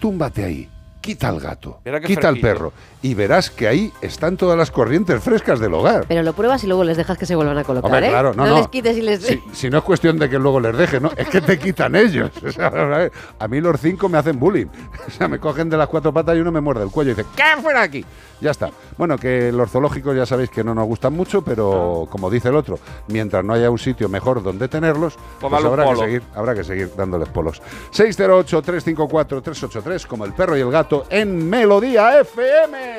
Túmbate 0.00 0.44
ahí. 0.44 0.68
Quita 1.00 1.28
al 1.28 1.38
gato, 1.38 1.80
quita 2.06 2.28
al 2.28 2.40
perro 2.40 2.72
y 3.04 3.12
verás 3.12 3.50
que 3.50 3.68
ahí 3.68 3.92
están 4.00 4.38
todas 4.38 4.56
las 4.56 4.70
corrientes 4.70 5.22
frescas 5.22 5.60
del 5.60 5.74
hogar. 5.74 6.06
Pero 6.08 6.22
lo 6.22 6.32
pruebas 6.32 6.64
y 6.64 6.66
luego 6.66 6.84
les 6.84 6.96
dejas 6.96 7.18
que 7.18 7.26
se 7.26 7.36
vuelvan 7.36 7.58
a 7.58 7.62
colocar, 7.62 7.90
Hombre, 7.90 8.06
¿eh? 8.06 8.10
claro, 8.10 8.32
no, 8.32 8.46
no. 8.46 8.56
les 8.56 8.68
quites 8.68 8.96
y 8.96 9.02
les... 9.02 9.20
Si, 9.20 9.42
si 9.52 9.68
no 9.68 9.76
es 9.76 9.84
cuestión 9.84 10.18
de 10.18 10.30
que 10.30 10.38
luego 10.38 10.58
les 10.58 10.74
deje, 10.74 11.00
no, 11.00 11.10
es 11.14 11.28
que 11.28 11.42
te 11.42 11.58
quitan 11.58 11.94
ellos. 11.96 12.30
O 12.44 12.50
sea, 12.50 13.10
a 13.38 13.48
mí 13.48 13.60
los 13.60 13.78
cinco 13.80 14.08
me 14.08 14.16
hacen 14.16 14.40
bullying. 14.40 14.68
O 15.06 15.10
sea, 15.10 15.28
me 15.28 15.38
cogen 15.38 15.68
de 15.68 15.76
las 15.76 15.86
cuatro 15.88 16.14
patas 16.14 16.34
y 16.36 16.38
uno 16.40 16.50
me 16.50 16.62
muerde 16.62 16.84
el 16.84 16.90
cuello 16.90 17.10
y 17.10 17.14
dice, 17.14 17.28
¿qué 17.36 17.60
fuera 17.60 17.82
aquí? 17.82 18.02
Ya 18.40 18.52
está. 18.52 18.70
Bueno, 18.96 19.18
que 19.18 19.52
los 19.52 19.70
zoológicos 19.70 20.16
ya 20.16 20.24
sabéis 20.24 20.48
que 20.48 20.64
no 20.64 20.74
nos 20.74 20.86
gustan 20.86 21.12
mucho, 21.12 21.42
pero 21.42 22.08
como 22.10 22.30
dice 22.30 22.48
el 22.48 22.56
otro, 22.56 22.78
mientras 23.08 23.44
no 23.44 23.52
haya 23.52 23.68
un 23.70 23.78
sitio 23.78 24.08
mejor 24.08 24.42
donde 24.42 24.66
tenerlos, 24.68 25.18
pues, 25.40 25.52
un 25.52 25.66
habrá, 25.66 25.90
que 25.90 25.96
seguir, 25.96 26.22
habrá 26.34 26.54
que 26.54 26.64
seguir 26.64 26.90
dándoles 26.96 27.28
polos. 27.28 27.60
608-354-383, 27.92 30.06
como 30.06 30.24
el 30.24 30.32
perro 30.32 30.56
y 30.56 30.60
el. 30.60 30.70
Gato 30.70 31.04
en 31.10 31.46
Melodía 31.48 32.20
FM. 32.20 32.93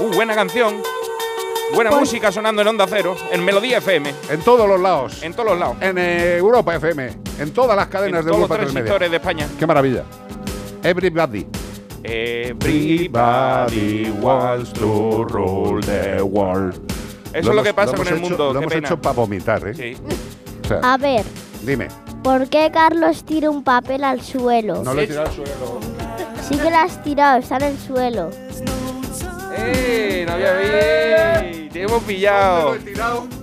Uh, 0.00 0.14
buena 0.14 0.34
canción. 0.34 0.74
Buena 1.74 1.90
Pues- 1.90 2.00
música 2.00 2.30
sonando 2.32 2.62
en 2.62 2.68
Onda 2.68 2.86
Cero, 2.88 3.16
en 3.30 3.44
Melodía 3.44 3.78
FM. 3.78 4.12
En 4.30 4.40
todos 4.42 4.68
los 4.68 4.80
lados. 4.80 5.22
En 5.22 5.32
todos 5.32 5.50
los 5.50 5.58
lados. 5.58 5.76
En 5.80 5.98
eh, 5.98 6.36
Europa 6.36 6.74
FM. 6.76 7.10
En 7.38 7.50
todas 7.52 7.76
las 7.76 7.86
cadenas 7.88 8.20
En 8.20 8.26
de 8.26 8.30
todos 8.32 8.40
los 8.42 8.50
Europa 8.50 8.62
3 8.62 8.74
Media. 8.74 8.84
transistores 8.96 9.10
de 9.10 9.16
España. 9.16 9.48
Qué 9.58 9.66
maravilla. 9.66 10.04
Everybody. 10.82 11.46
Everybody 12.02 14.10
wants 14.20 14.72
to 14.74 15.24
rule 15.24 15.80
the 15.82 16.22
world. 16.22 16.74
Eso 17.32 17.50
es 17.50 17.56
lo 17.56 17.62
que 17.62 17.74
pasa 17.74 17.96
con 17.96 18.06
el 18.06 18.20
mundo, 18.20 18.52
lo 18.52 18.60
qué 18.60 18.64
hemos 18.64 18.74
pena. 18.74 18.88
hecho 18.88 19.00
para 19.00 19.14
vomitar, 19.14 19.66
¿eh? 19.68 19.74
Sí. 19.74 19.96
O 20.64 20.68
sea, 20.68 20.80
A 20.82 20.96
ver, 20.98 21.24
dime. 21.62 21.88
¿por 22.22 22.48
qué 22.48 22.70
Carlos 22.72 23.24
tira 23.24 23.50
un 23.50 23.64
papel 23.64 24.04
al 24.04 24.20
suelo? 24.20 24.82
No 24.84 24.94
lo 24.94 25.00
he 25.00 25.06
tirado 25.06 25.26
al 25.28 25.34
suelo. 25.34 25.93
Sí 26.48 26.56
que 26.56 26.70
lo 26.70 26.76
has 26.76 27.02
tirado, 27.02 27.38
está 27.38 27.56
en 27.56 27.62
el 27.64 27.78
suelo. 27.78 28.30
¡Eh! 29.56 30.24
No 30.26 30.34
había 30.34 30.52
visto. 30.54 31.72
Te 31.72 31.82
hemos 31.82 32.02
pillado. 32.04 32.76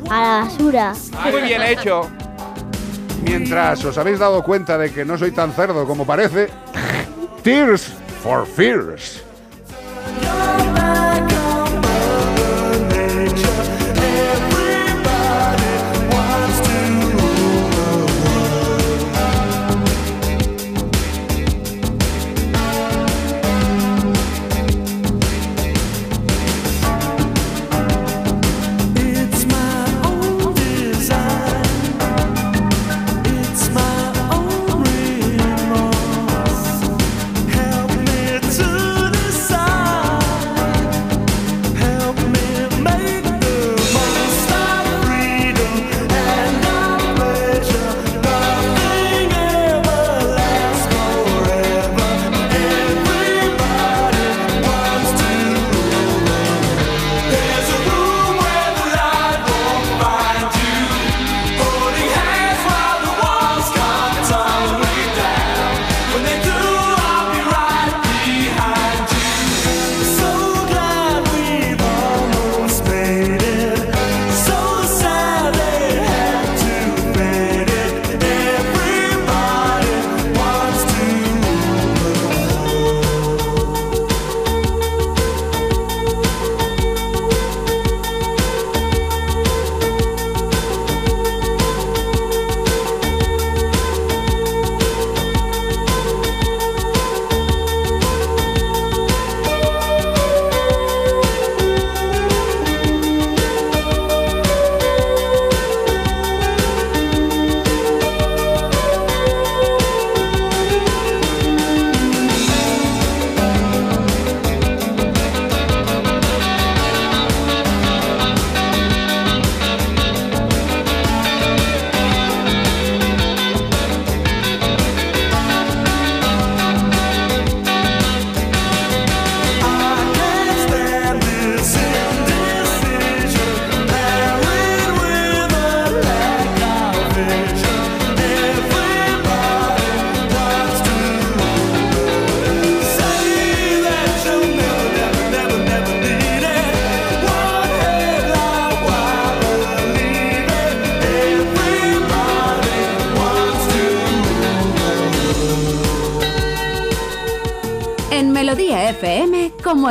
A 0.10 0.22
la 0.22 0.45
basura. 0.45 0.93
Muy 1.31 1.41
bien 1.41 1.61
hecho. 1.61 2.10
Mientras 3.23 3.84
os 3.85 3.98
habéis 3.98 4.19
dado 4.19 4.43
cuenta 4.43 4.77
de 4.77 4.91
que 4.91 5.06
no 5.06 5.18
soy 5.18 5.31
tan 5.31 5.53
cerdo 5.53 5.85
como 5.85 6.06
parece, 6.06 6.49
Tears 7.43 7.93
for 8.23 8.45
Fears. 8.45 9.23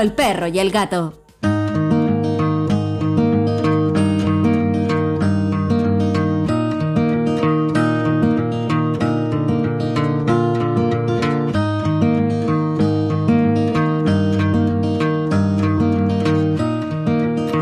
El 0.01 0.13
perro 0.13 0.47
y 0.47 0.59
el 0.59 0.71
gato. 0.71 1.15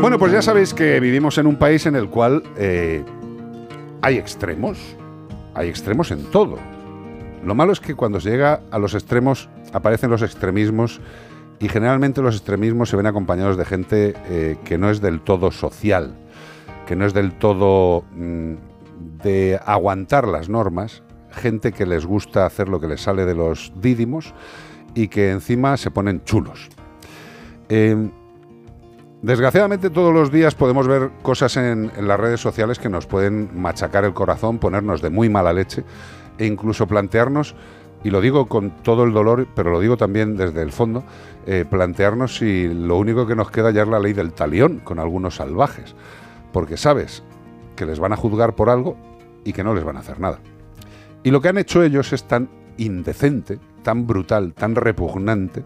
Bueno, 0.01 0.17
pues 0.17 0.31
ya 0.31 0.41
sabéis 0.41 0.73
que 0.73 0.99
vivimos 0.99 1.37
en 1.37 1.45
un 1.45 1.57
país 1.57 1.85
en 1.85 1.95
el 1.95 2.09
cual 2.09 2.41
eh, 2.57 3.03
hay 4.01 4.17
extremos. 4.17 4.79
Hay 5.53 5.67
extremos 5.67 6.11
en 6.11 6.23
todo. 6.31 6.57
Lo 7.45 7.53
malo 7.53 7.73
es 7.73 7.79
que 7.79 7.95
cuando 7.95 8.19
se 8.19 8.29
llega 8.29 8.61
a 8.71 8.79
los 8.79 8.93
extremos 8.93 9.49
aparecen 9.73 10.09
los 10.09 10.21
extremismos 10.21 10.99
y 11.59 11.67
generalmente 11.67 12.21
los 12.21 12.35
extremismos 12.35 12.89
se 12.89 12.97
ven 12.97 13.05
acompañados 13.05 13.57
de 13.57 13.65
gente 13.65 14.15
eh, 14.29 14.57
que 14.63 14.77
no 14.77 14.89
es 14.89 15.01
del 15.01 15.21
todo 15.21 15.51
social, 15.51 16.15
que 16.87 16.95
no 16.95 17.05
es 17.05 17.13
del 17.13 17.33
todo 17.33 18.03
mm, 18.15 18.53
de 19.23 19.59
aguantar 19.65 20.27
las 20.27 20.49
normas, 20.49 21.03
gente 21.31 21.71
que 21.71 21.85
les 21.85 22.05
gusta 22.05 22.45
hacer 22.45 22.69
lo 22.69 22.79
que 22.79 22.87
les 22.87 23.01
sale 23.01 23.25
de 23.25 23.35
los 23.35 23.73
dídimos 23.81 24.33
y 24.95 25.07
que 25.07 25.31
encima 25.31 25.77
se 25.77 25.91
ponen 25.91 26.23
chulos. 26.23 26.69
Eh, 27.69 28.09
Desgraciadamente 29.21 29.89
todos 29.89 30.13
los 30.13 30.31
días 30.31 30.55
podemos 30.55 30.87
ver 30.87 31.11
cosas 31.21 31.57
en 31.57 31.91
las 32.07 32.19
redes 32.19 32.39
sociales 32.39 32.79
que 32.79 32.87
nos 32.87 33.05
pueden 33.05 33.49
machacar 33.53 34.05
el 34.05 34.13
corazón, 34.13 34.59
ponernos 34.59 35.01
de 35.01 35.09
muy 35.09 35.27
mala 35.27 35.51
leche 35.51 35.83
e 36.37 36.45
incluso 36.45 36.87
plantearnos, 36.87 37.53
y 38.03 38.09
lo 38.11 38.21
digo 38.21 38.47
con 38.47 38.71
todo 38.83 39.03
el 39.03 39.13
dolor, 39.13 39.47
pero 39.55 39.71
lo 39.71 39.79
digo 39.79 39.97
también 39.97 40.37
desde 40.37 40.61
el 40.61 40.71
fondo, 40.71 41.03
eh, 41.45 41.65
plantearnos 41.69 42.37
si 42.37 42.67
lo 42.67 42.97
único 42.97 43.27
que 43.27 43.35
nos 43.35 43.51
queda 43.51 43.71
ya 43.71 43.83
es 43.83 43.87
la 43.87 43.99
ley 43.99 44.13
del 44.13 44.33
talión 44.33 44.79
con 44.79 44.99
algunos 44.99 45.35
salvajes, 45.35 45.95
porque 46.53 46.77
sabes 46.77 47.23
que 47.75 47.85
les 47.85 47.99
van 47.99 48.13
a 48.13 48.17
juzgar 48.17 48.55
por 48.55 48.69
algo 48.69 48.97
y 49.43 49.53
que 49.53 49.63
no 49.63 49.73
les 49.73 49.83
van 49.83 49.97
a 49.97 50.01
hacer 50.01 50.19
nada. 50.19 50.39
Y 51.23 51.31
lo 51.31 51.41
que 51.41 51.49
han 51.49 51.57
hecho 51.57 51.83
ellos 51.83 52.13
es 52.13 52.23
tan 52.23 52.49
indecente, 52.77 53.59
tan 53.83 54.07
brutal, 54.07 54.53
tan 54.53 54.75
repugnante, 54.75 55.63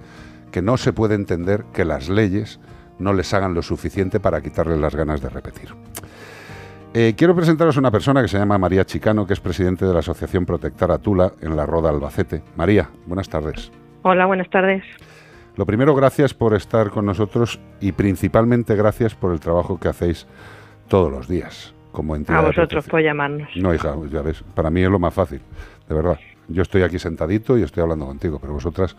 que 0.52 0.62
no 0.62 0.78
se 0.78 0.94
puede 0.94 1.16
entender 1.16 1.66
que 1.74 1.86
las 1.86 2.10
leyes 2.10 2.60
no 3.00 3.14
les 3.14 3.34
hagan 3.34 3.54
lo 3.54 3.62
suficiente 3.62 4.20
para 4.20 4.42
quitarles 4.42 4.80
las 4.80 4.96
ganas 4.96 5.22
de 5.22 5.30
repetir. 5.30 5.70
Eh, 6.96 7.16
quiero 7.18 7.36
presentaros 7.36 7.76
a 7.76 7.80
una 7.80 7.90
persona 7.90 8.22
que 8.22 8.28
se 8.28 8.38
llama 8.38 8.60
María 8.60 8.86
Chicano, 8.86 9.26
que 9.26 9.34
es 9.34 9.40
presidente 9.40 9.84
de 9.84 9.94
la 9.94 10.00
Asociación 10.00 10.46
Protectora 10.46 11.00
Tula 11.00 11.32
en 11.42 11.56
la 11.56 11.66
Roda 11.66 11.90
Albacete. 11.90 12.44
María, 12.56 12.88
buenas 13.08 13.28
tardes. 13.30 13.72
Hola, 14.04 14.28
buenas 14.28 14.48
tardes. 14.52 14.84
Lo 15.56 15.66
primero, 15.66 15.96
gracias 15.96 16.36
por 16.36 16.54
estar 16.54 16.92
con 16.92 17.08
nosotros 17.08 17.60
y 17.82 17.94
principalmente 17.94 18.76
gracias 18.76 19.16
por 19.16 19.34
el 19.34 19.40
trabajo 19.40 19.80
que 19.80 19.88
hacéis 19.88 20.28
todos 20.88 21.12
los 21.12 21.28
días 21.28 21.74
como 21.92 22.16
entidad. 22.16 22.40
A 22.40 22.48
vosotros 22.48 22.88
por 22.88 23.02
llamarnos. 23.02 23.50
No, 23.56 23.74
hija, 23.74 23.96
ya 24.12 24.22
ves, 24.22 24.44
para 24.54 24.70
mí 24.70 24.84
es 24.84 24.90
lo 24.90 25.00
más 25.00 25.16
fácil, 25.16 25.42
de 25.90 25.96
verdad. 25.96 26.20
Yo 26.48 26.62
estoy 26.62 26.84
aquí 26.84 27.00
sentadito 27.00 27.58
y 27.58 27.64
estoy 27.64 27.82
hablando 27.82 28.06
contigo, 28.06 28.38
pero 28.40 28.54
vosotras 28.54 28.96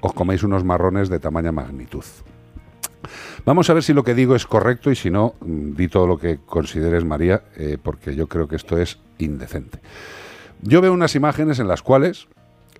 os 0.00 0.14
coméis 0.14 0.44
unos 0.44 0.64
marrones 0.64 1.10
de 1.10 1.20
tamaña 1.20 1.52
magnitud. 1.52 2.04
Vamos 3.44 3.68
a 3.70 3.74
ver 3.74 3.82
si 3.82 3.92
lo 3.92 4.04
que 4.04 4.14
digo 4.14 4.34
es 4.34 4.46
correcto 4.46 4.90
y 4.90 4.96
si 4.96 5.10
no, 5.10 5.34
mm, 5.40 5.74
di 5.74 5.88
todo 5.88 6.06
lo 6.06 6.18
que 6.18 6.38
consideres, 6.44 7.04
María, 7.04 7.44
eh, 7.56 7.78
porque 7.82 8.14
yo 8.14 8.28
creo 8.28 8.48
que 8.48 8.56
esto 8.56 8.78
es 8.78 8.98
indecente. 9.18 9.80
Yo 10.62 10.80
veo 10.80 10.92
unas 10.92 11.14
imágenes 11.14 11.58
en 11.58 11.68
las 11.68 11.82
cuales, 11.82 12.28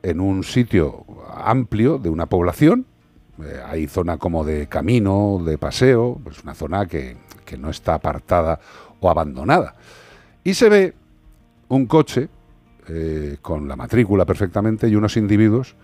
en 0.02 0.20
un 0.20 0.44
sitio 0.44 1.04
amplio 1.34 1.98
de 1.98 2.08
una 2.08 2.26
población, 2.26 2.86
eh, 3.42 3.60
hay 3.66 3.86
zona 3.86 4.16
como 4.16 4.44
de 4.44 4.68
camino, 4.68 5.40
de 5.44 5.58
paseo, 5.58 6.20
pues 6.22 6.42
una 6.42 6.54
zona 6.54 6.86
que, 6.86 7.16
que 7.44 7.58
no 7.58 7.70
está 7.70 7.94
apartada 7.94 8.60
o 9.00 9.10
abandonada. 9.10 9.74
Y 10.44 10.54
se 10.54 10.68
ve 10.68 10.94
un 11.68 11.86
coche 11.86 12.28
eh, 12.88 13.38
con 13.40 13.66
la 13.66 13.76
matrícula 13.76 14.26
perfectamente 14.26 14.88
y 14.88 14.94
unos 14.94 15.16
individuos 15.16 15.74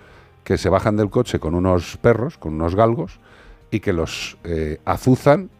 que 0.44 0.58
se 0.58 0.68
bajan 0.68 0.96
del 0.96 1.08
coche 1.10 1.38
con 1.38 1.54
unos 1.54 1.96
perros, 1.96 2.36
con 2.36 2.54
unos 2.54 2.74
galgos, 2.74 3.20
y 3.70 3.80
que 3.80 3.92
los 3.92 4.38
eh, 4.44 4.78
azuzan 4.84 5.50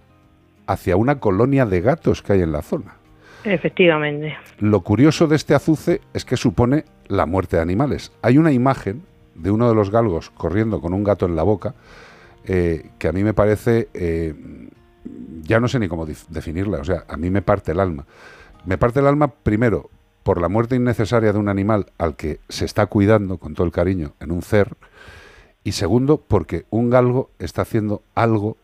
hacia 0.66 0.96
una 0.96 1.18
colonia 1.20 1.66
de 1.66 1.80
gatos 1.80 2.22
que 2.22 2.34
hay 2.34 2.42
en 2.42 2.52
la 2.52 2.62
zona. 2.62 2.96
Efectivamente. 3.44 4.36
Lo 4.58 4.82
curioso 4.82 5.26
de 5.26 5.36
este 5.36 5.54
azuce 5.54 6.00
es 6.12 6.24
que 6.24 6.36
supone 6.36 6.84
la 7.08 7.26
muerte 7.26 7.56
de 7.56 7.62
animales. 7.62 8.12
Hay 8.22 8.38
una 8.38 8.52
imagen 8.52 9.02
de 9.34 9.50
uno 9.50 9.68
de 9.68 9.74
los 9.74 9.90
galgos 9.90 10.30
corriendo 10.30 10.80
con 10.80 10.92
un 10.92 11.04
gato 11.04 11.26
en 11.26 11.36
la 11.36 11.42
boca 11.42 11.74
eh, 12.44 12.90
que 12.98 13.08
a 13.08 13.12
mí 13.12 13.22
me 13.22 13.34
parece, 13.34 13.88
eh, 13.94 14.34
ya 15.42 15.60
no 15.60 15.68
sé 15.68 15.78
ni 15.78 15.88
cómo 15.88 16.06
definirla, 16.06 16.78
o 16.78 16.84
sea, 16.84 17.04
a 17.08 17.16
mí 17.16 17.30
me 17.30 17.42
parte 17.42 17.72
el 17.72 17.80
alma. 17.80 18.06
Me 18.64 18.78
parte 18.78 19.00
el 19.00 19.06
alma 19.06 19.28
primero 19.28 19.90
por 20.22 20.40
la 20.40 20.48
muerte 20.48 20.76
innecesaria 20.76 21.32
de 21.32 21.38
un 21.38 21.48
animal 21.48 21.86
al 21.98 22.16
que 22.16 22.40
se 22.48 22.64
está 22.64 22.86
cuidando 22.86 23.38
con 23.38 23.54
todo 23.54 23.66
el 23.66 23.72
cariño 23.72 24.14
en 24.20 24.32
un 24.32 24.42
cer 24.42 24.76
y 25.64 25.72
segundo 25.72 26.18
porque 26.18 26.64
un 26.70 26.90
galgo 26.90 27.30
está 27.38 27.62
haciendo 27.62 28.02
algo 28.14 28.56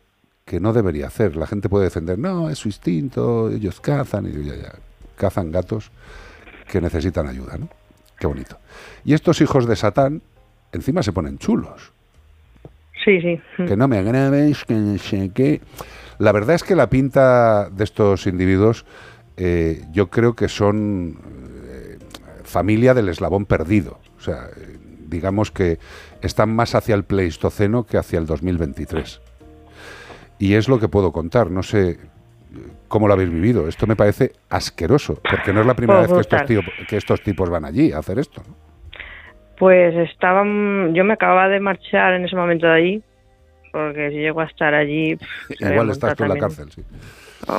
que 0.44 0.60
no 0.60 0.72
debería 0.72 1.08
hacer. 1.08 1.36
La 1.36 1.46
gente 1.46 1.68
puede 1.68 1.84
defender, 1.84 2.18
no, 2.18 2.50
es 2.50 2.58
su 2.58 2.68
instinto, 2.68 3.50
ellos 3.50 3.80
cazan, 3.80 4.26
y 4.26 4.44
ya, 4.44 4.54
ya, 4.54 4.72
cazan 5.16 5.50
gatos 5.50 5.90
que 6.68 6.80
necesitan 6.80 7.26
ayuda, 7.26 7.58
¿no? 7.58 7.68
Qué 8.18 8.26
bonito. 8.26 8.58
Y 9.04 9.14
estos 9.14 9.40
hijos 9.40 9.66
de 9.66 9.76
Satán 9.76 10.22
encima 10.72 11.02
se 11.02 11.12
ponen 11.12 11.38
chulos. 11.38 11.92
Sí, 13.04 13.20
sí. 13.20 13.40
Que 13.56 13.76
no 13.76 13.88
me 13.88 13.98
agraves, 13.98 14.64
que 14.64 14.74
no 14.74 14.98
sé 14.98 15.30
qué. 15.34 15.60
La 16.18 16.32
verdad 16.32 16.56
es 16.56 16.64
que 16.64 16.74
la 16.74 16.88
pinta 16.88 17.68
de 17.70 17.84
estos 17.84 18.26
individuos 18.26 18.84
eh, 19.36 19.84
yo 19.92 20.08
creo 20.08 20.34
que 20.34 20.48
son 20.48 21.18
eh, 21.66 21.98
familia 22.42 22.94
del 22.94 23.08
eslabón 23.08 23.44
perdido. 23.44 24.00
O 24.18 24.20
sea, 24.20 24.48
eh, 24.56 24.78
digamos 25.08 25.50
que 25.50 25.78
están 26.22 26.54
más 26.54 26.74
hacia 26.74 26.94
el 26.94 27.04
Pleistoceno 27.04 27.84
que 27.84 27.98
hacia 27.98 28.18
el 28.18 28.26
2023. 28.26 29.20
Y 30.38 30.54
es 30.54 30.68
lo 30.68 30.78
que 30.78 30.88
puedo 30.88 31.12
contar. 31.12 31.50
No 31.50 31.62
sé 31.62 31.90
eh, 31.90 31.98
cómo 32.88 33.08
lo 33.08 33.14
habéis 33.14 33.30
vivido. 33.30 33.68
Esto 33.68 33.86
me 33.86 33.96
parece 33.96 34.32
asqueroso, 34.50 35.20
porque 35.28 35.52
no 35.52 35.60
es 35.60 35.66
la 35.66 35.74
primera 35.74 36.00
Pues 36.06 36.10
vez 36.12 36.26
que 36.26 36.36
estos, 36.36 36.46
tío- 36.48 36.86
que 36.88 36.96
estos 36.96 37.22
tipos 37.22 37.48
van 37.50 37.64
allí 37.64 37.92
a 37.92 37.98
hacer 37.98 38.18
esto. 38.18 38.42
¿no? 38.46 38.54
Pues 39.58 39.94
estaban, 40.10 40.94
yo 40.94 41.04
me 41.04 41.14
acababa 41.14 41.48
de 41.48 41.60
marchar 41.60 42.14
en 42.14 42.26
ese 42.26 42.36
momento 42.36 42.66
de 42.66 42.72
allí, 42.74 43.02
porque 43.72 44.10
si 44.10 44.16
llego 44.16 44.40
a 44.40 44.44
estar 44.44 44.74
allí, 44.74 45.16
pff, 45.48 45.60
me 45.62 45.70
Igual 45.72 45.90
estás 45.90 46.14
tú 46.16 46.24
en 46.24 46.28
la 46.28 46.36
cárcel, 46.38 46.70
sí. 46.70 46.82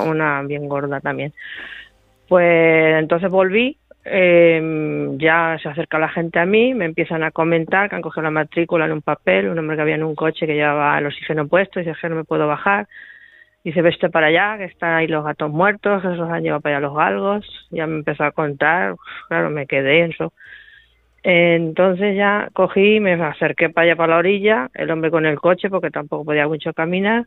Una 0.06 0.42
bien 0.44 0.68
gorda 0.68 1.00
también. 1.00 1.34
Pues 2.28 3.00
entonces 3.00 3.30
volví, 3.32 3.78
eh, 4.10 5.10
ya 5.18 5.58
se 5.62 5.70
acerca 5.70 6.00
la 6.00 6.10
gente 6.10 6.40
a 6.40 6.46
mí, 6.46 6.74
me 6.74 6.86
empiezan 6.86 7.24
a 7.24 7.32
comentar 7.32 7.90
que 7.90 7.96
han 7.96 8.02
cogido 8.02 8.24
la 8.24 8.32
matrícula 8.32 8.86
en 8.86 8.94
un 8.94 9.02
papel, 9.02 9.50
un 9.50 9.60
hombre 9.60 9.76
que 9.76 9.82
había 9.82 9.96
en 9.96 10.04
un 10.04 10.16
coche 10.16 10.48
que 10.48 10.56
llevaba 10.56 10.98
el 10.98 11.08
oxígeno 11.08 11.48
puesto, 11.48 11.80
y 11.80 11.84
dice 11.84 11.98
que 12.00 12.10
no 12.10 12.16
me 12.16 12.24
puedo 12.24 12.48
bajar. 12.48 12.88
Dice, 13.64 13.82
veste 13.82 14.10
para 14.10 14.28
allá, 14.28 14.58
que 14.58 14.66
están 14.66 14.96
ahí 14.96 15.08
los 15.08 15.26
gatos 15.26 15.52
muertos, 15.52 16.02
que 16.02 16.08
se 16.10 16.16
los 16.16 16.30
han 16.30 16.42
llevado 16.42 16.62
para 16.62 16.78
allá 16.78 16.88
los 16.88 16.96
galgos. 16.96 17.68
Ya 17.70 17.86
me 17.86 17.98
empezó 17.98 18.24
a 18.24 18.32
contar, 18.32 18.96
claro, 19.28 19.50
me 19.50 19.68
quedé 19.68 20.04
en 20.04 20.12
eso. 20.12 20.32
Entonces 21.24 22.16
ya 22.16 22.50
cogí, 22.54 23.02
me 23.02 23.14
acerqué 23.14 23.70
para 23.70 23.86
allá, 23.86 23.96
para 23.98 24.14
la 24.14 24.20
orilla, 24.20 24.70
el 24.74 24.90
hombre 24.90 25.12
con 25.12 25.26
el 25.26 25.40
coche, 25.40 25.70
porque 25.70 25.92
tampoco 25.92 26.24
podía 26.24 26.48
mucho 26.48 26.74
caminar, 26.74 27.26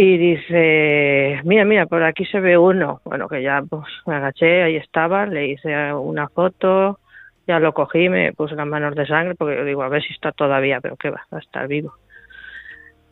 y 0.00 0.16
dice, 0.16 1.40
mira, 1.42 1.64
mira, 1.64 1.86
por 1.86 2.04
aquí 2.04 2.24
se 2.24 2.38
ve 2.38 2.56
uno. 2.56 3.00
Bueno, 3.04 3.28
que 3.28 3.42
ya 3.42 3.64
pues 3.68 3.82
me 4.06 4.14
agaché, 4.14 4.62
ahí 4.62 4.76
estaba, 4.76 5.26
le 5.26 5.48
hice 5.48 5.92
una 5.92 6.28
foto, 6.28 7.00
ya 7.48 7.58
lo 7.58 7.74
cogí, 7.74 8.08
me 8.08 8.32
puse 8.32 8.54
las 8.54 8.68
manos 8.68 8.94
de 8.94 9.08
sangre, 9.08 9.34
porque 9.34 9.56
yo 9.56 9.64
digo, 9.64 9.82
a 9.82 9.88
ver 9.88 10.00
si 10.04 10.12
está 10.12 10.30
todavía, 10.30 10.80
pero 10.80 10.94
qué 10.94 11.10
va, 11.10 11.26
va 11.34 11.38
a 11.38 11.40
estar 11.40 11.66
vivo. 11.66 11.94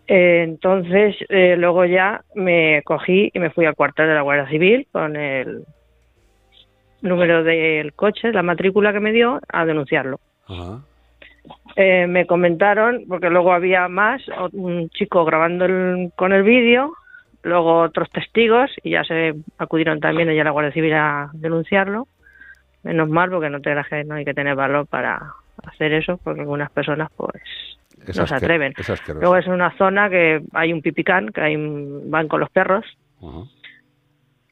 Entonces, 0.07 1.17
eh, 1.29 1.57
luego 1.59 1.87
ya 1.87 2.23
me 2.37 2.83
cogí 2.85 3.33
y 3.35 3.39
me 3.41 3.51
fui 3.51 3.65
al 3.65 3.75
cuartel 3.75 4.07
de 4.07 4.15
la 4.15 4.23
Guardia 4.23 4.49
Civil 4.49 4.87
con 4.93 5.17
el 5.17 5.65
número 7.03 7.43
del 7.43 7.95
coche, 7.95 8.33
la 8.33 8.45
matrícula 8.45 8.93
que 8.93 9.01
me 9.01 9.11
dio, 9.11 9.41
a 9.49 9.67
denunciarlo. 9.67 10.21
Eh, 11.77 12.07
me 12.07 12.27
comentaron, 12.27 13.05
porque 13.09 13.29
luego 13.31 13.53
había 13.53 13.87
más, 13.89 14.23
un 14.53 14.89
chico 14.91 15.25
grabando 15.25 15.67
el- 15.67 16.11
con 16.17 16.33
el 16.33 16.43
vídeo, 16.43 16.93
luego 17.43 17.81
otros 17.81 18.11
testigos, 18.11 18.71
y 18.83 18.91
ya 18.91 19.05
se 19.05 19.35
acudieron 19.59 20.01
también 20.01 20.29
allá 20.29 20.41
a 20.41 20.45
la 20.45 20.51
Guardia 20.53 20.73
Civil 20.73 20.95
a 20.95 21.29
denunciarlo. 21.35 22.09
Menos 22.83 23.09
mal, 23.09 23.31
porque 23.31 23.51
no 23.51 23.61
te 23.61 23.75
no 24.05 24.15
hay 24.15 24.25
que 24.25 24.35
tener 24.35 24.55
valor 24.55 24.87
para 24.87 25.21
hacer 25.67 25.93
eso, 25.93 26.19
porque 26.23 26.41
algunas 26.41 26.71
personas 26.71 27.11
pues 27.17 27.43
Es 28.07 28.17
no 28.17 28.27
se 28.27 28.35
atreven. 28.35 28.73
es. 28.73 29.21
Luego 29.21 29.37
es 29.37 29.47
una 29.47 29.77
zona 29.77 30.09
que 30.09 30.41
hay 30.55 30.73
un 30.73 30.81
pipicán, 30.83 31.29
que 31.31 31.41
hay, 31.41 31.57
van 32.05 32.29
con 32.29 32.41
los 32.41 32.51
perros, 32.51 32.85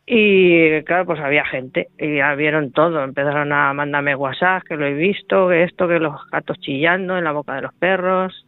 y 0.06 0.82
claro, 0.82 1.06
pues 1.06 1.20
había 1.20 1.44
gente 1.46 1.88
y 1.98 2.16
ya 2.16 2.34
vieron 2.34 2.72
todo. 2.72 3.02
Empezaron 3.02 3.52
a 3.52 3.72
mandarme 3.72 4.14
WhatsApp, 4.14 4.62
que 4.64 4.76
lo 4.76 4.86
he 4.86 4.94
visto, 4.94 5.48
que 5.48 5.62
esto, 5.62 5.88
que 5.88 5.98
los 5.98 6.14
gatos 6.30 6.58
chillando 6.60 7.16
en 7.16 7.24
la 7.24 7.32
boca 7.32 7.54
de 7.54 7.62
los 7.62 7.74
perros. 7.74 8.46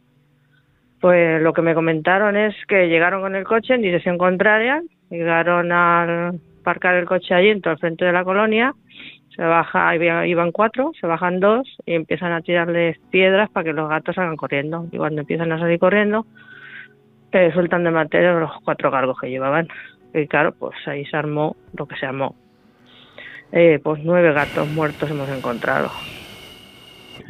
Pues 1.01 1.41
lo 1.41 1.53
que 1.53 1.61
me 1.61 1.75
comentaron 1.75 2.35
es 2.35 2.55
que 2.67 2.87
llegaron 2.87 3.21
con 3.21 3.35
el 3.35 3.43
coche 3.43 3.73
en 3.73 3.81
dirección 3.81 4.17
contraria, 4.17 4.81
llegaron 5.09 5.71
al 5.71 6.39
parcar 6.63 6.95
el 6.95 7.05
coche 7.05 7.33
allí 7.33 7.49
en 7.49 7.61
todo 7.61 7.73
el 7.73 7.79
frente 7.79 8.05
de 8.05 8.11
la 8.11 8.23
colonia, 8.23 8.73
se 9.35 9.43
baja, 9.43 9.95
iban 9.95 10.51
cuatro, 10.51 10.91
se 10.99 11.05
bajan 11.05 11.39
dos 11.39 11.67
y 11.85 11.93
empiezan 11.93 12.31
a 12.31 12.41
tirarles 12.41 12.97
piedras 13.11 13.49
para 13.51 13.65
que 13.65 13.73
los 13.73 13.87
gatos 13.87 14.15
salgan 14.15 14.35
corriendo. 14.35 14.87
Y 14.91 14.97
cuando 14.97 15.21
empiezan 15.21 15.51
a 15.51 15.59
salir 15.59 15.77
corriendo, 15.77 16.25
eh, 17.31 17.51
sueltan 17.53 17.83
de 17.83 17.91
materia 17.91 18.33
los 18.33 18.51
cuatro 18.63 18.89
cargos 18.89 19.19
que 19.19 19.29
llevaban. 19.29 19.67
Y 20.19 20.27
claro, 20.27 20.53
pues 20.53 20.75
ahí 20.87 21.05
se 21.05 21.15
armó 21.17 21.55
lo 21.73 21.85
que 21.87 21.95
se 21.95 22.05
armó. 22.05 22.35
Eh, 23.51 23.79
pues 23.83 24.01
nueve 24.03 24.33
gatos 24.33 24.67
muertos 24.69 25.09
hemos 25.09 25.29
encontrado. 25.29 25.91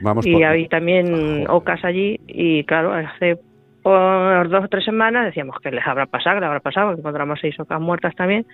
Vamos 0.02 0.26
y 0.26 0.34
por- 0.34 0.46
hay 0.46 0.68
también 0.68 1.46
ocas 1.50 1.84
allí 1.86 2.20
y 2.28 2.64
claro, 2.64 2.94
hace 2.94 3.40
por 3.84 4.50
dos 4.50 4.66
o 4.66 4.68
tres 4.68 4.84
semanas 4.84 5.26
decíamos 5.26 5.58
que 5.62 5.72
les 5.72 5.86
habrá 5.86 6.06
pasado, 6.08 6.36
que 6.36 6.40
les 6.42 6.48
habrá 6.48 6.60
pasado, 6.60 6.92
encontramos 6.92 7.40
seis 7.40 7.58
ocas 7.60 7.80
muertas 7.80 8.16
también 8.16 8.46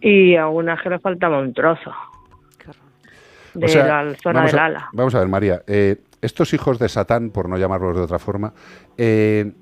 y 0.00 0.36
a 0.36 0.46
unas 0.48 0.80
que 0.82 0.90
le 0.90 0.98
faltaba 0.98 1.40
un 1.40 1.52
trozo 1.54 1.92
de 3.54 3.66
O 3.66 3.68
sea, 3.68 4.02
la 4.04 4.14
zona 4.16 4.44
del 4.46 4.58
a, 4.58 4.64
ala. 4.66 4.88
Vamos 4.92 5.14
a 5.14 5.20
ver, 5.20 5.28
María. 5.28 5.62
eh, 5.66 5.96
estos 6.20 6.52
hijos 6.54 6.78
de 6.78 6.88
Satán, 6.88 7.30
por 7.30 7.48
no 7.48 7.56
llamarlos 7.56 7.96
de 7.96 8.02
otra 8.02 8.18
forma, 8.18 8.52
eh, 8.98 9.52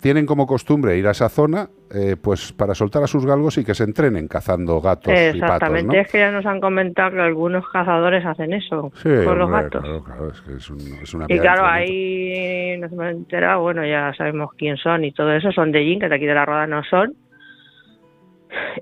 tienen 0.00 0.26
como 0.26 0.46
costumbre 0.46 0.96
ir 0.96 1.06
a 1.06 1.10
esa 1.12 1.28
zona 1.28 1.68
eh, 1.94 2.16
pues 2.20 2.52
para 2.52 2.74
soltar 2.74 3.02
a 3.02 3.06
sus 3.06 3.26
galgos 3.26 3.58
y 3.58 3.64
que 3.64 3.74
se 3.74 3.84
entrenen 3.84 4.26
cazando 4.28 4.80
gatos 4.80 5.12
y 5.12 5.16
patos, 5.16 5.34
Exactamente, 5.34 5.96
¿no? 5.96 6.02
es 6.02 6.10
que 6.10 6.18
ya 6.18 6.30
nos 6.30 6.46
han 6.46 6.60
comentado 6.60 7.10
que 7.12 7.20
algunos 7.20 7.68
cazadores 7.68 8.24
hacen 8.24 8.52
eso 8.54 8.90
Sí, 8.94 9.10
con 9.24 9.38
los 9.38 9.46
hombre, 9.46 9.62
gatos. 9.64 9.82
claro, 9.82 10.04
claro, 10.04 10.30
es 10.30 10.40
que 10.40 10.52
es, 10.54 10.70
un- 10.70 10.98
es 11.02 11.14
una 11.14 11.26
Y 11.28 11.38
claro, 11.38 11.66
ahí 11.66 12.76
nos 12.78 12.92
hemos 12.92 13.06
enterado, 13.10 13.60
bueno, 13.62 13.84
ya 13.86 14.12
sabemos 14.16 14.50
quién 14.56 14.76
son 14.78 15.04
y 15.04 15.12
todo 15.12 15.32
eso, 15.32 15.52
son 15.52 15.70
de 15.72 15.84
Jin, 15.84 16.00
que 16.00 16.08
de 16.08 16.14
aquí 16.14 16.26
de 16.26 16.34
la 16.34 16.46
Roda 16.46 16.66
no 16.66 16.82
son. 16.84 17.14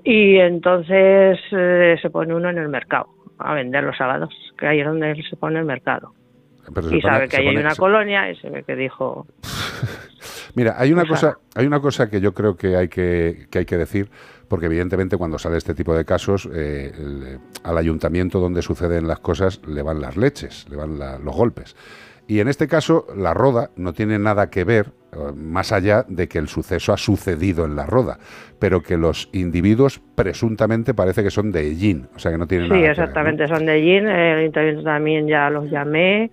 Y 0.03 0.37
entonces 0.37 1.39
eh, 1.51 1.97
se 2.01 2.09
pone 2.09 2.33
uno 2.33 2.49
en 2.49 2.57
el 2.57 2.69
mercado 2.69 3.07
a 3.39 3.53
vender 3.53 3.83
los 3.83 3.97
sábados, 3.97 4.29
que 4.57 4.67
ahí 4.67 4.79
es 4.81 4.85
donde 4.85 5.15
se 5.29 5.35
pone 5.35 5.59
el 5.59 5.65
mercado. 5.65 6.13
Pero 6.73 6.87
Y 6.87 7.01
pone- 7.01 7.13
sabe 7.13 7.27
que 7.27 7.37
ahí 7.37 7.47
hay 7.47 7.57
una 7.57 7.71
se- 7.75 7.79
colonia 7.79 8.29
y 8.31 8.35
se 8.35 8.49
ve 8.49 8.63
que 8.63 8.75
dijo, 8.75 9.27
Mira, 10.55 10.75
hay 10.77 10.91
una 10.91 11.03
O 11.03 11.05
sea- 11.05 11.15
cosa, 11.15 11.37
hay 11.55 11.65
una 11.65 11.79
cosa 11.79 12.09
que 12.09 12.19
yo 12.21 12.33
creo 12.33 12.55
que 12.55 12.75
hay 12.75 12.87
que, 12.89 13.47
que 13.49 13.59
hay 13.59 13.65
que 13.65 13.77
decir, 13.77 14.09
porque 14.47 14.65
evidentemente 14.65 15.17
cuando 15.17 15.39
sale 15.39 15.57
este 15.57 15.73
tipo 15.73 15.95
de 15.95 16.03
casos, 16.05 16.47
eh, 16.53 16.91
el- 16.97 17.39
al 17.63 17.77
ayuntamiento 17.77 18.39
donde 18.39 18.61
suceden 18.61 19.07
las 19.07 19.19
cosas 19.19 19.61
le 19.65 19.81
van 19.81 20.01
las 20.01 20.17
leches, 20.17 20.67
le 20.69 20.75
van 20.75 20.99
la- 20.99 21.17
los 21.19 21.35
golpes. 21.35 21.75
Y 22.27 22.39
en 22.39 22.47
este 22.47 22.67
caso, 22.67 23.07
la 23.17 23.33
roda 23.33 23.71
no 23.75 23.93
tiene 23.93 24.17
nada 24.19 24.49
que 24.49 24.63
ver, 24.63 24.87
eh, 25.11 25.17
más 25.35 25.71
allá 25.71 26.05
de 26.07 26.27
que 26.27 26.37
el 26.37 26.47
suceso 26.47 26.93
ha 26.93 26.97
sucedido 26.97 27.65
en 27.65 27.75
la 27.75 27.85
roda, 27.85 28.19
pero 28.59 28.81
que 28.83 28.95
los 28.97 29.29
individuos 29.33 30.01
presuntamente 30.15 30.93
parece 30.93 31.23
que 31.23 31.31
son 31.31 31.51
de 31.51 31.67
Ellín, 31.67 32.07
o 32.15 32.19
sea 32.19 32.31
que 32.31 32.37
no 32.37 32.47
tienen 32.47 32.67
sí, 32.67 32.73
nada 32.73 32.81
que 32.81 32.87
ver. 32.87 32.97
¿no? 32.97 33.03
exactamente, 33.03 33.47
son 33.47 33.65
de 33.65 33.81
Jin, 33.81 34.07
el 34.07 34.37
ayuntamiento 34.39 34.83
también 34.83 35.27
ya 35.27 35.49
los 35.49 35.69
llamé, 35.69 36.31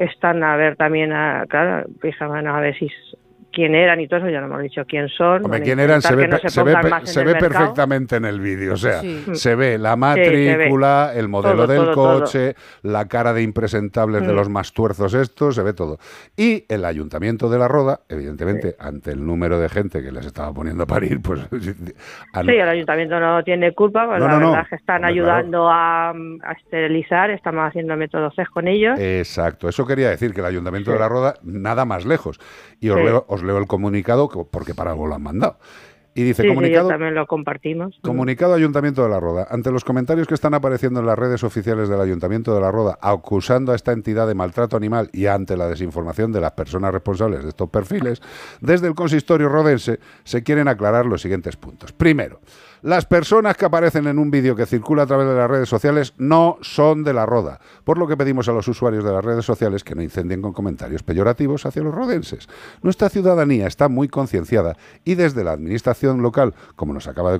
están 0.00 0.42
a 0.42 0.56
ver 0.56 0.76
también, 0.76 1.12
a, 1.12 1.46
claro, 1.46 1.86
fijaban 2.00 2.46
a 2.46 2.58
ver 2.60 2.74
si 2.78 2.90
quién 3.52 3.74
eran 3.74 4.00
y 4.00 4.08
todo 4.08 4.20
eso, 4.20 4.28
ya 4.28 4.40
no 4.40 4.46
hemos 4.46 4.62
dicho 4.62 4.82
quién 4.86 5.08
son. 5.08 5.44
Hombre, 5.44 5.62
quién 5.62 5.78
eran 5.80 6.02
se 6.02 6.14
ve, 6.14 6.28
no 6.28 6.38
se 6.38 6.48
se 6.48 6.62
perfectamente 7.34 8.16
en 8.16 8.24
el 8.24 8.40
vídeo. 8.40 8.74
O 8.74 8.76
sea, 8.76 9.00
Sí. 9.00 9.24
se 9.34 9.54
ve 9.54 9.78
la 9.78 9.94
Sí, 9.94 10.00
se 10.24 10.30
ve. 10.30 10.56
matrícula, 10.56 11.12
el 11.14 11.28
modelo 11.28 11.64
Todo, 11.64 11.66
del 11.66 11.82
todo, 11.82 11.94
todo. 11.94 12.20
coche, 12.20 12.54
la 12.82 13.06
cara 13.08 13.32
de 13.32 13.42
impresentables 13.42 14.22
de 14.26 14.32
Mm. 14.32 14.36
los 14.36 14.48
más 14.48 14.72
tuerzos 14.72 15.14
estos, 15.14 15.54
se 15.54 15.62
ve 15.62 15.72
todo. 15.72 15.98
Y 16.36 16.64
el 16.68 16.84
ayuntamiento 16.84 17.48
de 17.48 17.58
la 17.58 17.68
Roda, 17.68 18.00
evidentemente, 18.08 18.76
ante 18.78 19.10
el 19.10 19.24
número 19.24 19.58
de 19.58 19.68
gente 19.68 20.02
que 20.02 20.12
les 20.12 20.26
estaba 20.26 20.52
poniendo 20.52 20.84
a 20.84 20.86
parir, 20.86 21.20
pues... 21.22 21.40
Sí, 21.50 22.56
el 22.56 22.68
ayuntamiento 22.68 23.18
no 23.20 23.42
tiene 23.44 23.72
culpa, 23.72 24.06
pues 24.06 24.20
No, 24.20 24.26
la 24.28 24.38
verdad 24.38 24.60
es 24.62 24.68
que 24.68 24.76
están 24.76 24.96
Hombre, 25.04 25.10
ayudando 25.10 25.68
a, 25.70 26.10
a 26.10 26.52
esterilizar, 26.58 27.30
estamos 27.30 27.66
haciendo 27.68 27.96
método 27.96 28.30
CES 28.34 28.48
con 28.48 28.68
ellos. 28.68 28.98
Exacto, 28.98 29.68
eso 29.68 29.86
quería 29.86 30.10
decir, 30.10 30.32
que 30.32 30.40
el 30.40 30.46
Ayuntamiento 30.46 30.92
de 30.92 30.98
la 30.98 31.08
Roda, 31.08 31.34
nada 31.42 31.84
más 31.84 32.04
lejos. 32.06 32.38
Y 32.80 32.88
os, 32.90 32.96
leo, 32.96 33.24
os 33.28 33.39
leo 33.42 33.58
el 33.58 33.66
comunicado, 33.66 34.28
que- 34.28 34.44
porque 34.50 34.74
para 34.74 34.92
algo 34.92 35.06
lo 35.06 35.14
han 35.14 35.22
mandado. 35.22 35.58
Y 36.12 36.24
dice, 36.24 36.42
sí, 36.42 36.48
comunicado, 36.48 36.88
también 36.88 37.14
lo 37.14 37.24
compartimos. 37.28 37.96
Comunicado 38.02 38.54
Ayuntamiento 38.54 39.04
de 39.04 39.08
la 39.10 39.20
Roda. 39.20 39.46
Ante 39.48 39.70
los 39.70 39.84
comentarios 39.84 40.26
que 40.26 40.34
están 40.34 40.54
apareciendo 40.54 40.98
en 40.98 41.06
las 41.06 41.16
redes 41.16 41.44
oficiales 41.44 41.88
del 41.88 42.00
Ayuntamiento 42.00 42.52
de 42.52 42.60
la 42.60 42.72
Roda 42.72 42.98
acusando 43.00 43.70
a 43.70 43.76
esta 43.76 43.92
entidad 43.92 44.26
de 44.26 44.34
maltrato 44.34 44.76
animal 44.76 45.08
y 45.12 45.26
ante 45.26 45.56
la 45.56 45.68
desinformación 45.68 46.32
de 46.32 46.40
las 46.40 46.50
personas 46.50 46.92
responsables 46.92 47.44
de 47.44 47.50
estos 47.50 47.70
perfiles, 47.70 48.20
desde 48.60 48.88
el 48.88 48.96
consistorio 48.96 49.48
rodense 49.48 50.00
se 50.24 50.42
quieren 50.42 50.66
aclarar 50.66 51.06
los 51.06 51.22
siguientes 51.22 51.56
puntos. 51.56 51.92
Primero, 51.92 52.40
las 52.82 53.06
personas 53.06 53.56
que 53.56 53.66
aparecen 53.66 54.06
en 54.06 54.18
un 54.18 54.30
vídeo 54.30 54.56
que 54.56 54.66
circula 54.66 55.02
a 55.02 55.06
través 55.06 55.28
de 55.28 55.34
las 55.34 55.50
redes 55.50 55.68
sociales 55.68 56.14
no 56.18 56.58
son 56.62 57.04
de 57.04 57.12
la 57.12 57.26
Roda, 57.26 57.60
por 57.84 57.98
lo 57.98 58.06
que 58.06 58.16
pedimos 58.16 58.48
a 58.48 58.52
los 58.52 58.68
usuarios 58.68 59.04
de 59.04 59.12
las 59.12 59.24
redes 59.24 59.44
sociales 59.44 59.84
que 59.84 59.94
no 59.94 60.02
incendien 60.02 60.42
con 60.42 60.52
comentarios 60.52 61.02
peyorativos 61.02 61.66
hacia 61.66 61.82
los 61.82 61.94
rodenses. 61.94 62.48
Nuestra 62.82 63.08
ciudadanía 63.08 63.66
está 63.66 63.88
muy 63.88 64.08
concienciada 64.08 64.76
y 65.04 65.14
desde 65.14 65.44
la 65.44 65.52
administración 65.52 66.22
local, 66.22 66.54
como 66.76 66.94
nos 66.94 67.06
acaba 67.06 67.32
de 67.32 67.38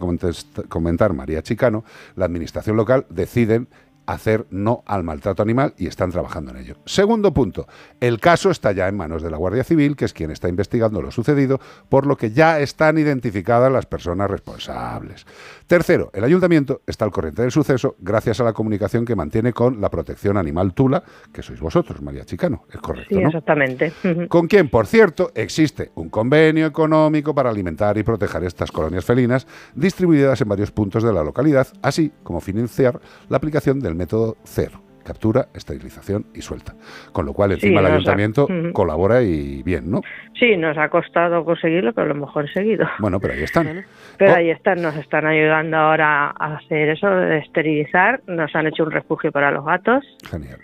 comentar 0.68 1.12
María 1.12 1.42
Chicano, 1.42 1.84
la 2.16 2.26
administración 2.26 2.76
local 2.76 3.06
deciden 3.08 3.68
hacer 4.12 4.46
no 4.50 4.82
al 4.86 5.02
maltrato 5.02 5.42
animal 5.42 5.74
y 5.76 5.86
están 5.86 6.10
trabajando 6.10 6.50
en 6.50 6.58
ello. 6.58 6.76
Segundo 6.84 7.32
punto, 7.32 7.66
el 8.00 8.20
caso 8.20 8.50
está 8.50 8.72
ya 8.72 8.88
en 8.88 8.96
manos 8.96 9.22
de 9.22 9.30
la 9.30 9.36
Guardia 9.36 9.64
Civil, 9.64 9.96
que 9.96 10.04
es 10.04 10.12
quien 10.12 10.30
está 10.30 10.48
investigando 10.48 11.02
lo 11.02 11.10
sucedido, 11.10 11.60
por 11.88 12.06
lo 12.06 12.16
que 12.16 12.32
ya 12.32 12.60
están 12.60 12.98
identificadas 12.98 13.72
las 13.72 13.86
personas 13.86 14.30
responsables. 14.30 15.26
Tercero, 15.70 16.10
el 16.12 16.24
ayuntamiento 16.24 16.82
está 16.84 17.04
al 17.04 17.12
corriente 17.12 17.42
del 17.42 17.52
suceso 17.52 17.94
gracias 18.00 18.40
a 18.40 18.42
la 18.42 18.52
comunicación 18.52 19.04
que 19.04 19.14
mantiene 19.14 19.52
con 19.52 19.80
la 19.80 19.88
protección 19.88 20.36
animal 20.36 20.74
Tula, 20.74 21.00
que 21.32 21.42
sois 21.42 21.60
vosotros, 21.60 22.02
María 22.02 22.24
Chicano, 22.24 22.64
es 22.72 22.80
correcto, 22.80 23.14
Sí, 23.14 23.22
¿no? 23.22 23.28
exactamente. 23.28 23.92
Con 24.28 24.48
quien, 24.48 24.68
por 24.68 24.88
cierto, 24.88 25.30
existe 25.32 25.92
un 25.94 26.08
convenio 26.08 26.66
económico 26.66 27.36
para 27.36 27.50
alimentar 27.50 27.96
y 27.98 28.02
proteger 28.02 28.42
estas 28.42 28.72
colonias 28.72 29.04
felinas 29.04 29.46
distribuidas 29.76 30.40
en 30.40 30.48
varios 30.48 30.72
puntos 30.72 31.04
de 31.04 31.12
la 31.12 31.22
localidad, 31.22 31.68
así 31.82 32.10
como 32.24 32.40
financiar 32.40 33.00
la 33.28 33.36
aplicación 33.36 33.78
del 33.78 33.94
método 33.94 34.38
cero. 34.42 34.89
Captura, 35.04 35.46
esterilización 35.54 36.26
y 36.34 36.42
suelta. 36.42 36.74
Con 37.12 37.26
lo 37.26 37.32
cual, 37.32 37.52
encima 37.52 37.80
Sí, 37.80 37.86
el 37.86 37.90
ha- 37.92 37.94
ayuntamiento 37.94 38.48
colabora 38.72 39.22
y 39.22 39.62
bien, 39.62 39.90
¿no? 39.90 40.00
Sí, 40.38 40.56
nos 40.56 40.76
ha 40.78 40.88
costado 40.88 41.44
conseguirlo, 41.44 41.92
pero 41.92 42.06
lo 42.08 42.14
mejor 42.14 42.44
conseguido. 42.44 42.86
Bueno, 42.98 43.18
pero 43.20 43.34
ahí 43.34 43.42
están. 43.42 43.84
Pero 44.18 44.32
Oh. 44.32 44.36
ahí 44.36 44.50
están, 44.50 44.80
nos 44.82 44.96
están 44.96 45.26
ayudando 45.26 45.76
ahora 45.76 46.26
a 46.38 46.56
hacer 46.56 46.88
eso, 46.90 47.08
de 47.08 47.38
esterilizar. 47.38 48.20
Nos 48.26 48.54
han 48.54 48.66
hecho 48.66 48.84
un 48.84 48.90
refugio 48.90 49.32
para 49.32 49.50
los 49.50 49.64
gatos. 49.64 50.04
Genial. 50.30 50.58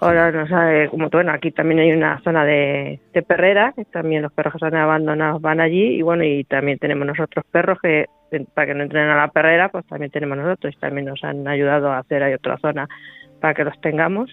Ahora 0.00 0.32
nos 0.32 0.50
ha- 0.52 0.88
como 0.90 1.08
bueno, 1.08 1.32
aquí 1.32 1.50
también 1.52 1.78
hay 1.80 1.92
una 1.92 2.20
zona 2.22 2.44
de, 2.44 3.00
de 3.12 3.22
perrera, 3.22 3.72
que 3.76 3.84
también 3.84 4.22
los 4.22 4.32
perros 4.32 4.52
que 4.52 4.58
están 4.66 4.74
abandonados 4.78 5.40
van 5.40 5.60
allí 5.60 5.96
y 5.96 6.02
bueno, 6.02 6.24
y 6.24 6.44
también 6.44 6.78
tenemos 6.78 7.06
nosotros 7.06 7.44
perros 7.50 7.78
que 7.80 8.06
para 8.52 8.66
que 8.66 8.74
no 8.74 8.82
entren 8.82 9.08
a 9.08 9.16
la 9.16 9.28
perrera, 9.28 9.68
pues 9.68 9.86
también 9.86 10.10
tenemos 10.10 10.36
nosotros 10.36 10.74
y 10.76 10.80
también 10.80 11.06
nos 11.06 11.22
han 11.22 11.46
ayudado 11.46 11.92
a 11.92 11.98
hacer 11.98 12.20
ahí 12.24 12.34
otra 12.34 12.58
zona 12.58 12.88
para 13.44 13.52
que 13.52 13.64
los 13.64 13.78
tengamos. 13.82 14.30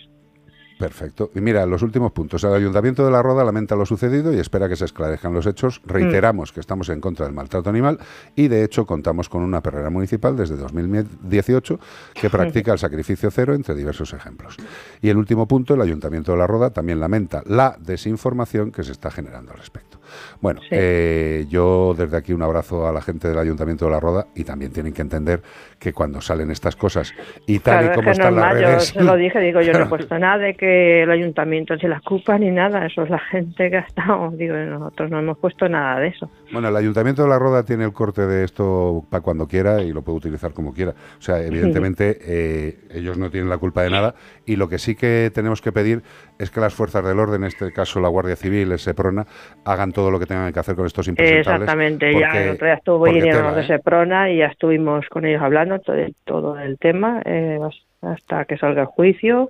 Perfecto. 0.81 1.31
Y 1.35 1.41
mira, 1.41 1.65
los 1.65 1.81
últimos 1.83 2.11
puntos. 2.11 2.43
El 2.43 2.53
Ayuntamiento 2.53 3.05
de 3.05 3.11
La 3.11 3.21
Roda 3.21 3.43
lamenta 3.43 3.75
lo 3.75 3.85
sucedido 3.85 4.33
y 4.33 4.39
espera 4.39 4.67
que 4.67 4.75
se 4.75 4.85
esclarezcan 4.85 5.33
los 5.33 5.45
hechos. 5.45 5.81
Reiteramos 5.85 6.51
que 6.51 6.59
estamos 6.59 6.89
en 6.89 6.99
contra 6.99 7.25
del 7.25 7.35
maltrato 7.35 7.69
animal 7.69 7.99
y, 8.35 8.47
de 8.47 8.63
hecho, 8.63 8.85
contamos 8.85 9.29
con 9.29 9.43
una 9.43 9.61
perrera 9.61 9.89
municipal 9.89 10.35
desde 10.35 10.57
2018 10.57 11.79
que 12.13 12.29
practica 12.29 12.73
el 12.73 12.79
sacrificio 12.79 13.29
cero 13.31 13.53
entre 13.53 13.75
diversos 13.75 14.13
ejemplos. 14.13 14.57
Y 15.01 15.09
el 15.09 15.17
último 15.17 15.47
punto, 15.47 15.75
el 15.75 15.81
Ayuntamiento 15.81 16.31
de 16.31 16.39
La 16.39 16.47
Roda 16.47 16.71
también 16.71 16.99
lamenta 16.99 17.43
la 17.45 17.77
desinformación 17.79 18.71
que 18.71 18.83
se 18.83 18.91
está 18.91 19.11
generando 19.11 19.51
al 19.51 19.57
respecto. 19.57 19.99
Bueno, 20.39 20.61
eh, 20.71 21.45
yo 21.49 21.95
desde 21.97 22.17
aquí 22.17 22.33
un 22.33 22.41
abrazo 22.41 22.87
a 22.87 22.91
la 22.91 23.01
gente 23.01 23.27
del 23.27 23.37
Ayuntamiento 23.37 23.85
de 23.85 23.91
La 23.91 23.99
Roda 23.99 24.27
y 24.35 24.43
también 24.43 24.71
tienen 24.71 24.93
que 24.93 25.01
entender 25.01 25.41
que 25.79 25.93
cuando 25.93 26.21
salen 26.21 26.51
estas 26.51 26.75
cosas 26.75 27.13
y 27.45 27.59
tal 27.59 27.71
Claro, 27.71 27.85
y 27.85 27.89
es 27.89 27.95
como 27.95 28.05
que 28.05 28.11
están 28.11 28.35
las 28.35 28.43
normal, 28.43 28.61
yo 28.61 28.67
redes... 28.67 28.83
se 28.87 29.03
lo 29.03 29.15
dije, 29.15 29.39
digo, 29.39 29.61
yo 29.61 29.73
no 29.73 29.79
he 29.79 29.85
puesto 29.89 30.19
nada 30.19 30.37
de 30.37 30.55
que 30.55 30.70
el 30.71 31.11
ayuntamiento 31.11 31.77
se 31.77 31.87
las 31.87 32.01
culpa 32.01 32.37
ni 32.37 32.51
nada, 32.51 32.85
eso 32.85 33.03
es 33.03 33.09
la 33.09 33.19
gente 33.19 33.69
que 33.69 33.77
ha 33.77 33.81
estado, 33.81 34.31
digo, 34.31 34.55
nosotros 34.55 35.09
no 35.09 35.19
hemos 35.19 35.37
puesto 35.37 35.67
nada 35.69 35.99
de 35.99 36.07
eso. 36.09 36.29
Bueno, 36.51 36.67
el 36.67 36.75
Ayuntamiento 36.75 37.23
de 37.23 37.29
La 37.29 37.39
Roda 37.39 37.63
tiene 37.63 37.85
el 37.85 37.93
corte 37.93 38.25
de 38.27 38.43
esto 38.43 39.05
para 39.09 39.21
cuando 39.21 39.47
quiera 39.47 39.81
y 39.81 39.91
lo 39.93 40.01
puede 40.01 40.17
utilizar 40.17 40.53
como 40.53 40.73
quiera. 40.73 40.91
O 40.91 41.21
sea, 41.21 41.41
evidentemente 41.41 42.17
eh, 42.21 42.79
ellos 42.91 43.17
no 43.17 43.29
tienen 43.29 43.49
la 43.49 43.57
culpa 43.57 43.83
de 43.83 43.89
nada 43.89 44.15
y 44.45 44.55
lo 44.55 44.67
que 44.67 44.77
sí 44.77 44.95
que 44.95 45.31
tenemos 45.33 45.61
que 45.61 45.71
pedir 45.71 46.01
es 46.39 46.49
que 46.49 46.59
las 46.59 46.73
fuerzas 46.73 47.05
del 47.05 47.19
orden, 47.19 47.41
en 47.43 47.47
este 47.47 47.71
caso 47.71 47.99
la 47.99 48.07
Guardia 48.07 48.35
Civil, 48.35 48.71
el 48.71 48.79
SEPRONA, 48.79 49.25
hagan 49.65 49.91
todo 49.91 50.11
lo 50.11 50.19
que 50.19 50.25
tengan 50.25 50.51
que 50.51 50.59
hacer 50.59 50.75
con 50.75 50.85
estos 50.85 51.07
impresentables. 51.07 51.61
Exactamente, 51.61 52.11
ya 52.13 52.27
porque- 52.27 52.43
el 52.43 52.49
otro 52.49 52.67
día 52.67 52.75
estuvo 52.75 53.07
Irene 53.07 53.51
de 53.51 53.61
¿eh? 53.61 53.67
Seprona 53.67 54.31
y 54.31 54.37
ya 54.37 54.47
estuvimos 54.47 55.07
con 55.09 55.25
ellos 55.25 55.41
hablando 55.41 55.79
todo, 55.79 55.97
todo 56.25 56.59
el 56.59 56.77
tema 56.77 57.21
eh, 57.25 57.59
hasta 58.01 58.45
que 58.45 58.57
salga 58.57 58.81
el 58.81 58.87
juicio. 58.87 59.49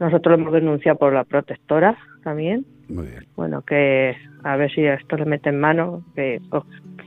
Nosotros 0.00 0.36
lo 0.36 0.42
hemos 0.42 0.52
denunciado 0.52 0.98
por 0.98 1.12
la 1.12 1.24
protectora 1.24 1.96
también. 2.22 2.64
Muy 2.88 3.06
bien. 3.06 3.26
Bueno, 3.36 3.62
que 3.62 4.14
a 4.42 4.56
ver 4.56 4.70
si 4.72 4.84
esto 4.84 5.16
le 5.16 5.24
mete 5.24 5.48
en 5.50 5.60
mano, 5.60 6.02
que, 6.14 6.40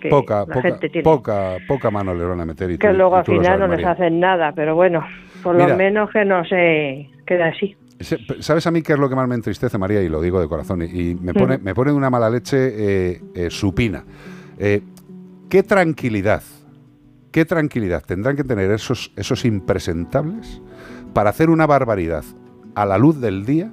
que 0.02 0.10
Poca, 0.10 0.40
la 0.40 0.46
poca, 0.54 0.62
gente 0.62 0.90
tiene 0.90 1.04
poca, 1.04 1.58
poca 1.68 1.92
mano 1.92 2.14
le 2.16 2.24
van 2.24 2.40
a 2.42 2.46
meter 2.46 2.72
y 2.72 2.78
que 2.78 2.88
tú- 2.90 2.94
luego 2.96 3.16
y 3.16 3.20
al 3.20 3.26
tú 3.26 3.32
final 3.34 3.46
sabes, 3.46 3.60
no 3.60 3.76
les 3.76 3.86
hacen 3.86 4.20
nada, 4.20 4.52
pero 4.56 4.76
bueno, 4.76 5.04
por 5.44 5.56
Mira. 5.56 5.70
lo 5.70 5.76
menos 5.78 6.10
que 6.12 6.24
no 6.26 6.44
se 6.46 7.10
quede 7.26 7.44
así. 7.44 7.76
¿Sabes 8.40 8.66
a 8.68 8.72
mí 8.72 8.82
qué 8.84 8.94
es 8.94 9.00
lo 9.00 9.10
que 9.10 9.16
más 9.16 9.28
me 9.28 9.36
entristece, 9.36 9.78
María? 9.78 10.02
Y 10.04 10.10
lo 10.10 10.22
digo 10.22 10.40
de 10.40 10.48
corazón. 10.48 10.84
Y, 10.84 10.86
y 11.12 11.16
me, 11.16 11.34
pone, 11.34 11.58
Mm. 11.58 11.64
me 11.64 11.74
pone 11.74 11.92
de 11.92 11.98
una 11.98 12.10
mala 12.12 12.30
leche 12.30 12.58
eh, 12.58 13.22
eh, 13.36 13.50
supina. 13.50 14.04
Eh, 14.60 14.82
¿Qué 15.50 15.64
tranquilidad, 15.64 16.44
qué 17.32 17.44
tranquilidad 17.46 18.04
tendrán 18.06 18.36
que 18.36 18.44
tener 18.44 18.70
esos, 18.72 19.12
esos 19.16 19.46
impresentables 19.46 20.62
para 21.14 21.30
hacer 21.32 21.50
una 21.50 21.66
barbaridad 21.66 22.24
a 22.78 22.86
la 22.86 22.98
luz 22.98 23.20
del 23.20 23.46
día? 23.46 23.70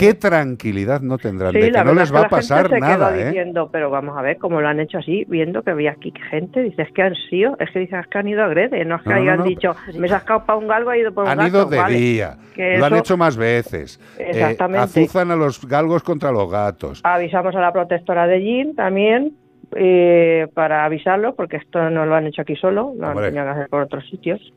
¿Qué 0.00 0.14
tranquilidad 0.14 1.00
no 1.00 1.16
tendrán? 1.16 1.52
Sí, 1.52 1.60
de 1.60 1.70
que 1.70 1.84
no 1.84 1.94
les 1.94 2.08
es 2.08 2.12
va 2.14 2.22
a 2.22 2.28
que 2.28 2.34
la 2.34 2.40
gente 2.40 2.48
pasar 2.48 2.68
se 2.70 2.80
nada, 2.80 3.08
quedó 3.12 3.20
¿eh? 3.20 3.24
diciendo, 3.26 3.68
pero 3.70 3.88
vamos 3.88 4.18
a 4.18 4.22
ver 4.22 4.36
cómo 4.38 4.60
lo 4.60 4.66
han 4.66 4.80
hecho 4.80 4.98
así, 4.98 5.24
viendo 5.28 5.62
que 5.62 5.70
había 5.70 5.92
aquí 5.92 6.12
gente, 6.28 6.60
dices 6.60 6.88
que 6.92 7.02
han 7.02 7.14
sido, 7.30 7.56
es 7.60 7.70
que 7.70 7.78
dices 7.78 8.04
que 8.08 8.18
han 8.18 8.26
ido 8.26 8.42
a 8.42 8.48
Grede, 8.48 8.84
no 8.84 8.96
es 8.96 9.02
que 9.02 9.10
No, 9.10 9.14
no, 9.14 9.22
hayan 9.22 9.38
no, 9.38 9.44
dicho, 9.44 9.76
me 9.96 10.08
he 10.08 10.10
sacado 10.10 10.44
para 10.44 10.58
un 10.58 10.66
galgo, 10.66 10.90
he 10.90 10.98
ido 10.98 11.12
por 11.14 11.22
un 11.22 11.30
Han 11.30 11.38
gato, 11.38 11.48
ido 11.50 11.64
de 11.66 11.76
vale. 11.76 11.96
día, 11.98 12.36
Que 12.56 12.78
lo 12.78 12.84
han 12.86 12.96
hecho 12.96 13.16
más 13.16 13.36
veces. 13.36 14.00
Eh, 14.18 14.26
Exactamente. 14.30 14.82
azuzan 14.82 15.30
a 15.30 15.36
los 15.36 15.64
galgos 15.64 16.02
contra 16.02 16.32
los 16.32 16.50
gatos. 16.50 17.00
Avisamos 17.04 17.54
a 17.54 17.60
la 17.60 17.72
protectora 17.72 18.26
de 18.26 18.40
Jim 18.40 18.74
también 18.74 19.34
eh, 19.76 20.48
para 20.52 20.84
avisarlo, 20.84 21.36
porque 21.36 21.58
esto 21.58 21.90
no 21.90 22.06
lo 22.06 22.16
han 22.16 22.26
hecho 22.26 22.42
aquí 22.42 22.56
solo, 22.56 22.92
lo 22.98 23.04
han 23.06 23.12
Hombre. 23.12 23.26
tenido 23.26 23.44
que 23.44 23.50
hacer 23.52 23.68
por 23.68 23.82
otros 23.82 24.04
sitios. 24.10 24.52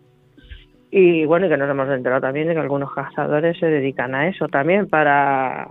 Y 0.91 1.25
bueno, 1.25 1.45
y 1.45 1.49
que 1.49 1.57
nos 1.57 1.69
hemos 1.69 1.89
enterado 1.89 2.21
también 2.21 2.47
de 2.47 2.53
que 2.55 2.59
algunos 2.59 2.93
cazadores 2.93 3.57
se 3.59 3.67
dedican 3.67 4.15
a 4.15 4.27
eso 4.27 4.47
también 4.47 4.87
para 4.87 5.67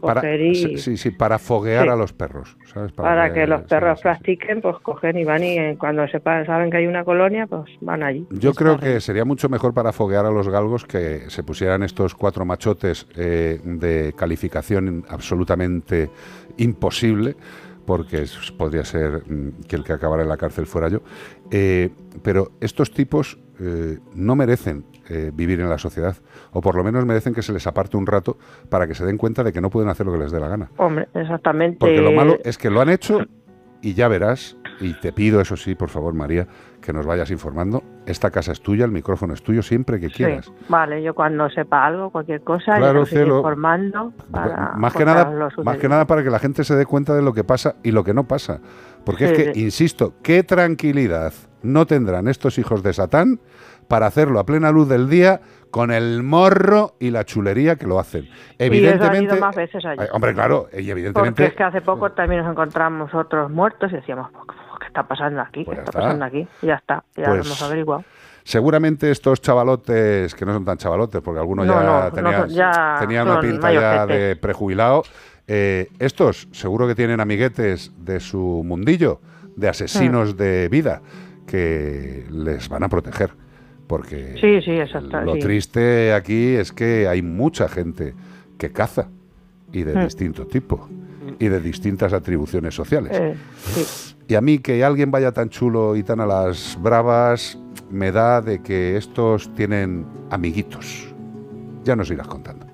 Para, 0.00 0.20
coger 0.20 0.40
y 0.40 0.54
sí, 0.78 0.96
sí, 0.96 1.10
para 1.10 1.38
foguear 1.40 1.84
Sí. 1.84 1.88
a 1.90 1.96
los 1.96 2.12
perros. 2.12 2.56
¿sabes? 2.66 2.92
para 2.92 3.32
que 3.32 3.46
los 3.48 3.62
perros 3.62 4.00
practiquen, 4.00 4.60
pues 4.60 4.76
cogen 4.80 5.18
y 5.18 5.24
van 5.24 5.42
y 5.42 5.58
eh, 5.58 5.76
cuando 5.76 6.06
sepan, 6.06 6.46
saben 6.46 6.70
que 6.70 6.76
hay 6.76 6.86
una 6.86 7.02
colonia, 7.04 7.48
pues 7.48 7.64
van 7.80 8.04
allí. 8.04 8.24
Yo 8.30 8.52
creo 8.52 8.78
que 8.78 9.00
sería 9.00 9.24
mucho 9.24 9.48
mejor 9.48 9.74
para 9.74 9.92
foguear 9.92 10.24
a 10.26 10.30
los 10.30 10.48
galgos 10.48 10.84
que 10.84 11.28
se 11.28 11.42
pusieran 11.42 11.82
estos 11.82 12.14
cuatro 12.14 12.44
machotes 12.44 13.08
eh, 13.16 13.58
de 13.64 14.12
calificación 14.16 15.04
absolutamente 15.08 16.10
imposible, 16.58 17.34
porque 17.86 18.24
podría 18.56 18.84
ser 18.84 19.22
mm, 19.26 19.62
que 19.66 19.74
el 19.76 19.82
que 19.82 19.94
acabara 19.94 20.22
en 20.22 20.28
la 20.28 20.36
cárcel 20.36 20.66
fuera 20.66 20.88
yo. 20.88 21.00
Eh, 21.50 21.88
pero 22.22 22.52
estos 22.60 22.92
tipos 22.92 23.38
eh, 23.60 23.98
no 24.14 24.36
merecen 24.36 24.84
eh, 25.08 25.30
vivir 25.34 25.60
en 25.60 25.68
la 25.68 25.78
sociedad, 25.78 26.16
o 26.52 26.60
por 26.60 26.74
lo 26.74 26.84
menos 26.84 27.04
merecen 27.04 27.34
que 27.34 27.42
se 27.42 27.52
les 27.52 27.66
aparte 27.66 27.96
un 27.96 28.06
rato 28.06 28.36
para 28.68 28.86
que 28.86 28.94
se 28.94 29.04
den 29.04 29.16
cuenta 29.16 29.42
de 29.42 29.52
que 29.52 29.60
no 29.60 29.70
pueden 29.70 29.88
hacer 29.88 30.06
lo 30.06 30.12
que 30.12 30.18
les 30.18 30.32
dé 30.32 30.40
la 30.40 30.48
gana. 30.48 30.70
Hombre, 30.76 31.08
exactamente. 31.14 31.78
Porque 31.78 32.00
lo 32.00 32.12
malo 32.12 32.38
es 32.44 32.58
que 32.58 32.70
lo 32.70 32.80
han 32.80 32.88
hecho 32.88 33.20
y 33.80 33.94
ya 33.94 34.08
verás, 34.08 34.56
y 34.80 34.94
te 34.94 35.12
pido 35.12 35.40
eso 35.40 35.56
sí, 35.56 35.74
por 35.74 35.88
favor, 35.88 36.12
María, 36.14 36.46
que 36.80 36.92
nos 36.92 37.06
vayas 37.06 37.30
informando. 37.30 37.82
Esta 38.06 38.30
casa 38.30 38.52
es 38.52 38.60
tuya, 38.60 38.84
el 38.84 38.90
micrófono 38.90 39.34
es 39.34 39.42
tuyo, 39.42 39.62
siempre 39.62 40.00
que 40.00 40.08
quieras. 40.08 40.46
Sí, 40.46 40.52
vale, 40.68 41.02
yo 41.02 41.14
cuando 41.14 41.48
sepa 41.50 41.86
algo, 41.86 42.10
cualquier 42.10 42.40
cosa, 42.42 42.76
Claro, 42.76 43.04
yo 43.04 43.36
informando 43.36 44.12
para 44.30 44.72
más 44.76 44.94
que 44.94 45.04
nada 45.04 45.50
más 45.62 45.76
que 45.76 45.88
nada 45.88 46.06
para 46.06 46.22
que 46.22 46.30
la 46.30 46.38
gente 46.38 46.64
se 46.64 46.74
dé 46.74 46.86
cuenta 46.86 47.14
de 47.14 47.22
lo 47.22 47.32
que 47.32 47.44
pasa 47.44 47.76
y 47.82 47.92
lo 47.92 48.04
que 48.04 48.14
no 48.14 48.24
pasa 48.24 48.60
porque 49.04 49.24
es 49.24 49.32
que 49.32 49.54
sí. 49.54 49.60
insisto 49.62 50.14
qué 50.22 50.42
tranquilidad 50.42 51.32
no 51.62 51.86
tendrán 51.86 52.28
estos 52.28 52.58
hijos 52.58 52.82
de 52.82 52.92
Satán 52.92 53.40
para 53.88 54.06
hacerlo 54.06 54.38
a 54.38 54.44
plena 54.46 54.70
luz 54.70 54.88
del 54.88 55.08
día 55.08 55.40
con 55.70 55.90
el 55.90 56.22
morro 56.22 56.94
y 56.98 57.10
la 57.10 57.24
chulería 57.24 57.76
que 57.76 57.86
lo 57.86 57.98
hacen 57.98 58.24
Y 58.24 58.28
eso 58.28 58.32
evidentemente 58.58 59.34
ido 59.34 59.36
más 59.38 59.54
veces 59.54 59.84
allí. 59.84 59.98
Ay, 60.00 60.08
hombre 60.12 60.32
claro 60.34 60.66
y 60.72 60.76
Porque 60.76 60.90
evidentemente 60.90 61.44
es 61.46 61.54
que 61.54 61.62
hace 61.62 61.80
poco 61.82 62.10
también 62.12 62.42
nos 62.42 62.50
encontramos 62.50 63.14
otros 63.14 63.50
muertos 63.50 63.92
y 63.92 63.96
decíamos, 63.96 64.30
¿qué 64.80 64.86
está 64.86 65.02
pasando 65.06 65.40
aquí? 65.42 65.64
¿Qué 65.64 65.70
está 65.72 65.84
está. 65.84 65.92
pasando 66.00 66.24
aquí? 66.24 66.46
Y 66.62 66.66
ya 66.66 66.74
está, 66.74 67.04
ya 67.16 67.24
Pues, 67.26 67.38
lo 67.40 67.44
hemos 67.44 67.62
averiguado. 67.62 68.04
Seguramente 68.44 69.10
estos 69.10 69.42
chavalotes, 69.42 70.34
que 70.34 70.46
no 70.46 70.54
son 70.54 70.64
tan 70.64 70.78
chavalotes, 70.78 71.20
porque 71.20 71.38
algunos 71.40 71.66
No, 71.66 71.74
ya, 71.74 71.82
no, 72.06 72.12
tenían, 72.12 72.40
son- 72.40 72.48
ya 72.50 72.96
tenían 73.00 73.28
una 73.28 73.40
pinta 73.40 73.70
ya 73.72 74.06
de 74.06 74.36
prejubilado, 74.36 75.02
eh, 75.46 75.88
estos 75.98 76.48
seguro 76.52 76.86
que 76.86 76.94
tienen 76.94 77.20
amiguetes 77.20 77.92
de 77.98 78.20
su 78.20 78.62
mundillo, 78.64 79.20
de 79.56 79.68
asesinos 79.68 80.34
Mm. 80.34 80.36
de 80.38 80.68
vida, 80.70 81.02
que 81.48 82.24
les 82.30 82.68
van 82.68 82.84
a 82.84 82.88
proteger. 82.88 83.30
Porque 83.88 84.34
Sí, 84.40 84.60
sí, 84.62 84.72
exacto. 84.78 85.20
lo 85.22 85.32
sí. 85.34 85.40
triste 85.40 86.12
aquí 86.12 86.54
es 86.54 86.72
que 86.72 87.08
hay 87.08 87.22
mucha 87.22 87.68
gente 87.68 88.14
que 88.58 88.70
caza 88.70 89.08
y 89.72 89.82
de 89.82 89.94
Mm. 89.96 90.04
distinto 90.04 90.46
tipo 90.46 90.88
y 91.38 91.48
de 91.48 91.58
distintas 91.60 92.12
atribuciones 92.12 92.74
sociales. 92.74 93.12
Eh, 93.18 93.34
sí. 93.56 94.14
Y 94.28 94.34
a 94.34 94.42
mí 94.42 94.58
que 94.58 94.84
alguien 94.84 95.10
vaya 95.10 95.32
tan 95.32 95.48
chulo 95.48 95.96
y 95.96 96.02
tan 96.02 96.20
a 96.20 96.26
las 96.26 96.78
bravas, 96.80 97.58
me 97.90 98.12
da 98.12 98.42
de 98.42 98.60
que 98.62 98.96
estos 98.98 99.52
tienen 99.54 100.04
amiguitos. 100.30 101.12
Ya 101.84 101.96
nos 101.96 102.10
irás 102.10 102.28
contando. 102.28 102.66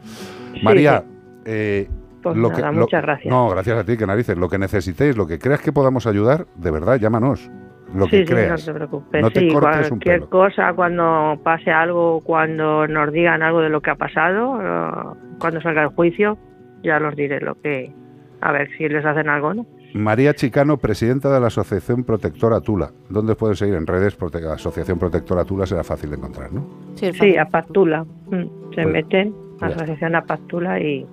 María, 0.65 1.05
eh, 1.45 1.89
Pues 2.23 2.37
lo 2.37 2.49
nada, 2.49 2.71
que, 2.71 2.75
lo- 2.77 2.83
muchas 2.83 3.03
gracias. 3.03 3.31
No, 3.31 3.51
gracias 3.51 3.79
a 3.79 3.85
ti, 3.85 3.97
que 3.97 4.07
narices. 4.07 4.37
Lo 4.37 4.49
que 4.49 4.59
necesitéis, 4.59 5.17
lo 5.17 5.27
que 5.29 5.39
creas 5.39 5.61
que 5.61 5.71
podamos 5.73 6.07
ayudar, 6.09 6.47
de 6.57 6.71
verdad, 6.73 6.99
llámanos. 6.99 7.49
Lo 7.95 8.05
sí, 8.07 8.11
que 8.11 8.19
sí, 8.19 8.25
creas. 8.25 8.67
no 8.67 8.73
te 8.73 8.79
preocupes. 8.79 9.23
No 9.23 9.31
te 9.31 9.41
sí, 9.41 9.49
cortes 9.53 9.83
un 9.85 9.89
cualquier 9.99 10.19
pelo. 10.21 10.31
cosa, 10.31 10.73
cuando 10.75 11.39
pase 11.43 11.71
algo, 11.71 12.21
cuando 12.23 12.87
nos 12.89 13.13
digan 13.13 13.43
algo 13.43 13.61
de 13.61 13.69
lo 13.69 13.81
que 13.81 13.91
ha 13.91 13.95
pasado, 13.97 14.59
eh, 14.61 15.17
cuando 15.39 15.61
salga 15.61 15.83
el 15.83 15.89
juicio, 15.89 16.37
ya 16.83 16.99
los 16.99 17.15
diré 17.17 17.41
lo 17.41 17.55
que... 17.61 17.93
A 18.41 18.53
ver 18.53 18.69
si 18.77 18.89
les 18.89 19.05
hacen 19.07 19.29
algo, 19.31 19.55
¿no? 19.55 19.65
María 19.95 20.35
Chicano, 20.35 20.77
presidenta 20.77 21.33
de 21.33 21.41
la 21.41 21.47
Asociación 21.47 22.03
Protectora 22.05 22.61
Tula. 22.61 22.91
¿Dónde 23.09 23.37
pueden 23.37 23.55
seguir? 23.57 23.75
En 23.77 23.87
redes, 23.87 24.19
Prote- 24.19 24.45
Asociación 24.53 24.99
Protectora 24.99 25.45
Tula 25.45 25.65
será 25.67 25.85
fácil 25.85 26.11
de 26.11 26.17
encontrar, 26.17 26.53
¿no? 26.53 26.67
Sí, 26.97 27.37
a 27.39 27.45
Pactula. 27.47 28.05
Mm, 28.27 28.43
Se 28.75 28.83
Pues, 28.83 28.87
meten 28.89 29.33
asociación 29.61 30.17
a 30.17 30.23
Pactula 30.23 30.81
y, 30.81 31.07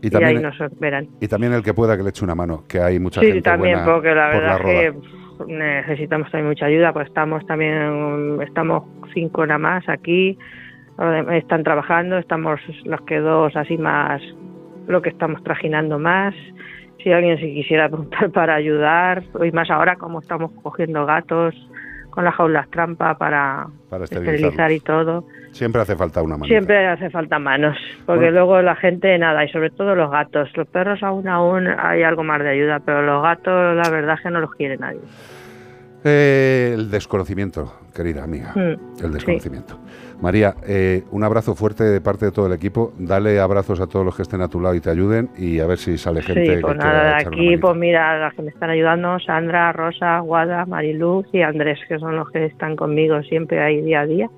Y 0.00 0.06
y 0.06 0.10
también, 0.10 0.36
ahí 0.38 0.42
nos 0.42 0.56
y 1.20 1.28
también 1.28 1.52
el 1.52 1.62
que 1.62 1.74
pueda 1.74 1.96
que 1.96 2.02
le 2.02 2.08
eche 2.08 2.24
una 2.24 2.34
mano, 2.34 2.64
que 2.66 2.80
hay 2.80 2.98
mucha 2.98 3.20
Sí, 3.20 3.26
gente 3.26 3.42
también, 3.42 3.74
buena 3.84 3.92
porque 3.92 4.14
la 4.14 4.30
por 4.32 4.40
verdad 4.40 4.58
roda. 4.58 4.72
es 4.72 4.92
que 4.94 5.00
necesitamos 5.46 6.30
también 6.30 6.48
mucha 6.48 6.66
ayuda, 6.66 6.92
pues 6.92 7.08
estamos 7.08 7.46
también, 7.46 8.40
estamos 8.42 8.84
cinco 9.14 9.46
nada 9.46 9.58
más 9.58 9.88
aquí, 9.88 10.38
demás 11.06 11.36
están 11.36 11.62
trabajando, 11.62 12.18
estamos 12.18 12.60
los 12.84 13.00
que 13.02 13.18
dos 13.18 13.54
así 13.56 13.78
más, 13.78 14.20
lo 14.86 15.00
que 15.02 15.10
estamos 15.10 15.42
trajinando 15.44 15.98
más. 15.98 16.34
Si 17.02 17.12
alguien 17.12 17.38
se 17.38 17.46
quisiera 17.46 17.84
apuntar 17.86 18.30
para 18.30 18.54
ayudar, 18.54 19.22
y 19.44 19.52
más 19.52 19.70
ahora 19.70 19.96
como 19.96 20.20
estamos 20.20 20.50
cogiendo 20.62 21.06
gatos 21.06 21.54
con 22.18 22.24
las 22.24 22.34
jaulas 22.34 22.68
trampa 22.70 23.16
para, 23.16 23.68
Para 23.88 24.02
esterilizar 24.02 24.72
y 24.72 24.80
todo. 24.80 25.22
Siempre 25.52 25.80
hace 25.82 25.94
falta 25.94 26.20
una 26.20 26.34
mano. 26.36 26.46
Siempre 26.46 26.84
hace 26.88 27.10
falta 27.10 27.38
manos, 27.38 27.76
porque 28.06 28.22
Bueno. 28.22 28.38
luego 28.38 28.60
la 28.60 28.74
gente 28.74 29.16
nada, 29.18 29.44
y 29.44 29.48
sobre 29.50 29.70
todo 29.70 29.94
los 29.94 30.10
gatos. 30.10 30.50
Los 30.56 30.66
perros 30.66 31.00
aún 31.04 31.28
aún 31.28 31.68
hay 31.68 32.02
algo 32.02 32.24
más 32.24 32.42
de 32.42 32.48
ayuda, 32.50 32.80
pero 32.84 33.02
los 33.02 33.22
gatos 33.22 33.76
la 33.76 33.88
verdad 33.88 34.16
es 34.16 34.22
que 34.22 34.30
no 34.30 34.40
los 34.40 34.50
quiere 34.50 34.76
nadie. 34.78 34.98
Eh, 36.02 36.72
el 36.74 36.90
desconocimiento, 36.90 37.72
querida 37.98 38.22
amiga. 38.22 38.52
Mm, 38.54 39.04
El 39.04 39.12
desconocimiento. 39.12 39.76
María, 40.22 40.54
eh, 40.66 41.02
un 41.10 41.24
abrazo 41.24 41.56
fuerte 41.56 41.82
de 41.82 42.00
parte 42.00 42.26
de 42.26 42.32
todo 42.32 42.46
el 42.46 42.52
equipo. 42.52 42.92
Dale 42.96 43.40
abrazos 43.40 43.80
a 43.80 43.88
todos 43.88 44.06
los 44.06 44.14
que 44.14 44.22
estén 44.22 44.40
a 44.40 44.48
tu 44.48 44.60
lado 44.60 44.76
y 44.76 44.80
te 44.80 44.88
ayuden 44.90 45.30
y 45.36 45.58
a 45.58 45.66
ver 45.66 45.78
si 45.78 45.98
sale 45.98 46.22
gente 46.22 46.42
Sí, 46.42 46.54
que 46.54 46.60
pues 46.60 46.74
quiera 46.74 46.92
nada, 46.92 47.20
echar 47.20 47.32
aquí 47.32 47.56
pues 47.56 47.76
mira, 47.76 48.18
las 48.20 48.34
que 48.34 48.42
me 48.42 48.50
están 48.50 48.70
ayudando, 48.70 49.18
Sandra, 49.18 49.72
Rosa, 49.72 50.20
Guada, 50.20 50.64
Mariluz 50.64 51.26
y 51.32 51.42
Andrés, 51.42 51.80
que 51.88 51.98
son 51.98 52.14
los 52.14 52.30
que 52.30 52.46
están 52.46 52.76
conmigo 52.76 53.20
siempre 53.24 53.60
ahí 53.60 53.82
día 53.82 54.02
a 54.02 54.06
día. 54.06 54.30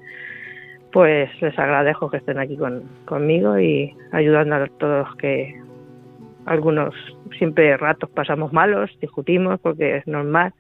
Pues 0.93 1.31
les 1.43 1.59
agradezco 1.59 2.11
que 2.11 2.16
estén 2.16 2.39
aquí 2.39 2.57
con, 2.57 2.82
conmigo 3.05 3.59
y 3.59 3.95
ayudando 4.12 4.57
a 4.57 4.66
todos 4.78 5.07
los 5.07 5.16
que 5.16 5.55
algunos 6.47 6.95
siempre 7.39 7.77
ratos 7.77 8.09
pasamos 8.11 8.53
malos, 8.53 8.91
discutimos 9.01 9.61
porque 9.61 9.99
es 9.99 10.07
normal. 10.07 10.55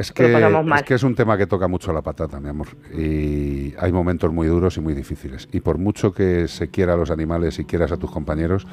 Es 0.00 0.12
que, 0.12 0.26
mal. 0.28 0.78
es 0.78 0.82
que 0.84 0.94
es 0.94 1.02
un 1.02 1.14
tema 1.14 1.36
que 1.36 1.46
toca 1.46 1.68
mucho 1.68 1.92
la 1.92 2.00
patata, 2.00 2.40
mi 2.40 2.48
amor. 2.48 2.68
Y 2.96 3.74
hay 3.78 3.92
momentos 3.92 4.32
muy 4.32 4.46
duros 4.46 4.78
y 4.78 4.80
muy 4.80 4.94
difíciles. 4.94 5.46
Y 5.52 5.60
por 5.60 5.76
mucho 5.76 6.10
que 6.10 6.48
se 6.48 6.70
quiera 6.70 6.94
a 6.94 6.96
los 6.96 7.10
animales 7.10 7.58
y 7.58 7.66
quieras 7.66 7.92
a 7.92 7.98
tus 7.98 8.10
compañeros, 8.10 8.66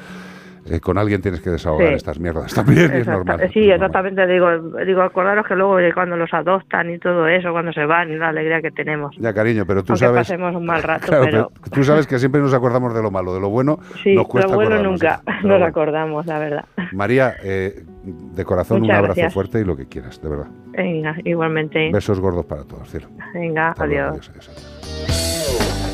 eh, 0.70 0.80
con 0.80 0.98
alguien 0.98 1.20
tienes 1.22 1.40
que 1.40 1.50
desahogar 1.50 1.88
Sí. 1.88 1.94
estas 1.94 2.18
mierdas 2.18 2.54
también, 2.54 2.92
es 2.92 3.06
normal. 3.06 3.50
Sí, 3.52 3.70
exactamente. 3.70 4.26
Digo, 4.26 4.58
digo, 4.84 5.02
acordaros 5.02 5.46
que 5.46 5.54
luego 5.54 5.76
de 5.76 5.92
cuando 5.92 6.16
los 6.16 6.32
adoptan 6.34 6.90
y 6.90 6.98
todo 6.98 7.26
eso, 7.28 7.52
cuando 7.52 7.72
se 7.72 7.84
van 7.86 8.10
y 8.10 8.16
la 8.16 8.28
alegría 8.28 8.60
que 8.60 8.70
tenemos. 8.70 9.16
Ya, 9.18 9.32
cariño, 9.32 9.64
pero 9.66 9.82
tú 9.82 9.92
Aunque 9.92 10.06
sabes... 10.06 10.20
pasemos 10.20 10.54
un 10.54 10.66
mal 10.66 10.82
rato, 10.82 11.06
Claro, 11.08 11.24
pero 11.24 11.50
pero 11.54 11.70
tú 11.74 11.84
sabes 11.84 12.06
que 12.06 12.18
siempre 12.18 12.40
nos 12.40 12.52
acordamos 12.54 12.94
de 12.94 13.02
lo 13.02 13.10
malo, 13.10 13.34
de 13.34 13.40
lo 13.40 13.48
bueno 13.50 13.78
sí, 14.02 14.14
nos 14.14 14.26
cuesta 14.28 14.50
lo 14.50 14.56
bueno 14.56 14.82
nunca 14.82 15.20
nos 15.26 15.42
bueno. 15.42 15.66
acordamos, 15.66 16.26
la 16.26 16.38
verdad. 16.38 16.64
María, 16.92 17.34
eh, 17.42 17.82
de 18.04 18.44
corazón 18.44 18.80
Muchas 18.80 18.90
un 18.94 18.96
abrazo 18.98 19.14
gracias. 19.16 19.34
fuerte 19.34 19.60
y 19.60 19.64
lo 19.64 19.76
que 19.76 19.86
quieras, 19.86 20.20
de 20.22 20.28
verdad. 20.28 20.46
Venga, 20.68 21.14
igualmente. 21.24 21.90
Besos 21.92 22.20
gordos 22.20 22.46
para 22.46 22.64
todos, 22.64 22.88
cielo. 22.90 23.08
Venga, 23.34 23.70
Hasta 23.70 23.86
luego, 23.86 24.08
adiós. 24.10 24.30
adiós, 24.30 24.48
adiós. 24.48 25.87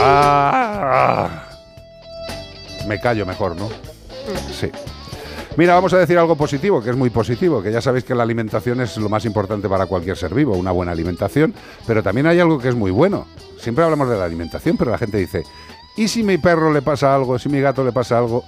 Ah, 0.00 1.44
me 2.86 3.00
callo 3.00 3.26
mejor, 3.26 3.56
¿no? 3.56 3.68
Sí. 4.52 4.70
Mira, 5.56 5.74
vamos 5.74 5.92
a 5.92 5.98
decir 5.98 6.16
algo 6.16 6.36
positivo, 6.36 6.80
que 6.80 6.90
es 6.90 6.96
muy 6.96 7.10
positivo, 7.10 7.60
que 7.60 7.72
ya 7.72 7.80
sabéis 7.80 8.04
que 8.04 8.14
la 8.14 8.22
alimentación 8.22 8.80
es 8.80 8.96
lo 8.96 9.08
más 9.08 9.24
importante 9.24 9.68
para 9.68 9.86
cualquier 9.86 10.16
ser 10.16 10.32
vivo, 10.32 10.56
una 10.56 10.70
buena 10.70 10.92
alimentación, 10.92 11.52
pero 11.84 12.00
también 12.00 12.28
hay 12.28 12.38
algo 12.38 12.60
que 12.60 12.68
es 12.68 12.76
muy 12.76 12.92
bueno. 12.92 13.26
Siempre 13.58 13.82
hablamos 13.82 14.08
de 14.08 14.16
la 14.16 14.24
alimentación, 14.24 14.76
pero 14.76 14.92
la 14.92 14.98
gente 14.98 15.18
dice, 15.18 15.42
¿y 15.96 16.06
si 16.06 16.22
mi 16.22 16.38
perro 16.38 16.72
le 16.72 16.80
pasa 16.80 17.12
algo, 17.12 17.40
si 17.40 17.48
mi 17.48 17.60
gato 17.60 17.82
le 17.82 17.90
pasa 17.90 18.18
algo? 18.18 18.44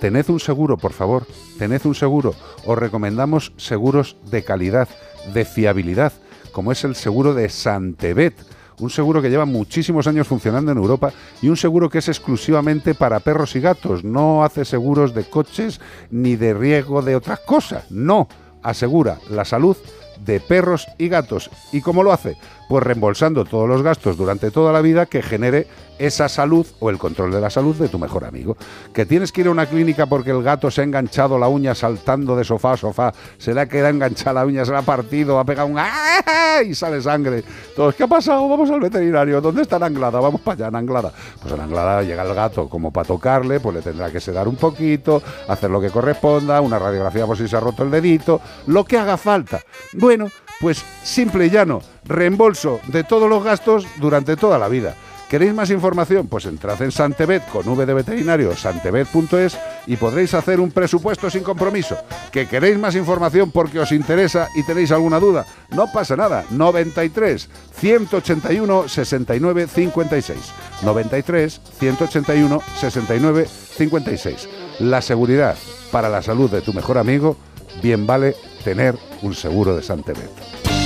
Tened 0.00 0.28
un 0.28 0.38
seguro, 0.38 0.76
por 0.76 0.92
favor, 0.92 1.26
tened 1.58 1.84
un 1.84 1.94
seguro. 1.96 2.34
Os 2.64 2.78
recomendamos 2.78 3.52
seguros 3.56 4.16
de 4.30 4.44
calidad, 4.44 4.88
de 5.32 5.44
fiabilidad, 5.44 6.12
como 6.52 6.70
es 6.70 6.84
el 6.84 6.94
seguro 6.94 7.34
de 7.34 7.48
Santebet. 7.48 8.53
Un 8.80 8.90
seguro 8.90 9.22
que 9.22 9.30
lleva 9.30 9.44
muchísimos 9.44 10.06
años 10.06 10.26
funcionando 10.26 10.72
en 10.72 10.78
Europa 10.78 11.12
y 11.40 11.48
un 11.48 11.56
seguro 11.56 11.88
que 11.88 11.98
es 11.98 12.08
exclusivamente 12.08 12.94
para 12.94 13.20
perros 13.20 13.54
y 13.56 13.60
gatos. 13.60 14.04
No 14.04 14.44
hace 14.44 14.64
seguros 14.64 15.14
de 15.14 15.24
coches 15.24 15.80
ni 16.10 16.36
de 16.36 16.54
riesgo 16.54 17.02
de 17.02 17.16
otras 17.16 17.40
cosas. 17.40 17.90
No, 17.90 18.28
asegura 18.62 19.18
la 19.30 19.44
salud 19.44 19.76
de 20.24 20.40
perros 20.40 20.86
y 20.98 21.08
gatos. 21.08 21.50
¿Y 21.72 21.80
cómo 21.80 22.02
lo 22.02 22.12
hace? 22.12 22.36
Pues 22.68 22.82
reembolsando 22.82 23.44
todos 23.44 23.68
los 23.68 23.82
gastos 23.82 24.16
durante 24.16 24.50
toda 24.50 24.72
la 24.72 24.80
vida 24.80 25.06
que 25.06 25.22
genere 25.22 25.66
esa 25.98 26.28
salud 26.28 26.66
o 26.80 26.90
el 26.90 26.98
control 26.98 27.30
de 27.30 27.40
la 27.40 27.50
salud 27.50 27.76
de 27.76 27.88
tu 27.88 27.98
mejor 27.98 28.24
amigo. 28.24 28.56
Que 28.92 29.06
tienes 29.06 29.32
que 29.32 29.42
ir 29.42 29.46
a 29.48 29.50
una 29.50 29.66
clínica 29.66 30.06
porque 30.06 30.30
el 30.30 30.42
gato 30.42 30.70
se 30.70 30.80
ha 30.80 30.84
enganchado 30.84 31.38
la 31.38 31.48
uña 31.48 31.74
saltando 31.74 32.36
de 32.36 32.44
sofá 32.44 32.72
a 32.72 32.76
sofá, 32.76 33.12
se 33.38 33.54
le 33.54 33.60
ha 33.60 33.66
quedado 33.66 33.90
enganchada 33.90 34.40
la 34.40 34.46
uña, 34.46 34.64
se 34.64 34.72
la 34.72 34.78
ha 34.78 34.82
partido, 34.82 35.38
ha 35.38 35.44
pegado 35.44 35.68
un 35.68 35.78
¡ah! 35.78 36.62
y 36.62 36.74
sale 36.74 37.00
sangre. 37.00 37.44
Todos, 37.74 37.94
¿qué 37.94 38.04
ha 38.04 38.08
pasado? 38.08 38.48
Vamos 38.48 38.70
al 38.70 38.80
veterinario. 38.80 39.40
¿Dónde 39.40 39.62
está 39.62 39.78
la 39.78 39.86
anglada? 39.86 40.20
Vamos 40.20 40.40
para 40.40 40.54
allá, 40.54 40.68
en 40.68 40.76
anglada. 40.76 41.12
Pues 41.40 41.52
en 41.52 41.60
anglada 41.60 42.02
llega 42.02 42.22
el 42.22 42.34
gato 42.34 42.68
como 42.68 42.92
para 42.92 43.06
tocarle, 43.06 43.60
pues 43.60 43.76
le 43.76 43.82
tendrá 43.82 44.10
que 44.10 44.20
sedar 44.20 44.48
un 44.48 44.56
poquito, 44.56 45.22
hacer 45.48 45.70
lo 45.70 45.80
que 45.80 45.90
corresponda, 45.90 46.60
una 46.60 46.78
radiografía 46.78 47.26
por 47.26 47.36
si 47.36 47.48
se 47.48 47.56
ha 47.56 47.60
roto 47.60 47.82
el 47.82 47.90
dedito, 47.90 48.40
lo 48.66 48.84
que 48.84 48.98
haga 48.98 49.16
falta. 49.16 49.62
Bueno, 49.92 50.28
pues 50.64 50.82
simple 51.02 51.44
y 51.44 51.50
llano, 51.50 51.82
reembolso 52.06 52.80
de 52.86 53.04
todos 53.04 53.28
los 53.28 53.44
gastos 53.44 53.86
durante 53.96 54.34
toda 54.34 54.58
la 54.58 54.68
vida. 54.68 54.94
¿Queréis 55.28 55.52
más 55.52 55.68
información? 55.68 56.26
Pues 56.26 56.46
entrad 56.46 56.80
en 56.80 56.90
Santebet 56.90 57.46
con 57.50 57.68
V 57.68 57.84
de 57.84 57.92
veterinario, 57.92 58.56
santebet.es 58.56 59.58
y 59.86 59.96
podréis 59.96 60.32
hacer 60.32 60.60
un 60.60 60.70
presupuesto 60.70 61.28
sin 61.28 61.42
compromiso. 61.42 61.98
¿Que 62.32 62.48
queréis 62.48 62.78
más 62.78 62.94
información 62.94 63.50
porque 63.50 63.78
os 63.78 63.92
interesa 63.92 64.48
y 64.56 64.62
tenéis 64.62 64.90
alguna 64.90 65.20
duda? 65.20 65.44
No 65.68 65.92
pasa 65.92 66.16
nada. 66.16 66.46
93 66.48 67.50
181 67.78 68.88
69 68.88 69.66
56. 69.66 70.38
93 70.80 71.60
181 71.78 72.62
69 72.80 73.46
56. 73.76 74.48
la 74.78 75.02
seguridad 75.02 75.58
para 75.92 76.08
la 76.08 76.22
salud 76.22 76.50
de 76.50 76.62
tu 76.62 76.72
mejor 76.72 76.96
amigo, 76.96 77.36
bien 77.82 78.06
vale 78.06 78.34
tener 78.64 78.96
un 79.22 79.34
seguro 79.34 79.76
de 79.76 79.82
Santander. 79.82 80.28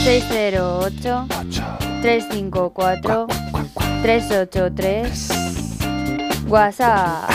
608 0.05 1.27
354 2.03 3.27
383 4.03 5.29
WhatsApp. 6.49 7.31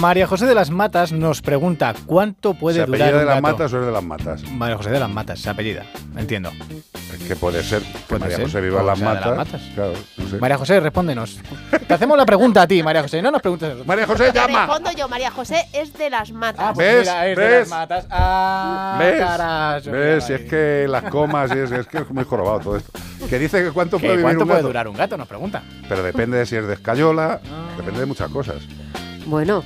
María 0.00 0.26
José 0.26 0.46
de 0.46 0.54
las 0.54 0.70
Matas 0.70 1.12
nos 1.12 1.42
pregunta 1.42 1.94
cuánto 2.06 2.54
puede 2.54 2.80
¿Se 2.80 2.86
durar 2.86 3.02
apellida 3.02 3.18
de 3.18 3.24
un 3.24 3.26
las 3.26 3.34
gato? 3.36 3.42
matas 3.52 3.72
o 3.72 3.80
es 3.80 3.86
de 3.86 3.92
las 3.92 4.02
matas? 4.04 4.42
María 4.50 4.76
José 4.76 4.90
de 4.90 5.00
las 5.00 5.10
Matas, 5.10 5.40
se 5.40 5.50
apellida, 5.50 5.84
entiendo. 6.16 6.50
Es 7.12 7.28
que 7.28 7.36
puede 7.36 7.62
ser 7.62 7.82
que 7.82 7.98
Puede 8.08 8.20
María 8.20 8.36
ser, 8.36 8.46
José 8.46 8.60
viva 8.62 8.82
las 8.82 8.98
matas. 9.00 9.26
las 9.26 9.36
matas. 9.36 9.62
Claro, 9.74 9.92
no 10.16 10.28
sé. 10.28 10.38
María 10.38 10.56
José, 10.58 10.80
respóndenos. 10.80 11.38
Te 11.86 11.94
hacemos 11.94 12.16
la 12.16 12.24
pregunta 12.24 12.62
a 12.62 12.66
ti, 12.66 12.82
María 12.82 13.02
José, 13.02 13.20
no 13.20 13.30
nos 13.30 13.42
preguntes 13.42 13.66
a 13.66 13.68
nosotros. 13.72 13.86
María 13.86 14.06
José, 14.06 14.32
llama. 14.32 14.66
Respondo 14.66 14.90
yo, 14.96 15.08
María 15.08 15.30
José 15.30 15.66
es 15.72 15.92
de 15.94 16.08
las 16.10 16.32
matas. 16.32 16.64
Ah, 16.68 16.72
pues 16.74 16.86
¿Ves? 16.86 17.00
mira, 17.00 17.28
es 17.28 17.36
de 17.36 17.44
¿Ves? 17.46 17.58
las 17.60 17.68
matas. 17.68 18.06
Ah, 18.10 18.96
¿Ves? 18.98 19.18
carajo, 19.20 19.90
¿Ves? 19.90 20.24
Si 20.24 20.32
es 20.32 20.40
que 20.42 20.86
las 20.88 21.04
comas, 21.04 21.50
y 21.54 21.58
es, 21.58 21.70
es 21.72 21.86
que 21.86 21.98
es 21.98 22.10
muy 22.10 22.24
jorobado 22.24 22.60
todo 22.60 22.76
esto. 22.78 22.90
Que 23.28 23.38
dice 23.38 23.62
que 23.62 23.70
cuánto 23.72 23.96
¿Qué? 24.00 24.06
puede 24.06 24.16
vivir 24.16 24.24
¿Cuánto 24.24 24.42
un 24.44 24.48
puede 24.48 24.58
gato. 24.60 24.68
durar 24.68 24.88
un 24.88 24.96
gato? 24.96 25.16
Nos 25.18 25.28
pregunta. 25.28 25.62
Pero 25.88 26.02
depende 26.02 26.38
de 26.38 26.46
si 26.46 26.56
es 26.56 26.66
de 26.66 26.74
escayola, 26.74 27.40
depende 27.76 28.00
de 28.00 28.06
muchas 28.06 28.30
cosas. 28.30 28.56
Bueno, 29.26 29.62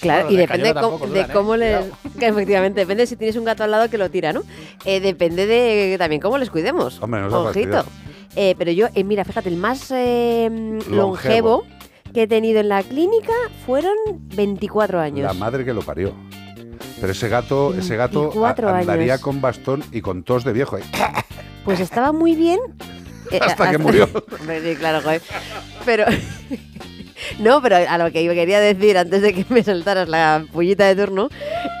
claro, 0.00 0.24
Bueno, 0.24 0.30
y 0.34 0.36
de 0.36 0.42
depende 0.42 0.74
cómo- 0.74 0.98
de 0.98 1.06
duran, 1.08 1.30
¿eh? 1.30 1.32
cómo 1.32 1.56
les. 1.56 1.84
Que 2.18 2.26
efectivamente, 2.28 2.80
depende 2.80 3.06
si 3.06 3.16
tienes 3.16 3.36
un 3.36 3.44
gato 3.44 3.64
al 3.64 3.70
lado 3.70 3.88
que 3.90 3.98
lo 3.98 4.10
tira, 4.10 4.32
¿no? 4.32 4.42
Eh, 4.84 5.00
depende 5.00 5.46
de 5.46 5.96
también 5.98 6.20
cómo 6.20 6.38
les 6.38 6.50
cuidemos. 6.50 7.00
Hombre, 7.02 7.20
no 7.22 7.40
Ojito. 7.44 7.84
Eh, 8.36 8.54
pero 8.58 8.70
yo, 8.70 8.86
eh, 8.94 9.04
mira, 9.04 9.24
fíjate, 9.24 9.48
el 9.48 9.56
más 9.56 9.90
eh, 9.90 10.78
longevo. 10.90 11.64
que 12.14 12.22
he 12.22 12.26
tenido 12.26 12.60
en 12.60 12.68
la 12.68 12.82
clínica 12.82 13.32
fueron 13.66 13.94
24 14.34 15.00
años. 15.00 15.26
La 15.26 15.32
madre 15.34 15.64
que 15.64 15.72
lo 15.74 15.82
parió. 15.82 16.14
Pero 17.00 17.12
ese 17.12 17.28
gato, 17.28 17.74
ese 17.74 17.96
gato 17.96 18.18
a- 18.20 18.22
24 18.24 18.68
andaría 18.70 19.12
años. 19.14 19.22
con 19.22 19.40
bastón 19.40 19.84
y 19.92 20.00
con 20.00 20.22
tos 20.24 20.44
de 20.44 20.52
viejo. 20.52 20.78
¿eh? 20.78 20.82
Pues 21.64 21.80
estaba 21.80 22.12
muy 22.12 22.34
bien. 22.34 22.58
eh, 23.30 23.38
Hasta 23.42 23.70
que 23.70 23.76
murió. 23.78 24.08
Claro, 24.78 25.02
joder. 25.02 25.20
Pero. 25.84 26.04
No, 27.38 27.62
pero 27.62 27.76
a 27.76 27.98
lo 27.98 28.10
que 28.12 28.24
yo 28.24 28.32
quería 28.32 28.60
decir 28.60 28.98
antes 28.98 29.22
de 29.22 29.34
que 29.34 29.44
me 29.48 29.62
soltaras 29.62 30.08
la 30.08 30.44
pullita 30.52 30.86
de 30.86 30.96
turno 30.96 31.28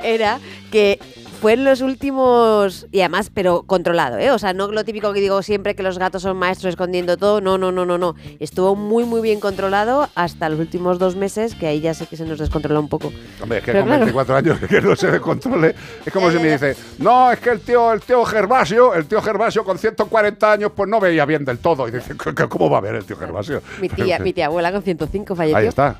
era 0.02 0.38
que 0.70 0.98
fue 1.40 1.52
en 1.52 1.64
los 1.64 1.80
últimos. 1.80 2.86
Y 2.90 3.00
además, 3.00 3.30
pero 3.32 3.62
controlado, 3.62 4.18
¿eh? 4.18 4.30
O 4.30 4.38
sea, 4.38 4.52
no 4.52 4.70
lo 4.70 4.84
típico 4.84 5.12
que 5.12 5.20
digo 5.20 5.42
siempre 5.42 5.74
que 5.74 5.82
los 5.82 5.98
gatos 5.98 6.22
son 6.22 6.36
maestros 6.36 6.70
escondiendo 6.70 7.16
todo. 7.16 7.40
No, 7.40 7.58
no, 7.58 7.72
no, 7.72 7.86
no, 7.86 7.98
no. 7.98 8.14
Estuvo 8.40 8.74
muy, 8.74 9.04
muy 9.04 9.20
bien 9.20 9.40
controlado 9.40 10.08
hasta 10.14 10.48
los 10.48 10.58
últimos 10.58 10.98
dos 10.98 11.16
meses, 11.16 11.54
que 11.54 11.66
ahí 11.66 11.80
ya 11.80 11.94
sé 11.94 12.06
que 12.06 12.16
se 12.16 12.24
nos 12.24 12.38
descontroló 12.38 12.80
un 12.80 12.88
poco. 12.88 13.12
Hombre, 13.40 13.58
es 13.58 13.64
que 13.64 13.72
Pero 13.72 13.84
con 13.84 13.88
claro. 13.88 14.04
24 14.04 14.36
años 14.36 14.58
que 14.68 14.80
no 14.80 14.96
se 14.96 15.10
descontrole. 15.10 15.74
Es 16.04 16.12
como 16.12 16.30
si 16.30 16.38
me 16.38 16.52
dice, 16.52 16.76
no, 16.98 17.30
es 17.30 17.38
que 17.38 17.50
el 17.50 17.60
tío, 17.60 17.92
el 17.92 18.00
tío 18.00 18.24
Gervasio, 18.24 18.94
el 18.94 19.06
tío 19.06 19.22
Gervasio 19.22 19.64
con 19.64 19.78
140 19.78 20.52
años, 20.52 20.72
pues 20.74 20.88
no 20.88 21.00
veía 21.00 21.24
bien 21.24 21.44
del 21.44 21.58
todo. 21.58 21.88
Y 21.88 21.92
dice, 21.92 22.14
¿cómo 22.48 22.68
va 22.68 22.78
a 22.78 22.82
ver 22.82 22.96
el 22.96 23.04
tío 23.04 23.16
Gervasio? 23.16 23.62
Mi 23.80 23.88
tía, 23.88 24.18
mi 24.18 24.32
tía 24.32 24.46
abuela 24.46 24.72
con 24.72 24.82
105 24.82 25.36
falleció. 25.36 25.56
Ahí 25.56 25.66
está. 25.66 25.98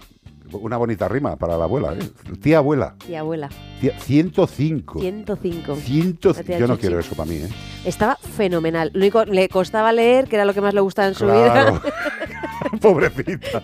Una 0.53 0.77
bonita 0.77 1.09
rima 1.09 1.37
para 1.37 1.57
la 1.57 1.65
abuela. 1.65 1.95
¿eh? 1.95 1.99
Tía 2.41 2.59
abuela. 2.59 2.95
Tía 3.07 3.20
abuela. 3.20 3.49
Tía- 3.81 3.99
105. 3.99 5.01
105. 5.01 5.77
100 5.77 6.19
La 6.23 6.43
tía 6.43 6.59
Yo 6.59 6.66
no 6.66 6.79
quiero 6.79 6.99
eso 6.99 7.15
para 7.15 7.29
mí, 7.31 7.37
¿eh? 7.37 7.49
Estaba 7.85 8.16
fenomenal. 8.16 8.91
Lo 8.95 9.01
único, 9.01 9.25
le 9.25 9.49
costaba 9.49 9.93
leer, 9.93 10.27
que 10.29 10.37
era 10.37 10.45
lo 10.45 10.55
que 10.55 10.61
más 10.61 10.75
le 10.75 10.81
gustaba 10.81 11.09
en 11.09 11.15
su 11.15 11.25
Claro. 11.25 11.73
vida. 11.75 11.83
Pobrecita. 12.81 13.62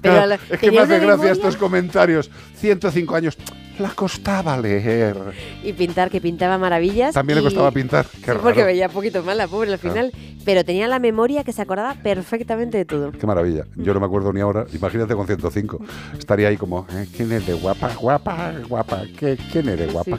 Pero 0.00 0.32
es 0.34 0.40
que 0.48 0.58
que 0.58 0.70
me 0.70 0.78
hace 0.80 0.98
gracia 0.98 1.32
estos 1.32 1.56
comentarios. 1.56 2.30
105 2.56 3.14
años. 3.14 3.36
La 3.78 3.90
costaba 3.90 4.56
leer. 4.58 5.16
y 5.62 5.72
pintar, 5.74 6.10
que 6.10 6.20
pintaba 6.20 6.58
maravillas. 6.58 7.14
También 7.14 7.38
le 7.38 7.44
costaba 7.44 7.70
pintar. 7.70 8.04
Qué 8.06 8.16
Sí, 8.18 8.24
raro. 8.26 8.40
porque 8.42 8.64
veía 8.64 8.88
poquito 8.88 9.22
mal 9.22 9.38
la 9.38 9.46
pobre 9.48 9.72
al 9.72 9.78
final. 9.78 10.12
Pero 10.46 10.64
tenía 10.64 10.86
la 10.86 11.00
memoria 11.00 11.42
que 11.42 11.52
se 11.52 11.60
acordaba 11.60 11.94
perfectamente 12.02 12.78
de 12.78 12.84
todo. 12.84 13.10
Qué 13.10 13.26
maravilla. 13.26 13.64
Yo 13.74 13.92
no 13.92 13.98
me 14.00 14.06
acuerdo 14.06 14.32
ni 14.32 14.40
ahora. 14.40 14.64
Imagínate 14.72 15.14
con 15.16 15.26
105. 15.26 15.80
Estaría 16.16 16.46
ahí 16.48 16.56
como, 16.56 16.86
¿eh? 16.92 17.08
¿quién 17.16 17.32
es 17.32 17.44
de 17.46 17.54
guapa? 17.54 17.90
Guapa, 18.00 18.52
guapa. 18.68 19.02
¿Qué- 19.18 19.36
¿Quién 19.50 19.68
es 19.70 19.78
de 19.80 19.86
guapa? 19.88 20.18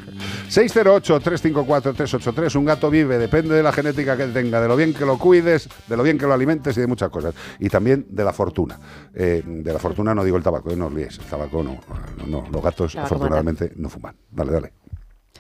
608-354-383. 0.50 2.56
Un 2.58 2.66
gato 2.66 2.90
vive, 2.90 3.18
depende 3.18 3.56
de 3.56 3.64
la 3.64 3.72
genética 3.72 4.18
que 4.18 4.26
tenga, 4.28 4.62
de 4.62 4.68
lo 4.68 4.76
bien 4.76 4.94
que 4.94 5.06
lo 5.06 5.18
cuides, 5.18 5.70
de 5.88 5.98
lo 5.98 6.04
bien 6.04 6.18
que 6.18 6.26
lo 6.26 6.34
alimentes 6.34 6.78
y 6.78 6.82
de 6.82 6.88
muchas 6.88 7.10
cosas. 7.10 7.34
Y 7.60 7.70
también 7.70 8.06
de 8.10 8.24
la 8.24 8.34
fortuna. 8.34 8.80
Eh, 9.16 9.42
de 9.46 9.74
la 9.74 9.80
fortuna 9.80 10.14
no 10.14 10.24
digo 10.24 10.38
el 10.38 10.44
tabaco, 10.44 10.72
eh, 10.72 10.76
no 10.76 10.88
os 10.88 10.94
liéis. 10.94 11.18
El 11.20 11.26
tabaco 11.26 11.64
no. 11.64 11.80
no, 12.18 12.26
no. 12.42 12.48
Los 12.52 12.64
gatos 12.64 12.94
Tabaco 12.94 13.16
no 13.76 13.90
fuman. 13.90 14.16
Dale, 14.32 14.52
dale. 14.52 14.74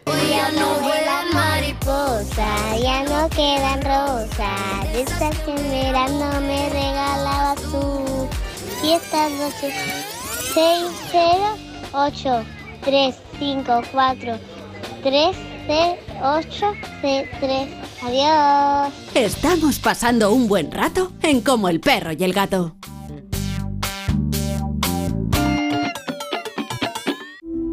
Ya 0.05 0.51
no 0.51 0.79
vuelan 0.79 1.33
mariposas, 1.33 2.81
ya 2.81 3.03
no 3.03 3.29
quedan 3.29 3.81
rosas. 3.81 4.93
De 4.93 5.01
estas 5.01 5.37
que 5.39 5.51
en 5.51 5.69
verano 5.69 6.41
me 6.41 6.69
regalabas 6.69 7.61
tú. 7.63 8.29
Y 8.83 8.91
estas 8.93 9.31
noches 9.31 9.73
608 10.53 12.43
354 12.83 14.39
308 15.03 16.65
C3. 17.01 17.67
Adiós. 18.03 18.93
Estamos 19.15 19.79
pasando 19.79 20.31
un 20.31 20.47
buen 20.47 20.71
rato 20.71 21.11
en 21.21 21.41
Como 21.41 21.67
el 21.67 21.79
perro 21.79 22.13
y 22.13 22.23
el 22.23 22.33
gato. 22.33 22.75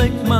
Make 0.00 0.14
my 0.26 0.39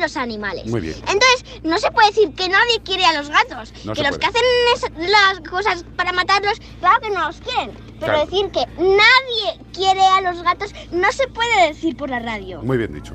los 0.00 0.16
animales. 0.16 0.66
Muy 0.66 0.80
bien. 0.80 0.94
Entonces, 0.96 1.44
no 1.62 1.78
se 1.78 1.90
puede 1.90 2.08
decir 2.08 2.34
que 2.34 2.48
nadie 2.48 2.80
quiere 2.84 3.04
a 3.04 3.12
los 3.12 3.28
gatos. 3.28 3.72
No 3.84 3.92
que 3.92 4.02
se 4.02 4.08
los 4.08 4.18
puede. 4.18 4.20
que 4.20 4.26
hacen 4.26 4.42
es- 5.04 5.10
las 5.10 5.40
cosas 5.48 5.84
para 5.96 6.12
matarlos, 6.12 6.58
claro 6.80 7.00
que 7.00 7.10
no 7.10 7.26
los 7.26 7.40
quieren. 7.40 7.70
Pero 8.00 8.12
Claro. 8.14 8.26
decir 8.26 8.50
que 8.50 8.64
nadie 8.78 9.60
quiere 9.74 10.00
a 10.02 10.20
los 10.22 10.42
gatos 10.42 10.74
no 10.90 11.12
se 11.12 11.28
puede 11.28 11.68
decir 11.68 11.96
por 11.96 12.08
la 12.10 12.18
radio. 12.18 12.62
Muy 12.62 12.78
bien 12.78 12.92
dicho. 12.94 13.12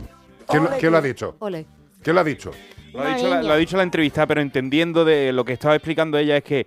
¿Quién, 0.48 0.64
lo- 0.64 0.70
quién 0.78 0.92
lo 0.92 0.98
ha 1.00 1.02
dicho? 1.02 1.36
Ole. 1.40 1.66
¿Quién 2.04 2.14
lo 2.16 2.22
ha 2.22 2.24
dicho? 2.24 2.52
Lo 2.94 3.02
ha, 3.02 3.16
dicho 3.16 3.28
la, 3.28 3.42
lo 3.44 3.52
ha 3.54 3.58
dicho 3.58 3.76
la 3.78 3.84
entrevista, 3.84 4.26
pero 4.28 4.40
entendiendo 4.42 5.04
de 5.04 5.34
lo 5.34 5.44
que 5.44 5.54
estaba 5.54 5.76
explicando 5.76 6.18
ella 6.18 6.38
es 6.38 6.44
que, 6.44 6.66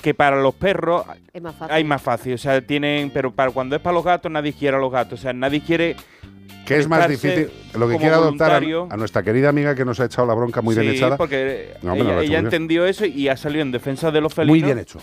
que 0.00 0.14
para 0.14 0.40
los 0.40 0.54
perros 0.54 1.04
Es 1.34 1.42
más 1.42 1.54
fácil. 1.56 1.74
hay 1.74 1.84
más 1.84 2.00
fácil. 2.00 2.34
O 2.34 2.38
sea, 2.38 2.60
tienen. 2.64 3.10
Pero 3.10 3.34
para 3.34 3.50
cuando 3.50 3.76
es 3.76 3.82
para 3.82 3.92
los 3.94 4.04
gatos, 4.04 4.30
nadie 4.32 4.52
quiere 4.54 4.76
a 4.76 4.80
los 4.80 4.90
gatos. 4.92 5.18
O 5.18 5.22
sea, 5.22 5.32
nadie 5.32 5.60
quiere. 5.60 5.96
Que 6.66 6.78
es 6.78 6.88
más 6.88 7.08
difícil. 7.08 7.50
Lo 7.78 7.88
que 7.88 7.96
quiere 7.96 8.14
adoptar 8.14 8.62
a, 8.90 8.96
nuestra 8.96 9.22
querida 9.22 9.48
amiga 9.48 9.74
que 9.74 9.84
nos 9.84 10.00
ha 10.00 10.06
echado 10.06 10.26
la 10.26 10.34
bronca 10.34 10.62
muy 10.62 10.74
bien 10.74 10.94
echada. 10.94 11.16
porque 11.16 11.74
No, 11.82 11.92
hombre, 11.92 12.08
no 12.08 12.14
lo 12.14 12.20
ella, 12.20 12.30
bien. 12.30 12.44
entendió 12.46 12.86
eso 12.86 13.06
y 13.06 13.28
ha 13.28 13.36
salido 13.36 13.62
en 13.62 13.70
defensa 13.70 14.10
de 14.10 14.20
los 14.20 14.34
felinos. 14.34 14.58
Muy 14.58 14.62
bien 14.62 14.78
hecho. 14.78 14.98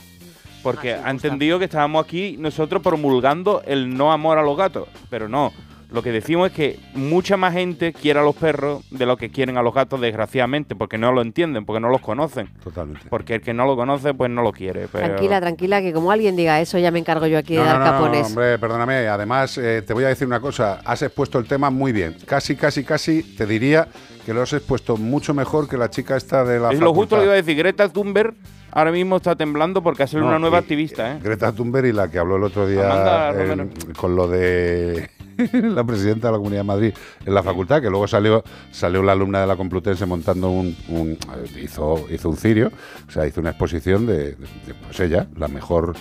Porque 0.62 0.94
ha 0.94 1.10
entendido 1.10 1.60
que 1.60 1.66
estábamos 1.66 2.06
aquí 2.06 2.36
nosotros 2.40 2.82
promulgando 2.82 3.62
el 3.66 3.96
no 3.96 4.12
amor 4.12 4.38
a 4.38 4.44
los 4.44 4.58
gatos. 4.58 4.88
Pero 5.10 5.28
no. 5.28 5.52
Lo 5.94 6.02
que 6.02 6.12
decimos 6.12 6.50
es 6.50 6.56
que 6.56 6.80
mucha 6.96 7.38
más 7.38 7.54
gente 7.54 7.94
quiere 7.94 8.20
a 8.20 8.24
los 8.24 8.36
perros 8.36 8.84
de 8.90 9.06
lo 9.06 9.16
que 9.16 9.30
quieren 9.30 9.58
a 9.58 9.62
los 9.62 9.74
gatos, 9.76 10.02
desgraciadamente, 10.02 10.76
porque 10.76 10.98
no 10.98 11.12
lo 11.12 11.22
entienden, 11.22 11.66
porque 11.66 11.80
no 11.80 11.90
los 11.90 12.02
conocen. 12.02 12.50
Totalmente. 12.64 13.08
Porque 13.10 13.36
el 13.36 13.42
que 13.42 13.54
no 13.54 13.66
lo 13.68 13.76
conoce, 13.76 14.14
pues 14.16 14.32
no 14.32 14.42
lo 14.42 14.52
quiere. 14.52 14.88
Pero... 14.92 15.06
Tranquila, 15.06 15.40
tranquila, 15.40 15.82
que 15.84 15.94
como 15.94 16.10
alguien 16.12 16.36
diga 16.36 16.60
eso, 16.60 16.80
ya 16.80 16.90
me 16.90 16.98
encargo 16.98 17.28
yo 17.28 17.38
aquí 17.38 17.54
de 17.56 17.64
dar 17.64 17.78
no, 17.78 17.86
no, 17.86 17.92
capones. 17.92 18.26
hombre, 18.28 18.58
perdóname. 18.58 19.08
Además, 19.08 19.56
eh, 19.60 19.84
te 19.86 19.94
voy 19.94 20.04
a 20.04 20.08
decir 20.08 20.26
una 20.26 20.40
cosa. 20.40 20.82
Has 20.84 21.04
expuesto 21.04 21.38
el 21.38 21.46
tema 21.46 21.70
muy 21.70 21.92
bien. 21.92 22.18
Casi, 22.26 22.56
casi, 22.56 22.84
casi 22.84 23.22
te 23.22 23.46
diría 23.46 23.88
que 24.26 24.34
lo 24.34 24.42
has 24.42 24.54
expuesto 24.54 24.98
mucho 24.98 25.34
mejor 25.36 25.70
que 25.70 25.78
la 25.78 25.92
chica 25.92 26.18
esta 26.18 26.44
de 26.44 26.60
la 26.60 26.72
Es 26.72 26.80
lo 26.80 26.88
justo 26.94 27.16
facultad. 27.16 27.18
le 27.20 27.24
iba 27.26 27.34
a 27.34 27.36
decir. 27.36 27.56
Greta 27.56 27.88
Thunberg 27.90 28.34
ahora 28.72 28.92
mismo 28.92 29.18
está 29.18 29.36
temblando 29.36 29.84
porque 29.84 30.02
ha 30.04 30.08
salido 30.08 30.24
No, 30.26 30.30
una 30.32 30.40
nueva 30.40 30.58
y- 30.58 30.62
activista, 30.62 31.12
¿eh? 31.12 31.20
Greta 31.22 31.52
Thunberg 31.52 31.86
y 31.88 31.92
la 31.92 32.10
que 32.10 32.18
habló 32.18 32.38
el 32.38 32.44
otro 32.44 32.66
día 32.66 32.86
Amanda 32.86 33.30
en- 33.30 33.50
Romero. 33.50 33.70
con 33.98 34.16
lo 34.16 34.28
de 34.28 35.10
la 35.54 35.84
presidenta 35.84 36.28
de 36.28 36.32
la 36.34 36.38
Comunidad 36.38 36.62
de 36.62 36.68
Madrid 36.68 36.94
en 37.26 37.34
la 37.34 37.44
facultad, 37.44 37.82
que 37.82 37.90
luego 37.90 38.08
salió 38.08 38.44
salió 38.72 39.02
la 39.04 39.12
alumna 39.14 39.42
de 39.42 39.48
la 39.48 39.56
Complutense 39.56 40.06
montando 40.06 40.50
un, 40.50 40.76
un- 40.90 41.18
hizo 41.62 42.06
hizo 42.12 42.30
un 42.30 42.38
cirio, 42.38 42.72
o 43.08 43.12
sea, 43.12 43.26
hizo 43.28 43.42
una 43.42 43.52
exposición 43.52 44.06
de, 44.06 44.18
de- 44.18 44.36
de, 44.36 44.74
pues 44.86 45.00
ella, 45.00 45.28
la 45.38 45.48
mejor 45.48 45.94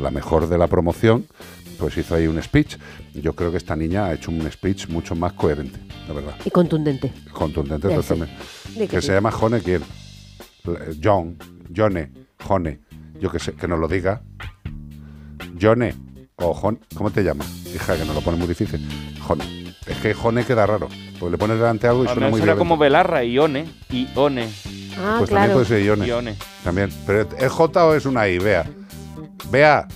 la 0.00 0.10
mejor 0.10 0.48
de 0.48 0.58
la 0.58 0.66
promoción, 0.68 1.26
pues 1.78 1.96
hizo 1.96 2.14
ahí 2.14 2.26
un 2.26 2.40
speech. 2.42 2.76
Yo 3.14 3.32
creo 3.34 3.50
que 3.50 3.56
esta 3.56 3.74
niña 3.74 4.04
ha 4.06 4.12
hecho 4.14 4.30
un 4.30 4.48
speech 4.50 4.88
mucho 4.88 5.16
más 5.16 5.32
coherente, 5.32 5.80
la 6.06 6.14
verdad. 6.14 6.34
Y 6.44 6.50
contundente. 6.50 7.12
Contundente 7.32 7.88
totalmente. 7.88 8.34
Que 8.76 8.86
Que 8.86 9.02
se 9.02 9.12
llama 9.12 9.32
Jone 9.32 9.60
quién? 9.60 9.82
Eh, 9.82 10.94
John, 11.02 11.36
Jone, 11.74 12.12
Jone. 12.46 12.80
Yo 13.18 13.30
que 13.32 13.38
sé, 13.40 13.54
que 13.54 13.66
nos 13.66 13.80
lo 13.80 13.88
diga. 13.88 14.22
Jone 15.60 15.94
o 16.40 16.54
Jon, 16.54 16.78
¿cómo 16.94 17.10
te 17.10 17.22
llamas? 17.24 17.48
Hija, 17.66 17.96
que 17.96 18.04
nos 18.04 18.14
lo 18.14 18.20
pone 18.20 18.36
muy 18.36 18.46
difícil. 18.46 18.80
Jone. 19.26 19.74
Es 19.86 19.96
que 19.98 20.14
Jone 20.14 20.44
queda 20.44 20.66
raro, 20.66 20.88
porque 21.18 21.32
le 21.32 21.38
pones 21.38 21.58
delante 21.58 21.88
algo 21.88 22.04
y 22.04 22.06
suena 22.06 22.22
muy 22.28 22.38
suena 22.38 22.44
violento. 22.54 22.58
como 22.58 22.76
Belarra, 22.78 23.24
Ione, 23.24 23.66
Ione. 23.90 24.48
Ah, 24.98 25.16
Pues 25.18 25.30
también 25.30 25.52
puede 25.52 25.66
ser 25.66 25.82
Ione. 25.82 26.06
Ione. 26.06 26.36
También. 26.62 26.90
Pero 27.06 27.28
¿es 27.38 27.50
J 27.52 27.84
o 27.86 27.94
es 27.94 28.06
una 28.06 28.28
I? 28.28 28.38
Vea. 28.38 28.64
Vea, 29.50 29.88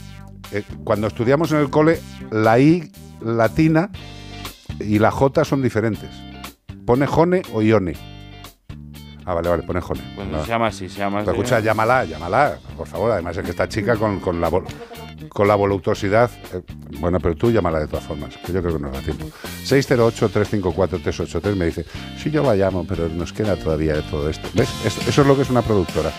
eh, 0.51 0.65
cuando 0.85 1.07
estudiamos 1.07 1.53
en 1.53 1.59
el 1.59 1.71
cole, 1.71 2.01
la 2.31 2.59
I 2.59 2.91
latina 3.21 3.91
y 4.81 4.99
la 4.99 5.11
J 5.11 5.45
son 5.45 5.63
diferentes. 5.63 6.11
¿Pone 6.87 7.07
Jone 7.07 7.43
o 7.53 7.63
Ione? 7.63 7.93
Ah, 9.25 9.35
vale, 9.35 9.49
vale, 9.49 9.63
pone 9.63 9.81
Jone. 9.81 10.01
Pues 10.17 10.27
No. 10.27 10.43
se 10.43 10.49
llama 10.49 10.67
así, 10.69 10.89
se 10.89 10.99
llama 10.99 11.21
Pero 11.21 11.33
así. 11.33 11.41
escucha, 11.41 11.61
llámala, 11.61 12.05
llámala, 12.05 12.59
por 12.77 12.89
favor. 12.89 13.13
Además 13.13 13.37
es 13.37 13.45
que 13.45 13.51
esta 13.51 13.69
chica 13.69 13.95
con, 13.97 14.19
con 14.19 14.41
la 14.41 14.49
con 15.29 15.49
la 15.49 15.55
voluptuosidad. 15.55 16.31
eh, 16.53 16.61
bueno, 17.01 17.19
pero 17.21 17.35
tú 17.35 17.51
llámala 17.51 17.81
de 17.81 17.87
todas 17.89 18.05
formas, 18.05 18.37
que 18.45 18.53
yo 18.53 18.61
creo 18.63 18.77
que 18.77 18.83
no 18.83 18.91
da 18.91 19.01
tiempo. 19.01 19.27
608-354-383 19.65 21.55
me 21.57 21.67
dice, 21.67 21.85
sí, 22.23 22.31
yo 22.31 22.43
la 22.43 22.55
llamo, 22.55 22.85
pero 22.89 23.09
nos 23.09 23.33
queda 23.33 23.57
todavía 23.57 23.95
de 23.95 24.03
todo 24.03 24.29
esto. 24.29 24.49
¿Ves? 24.55 24.69
Es- 24.85 25.09
Eso 25.09 25.23
es 25.23 25.27
lo 25.27 25.35
que 25.37 25.43
es 25.43 25.51
una 25.51 25.63
productora. 25.63 26.13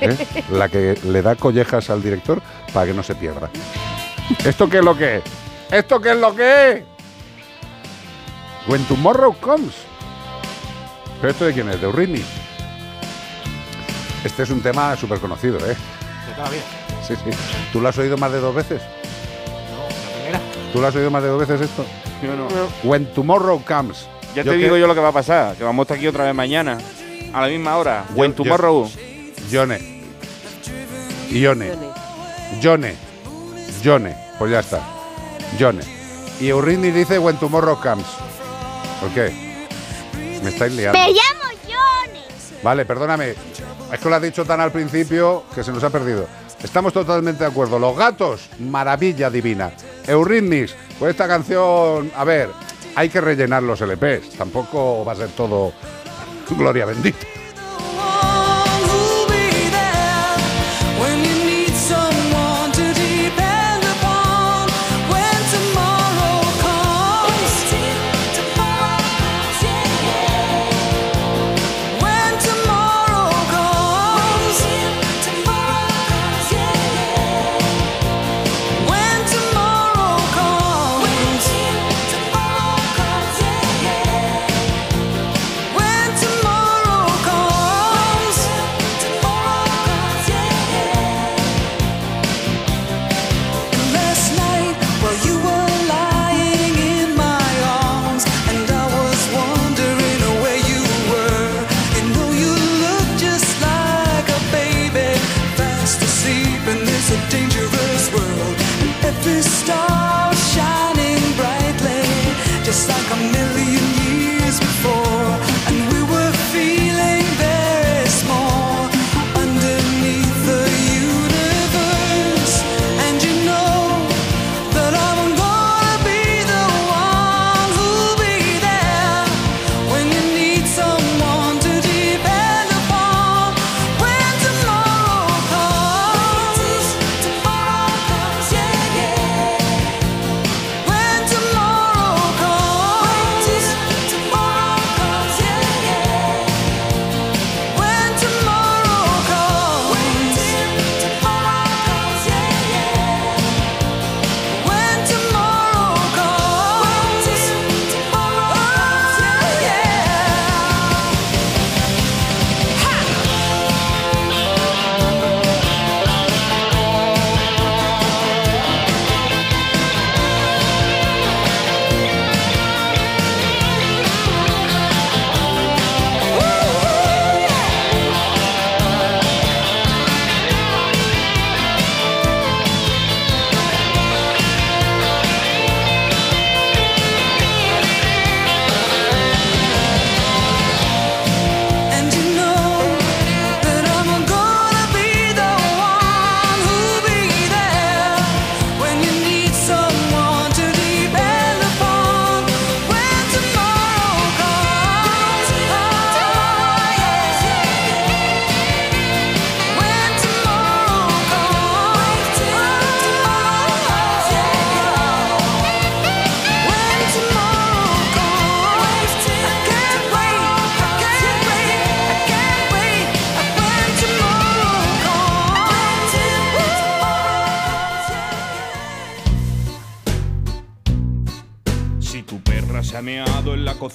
¿eh? 0.00 0.16
La 0.52 0.68
que 0.68 0.98
le 1.04 1.22
da 1.22 1.34
collejas 1.34 1.90
al 1.90 2.02
director 2.02 2.40
para 2.72 2.86
que 2.86 2.94
no 2.94 3.02
se 3.02 3.14
pierda. 3.14 3.50
¿Esto 4.44 4.68
qué 4.68 4.78
es 4.78 4.84
lo 4.84 4.96
que 4.96 5.16
es? 5.16 5.22
¿Esto 5.70 6.00
qué 6.00 6.10
es 6.12 6.18
lo 6.18 6.34
que 6.34 6.70
es? 6.72 6.82
When 8.68 8.84
Tomorrow 8.84 9.34
Comes. 9.40 9.74
¿Pero 11.20 11.30
esto 11.32 11.46
de 11.46 11.52
quién 11.54 11.68
es? 11.70 11.80
¿De 11.80 11.86
Urrini? 11.86 12.22
Este 14.24 14.42
es 14.42 14.50
un 14.50 14.60
tema 14.60 14.94
súper 14.96 15.18
conocido, 15.20 15.58
¿eh? 15.58 15.76
Sí, 17.08 17.14
sí. 17.16 17.30
¿Tú 17.72 17.80
lo 17.80 17.88
has 17.88 17.96
oído 17.98 18.16
más 18.18 18.30
de 18.32 18.38
dos 18.40 18.54
veces? 18.54 18.82
¿Tú 20.72 20.80
lo 20.80 20.86
has 20.86 20.94
oído 20.94 21.10
más 21.10 21.22
de 21.22 21.28
dos 21.30 21.40
veces 21.46 21.62
esto? 21.62 21.84
Yo 22.22 22.34
no. 22.36 22.46
When 22.84 23.06
Tomorrow 23.14 23.62
Comes. 23.66 24.06
Ya 24.34 24.42
Yo 24.42 24.52
te 24.52 24.58
que- 24.58 24.64
digo 24.64 24.76
yo 24.76 24.86
lo 24.86 24.94
que 24.94 25.00
va 25.00 25.08
a 25.08 25.12
pasar, 25.12 25.56
que 25.56 25.64
vamos 25.64 25.82
a 25.82 25.84
estar 25.84 25.96
aquí 25.96 26.06
otra 26.06 26.24
vez 26.24 26.34
mañana, 26.34 26.76
a 27.32 27.40
la 27.40 27.48
misma 27.48 27.76
hora. 27.78 28.04
Yo- 28.14 28.32
tomorrow. 28.32 28.90
Yone. 29.50 30.02
Ione. 31.30 31.72
Yone. 32.60 32.94
Yone. 33.82 34.16
Pues 34.38 34.50
ya 34.50 34.60
está. 34.60 34.80
Yone. 35.58 35.82
Y 36.40 36.52
Urrini 36.52 36.90
dice 36.90 37.18
When 37.18 37.36
Tomorrow 37.38 37.80
Comes. 37.80 38.06
¿Por 39.00 39.10
qué? 39.10 39.32
Me 40.42 40.50
estáis 40.50 40.74
liando. 40.74 40.98
Me 40.98 41.06
llamo 41.06 41.58
Johnny. 41.64 42.20
Vale, 42.62 42.84
perdóname. 42.84 43.34
Es 43.92 43.98
que 44.00 44.08
lo 44.08 44.16
has 44.16 44.22
dicho 44.22 44.44
tan 44.44 44.60
al 44.60 44.70
principio 44.70 45.44
que 45.54 45.64
se 45.64 45.72
nos 45.72 45.82
ha 45.82 45.90
perdido. 45.90 46.26
Estamos 46.62 46.92
totalmente 46.92 47.44
de 47.44 47.50
acuerdo. 47.50 47.78
Los 47.78 47.96
gatos, 47.96 48.48
maravilla 48.58 49.30
divina. 49.30 49.72
Eurythmics, 50.06 50.74
pues 50.98 51.10
esta 51.10 51.28
canción, 51.28 52.10
a 52.16 52.24
ver, 52.24 52.50
hay 52.94 53.08
que 53.08 53.20
rellenar 53.20 53.62
los 53.62 53.80
LPs. 53.80 54.30
Tampoco 54.36 55.04
va 55.04 55.12
a 55.12 55.16
ser 55.16 55.28
todo 55.30 55.72
gloria 56.56 56.86
bendita. 56.86 57.37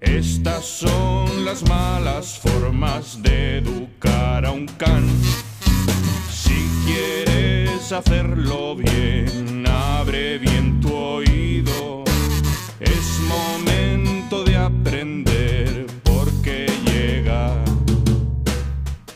Estas 0.00 0.64
son 0.64 1.44
las 1.44 1.68
malas 1.68 2.38
formas 2.38 3.20
de 3.20 3.58
educar 3.58 4.46
a 4.46 4.52
un 4.52 4.66
can. 4.66 5.04
Si 6.30 6.68
quieres 6.86 7.90
hacerlo 7.90 8.76
bien, 8.76 9.64
abre 9.66 10.38
bien 10.38 10.80
tu 10.80 10.94
oído. 10.94 12.04
Es 12.78 13.20
momento 13.28 14.44
de 14.44 14.56
aprender 14.56 15.86
porque 16.04 16.68
llega 16.86 17.56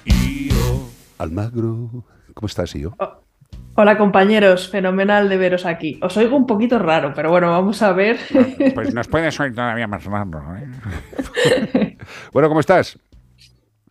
Io. 0.04 0.88
Almagro, 1.18 2.04
¿cómo 2.34 2.46
estás, 2.48 2.72
yo? 2.72 2.92
Hola 3.74 3.96
compañeros, 3.96 4.68
fenomenal 4.68 5.28
de 5.30 5.36
veros 5.38 5.64
aquí. 5.64 5.98
Os 6.02 6.14
oigo 6.18 6.36
un 6.36 6.46
poquito 6.46 6.78
raro, 6.78 7.12
pero 7.14 7.30
bueno, 7.30 7.50
vamos 7.50 7.80
a 7.82 7.92
ver. 7.92 8.18
Pues 8.74 8.92
nos 8.94 9.08
puedes 9.08 9.38
oír 9.40 9.54
todavía 9.54 9.86
más 9.86 10.04
raro, 10.04 10.42
¿eh? 10.56 11.96
bueno, 12.32 12.48
¿cómo 12.48 12.60
estás? 12.60 12.98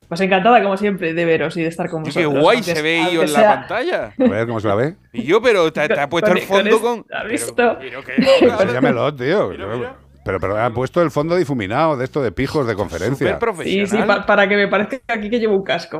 Pues 0.07 0.21
encantada 0.21 0.61
como 0.61 0.77
siempre 0.77 1.13
de 1.13 1.25
veros 1.25 1.55
y 1.57 1.61
de 1.61 1.69
estar 1.69 1.89
con 1.89 2.03
Qué 2.03 2.09
vosotros. 2.09 2.43
guay 2.43 2.57
aunque- 2.57 2.75
se 2.75 2.81
ve 2.81 3.01
Io 3.11 3.23
en 3.23 3.33
la 3.33 3.55
pantalla. 3.55 4.13
A 4.19 4.23
ver, 4.29 4.45
¿cómo 4.45 4.59
se 4.59 4.67
la 4.67 4.75
ve? 4.75 4.95
Y 5.13 5.23
yo, 5.23 5.41
pero 5.41 5.71
te, 5.73 5.87
te 5.87 5.99
ha 5.99 6.09
puesto 6.09 6.29
Con- 6.29 6.37
el 6.37 6.43
fondo 6.43 6.79
con 6.81 7.05
¿Has 7.11 7.27
visto? 7.27 7.77
Enséñamelo, 8.41 9.15
tío. 9.15 9.51
Pero, 10.23 10.39
pero 10.39 10.55
han 10.57 10.73
puesto 10.73 11.01
el 11.01 11.09
fondo 11.09 11.35
difuminado 11.35 11.97
de 11.97 12.05
esto 12.05 12.21
de 12.21 12.31
pijos 12.31 12.67
de 12.67 12.75
conferencia. 12.75 13.39
Sí, 13.63 13.87
sí, 13.87 13.97
pa- 14.05 14.25
para 14.25 14.47
que 14.47 14.55
me 14.55 14.67
parezca 14.67 14.99
aquí 15.07 15.29
que 15.29 15.39
llevo 15.39 15.55
un 15.55 15.63
casco. 15.63 15.99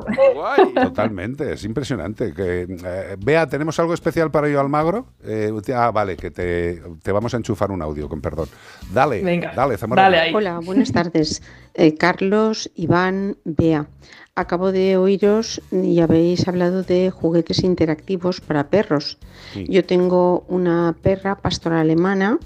Totalmente, 0.76 1.54
es 1.54 1.64
impresionante. 1.64 2.34
Que, 2.34 2.62
eh, 2.70 3.16
Bea, 3.20 3.48
¿tenemos 3.48 3.80
algo 3.80 3.94
especial 3.94 4.32
para 4.32 4.48
yo 4.50 4.60
Almagro? 4.60 5.08
Eh, 5.24 5.52
ah, 5.76 5.92
vale, 5.92 6.18
que 6.18 6.32
te, 6.32 6.82
te 7.02 7.12
vamos 7.12 7.34
a 7.34 7.38
enchufar 7.38 7.72
un 7.72 7.82
audio, 7.82 8.08
con 8.10 8.22
perdón. 8.22 8.48
Dale, 8.94 9.24
Venga, 9.24 9.54
dale, 9.56 9.78
Zamora. 9.78 10.10
Hola, 10.34 10.60
buenas 10.60 10.92
tardes. 10.92 11.42
Eh, 11.74 11.96
Carlos, 11.96 12.70
Iván, 12.76 13.38
Bea. 13.44 13.88
Acabo 14.36 14.72
de 14.72 14.96
oíros 14.98 15.62
y 15.72 16.00
habéis 16.00 16.48
hablado 16.48 16.84
de 16.84 17.12
juguetes 17.12 17.64
interactivos 17.64 18.40
para 18.40 18.68
perros. 18.70 19.18
Sí. 19.54 19.66
Yo 19.68 19.84
tengo 19.86 20.46
una 20.48 20.96
perra 21.02 21.36
pastora 21.36 21.82
alemana 21.82 22.40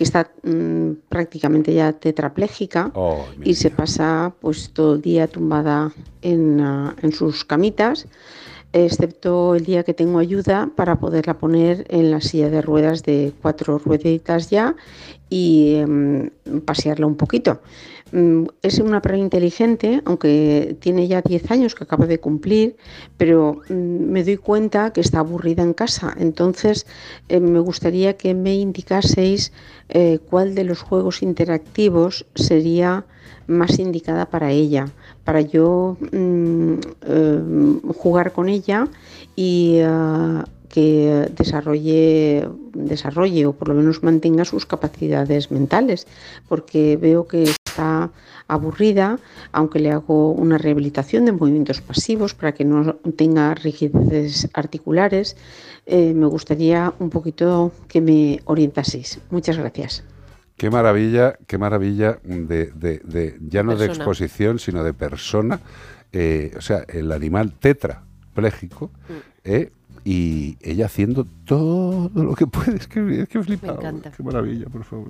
que 0.00 0.04
está 0.04 0.30
mm, 0.44 0.92
prácticamente 1.10 1.74
ya 1.74 1.92
tetrapléjica 1.92 2.90
Oh, 2.94 3.26
y 3.44 3.52
se 3.52 3.68
pasa 3.68 4.32
pues 4.40 4.70
todo 4.70 4.94
el 4.94 5.02
día 5.02 5.28
tumbada 5.28 5.92
en, 6.22 6.58
ah, 6.62 6.96
en 7.02 7.12
sus 7.12 7.44
camitas, 7.44 8.06
excepto 8.72 9.54
el 9.54 9.66
día 9.66 9.82
que 9.82 9.92
tengo 9.92 10.18
ayuda 10.18 10.70
para 10.74 10.96
poderla 10.96 11.34
poner 11.34 11.84
en 11.90 12.10
la 12.10 12.22
silla 12.22 12.48
de 12.48 12.62
ruedas 12.62 13.02
de 13.02 13.34
cuatro 13.42 13.76
rueditas 13.76 14.48
ya 14.48 14.74
y 15.28 15.74
em, 15.74 16.30
pasearla 16.64 17.04
un 17.04 17.16
poquito. 17.16 17.60
Mm, 18.12 18.46
Es 18.62 18.78
una 18.80 19.00
perra 19.00 19.18
inteligente, 19.18 20.02
aunque 20.04 20.76
tiene 20.80 21.06
ya 21.06 21.22
10 21.22 21.50
años 21.50 21.74
que 21.74 21.84
acaba 21.84 22.06
de 22.06 22.18
cumplir, 22.18 22.76
pero 23.16 23.62
mm, 23.68 23.72
me 23.74 24.24
doy 24.24 24.36
cuenta 24.36 24.92
que 24.92 25.00
está 25.00 25.20
aburrida 25.20 25.62
en 25.62 25.74
casa. 25.74 26.14
Entonces, 26.18 26.86
eh, 27.28 27.40
me 27.40 27.60
gustaría 27.60 28.16
que 28.16 28.34
me 28.34 28.56
indicaseis 28.56 29.52
eh, 29.88 30.18
cuál 30.28 30.54
de 30.54 30.64
los 30.64 30.82
juegos 30.82 31.22
interactivos 31.22 32.26
sería 32.34 33.04
más 33.46 33.78
indicada 33.78 34.26
para 34.26 34.50
ella, 34.52 34.88
para 35.24 35.40
yo 35.40 35.96
mm, 36.12 36.74
eh, 37.02 37.42
jugar 37.96 38.32
con 38.32 38.48
ella 38.48 38.88
y 39.36 39.80
ah, 39.84 40.44
que 40.68 41.28
desarrolle, 41.36 42.48
desarrolle 42.72 43.46
o 43.46 43.52
por 43.52 43.68
lo 43.68 43.74
menos 43.74 44.02
mantenga 44.02 44.44
sus 44.44 44.66
capacidades 44.66 45.50
mentales, 45.50 46.06
porque 46.48 46.96
veo 46.96 47.26
que 47.26 47.52
está 47.70 48.10
aburrida, 48.48 49.18
aunque 49.52 49.78
le 49.78 49.90
hago 49.92 50.32
una 50.32 50.58
rehabilitación 50.58 51.24
de 51.24 51.32
movimientos 51.32 51.80
pasivos 51.80 52.34
para 52.34 52.52
que 52.52 52.64
no 52.64 52.94
tenga 53.16 53.54
rigideces 53.54 54.48
articulares. 54.54 55.36
eh, 55.86 56.12
me 56.14 56.26
gustaría 56.26 56.92
un 57.00 57.10
poquito 57.10 57.72
que 57.88 58.00
me 58.00 58.40
orientaseis. 58.44 59.18
Muchas 59.30 59.56
gracias. 59.56 60.04
Qué 60.56 60.68
maravilla, 60.70 61.36
qué 61.48 61.56
maravilla 61.58 62.18
de, 62.22 62.66
de- 62.74 63.00
de- 63.02 63.38
ya 63.48 63.62
no 63.62 63.74
de 63.76 63.86
exposición, 63.86 64.58
sino 64.58 64.84
de 64.84 64.92
persona. 64.92 65.58
Eh, 66.12 66.52
o 66.56 66.60
sea, 66.60 66.84
el 66.88 67.10
animal 67.12 67.54
tetrapléjico 67.58 68.90
Mm. 69.08 69.12
eh, 69.44 69.72
y 70.04 70.56
ella 70.60 70.86
haciendo 70.86 71.26
todo 71.44 72.10
lo 72.14 72.34
que 72.34 72.46
puede. 72.46 72.76
Es 72.76 72.86
que, 72.86 73.22
es 73.22 73.28
que 73.28 73.38
he 73.38 73.42
flipado. 73.42 73.78
encanta. 73.78 74.10
Qué 74.12 74.22
maravilla, 74.22 74.66
por 74.66 74.84
favor. 74.84 75.08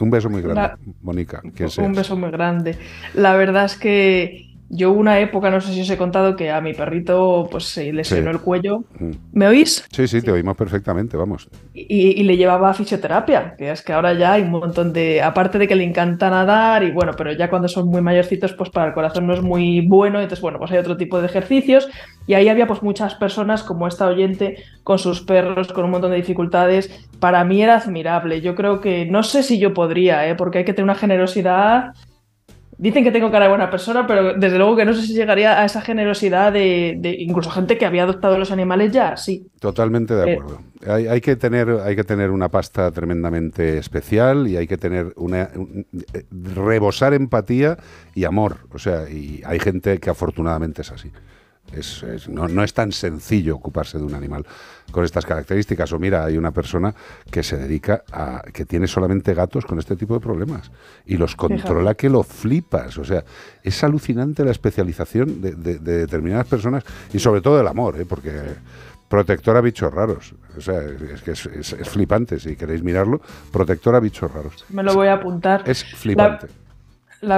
Un 0.00 0.10
beso 0.10 0.28
muy 0.30 0.42
grande, 0.42 0.60
La- 0.62 0.78
Mónica. 1.02 1.40
Un 1.44 1.70
seas. 1.70 1.92
beso 1.96 2.16
muy 2.16 2.30
grande. 2.30 2.76
La 3.14 3.34
verdad 3.36 3.64
es 3.66 3.76
que 3.76 4.51
yo 4.74 4.90
hubo 4.90 5.00
una 5.00 5.20
época, 5.20 5.50
no 5.50 5.60
sé 5.60 5.72
si 5.74 5.82
os 5.82 5.90
he 5.90 5.98
contado, 5.98 6.34
que 6.34 6.50
a 6.50 6.62
mi 6.62 6.72
perrito 6.72 7.46
pues 7.50 7.64
se 7.64 7.92
lesionó 7.92 8.30
Sí. 8.30 8.36
el 8.36 8.40
cuello. 8.40 8.84
Mm. 8.98 9.10
¿Me 9.34 9.46
oís? 9.46 9.86
Sí, 9.92 10.08
sí, 10.08 10.22
te 10.22 10.32
oímos 10.32 10.56
perfectamente, 10.56 11.14
vamos. 11.18 11.46
Y, 11.74 12.18
y 12.20 12.22
le 12.24 12.38
llevaba 12.38 12.70
a 12.70 12.74
fisioterapia, 12.74 13.54
que 13.58 13.70
es 13.70 13.82
que 13.82 13.92
ahora 13.92 14.14
ya 14.14 14.32
hay 14.32 14.42
un 14.42 14.50
montón 14.50 14.92
de, 14.94 15.20
aparte 15.20 15.58
de 15.58 15.68
que 15.68 15.76
le 15.76 15.84
encanta 15.84 16.30
nadar 16.30 16.82
y 16.84 16.90
bueno, 16.90 17.12
pero 17.16 17.32
ya 17.32 17.50
cuando 17.50 17.68
son 17.68 17.88
muy 17.88 18.00
mayorcitos, 18.00 18.54
pues 18.54 18.70
para 18.70 18.86
el 18.88 18.94
corazón 18.94 19.26
no 19.26 19.34
es 19.34 19.42
muy 19.42 19.86
bueno, 19.86 20.18
entonces 20.20 20.40
bueno, 20.40 20.58
pues 20.58 20.70
hay 20.72 20.78
otro 20.78 20.96
tipo 20.96 21.20
de 21.20 21.26
ejercicios 21.26 21.88
y 22.26 22.32
ahí 22.34 22.48
había 22.48 22.66
pues 22.66 22.82
muchas 22.82 23.14
personas 23.14 23.62
como 23.62 23.86
esta 23.86 24.06
oyente 24.06 24.56
con 24.84 24.98
sus 24.98 25.20
perros, 25.20 25.70
con 25.72 25.84
un 25.84 25.90
montón 25.90 26.12
de 26.12 26.16
dificultades. 26.16 26.90
Para 27.20 27.44
mí 27.44 27.62
era 27.62 27.76
admirable, 27.76 28.40
yo 28.40 28.54
creo 28.54 28.80
que 28.80 29.04
no 29.04 29.22
sé 29.22 29.42
si 29.42 29.58
yo 29.58 29.74
podría, 29.74 30.26
¿eh? 30.28 30.34
porque 30.34 30.58
hay 30.58 30.64
que 30.64 30.72
tener 30.72 30.84
una 30.84 30.94
generosidad. 30.94 31.92
Dicen 32.78 33.04
que 33.04 33.12
tengo 33.12 33.30
cara 33.30 33.44
de 33.44 33.50
buena 33.50 33.70
persona, 33.70 34.06
pero 34.06 34.34
desde 34.34 34.58
luego 34.58 34.76
que 34.76 34.84
no 34.84 34.92
sé 34.94 35.02
si 35.02 35.12
llegaría 35.14 35.60
a 35.60 35.64
esa 35.64 35.80
generosidad 35.82 36.52
de, 36.52 36.96
de 36.98 37.14
incluso 37.18 37.50
gente 37.50 37.78
que 37.78 37.86
había 37.86 38.02
adoptado 38.04 38.38
los 38.38 38.50
animales 38.50 38.90
ya, 38.92 39.16
sí. 39.16 39.46
Totalmente 39.60 40.14
de 40.14 40.30
Eh, 40.30 40.32
acuerdo. 40.34 40.60
Hay, 40.86 41.06
hay 41.06 41.20
que 41.20 41.36
tener, 41.36 41.68
hay 41.84 41.94
que 41.94 42.02
tener 42.02 42.30
una 42.30 42.48
pasta 42.48 42.90
tremendamente 42.90 43.78
especial 43.78 44.48
y 44.48 44.56
hay 44.56 44.66
que 44.66 44.78
tener 44.78 45.12
una 45.16 45.50
un- 45.54 45.86
eh, 46.14 46.24
rebosar 46.30 47.14
empatía 47.14 47.76
y 48.14 48.24
amor. 48.24 48.56
O 48.72 48.78
sea, 48.78 49.08
y 49.08 49.42
hay 49.44 49.60
gente 49.60 49.98
que 49.98 50.10
afortunadamente 50.10 50.82
es 50.82 50.90
así. 50.90 51.12
Es- 51.72 52.02
es- 52.02 52.28
no, 52.28 52.48
no 52.48 52.62
es 52.62 52.74
tan 52.74 52.92
sencillo 52.92 53.56
ocuparse 53.56 53.98
de 53.98 54.04
un 54.04 54.14
animal 54.14 54.44
con 54.90 55.04
estas 55.04 55.24
características. 55.26 55.92
O 55.92 55.98
mira, 55.98 56.24
hay 56.24 56.36
una 56.36 56.50
persona 56.52 56.94
que 57.30 57.42
se 57.42 57.56
dedica 57.56 58.02
a 58.12 58.42
que 58.52 58.64
tiene 58.64 58.86
solamente 58.86 59.34
gatos 59.34 59.64
con 59.64 59.78
este 59.78 59.96
tipo 59.96 60.14
de 60.14 60.20
problemas 60.20 60.70
y 61.06 61.16
los 61.16 61.34
controla 61.36 61.94
que 61.94 62.08
lo 62.10 62.22
flipas. 62.22 62.98
O 62.98 63.04
sea, 63.04 63.24
es 63.62 63.82
alucinante 63.84 64.44
la 64.44 64.50
especialización 64.50 65.40
de, 65.40 65.52
de- 65.54 65.78
de 65.78 65.98
determinadas 65.98 66.46
personas 66.46 66.84
y 67.12 67.18
sobre 67.18 67.40
todo 67.40 67.60
el 67.60 67.66
amor, 67.68 68.00
¿eh? 68.00 68.04
porque 68.06 68.32
protectora 69.08 69.58
a 69.58 69.62
bichos 69.62 69.92
raros. 69.92 70.34
O 70.56 70.60
sea, 70.60 70.80
es 70.80 71.22
que 71.22 71.32
es, 71.32 71.46
es- 71.46 71.72
es 71.74 71.88
flipante 71.88 72.38
si 72.38 72.56
queréis 72.56 72.82
mirarlo. 72.82 73.20
Protectora 73.52 73.98
a 73.98 74.00
bichos 74.00 74.32
raros. 74.32 74.64
Me 74.70 74.82
lo 74.82 74.94
voy 74.94 75.08
a 75.08 75.14
apuntar. 75.14 75.62
Es 75.66 75.84
flipante. 75.84 76.46
La 76.46 76.52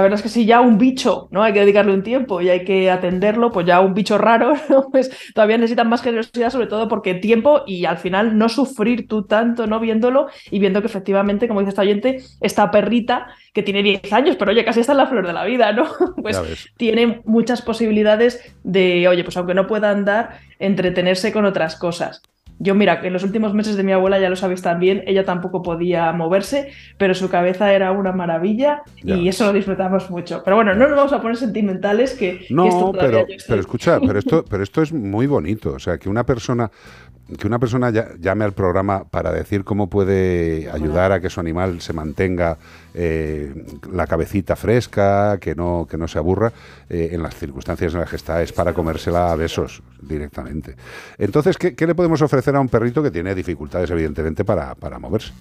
verdad 0.01 0.17
es 0.17 0.23
que 0.23 0.29
si 0.29 0.45
ya 0.47 0.61
un 0.61 0.79
bicho, 0.79 1.27
¿no? 1.29 1.43
Hay 1.43 1.53
que 1.53 1.59
dedicarle 1.59 1.93
un 1.93 2.01
tiempo 2.01 2.41
y 2.41 2.49
hay 2.49 2.65
que 2.65 2.89
atenderlo, 2.89 3.51
pues 3.51 3.67
ya 3.67 3.81
un 3.81 3.93
bicho 3.93 4.17
raro, 4.17 4.55
¿no? 4.69 4.89
Pues 4.89 5.11
todavía 5.33 5.57
necesitan 5.57 5.87
más 5.87 6.01
generosidad, 6.01 6.49
sobre 6.49 6.65
todo 6.65 6.87
porque 6.87 7.13
tiempo 7.13 7.61
y 7.67 7.85
al 7.85 7.99
final 7.99 8.35
no 8.37 8.49
sufrir 8.49 9.07
tú 9.07 9.23
tanto, 9.27 9.67
¿no? 9.67 9.79
Viéndolo 9.79 10.27
y 10.49 10.57
viendo 10.57 10.81
que 10.81 10.87
efectivamente, 10.87 11.47
como 11.47 11.59
dice 11.59 11.69
esta 11.69 11.83
oyente, 11.83 12.23
esta 12.41 12.71
perrita 12.71 13.27
que 13.53 13.61
tiene 13.61 13.83
10 13.83 14.11
años, 14.11 14.35
pero 14.37 14.51
oye, 14.51 14.65
casi 14.65 14.79
está 14.79 14.93
en 14.93 14.97
la 14.97 15.07
flor 15.07 15.27
de 15.27 15.33
la 15.33 15.45
vida, 15.45 15.71
¿no? 15.71 15.85
Pues 16.21 16.41
tiene 16.77 17.21
muchas 17.25 17.61
posibilidades 17.61 18.55
de, 18.63 19.07
oye, 19.07 19.23
pues 19.23 19.37
aunque 19.37 19.53
no 19.53 19.67
pueda 19.67 19.91
andar, 19.91 20.39
entretenerse 20.57 21.31
con 21.31 21.45
otras 21.45 21.75
cosas. 21.75 22.23
Yo, 22.57 22.73
mira, 22.73 23.01
en 23.03 23.11
los 23.11 23.23
últimos 23.23 23.53
meses 23.53 23.75
de 23.75 23.83
mi 23.83 23.91
abuela, 23.91 24.19
ya 24.19 24.29
lo 24.29 24.35
sabéis 24.35 24.61
también, 24.61 25.03
ella 25.07 25.25
tampoco 25.25 25.61
podía 25.61 26.11
moverse, 26.13 26.71
pero 26.97 27.13
su 27.13 27.29
cabeza 27.29 27.73
era 27.73 27.91
una 27.91 28.13
maravilla 28.13 28.83
Ya 29.03 29.15
y 29.15 29.27
eso 29.27 29.45
lo 29.45 29.53
disfrutamos 29.53 30.09
mucho. 30.09 30.41
Pero 30.43 30.55
bueno, 30.55 30.73
no 30.73 30.87
nos 30.87 30.95
vamos 30.95 31.13
a 31.13 31.21
poner 31.21 31.37
sentimentales, 31.37 32.13
que, 32.13 32.39
que 32.39 32.43
esto 32.45 32.53
No, 32.53 32.91
pero, 32.97 33.25
pero 33.47 33.59
escucha, 33.59 33.99
pero 33.99 34.19
esto, 34.19 34.45
pero 34.49 34.63
esto 34.63 34.81
es 34.81 34.93
muy 34.93 35.27
bonito. 35.27 35.73
O 35.73 35.79
sea, 35.79 35.97
que 35.97 36.07
una 36.07 36.25
persona 36.25 36.71
que 37.37 37.47
una 37.47 37.57
persona 37.57 37.89
llame 37.89 38.45
al 38.45 38.53
programa 38.53 39.03
para 39.05 39.31
decir 39.31 39.63
cómo 39.63 39.89
puede 39.89 40.69
ayudar 40.71 41.11
a 41.11 41.19
que 41.19 41.29
su 41.29 41.39
animal 41.39 41.81
se 41.81 41.91
mantenga 41.91 42.57
eh, 42.93 43.65
la 43.91 44.05
cabecita 44.05 44.55
fresca, 44.55 45.39
que 45.39 45.55
no, 45.55 45.87
que 45.89 45.97
no 45.97 46.07
se 46.07 46.19
aburra, 46.19 46.53
eh, 46.89 47.09
en 47.13 47.23
las 47.23 47.35
circunstancias 47.35 47.93
en 47.93 48.01
las 48.01 48.09
que 48.09 48.17
está, 48.17 48.41
es 48.43 48.53
para 48.53 48.73
comérsela 48.73 49.31
a 49.31 49.35
besos 49.35 49.81
directamente. 50.01 50.75
Entonces, 51.17 51.57
¿qué, 51.57 51.75
qué 51.75 51.87
le 51.87 51.95
podemos 51.95 52.21
ofrecer 52.21 52.55
a 52.55 52.59
un 52.59 52.69
perrito 52.69 53.01
que 53.01 53.11
tiene 53.11 53.33
dificultades, 53.33 53.89
evidentemente, 53.89 54.45
para, 54.45 54.75
para 54.75 54.99
moverse? 54.99 55.33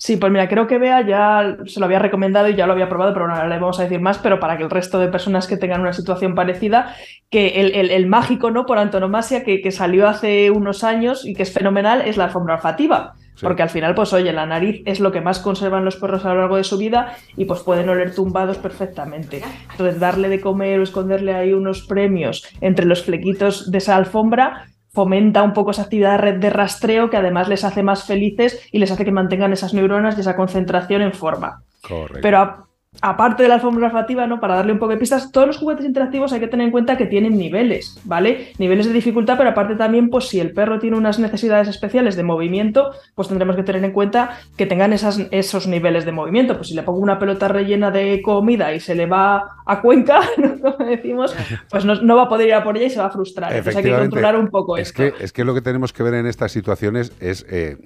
Sí, 0.00 0.16
pues 0.16 0.30
mira, 0.30 0.48
creo 0.48 0.68
que 0.68 0.78
Bea 0.78 1.04
ya 1.04 1.56
se 1.66 1.80
lo 1.80 1.86
había 1.86 1.98
recomendado 1.98 2.48
y 2.48 2.54
ya 2.54 2.68
lo 2.68 2.72
había 2.72 2.88
probado, 2.88 3.12
pero 3.12 3.26
no 3.26 3.34
le 3.48 3.58
vamos 3.58 3.80
a 3.80 3.82
decir 3.82 4.00
más, 4.00 4.18
pero 4.18 4.38
para 4.38 4.56
que 4.56 4.62
el 4.62 4.70
resto 4.70 5.00
de 5.00 5.08
personas 5.08 5.48
que 5.48 5.56
tengan 5.56 5.80
una 5.80 5.92
situación 5.92 6.36
parecida, 6.36 6.94
que 7.30 7.60
el, 7.60 7.74
el- 7.74 7.90
el 7.90 8.06
mágico, 8.06 8.52
¿no? 8.52 8.64
Por 8.64 8.78
antonomasia, 8.78 9.42
que, 9.42 9.60
que 9.60 9.72
salió 9.72 10.06
hace 10.08 10.52
unos 10.52 10.84
años 10.84 11.26
y 11.26 11.34
que 11.34 11.42
es 11.42 11.52
fenomenal, 11.52 12.02
es 12.02 12.16
la 12.16 12.24
alfombra 12.26 12.54
olfativa. 12.54 13.14
Sí. 13.34 13.44
Porque 13.44 13.62
al 13.62 13.70
final, 13.70 13.94
pues 13.96 14.12
oye, 14.12 14.32
la 14.32 14.46
nariz 14.46 14.82
es 14.84 15.00
lo 15.00 15.10
que 15.10 15.20
más 15.20 15.40
conservan 15.40 15.84
los 15.84 15.96
perros 15.96 16.24
a 16.24 16.28
lo 16.32 16.40
largo 16.40 16.56
de 16.56 16.64
su 16.64 16.78
vida 16.78 17.16
y 17.36 17.44
pues 17.46 17.60
pueden 17.60 17.88
oler 17.88 18.14
tumbados 18.14 18.56
perfectamente. 18.58 19.42
Entonces, 19.72 19.98
darle 19.98 20.28
de 20.28 20.40
comer 20.40 20.78
o 20.78 20.84
esconderle 20.84 21.34
ahí 21.34 21.52
unos 21.52 21.82
premios 21.86 22.44
entre 22.60 22.86
los 22.86 23.02
flequitos 23.02 23.70
de 23.70 23.78
esa 23.78 23.96
alfombra 23.96 24.66
fomenta 24.92 25.42
un 25.42 25.52
poco 25.52 25.70
esa 25.72 25.82
actividad 25.82 26.12
de 26.12 26.18
red 26.18 26.36
de 26.40 26.50
rastreo 26.50 27.10
que 27.10 27.16
además 27.16 27.48
les 27.48 27.64
hace 27.64 27.82
más 27.82 28.04
felices 28.04 28.60
y 28.72 28.78
les 28.78 28.90
hace 28.90 29.04
que 29.04 29.12
mantengan 29.12 29.52
esas 29.52 29.74
neuronas 29.74 30.16
y 30.16 30.20
esa 30.20 30.36
concentración 30.36 31.02
en 31.02 31.12
forma. 31.12 31.62
Correcto. 31.82 32.20
Pero 32.22 32.38
a- 32.38 32.64
aparte 33.00 33.42
de 33.42 33.48
la 33.48 33.56
alfombra 33.56 33.86
olfativa, 33.86 34.26
¿no? 34.26 34.40
Para 34.40 34.56
darle 34.56 34.72
un 34.72 34.78
poco 34.78 34.92
de 34.92 34.98
pistas, 34.98 35.30
todos 35.30 35.46
los 35.46 35.58
juguetes 35.58 35.86
interactivos 35.86 36.32
hay 36.32 36.40
que 36.40 36.48
tener 36.48 36.66
en 36.66 36.72
cuenta 36.72 36.96
que 36.96 37.06
tienen 37.06 37.36
niveles, 37.36 38.00
¿vale? 38.04 38.52
Niveles 38.58 38.86
de 38.86 38.92
dificultad, 38.92 39.36
pero 39.36 39.50
aparte 39.50 39.76
también, 39.76 40.10
pues 40.10 40.28
si 40.28 40.40
el 40.40 40.52
perro 40.52 40.78
tiene 40.78 40.96
unas 40.96 41.18
necesidades 41.18 41.68
especiales 41.68 42.16
de 42.16 42.24
movimiento, 42.24 42.90
pues 43.14 43.28
tendremos 43.28 43.56
que 43.56 43.62
tener 43.62 43.84
en 43.84 43.92
cuenta 43.92 44.38
que 44.56 44.66
tengan 44.66 44.92
esas, 44.92 45.20
esos 45.30 45.66
niveles 45.66 46.04
de 46.04 46.12
movimiento. 46.12 46.56
Pues 46.56 46.68
si 46.68 46.74
le 46.74 46.82
pongo 46.82 46.98
una 46.98 47.18
pelota 47.18 47.46
rellena 47.48 47.90
de 47.90 48.20
comida 48.22 48.72
y 48.74 48.80
se 48.80 48.94
le 48.94 49.06
va 49.06 49.44
a 49.64 49.80
Cuenca, 49.80 50.20
¿no? 50.38 50.58
como 50.58 50.88
decimos, 50.88 51.36
pues 51.70 51.84
no, 51.84 51.94
no 51.96 52.16
va 52.16 52.22
a 52.22 52.28
poder 52.28 52.48
ir 52.48 52.54
a 52.54 52.64
por 52.64 52.76
ella 52.76 52.86
y 52.86 52.90
se 52.90 52.98
va 52.98 53.06
a 53.06 53.10
frustrar. 53.10 53.52
Entonces 53.52 53.76
hay 53.76 53.84
que 53.84 53.96
controlar 53.96 54.36
un 54.36 54.48
poco 54.48 54.76
es 54.76 54.88
esto. 54.88 55.02
que 55.02 55.24
es 55.24 55.32
que 55.32 55.44
lo 55.44 55.54
que 55.54 55.60
tenemos 55.60 55.92
que 55.92 56.02
ver 56.02 56.14
en 56.14 56.26
estas 56.26 56.50
situaciones 56.52 57.12
es 57.20 57.46
eh, 57.48 57.76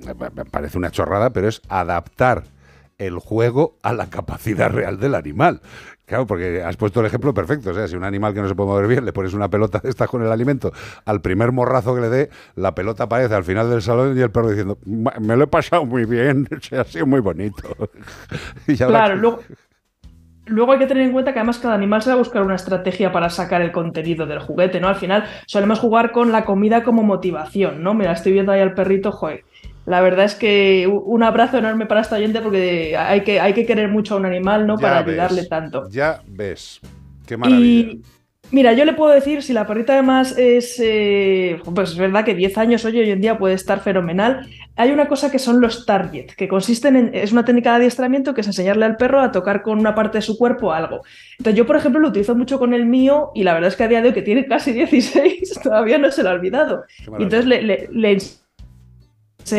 parece 0.50 0.78
una 0.78 0.90
chorrada 0.90 1.30
pero 1.30 1.48
es 1.48 1.60
adaptar 1.68 2.44
el 3.02 3.18
juego 3.18 3.76
a 3.82 3.92
la 3.92 4.08
capacidad 4.08 4.70
real 4.70 4.98
del 4.98 5.14
animal 5.14 5.60
Claro, 6.04 6.26
porque 6.26 6.62
has 6.62 6.76
puesto 6.76 7.00
el 7.00 7.06
ejemplo 7.06 7.32
perfecto. 7.32 7.70
O 7.70 7.74
sea, 7.74 7.86
si 7.88 7.96
un 7.96 8.04
animal 8.04 8.34
que 8.34 8.42
no 8.42 8.48
se 8.48 8.54
puede 8.54 8.68
mover 8.68 8.86
bien 8.86 9.04
le 9.04 9.12
pones 9.14 9.32
una 9.34 9.48
pelota 9.48 9.78
de 9.78 9.88
estas 9.88 10.10
con 10.10 10.22
el 10.22 10.30
alimento, 10.30 10.72
al 11.06 11.22
primer 11.22 11.52
morrazo 11.52 11.94
que 11.94 12.00
le 12.02 12.08
dé, 12.10 12.30
la 12.56 12.74
pelota 12.74 13.04
aparece 13.04 13.34
al 13.34 13.44
final 13.44 13.70
del 13.70 13.80
salón 13.80 14.18
y 14.18 14.20
el 14.20 14.30
perro 14.30 14.50
diciendo, 14.50 14.78
"Ma- 14.84 15.14
me 15.20 15.36
lo 15.36 15.44
he 15.44 15.46
pasado 15.46 15.86
muy 15.86 16.04
bien, 16.04 16.46
o 16.54 16.60
sea, 16.60 16.82
ha 16.82 16.84
sido 16.84 17.06
muy 17.06 17.20
bonito. 17.20 17.62
Claro, 18.76 19.38
luego 20.46 20.72
hay 20.72 20.78
que 20.80 20.86
tener 20.86 21.04
en 21.04 21.12
cuenta 21.12 21.32
que 21.32 21.38
además 21.38 21.58
cada 21.58 21.74
animal 21.74 22.02
se 22.02 22.10
va 22.10 22.14
a 22.14 22.18
buscar 22.18 22.42
una 22.42 22.56
estrategia 22.56 23.12
para 23.12 23.30
sacar 23.30 23.62
el 23.62 23.72
contenido 23.72 24.26
del 24.26 24.40
juguete, 24.40 24.80
¿no? 24.80 24.88
Al 24.88 24.96
final 24.96 25.24
solemos 25.46 25.78
jugar 25.78 26.12
con 26.12 26.32
la 26.32 26.44
comida 26.44 26.82
como 26.82 27.02
motivación, 27.02 27.82
¿no? 27.82 27.94
Mira, 27.94 28.12
estoy 28.12 28.32
viendo 28.32 28.52
ahí 28.52 28.60
al 28.60 28.74
perrito, 28.74 29.12
joder. 29.12 29.44
La 29.84 30.00
verdad 30.00 30.24
es 30.24 30.34
que 30.34 30.86
un 30.86 31.22
abrazo 31.22 31.58
enorme 31.58 31.86
para 31.86 32.02
esta 32.02 32.16
oyente 32.16 32.40
porque 32.40 32.96
hay 32.96 33.22
que, 33.22 33.40
hay 33.40 33.52
que 33.52 33.66
querer 33.66 33.88
mucho 33.88 34.14
a 34.14 34.18
un 34.18 34.26
animal, 34.26 34.66
¿no? 34.66 34.76
Ya 34.76 34.82
Para 34.82 35.02
ves, 35.02 35.08
ayudarle 35.08 35.44
tanto. 35.46 35.88
Ya 35.90 36.22
ves. 36.26 36.80
Qué 37.26 37.36
maravilla. 37.36 37.92
Y 37.92 38.02
mira, 38.52 38.74
yo 38.74 38.84
le 38.84 38.92
puedo 38.92 39.12
decir, 39.12 39.42
si 39.42 39.52
la 39.52 39.66
perrita 39.66 39.94
además 39.94 40.38
es, 40.38 40.78
eh, 40.78 41.60
pues 41.74 41.90
es 41.90 41.98
verdad 41.98 42.24
que 42.24 42.36
10 42.36 42.58
años 42.58 42.84
hoy, 42.84 42.98
hoy 42.98 43.10
en 43.10 43.20
día 43.20 43.38
puede 43.38 43.54
estar 43.54 43.80
fenomenal. 43.80 44.46
Hay 44.76 44.92
una 44.92 45.08
cosa 45.08 45.32
que 45.32 45.40
son 45.40 45.60
los 45.60 45.84
target, 45.84 46.26
que 46.36 46.46
consisten 46.46 46.94
en, 46.94 47.10
es 47.12 47.32
una 47.32 47.44
técnica 47.44 47.70
de 47.70 47.76
adiestramiento 47.76 48.34
que 48.34 48.42
es 48.42 48.46
enseñarle 48.46 48.84
al 48.84 48.96
perro 48.96 49.20
a 49.20 49.32
tocar 49.32 49.62
con 49.62 49.80
una 49.80 49.96
parte 49.96 50.18
de 50.18 50.22
su 50.22 50.38
cuerpo 50.38 50.72
algo. 50.72 51.02
Entonces 51.38 51.58
yo, 51.58 51.66
por 51.66 51.76
ejemplo, 51.76 52.00
lo 52.00 52.08
utilizo 52.08 52.36
mucho 52.36 52.60
con 52.60 52.72
el 52.72 52.86
mío 52.86 53.32
y 53.34 53.42
la 53.42 53.54
verdad 53.54 53.68
es 53.68 53.76
que 53.76 53.82
a 53.82 53.88
día 53.88 54.00
de 54.00 54.08
hoy, 54.08 54.14
que 54.14 54.22
tiene 54.22 54.46
casi 54.46 54.72
16, 54.72 55.60
todavía 55.62 55.98
no 55.98 56.12
se 56.12 56.22
lo 56.22 56.30
ha 56.30 56.34
olvidado. 56.34 56.84
Y 57.18 57.24
entonces 57.24 57.46
le, 57.46 57.62
le, 57.62 57.88
le 57.90 58.12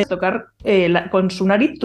tocar 0.07 0.47
eh, 0.64 0.89
la- 0.89 1.10
con 1.10 1.30
su 1.31 1.45
nariz. 1.45 1.80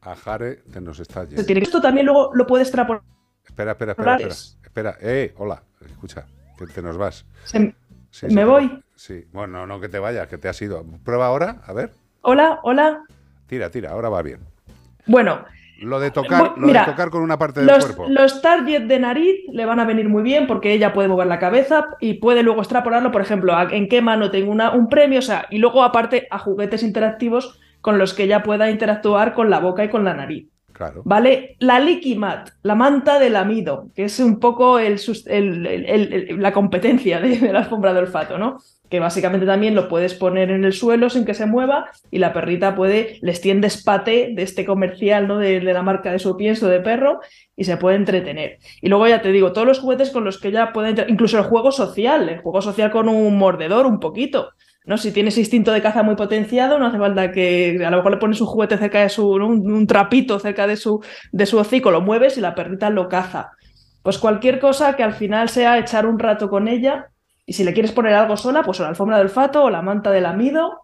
A 0.00 0.16
Jare 0.16 0.56
te 0.72 0.80
nos 0.80 0.98
está 0.98 1.24
yendo. 1.24 1.42
Esto 1.60 1.80
también 1.80 2.06
luego 2.06 2.30
lo 2.34 2.46
puede 2.46 2.64
extrapolar. 2.64 3.02
Espera, 3.44 3.72
espera, 3.72 3.92
espera, 3.92 4.16
espera. 4.16 4.34
Espera, 4.64 4.96
eh, 5.00 5.34
hola, 5.38 5.62
escucha, 5.84 6.26
que 6.58 6.66
te 6.66 6.82
nos 6.82 6.96
vas. 6.96 7.24
Se- 7.44 7.74
Sí, 8.10 8.26
¿Me 8.26 8.42
te- 8.42 8.44
voy? 8.44 8.82
Sí, 8.94 9.26
bueno, 9.32 9.58
no, 9.60 9.66
no 9.66 9.80
que 9.80 9.88
te 9.88 9.98
vayas, 9.98 10.28
que 10.28 10.36
te 10.38 10.48
has 10.48 10.60
ido. 10.60 10.84
Prueba 11.02 11.26
ahora, 11.28 11.62
a 11.66 11.72
ver. 11.72 11.92
Hola, 12.20 12.60
hola. 12.62 13.04
Tira, 13.46 13.70
tira, 13.70 13.90
ahora 13.90 14.10
va 14.10 14.20
bien. 14.22 14.40
Bueno, 15.06 15.44
Lo 15.82 15.98
de 16.00 16.10
tocar, 16.10 16.54
Bu- 16.54 16.56
lo 16.56 16.66
mira, 16.68 16.80
de 16.80 16.86
tocar 16.92 17.10
con 17.10 17.22
una 17.22 17.38
parte 17.38 17.60
del 17.60 17.68
los, 17.68 17.84
cuerpo. 17.84 18.06
los 18.08 18.40
target 18.40 18.82
de 18.84 18.98
nariz 19.00 19.40
le 19.52 19.64
van 19.66 19.80
a 19.80 19.84
venir 19.84 20.08
muy 20.08 20.22
bien 20.22 20.46
porque 20.46 20.72
ella 20.72 20.92
puede 20.92 21.08
mover 21.08 21.26
la 21.26 21.38
cabeza 21.38 21.88
y 22.00 22.14
puede 22.14 22.42
luego 22.42 22.60
extrapolarlo, 22.60 23.10
por 23.10 23.20
ejemplo, 23.20 23.54
a 23.54 23.64
en 23.70 23.88
qué 23.88 24.00
mano 24.00 24.30
tengo 24.30 24.52
una, 24.52 24.70
un 24.72 24.88
premio, 24.88 25.18
o 25.18 25.22
sea, 25.22 25.46
y 25.50 25.58
luego 25.58 25.82
aparte 25.82 26.28
a 26.30 26.38
juguetes 26.38 26.82
interactivos 26.82 27.58
con 27.80 27.98
los 27.98 28.14
que 28.14 28.24
ella 28.24 28.42
pueda 28.44 28.70
interactuar 28.70 29.34
con 29.34 29.50
la 29.50 29.58
boca 29.58 29.84
y 29.84 29.88
con 29.90 30.04
la 30.04 30.14
nariz. 30.14 30.46
¿Vale? 31.04 31.56
La 31.60 31.80
Licky 31.80 32.14
Mat, 32.16 32.50
la 32.62 32.74
manta 32.74 33.18
del 33.18 33.36
amido, 33.36 33.88
que 33.94 34.04
es 34.04 34.18
un 34.20 34.38
poco 34.40 34.78
la 34.78 36.52
competencia 36.52 37.20
de, 37.20 37.52
la 37.52 37.60
alfombra 37.60 37.92
de 37.92 38.00
olfato, 38.00 38.38
¿no? 38.38 38.58
Que 38.88 39.00
básicamente 39.00 39.46
también 39.46 39.74
lo 39.74 39.88
puedes 39.88 40.12
poner 40.12 40.50
en 40.50 40.64
el 40.64 40.74
suelo 40.74 41.08
sin 41.08 41.24
que 41.24 41.32
se 41.32 41.46
mueva 41.46 41.86
y 42.10 42.18
la 42.18 42.34
perrita 42.34 42.74
puede, 42.74 43.18
les 43.22 43.40
tiendes 43.40 43.82
paté 43.82 44.32
de 44.34 44.42
este 44.42 44.66
comercial, 44.66 45.26
¿no? 45.28 45.38
De, 45.38 45.60
de 45.60 45.72
la 45.72 45.82
marca 45.82 46.12
de 46.12 46.18
su 46.18 46.36
pienso 46.36 46.68
de 46.68 46.80
perro 46.80 47.20
y 47.56 47.64
se 47.64 47.78
puede 47.78 47.96
entretener. 47.96 48.58
Y 48.82 48.88
luego 48.90 49.08
ya 49.08 49.22
te 49.22 49.32
digo, 49.32 49.52
todos 49.54 49.66
los 49.66 49.78
juguetes 49.78 50.10
con 50.10 50.24
los 50.24 50.38
que 50.38 50.48
ella 50.48 50.72
puede, 50.74 50.90
inter- 50.90 51.08
incluso 51.08 51.38
el 51.38 51.44
juego 51.44 51.72
social, 51.72 52.28
el 52.28 52.40
juego 52.40 52.60
social 52.60 52.90
con 52.90 53.08
un 53.08 53.38
mordedor 53.38 53.86
un 53.86 53.98
poquito. 53.98 54.50
¿No? 54.84 54.98
Si 54.98 55.12
tienes 55.12 55.38
instinto 55.38 55.72
de 55.72 55.82
caza 55.82 56.02
muy 56.02 56.16
potenciado, 56.16 56.78
no 56.78 56.86
hace 56.86 56.98
falta 56.98 57.30
que 57.32 57.80
a 57.84 57.90
lo 57.90 57.98
mejor 57.98 58.12
le 58.12 58.18
pones 58.18 58.40
un 58.40 58.46
juguete 58.46 58.78
cerca 58.78 59.00
de 59.00 59.08
su, 59.08 59.28
un, 59.28 59.86
trapito 59.86 60.38
cerca 60.38 60.66
de 60.66 60.76
su, 60.76 61.02
de 61.30 61.46
su 61.46 61.58
hocico, 61.58 61.90
lo 61.90 62.00
mueves 62.00 62.36
y 62.38 62.40
la 62.40 62.54
perrita 62.54 62.90
lo 62.90 63.08
caza. 63.08 63.52
Pues 64.02 64.18
cualquier 64.18 64.58
cosa 64.58 64.96
que 64.96 65.02
al 65.02 65.14
final 65.14 65.48
sea 65.48 65.78
echar 65.78 66.06
un 66.06 66.18
rato 66.18 66.48
con 66.48 66.66
ella 66.66 67.06
y 67.46 67.52
si 67.52 67.64
le 67.64 67.72
quieres 67.72 67.92
poner 67.92 68.14
algo 68.14 68.36
sola, 68.36 68.62
pues 68.62 68.80
la 68.80 68.88
alfombra 68.88 69.18
del 69.18 69.26
olfato 69.26 69.64
o 69.64 69.70
la 69.70 69.82
manta 69.82 70.10
del 70.10 70.26
amido 70.26 70.80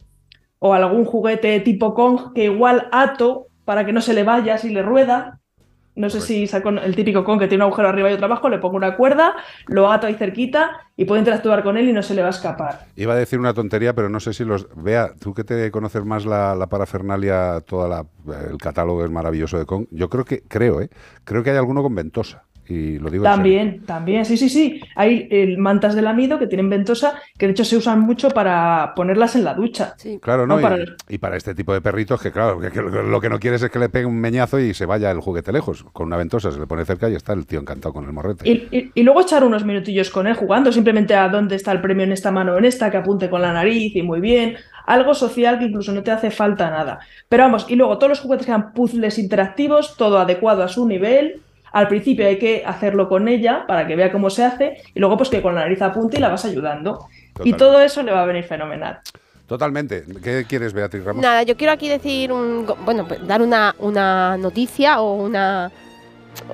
o 0.61 0.75
algún 0.75 1.05
juguete 1.05 1.61
tipo 1.61 1.95
Kong 1.95 2.33
que 2.35 2.45
igual 2.45 2.89
ato 2.93 3.47
para 3.65 3.85
que 3.85 3.93
no 3.93 4.01
se 4.01 4.15
le 4.15 4.23
vaya 4.23 4.59
si 4.59 4.70
le 4.70 4.83
rueda. 4.83 5.41
No 5.99 6.09
sé 6.11 6.20
si 6.20 6.47
saco 6.47 6.69
el 6.70 6.95
típico 6.95 7.25
Kong 7.25 7.41
que 7.41 7.49
tiene 7.49 7.65
un 7.65 7.69
agujero 7.69 7.89
arriba 7.89 8.09
y 8.11 8.15
otro 8.15 8.27
abajo, 8.27 8.49
le 8.49 8.59
pongo 8.59 8.77
una 8.77 8.97
cuerda, 8.97 9.35
lo 9.66 9.91
ato 9.91 10.07
ahí 10.07 10.15
cerquita 10.15 10.70
y 10.97 11.05
puedo 11.05 11.19
interactuar 11.19 11.62
con 11.62 11.77
él 11.77 11.89
y 11.89 11.93
no 11.93 12.03
se 12.03 12.15
le 12.15 12.23
va 12.23 12.29
a 12.29 12.31
escapar. 12.31 12.87
Iba 12.97 13.15
a 13.15 13.16
decir 13.16 13.39
una 13.39 13.53
tontería, 13.53 13.95
pero 13.95 14.09
no 14.09 14.20
sé 14.20 14.33
si 14.33 14.45
los. 14.45 14.69
Vea, 14.77 15.12
tú 15.20 15.35
que 15.35 15.45
te 15.45 15.70
conoces 15.70 16.05
más 16.05 16.25
la, 16.25 16.55
la 16.55 16.69
parafernalia, 16.69 17.61
toda 17.66 17.89
la, 17.89 18.07
el 18.49 18.59
catálogo 18.59 19.05
es 19.05 19.11
maravilloso 19.11 19.59
de 19.59 19.66
Kong. 19.66 19.87
Yo 19.91 20.09
creo 20.09 20.25
que, 20.25 20.43
creo, 20.43 20.81
¿eh? 20.81 20.89
Creo 21.25 21.43
que 21.43 21.51
hay 21.51 21.57
alguno 21.57 21.83
con 21.83 21.95
ventosa. 21.95 22.45
Y 22.69 22.99
lo 22.99 23.09
digo. 23.11 23.24
También, 23.24 23.82
también, 23.86 24.24
sí, 24.27 24.36
sí, 24.36 24.49
sí. 24.49 24.81
Hay 24.95 25.27
eh, 25.31 25.57
mantas 25.57 25.95
del 25.95 26.07
amido 26.07 26.39
que 26.39 26.47
tienen 26.47 26.69
ventosa, 26.69 27.15
que 27.39 27.47
de 27.47 27.53
hecho 27.53 27.65
se 27.65 27.77
usan 27.77 28.01
mucho 28.01 28.28
para 28.31 28.93
ponerlas 28.95 29.36
en 29.36 29.45
la 29.45 29.55
ducha. 29.55 29.95
Claro, 30.20 30.47
¿no? 30.47 30.55
No, 30.55 30.61
Y- 30.61 30.62
para- 30.62 30.77
y, 31.09 31.19
para 31.19 31.36
este 31.36 31.55
tipo 31.55 31.73
de 31.73 31.81
perritos, 31.81 32.20
que 32.20 32.31
claro, 32.31 32.61
que, 32.61 32.70
que 32.70 32.82
lo, 32.82 33.20
que 33.20 33.28
no 33.31 33.39
quieres 33.40 33.62
es 33.62 33.70
que 33.70 33.78
le 33.78 33.89
pegue 33.89 34.05
un 34.07 34.20
meñazo 34.20 34.59
y 34.61 34.74
se 34.74 34.85
vaya 34.86 35.11
el 35.11 35.20
juguete 35.20 35.53
lejos. 35.53 35.85
Con 35.93 36.07
una 36.09 36.16
ventosa 36.16 36.51
se 36.53 36.61
le 36.61 36.66
pone 36.66 36.85
cerca 36.85 37.09
y 37.09 37.15
está 37.15 37.32
el 37.32 37.47
tío 37.47 37.61
encantado 37.61 37.95
con 37.95 38.05
el 38.05 38.12
morrete. 38.12 38.49
Y, 38.49 38.69
y- 38.70 38.90
y 38.95 39.03
luego 39.03 39.20
echar 39.23 39.45
unos 39.45 39.65
minutillos 39.65 40.11
con 40.11 40.27
él 40.27 40.35
jugando, 40.35 40.70
simplemente 40.70 41.15
a 41.15 41.28
dónde 41.28 41.57
está 41.57 41.73
el 41.73 41.81
premio 41.81 42.05
en 42.05 42.12
esta 42.12 42.31
mano 42.31 42.53
o 42.53 42.59
en 42.59 42.65
esta, 42.66 42.90
que 42.90 42.97
apunte 42.99 43.31
con 43.31 43.40
la 43.43 43.53
nariz 43.53 43.97
y 43.97 44.03
muy 44.03 44.20
bien. 44.20 44.57
Algo 44.86 45.15
social 45.15 45.59
que 45.59 45.66
incluso 45.66 45.93
no 45.93 46.03
te 46.03 46.11
hace 46.11 46.31
falta 46.31 46.70
nada. 46.70 47.01
Pero 47.28 47.45
vamos, 47.45 47.66
y 47.69 47.77
luego 47.77 47.99
todos 47.99 48.11
los 48.11 48.20
juguetes 48.20 48.47
que 48.47 48.53
sean 48.53 48.73
puzzles 48.73 49.19
interactivos, 49.19 49.97
todo 49.97 50.19
adecuado 50.19 50.62
a 50.62 50.69
su 50.69 50.86
nivel. 50.86 51.40
Al 51.73 51.89
principio 51.89 52.27
hay 52.27 52.39
que 52.39 52.62
hacerlo 52.65 53.09
con 53.09 53.28
ella 53.28 53.65
para 53.66 53.86
que 53.86 53.97
vea 53.97 54.11
cómo 54.12 54.31
se 54.31 54.45
hace 54.45 54.82
y 54.95 55.01
luego 55.01 55.16
pues 55.16 55.28
que 55.28 55.43
con 55.43 55.55
la 55.55 55.62
nariz 55.62 55.82
apunte 55.82 56.19
y 56.19 56.20
la 56.20 56.28
vas 56.28 56.45
ayudando. 56.45 57.07
Y 57.45 57.53
todo 57.53 57.81
eso 57.81 58.03
le 58.03 58.12
va 58.12 58.23
a 58.23 58.27
venir 58.27 58.45
fenomenal. 58.45 59.01
Totalmente. 59.47 60.05
¿Qué 60.23 60.45
quieres, 60.47 60.74
Beatriz 60.74 61.05
Ramos? 61.05 61.23
Nada, 61.23 61.43
yo 61.43 61.57
quiero 61.57 61.73
aquí 61.73 61.89
decir, 61.89 62.31
un, 62.31 62.66
bueno, 62.85 63.09
pues 63.09 63.27
dar 63.27 63.40
una, 63.40 63.74
una 63.78 64.36
noticia 64.36 65.01
o 65.01 65.15
una, 65.15 65.70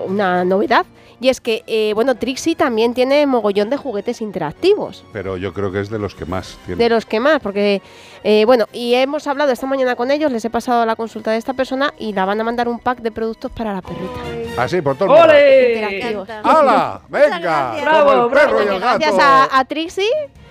una 0.06 0.44
novedad. 0.44 0.86
Y 1.20 1.28
es 1.28 1.40
que, 1.40 1.62
eh, 1.66 1.92
bueno, 1.94 2.14
Trixie 2.16 2.54
también 2.56 2.94
tiene 2.94 3.26
mogollón 3.26 3.70
de 3.70 3.76
juguetes 3.76 4.20
interactivos. 4.20 5.04
Pero 5.12 5.36
yo 5.36 5.52
creo 5.52 5.70
que 5.72 5.80
es 5.80 5.90
de 5.90 5.98
los 5.98 6.14
que 6.14 6.24
más 6.24 6.58
tiene. 6.66 6.82
De 6.82 6.88
los 6.90 7.06
que 7.06 7.20
más, 7.20 7.40
porque, 7.40 7.80
eh, 8.24 8.44
bueno, 8.46 8.66
y 8.72 8.94
hemos 8.94 9.26
hablado 9.26 9.52
esta 9.52 9.66
mañana 9.66 9.96
con 9.96 10.10
ellos, 10.10 10.30
les 10.32 10.44
he 10.44 10.50
pasado 10.50 10.84
la 10.86 10.96
consulta 10.96 11.30
de 11.30 11.36
esta 11.38 11.54
persona 11.54 11.92
y 11.98 12.12
la 12.12 12.24
van 12.24 12.40
a 12.40 12.44
mandar 12.44 12.68
un 12.68 12.78
pack 12.78 13.00
de 13.00 13.10
productos 13.12 13.50
para 13.52 13.72
la 13.72 13.82
perrita. 13.82 14.62
Así, 14.62 14.80
por 14.82 14.96
todo 14.96 15.14
el 15.14 15.20
mundo. 15.20 16.34
¡Hala! 16.44 17.00
¡Venga! 17.08 17.76
Bravo, 17.80 18.10
Como 18.10 18.24
el 18.26 18.30
perro 18.32 18.62
y 18.62 18.64
bravo. 18.64 18.76
el 18.76 18.80
gato. 18.80 18.98
Gracias 18.98 19.18
a, 19.24 19.58
a 19.58 19.64
Trixie 19.64 20.04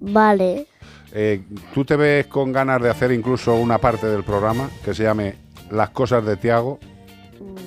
Vale. 0.00 0.66
Eh, 1.12 1.42
¿Tú 1.72 1.84
te 1.84 1.96
ves 1.96 2.26
con 2.26 2.52
ganas 2.52 2.82
de 2.82 2.90
hacer 2.90 3.12
incluso 3.12 3.54
una 3.54 3.78
parte 3.78 4.06
del 4.06 4.24
programa 4.24 4.68
que 4.84 4.94
se 4.94 5.04
llame 5.04 5.36
Las 5.70 5.90
cosas 5.90 6.24
de 6.26 6.36
Tiago? 6.36 6.78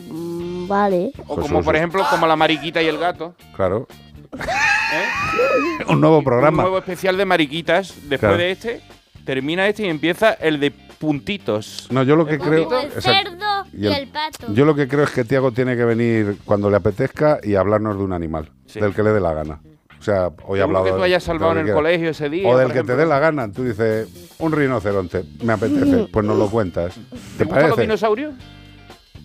Mm, 0.09 0.67
Vale. 0.67 1.11
O 1.27 1.35
Pues 1.35 1.47
como, 1.47 1.63
por 1.63 1.75
ejemplo, 1.75 2.03
como 2.09 2.27
la 2.27 2.35
mariquita 2.35 2.81
y 2.81 2.87
el 2.87 2.97
gato. 2.97 3.35
Claro. 3.55 3.87
¿eh? 4.33 5.83
Un 5.87 6.01
nuevo 6.01 6.19
Un 6.19 6.23
programa. 6.23 6.61
nuevo 6.63 6.77
especial 6.77 7.17
de 7.17 7.25
mariquitas. 7.25 7.95
Después 8.01 8.19
Claro. 8.19 8.37
de 8.37 8.51
este, 8.51 8.81
termina 9.25 9.67
este 9.67 9.83
y 9.85 9.89
empieza 9.89 10.33
el 10.33 10.59
de 10.59 10.71
puntitos. 10.99 11.88
No, 11.91 12.03
yo 12.03 12.15
lo 12.15 12.26
que 12.26 12.38
creo. 12.38 12.65
Como 12.65 12.80
el 12.80 12.91
cerdo 12.91 13.65
y, 13.73 13.88
el- 13.88 13.93
el 13.93 14.07
pato. 14.09 14.53
Yo 14.53 14.65
lo 14.65 14.76
que 14.76 14.88
creo 14.88 15.03
es 15.03 15.11
que 15.11 15.23
Tiago 15.23 15.51
tiene 15.51 15.76
que 15.76 15.85
venir 15.85 16.38
cuando 16.45 16.69
le 16.69 16.77
apetezca 16.77 17.39
y 17.41 17.55
hablarnos 17.55 17.97
de 17.97 18.03
un 18.03 18.13
animal, 18.13 18.51
del 18.73 18.93
que 18.93 19.01
le 19.03 19.11
dé 19.11 19.19
la 19.19 19.34
gana. 19.34 19.61
O 19.99 20.01
sea, 20.03 20.30
hoy 20.45 20.59
he 20.59 20.61
hablado. 20.61 20.85
que 20.85 20.91
tú 20.91 21.01
hayas 21.03 21.21
salvado 21.23 21.59
en 21.59 21.67
el 21.67 21.73
colegio 21.73 22.11
ese 22.11 22.30
día, 22.30 22.47
O 22.47 22.57
del 22.57 22.71
que 22.71 22.84
te 22.84 22.95
dé 22.95 23.05
la 23.05 23.19
gana. 23.19 23.51
Tú 23.51 23.63
dices, 23.65 24.07
un 24.39 24.51
rinoceronte, 24.53 25.23
me 25.43 25.53
apetece. 25.53 26.07
Pues 26.11 26.26
nos 26.26 26.38
lo 26.38 26.49
cuentas. 26.49 26.93
¿Te, 26.95 26.99
¿Te 27.39 27.43
gustan 27.43 27.47
los 27.47 27.47
parece? 27.71 27.81
dinosaurios? 27.81 28.34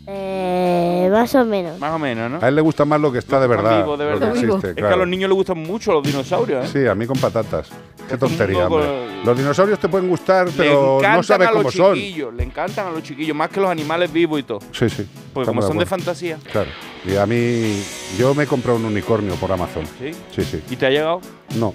Eh, 0.06 1.08
más 1.10 1.34
o 1.34 1.44
menos. 1.44 1.78
Más 1.78 1.92
o 1.92 1.98
menos, 1.98 2.30
¿no? 2.30 2.38
A 2.42 2.48
él 2.48 2.54
le 2.54 2.60
gusta 2.60 2.84
más 2.84 3.00
lo 3.00 3.10
que 3.10 3.18
está 3.18 3.40
de 3.40 3.46
verdad. 3.46 3.78
vivo, 3.82 3.96
de 3.96 4.04
lo 4.04 4.18
que 4.18 4.24
verdad. 4.26 4.36
existe, 4.36 4.68
Es 4.70 4.74
que 4.74 4.92
a 4.92 4.96
los 4.96 5.08
niños 5.08 5.28
les 5.30 5.36
gustan 5.36 5.58
mucho 5.58 5.92
los 5.92 6.02
dinosaurios, 6.02 6.66
¿eh? 6.66 6.70
Sí, 6.82 6.86
a 6.88 6.94
mí 6.94 7.06
con 7.06 7.18
patatas. 7.18 7.68
Qué 8.08 8.18
tontería, 8.18 8.66
hombre. 8.66 9.22
Los 9.24 9.36
dinosaurios 9.38 9.78
te 9.78 9.88
pueden 9.88 10.08
gustar, 10.08 10.48
pero 10.56 11.00
no 11.00 11.22
sabes 11.22 11.48
cómo 11.50 11.70
son. 11.70 11.96
le 11.96 12.42
encantan 12.42 12.88
a 12.88 12.90
los 12.90 13.02
chiquillos, 13.02 13.34
más 13.36 13.48
que 13.48 13.60
los 13.60 13.70
animales 13.70 14.12
vivos 14.12 14.40
y 14.40 14.42
todo. 14.42 14.60
Sí, 14.72 14.90
sí. 14.90 15.06
Porque 15.32 15.46
como 15.46 15.62
son 15.62 15.78
de 15.78 15.86
fantasía. 15.86 16.38
Claro. 16.52 16.70
Y 17.06 17.16
a 17.16 17.26
mí, 17.26 17.82
yo 18.18 18.34
me 18.34 18.46
compré 18.46 18.72
un 18.72 18.84
unicornio 18.84 19.34
por 19.36 19.52
Amazon. 19.52 19.84
¿Sí? 19.98 20.10
Sí, 20.34 20.42
sí. 20.42 20.62
¿Y 20.70 20.76
te 20.76 20.86
ha 20.86 20.90
llegado? 20.90 21.20
No. 21.56 21.74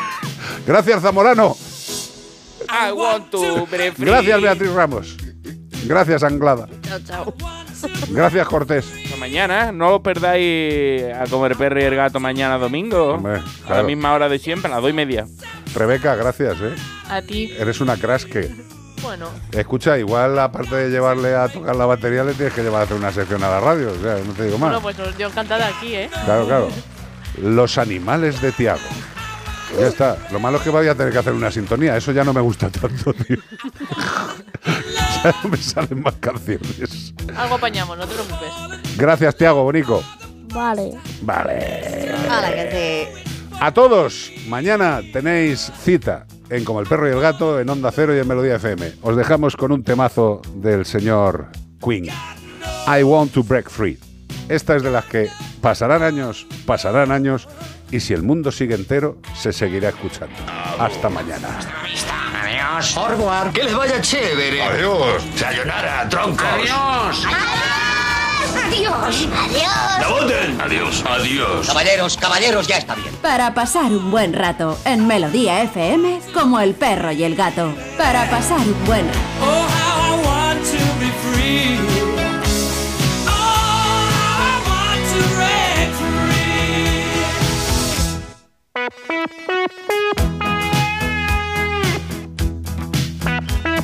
Gracias, 0.66 1.02
Zamorano. 1.02 1.56
I 2.68 2.92
want 2.92 3.30
to. 3.30 3.66
Gracias, 3.98 4.40
Beatriz 4.40 4.72
Ramos. 4.72 5.16
Gracias, 5.86 6.22
Anglada. 6.22 6.68
Chao, 6.82 6.98
chao. 7.06 7.34
Gracias, 8.08 8.46
Cortés. 8.48 8.86
Hasta 9.04 9.16
mañana, 9.16 9.72
no 9.72 9.96
os 9.96 10.00
perdáis 10.02 11.04
a 11.14 11.24
comer 11.30 11.56
perro 11.56 11.80
y 11.80 11.84
el 11.84 11.94
gato 11.96 12.20
mañana 12.20 12.58
domingo. 12.58 13.14
Hombre, 13.14 13.40
A 13.68 13.74
la 13.76 13.82
misma 13.82 14.12
hora 14.14 14.28
de 14.28 14.38
siempre, 14.38 14.70
a 14.70 14.74
las 14.74 14.82
dos 14.82 14.90
y 14.90 14.94
media. 14.94 15.26
Rebeca, 15.74 16.14
gracias, 16.14 16.56
¿eh? 16.62 16.74
A 17.08 17.22
ti. 17.22 17.52
Eres 17.58 17.80
una 17.80 17.96
crasque. 17.96 18.54
Bueno, 19.02 19.28
Escucha, 19.52 19.98
igual 19.98 20.38
aparte 20.38 20.74
de 20.74 20.90
llevarle 20.90 21.34
a 21.36 21.48
tocar 21.48 21.76
la 21.76 21.86
batería, 21.86 22.24
le 22.24 22.32
tienes 22.32 22.54
que 22.54 22.62
llevar 22.62 22.80
a 22.80 22.84
hacer 22.84 22.96
una 22.96 23.12
sección 23.12 23.42
a 23.44 23.50
la 23.50 23.60
radio. 23.60 23.92
O 23.92 24.02
sea, 24.02 24.16
no 24.24 24.32
te 24.32 24.44
digo 24.44 24.58
más. 24.58 24.80
bueno, 24.82 24.96
pues 24.98 25.16
yo 25.18 25.28
encantada 25.28 25.68
aquí, 25.68 25.94
¿eh? 25.94 26.10
Claro, 26.24 26.46
claro. 26.46 26.68
Los 27.40 27.78
animales 27.78 28.40
de 28.40 28.50
Tiago. 28.52 28.80
Ya 29.78 29.88
está. 29.88 30.16
Lo 30.32 30.40
malo 30.40 30.56
es 30.56 30.62
que 30.64 30.70
voy 30.70 30.88
a 30.88 30.94
tener 30.94 31.12
que 31.12 31.18
hacer 31.18 31.34
una 31.34 31.50
sintonía. 31.50 31.96
Eso 31.96 32.10
ya 32.12 32.24
no 32.24 32.32
me 32.32 32.40
gusta 32.40 32.70
tanto, 32.70 33.12
tío. 33.12 33.36
me 35.50 35.56
salen 35.56 36.02
más 36.02 36.14
canciones. 36.14 37.14
Algo 37.36 37.56
apañamos, 37.56 37.98
no 37.98 38.06
te 38.06 38.14
preocupes. 38.14 38.96
Gracias, 38.96 39.36
Tiago, 39.36 39.62
Bonico. 39.62 40.02
Vale. 40.52 40.92
Vale. 41.22 41.54
Que 41.58 43.08
A 43.60 43.72
todos, 43.72 44.32
mañana 44.48 45.00
tenéis 45.12 45.70
cita 45.82 46.26
en 46.48 46.64
Como 46.64 46.80
el 46.80 46.86
perro 46.86 47.08
y 47.08 47.12
el 47.12 47.20
gato, 47.20 47.60
en 47.60 47.68
Onda 47.68 47.90
Cero 47.92 48.14
y 48.14 48.20
en 48.20 48.28
Melodía 48.28 48.56
FM. 48.56 48.92
Os 49.02 49.16
dejamos 49.16 49.56
con 49.56 49.72
un 49.72 49.82
temazo 49.82 50.40
del 50.54 50.86
señor 50.86 51.48
Queen. 51.84 52.06
I 52.86 53.02
want 53.02 53.32
to 53.32 53.42
break 53.42 53.68
free. 53.68 53.98
Esta 54.48 54.76
es 54.76 54.82
de 54.82 54.92
las 54.92 55.04
que 55.06 55.28
pasarán 55.60 56.02
años, 56.02 56.46
pasarán 56.66 57.10
años, 57.10 57.48
y 57.90 57.98
si 58.00 58.14
el 58.14 58.22
mundo 58.22 58.52
sigue 58.52 58.76
entero, 58.76 59.18
se 59.34 59.52
seguirá 59.52 59.88
escuchando. 59.88 60.36
Hasta 60.78 61.08
mañana. 61.08 61.58
Adiós. 62.76 63.52
Que 63.54 63.62
les 63.62 63.74
vaya 63.74 64.00
chévere. 64.02 64.60
Adiós. 64.60 65.22
Sayonara, 65.36 66.06
troncos. 66.10 66.44
Adiós. 66.44 67.26
Adiós. 68.66 69.28
Adiós. 69.32 70.60
Adiós. 70.60 71.04
Adiós. 71.06 71.66
Caballeros, 71.66 72.16
caballeros, 72.18 72.66
ya 72.66 72.76
está 72.76 72.94
bien. 72.94 73.14
Para 73.22 73.54
pasar 73.54 73.86
un 73.86 74.10
buen 74.10 74.34
rato 74.34 74.78
en 74.84 75.06
Melodía 75.06 75.62
FM, 75.62 76.20
como 76.34 76.60
el 76.60 76.74
perro 76.74 77.12
y 77.12 77.24
el 77.24 77.34
gato. 77.34 77.72
Para 77.96 78.28
pasar 78.28 78.60
un 78.60 78.84
buen 78.84 79.06
rato. 79.08 79.76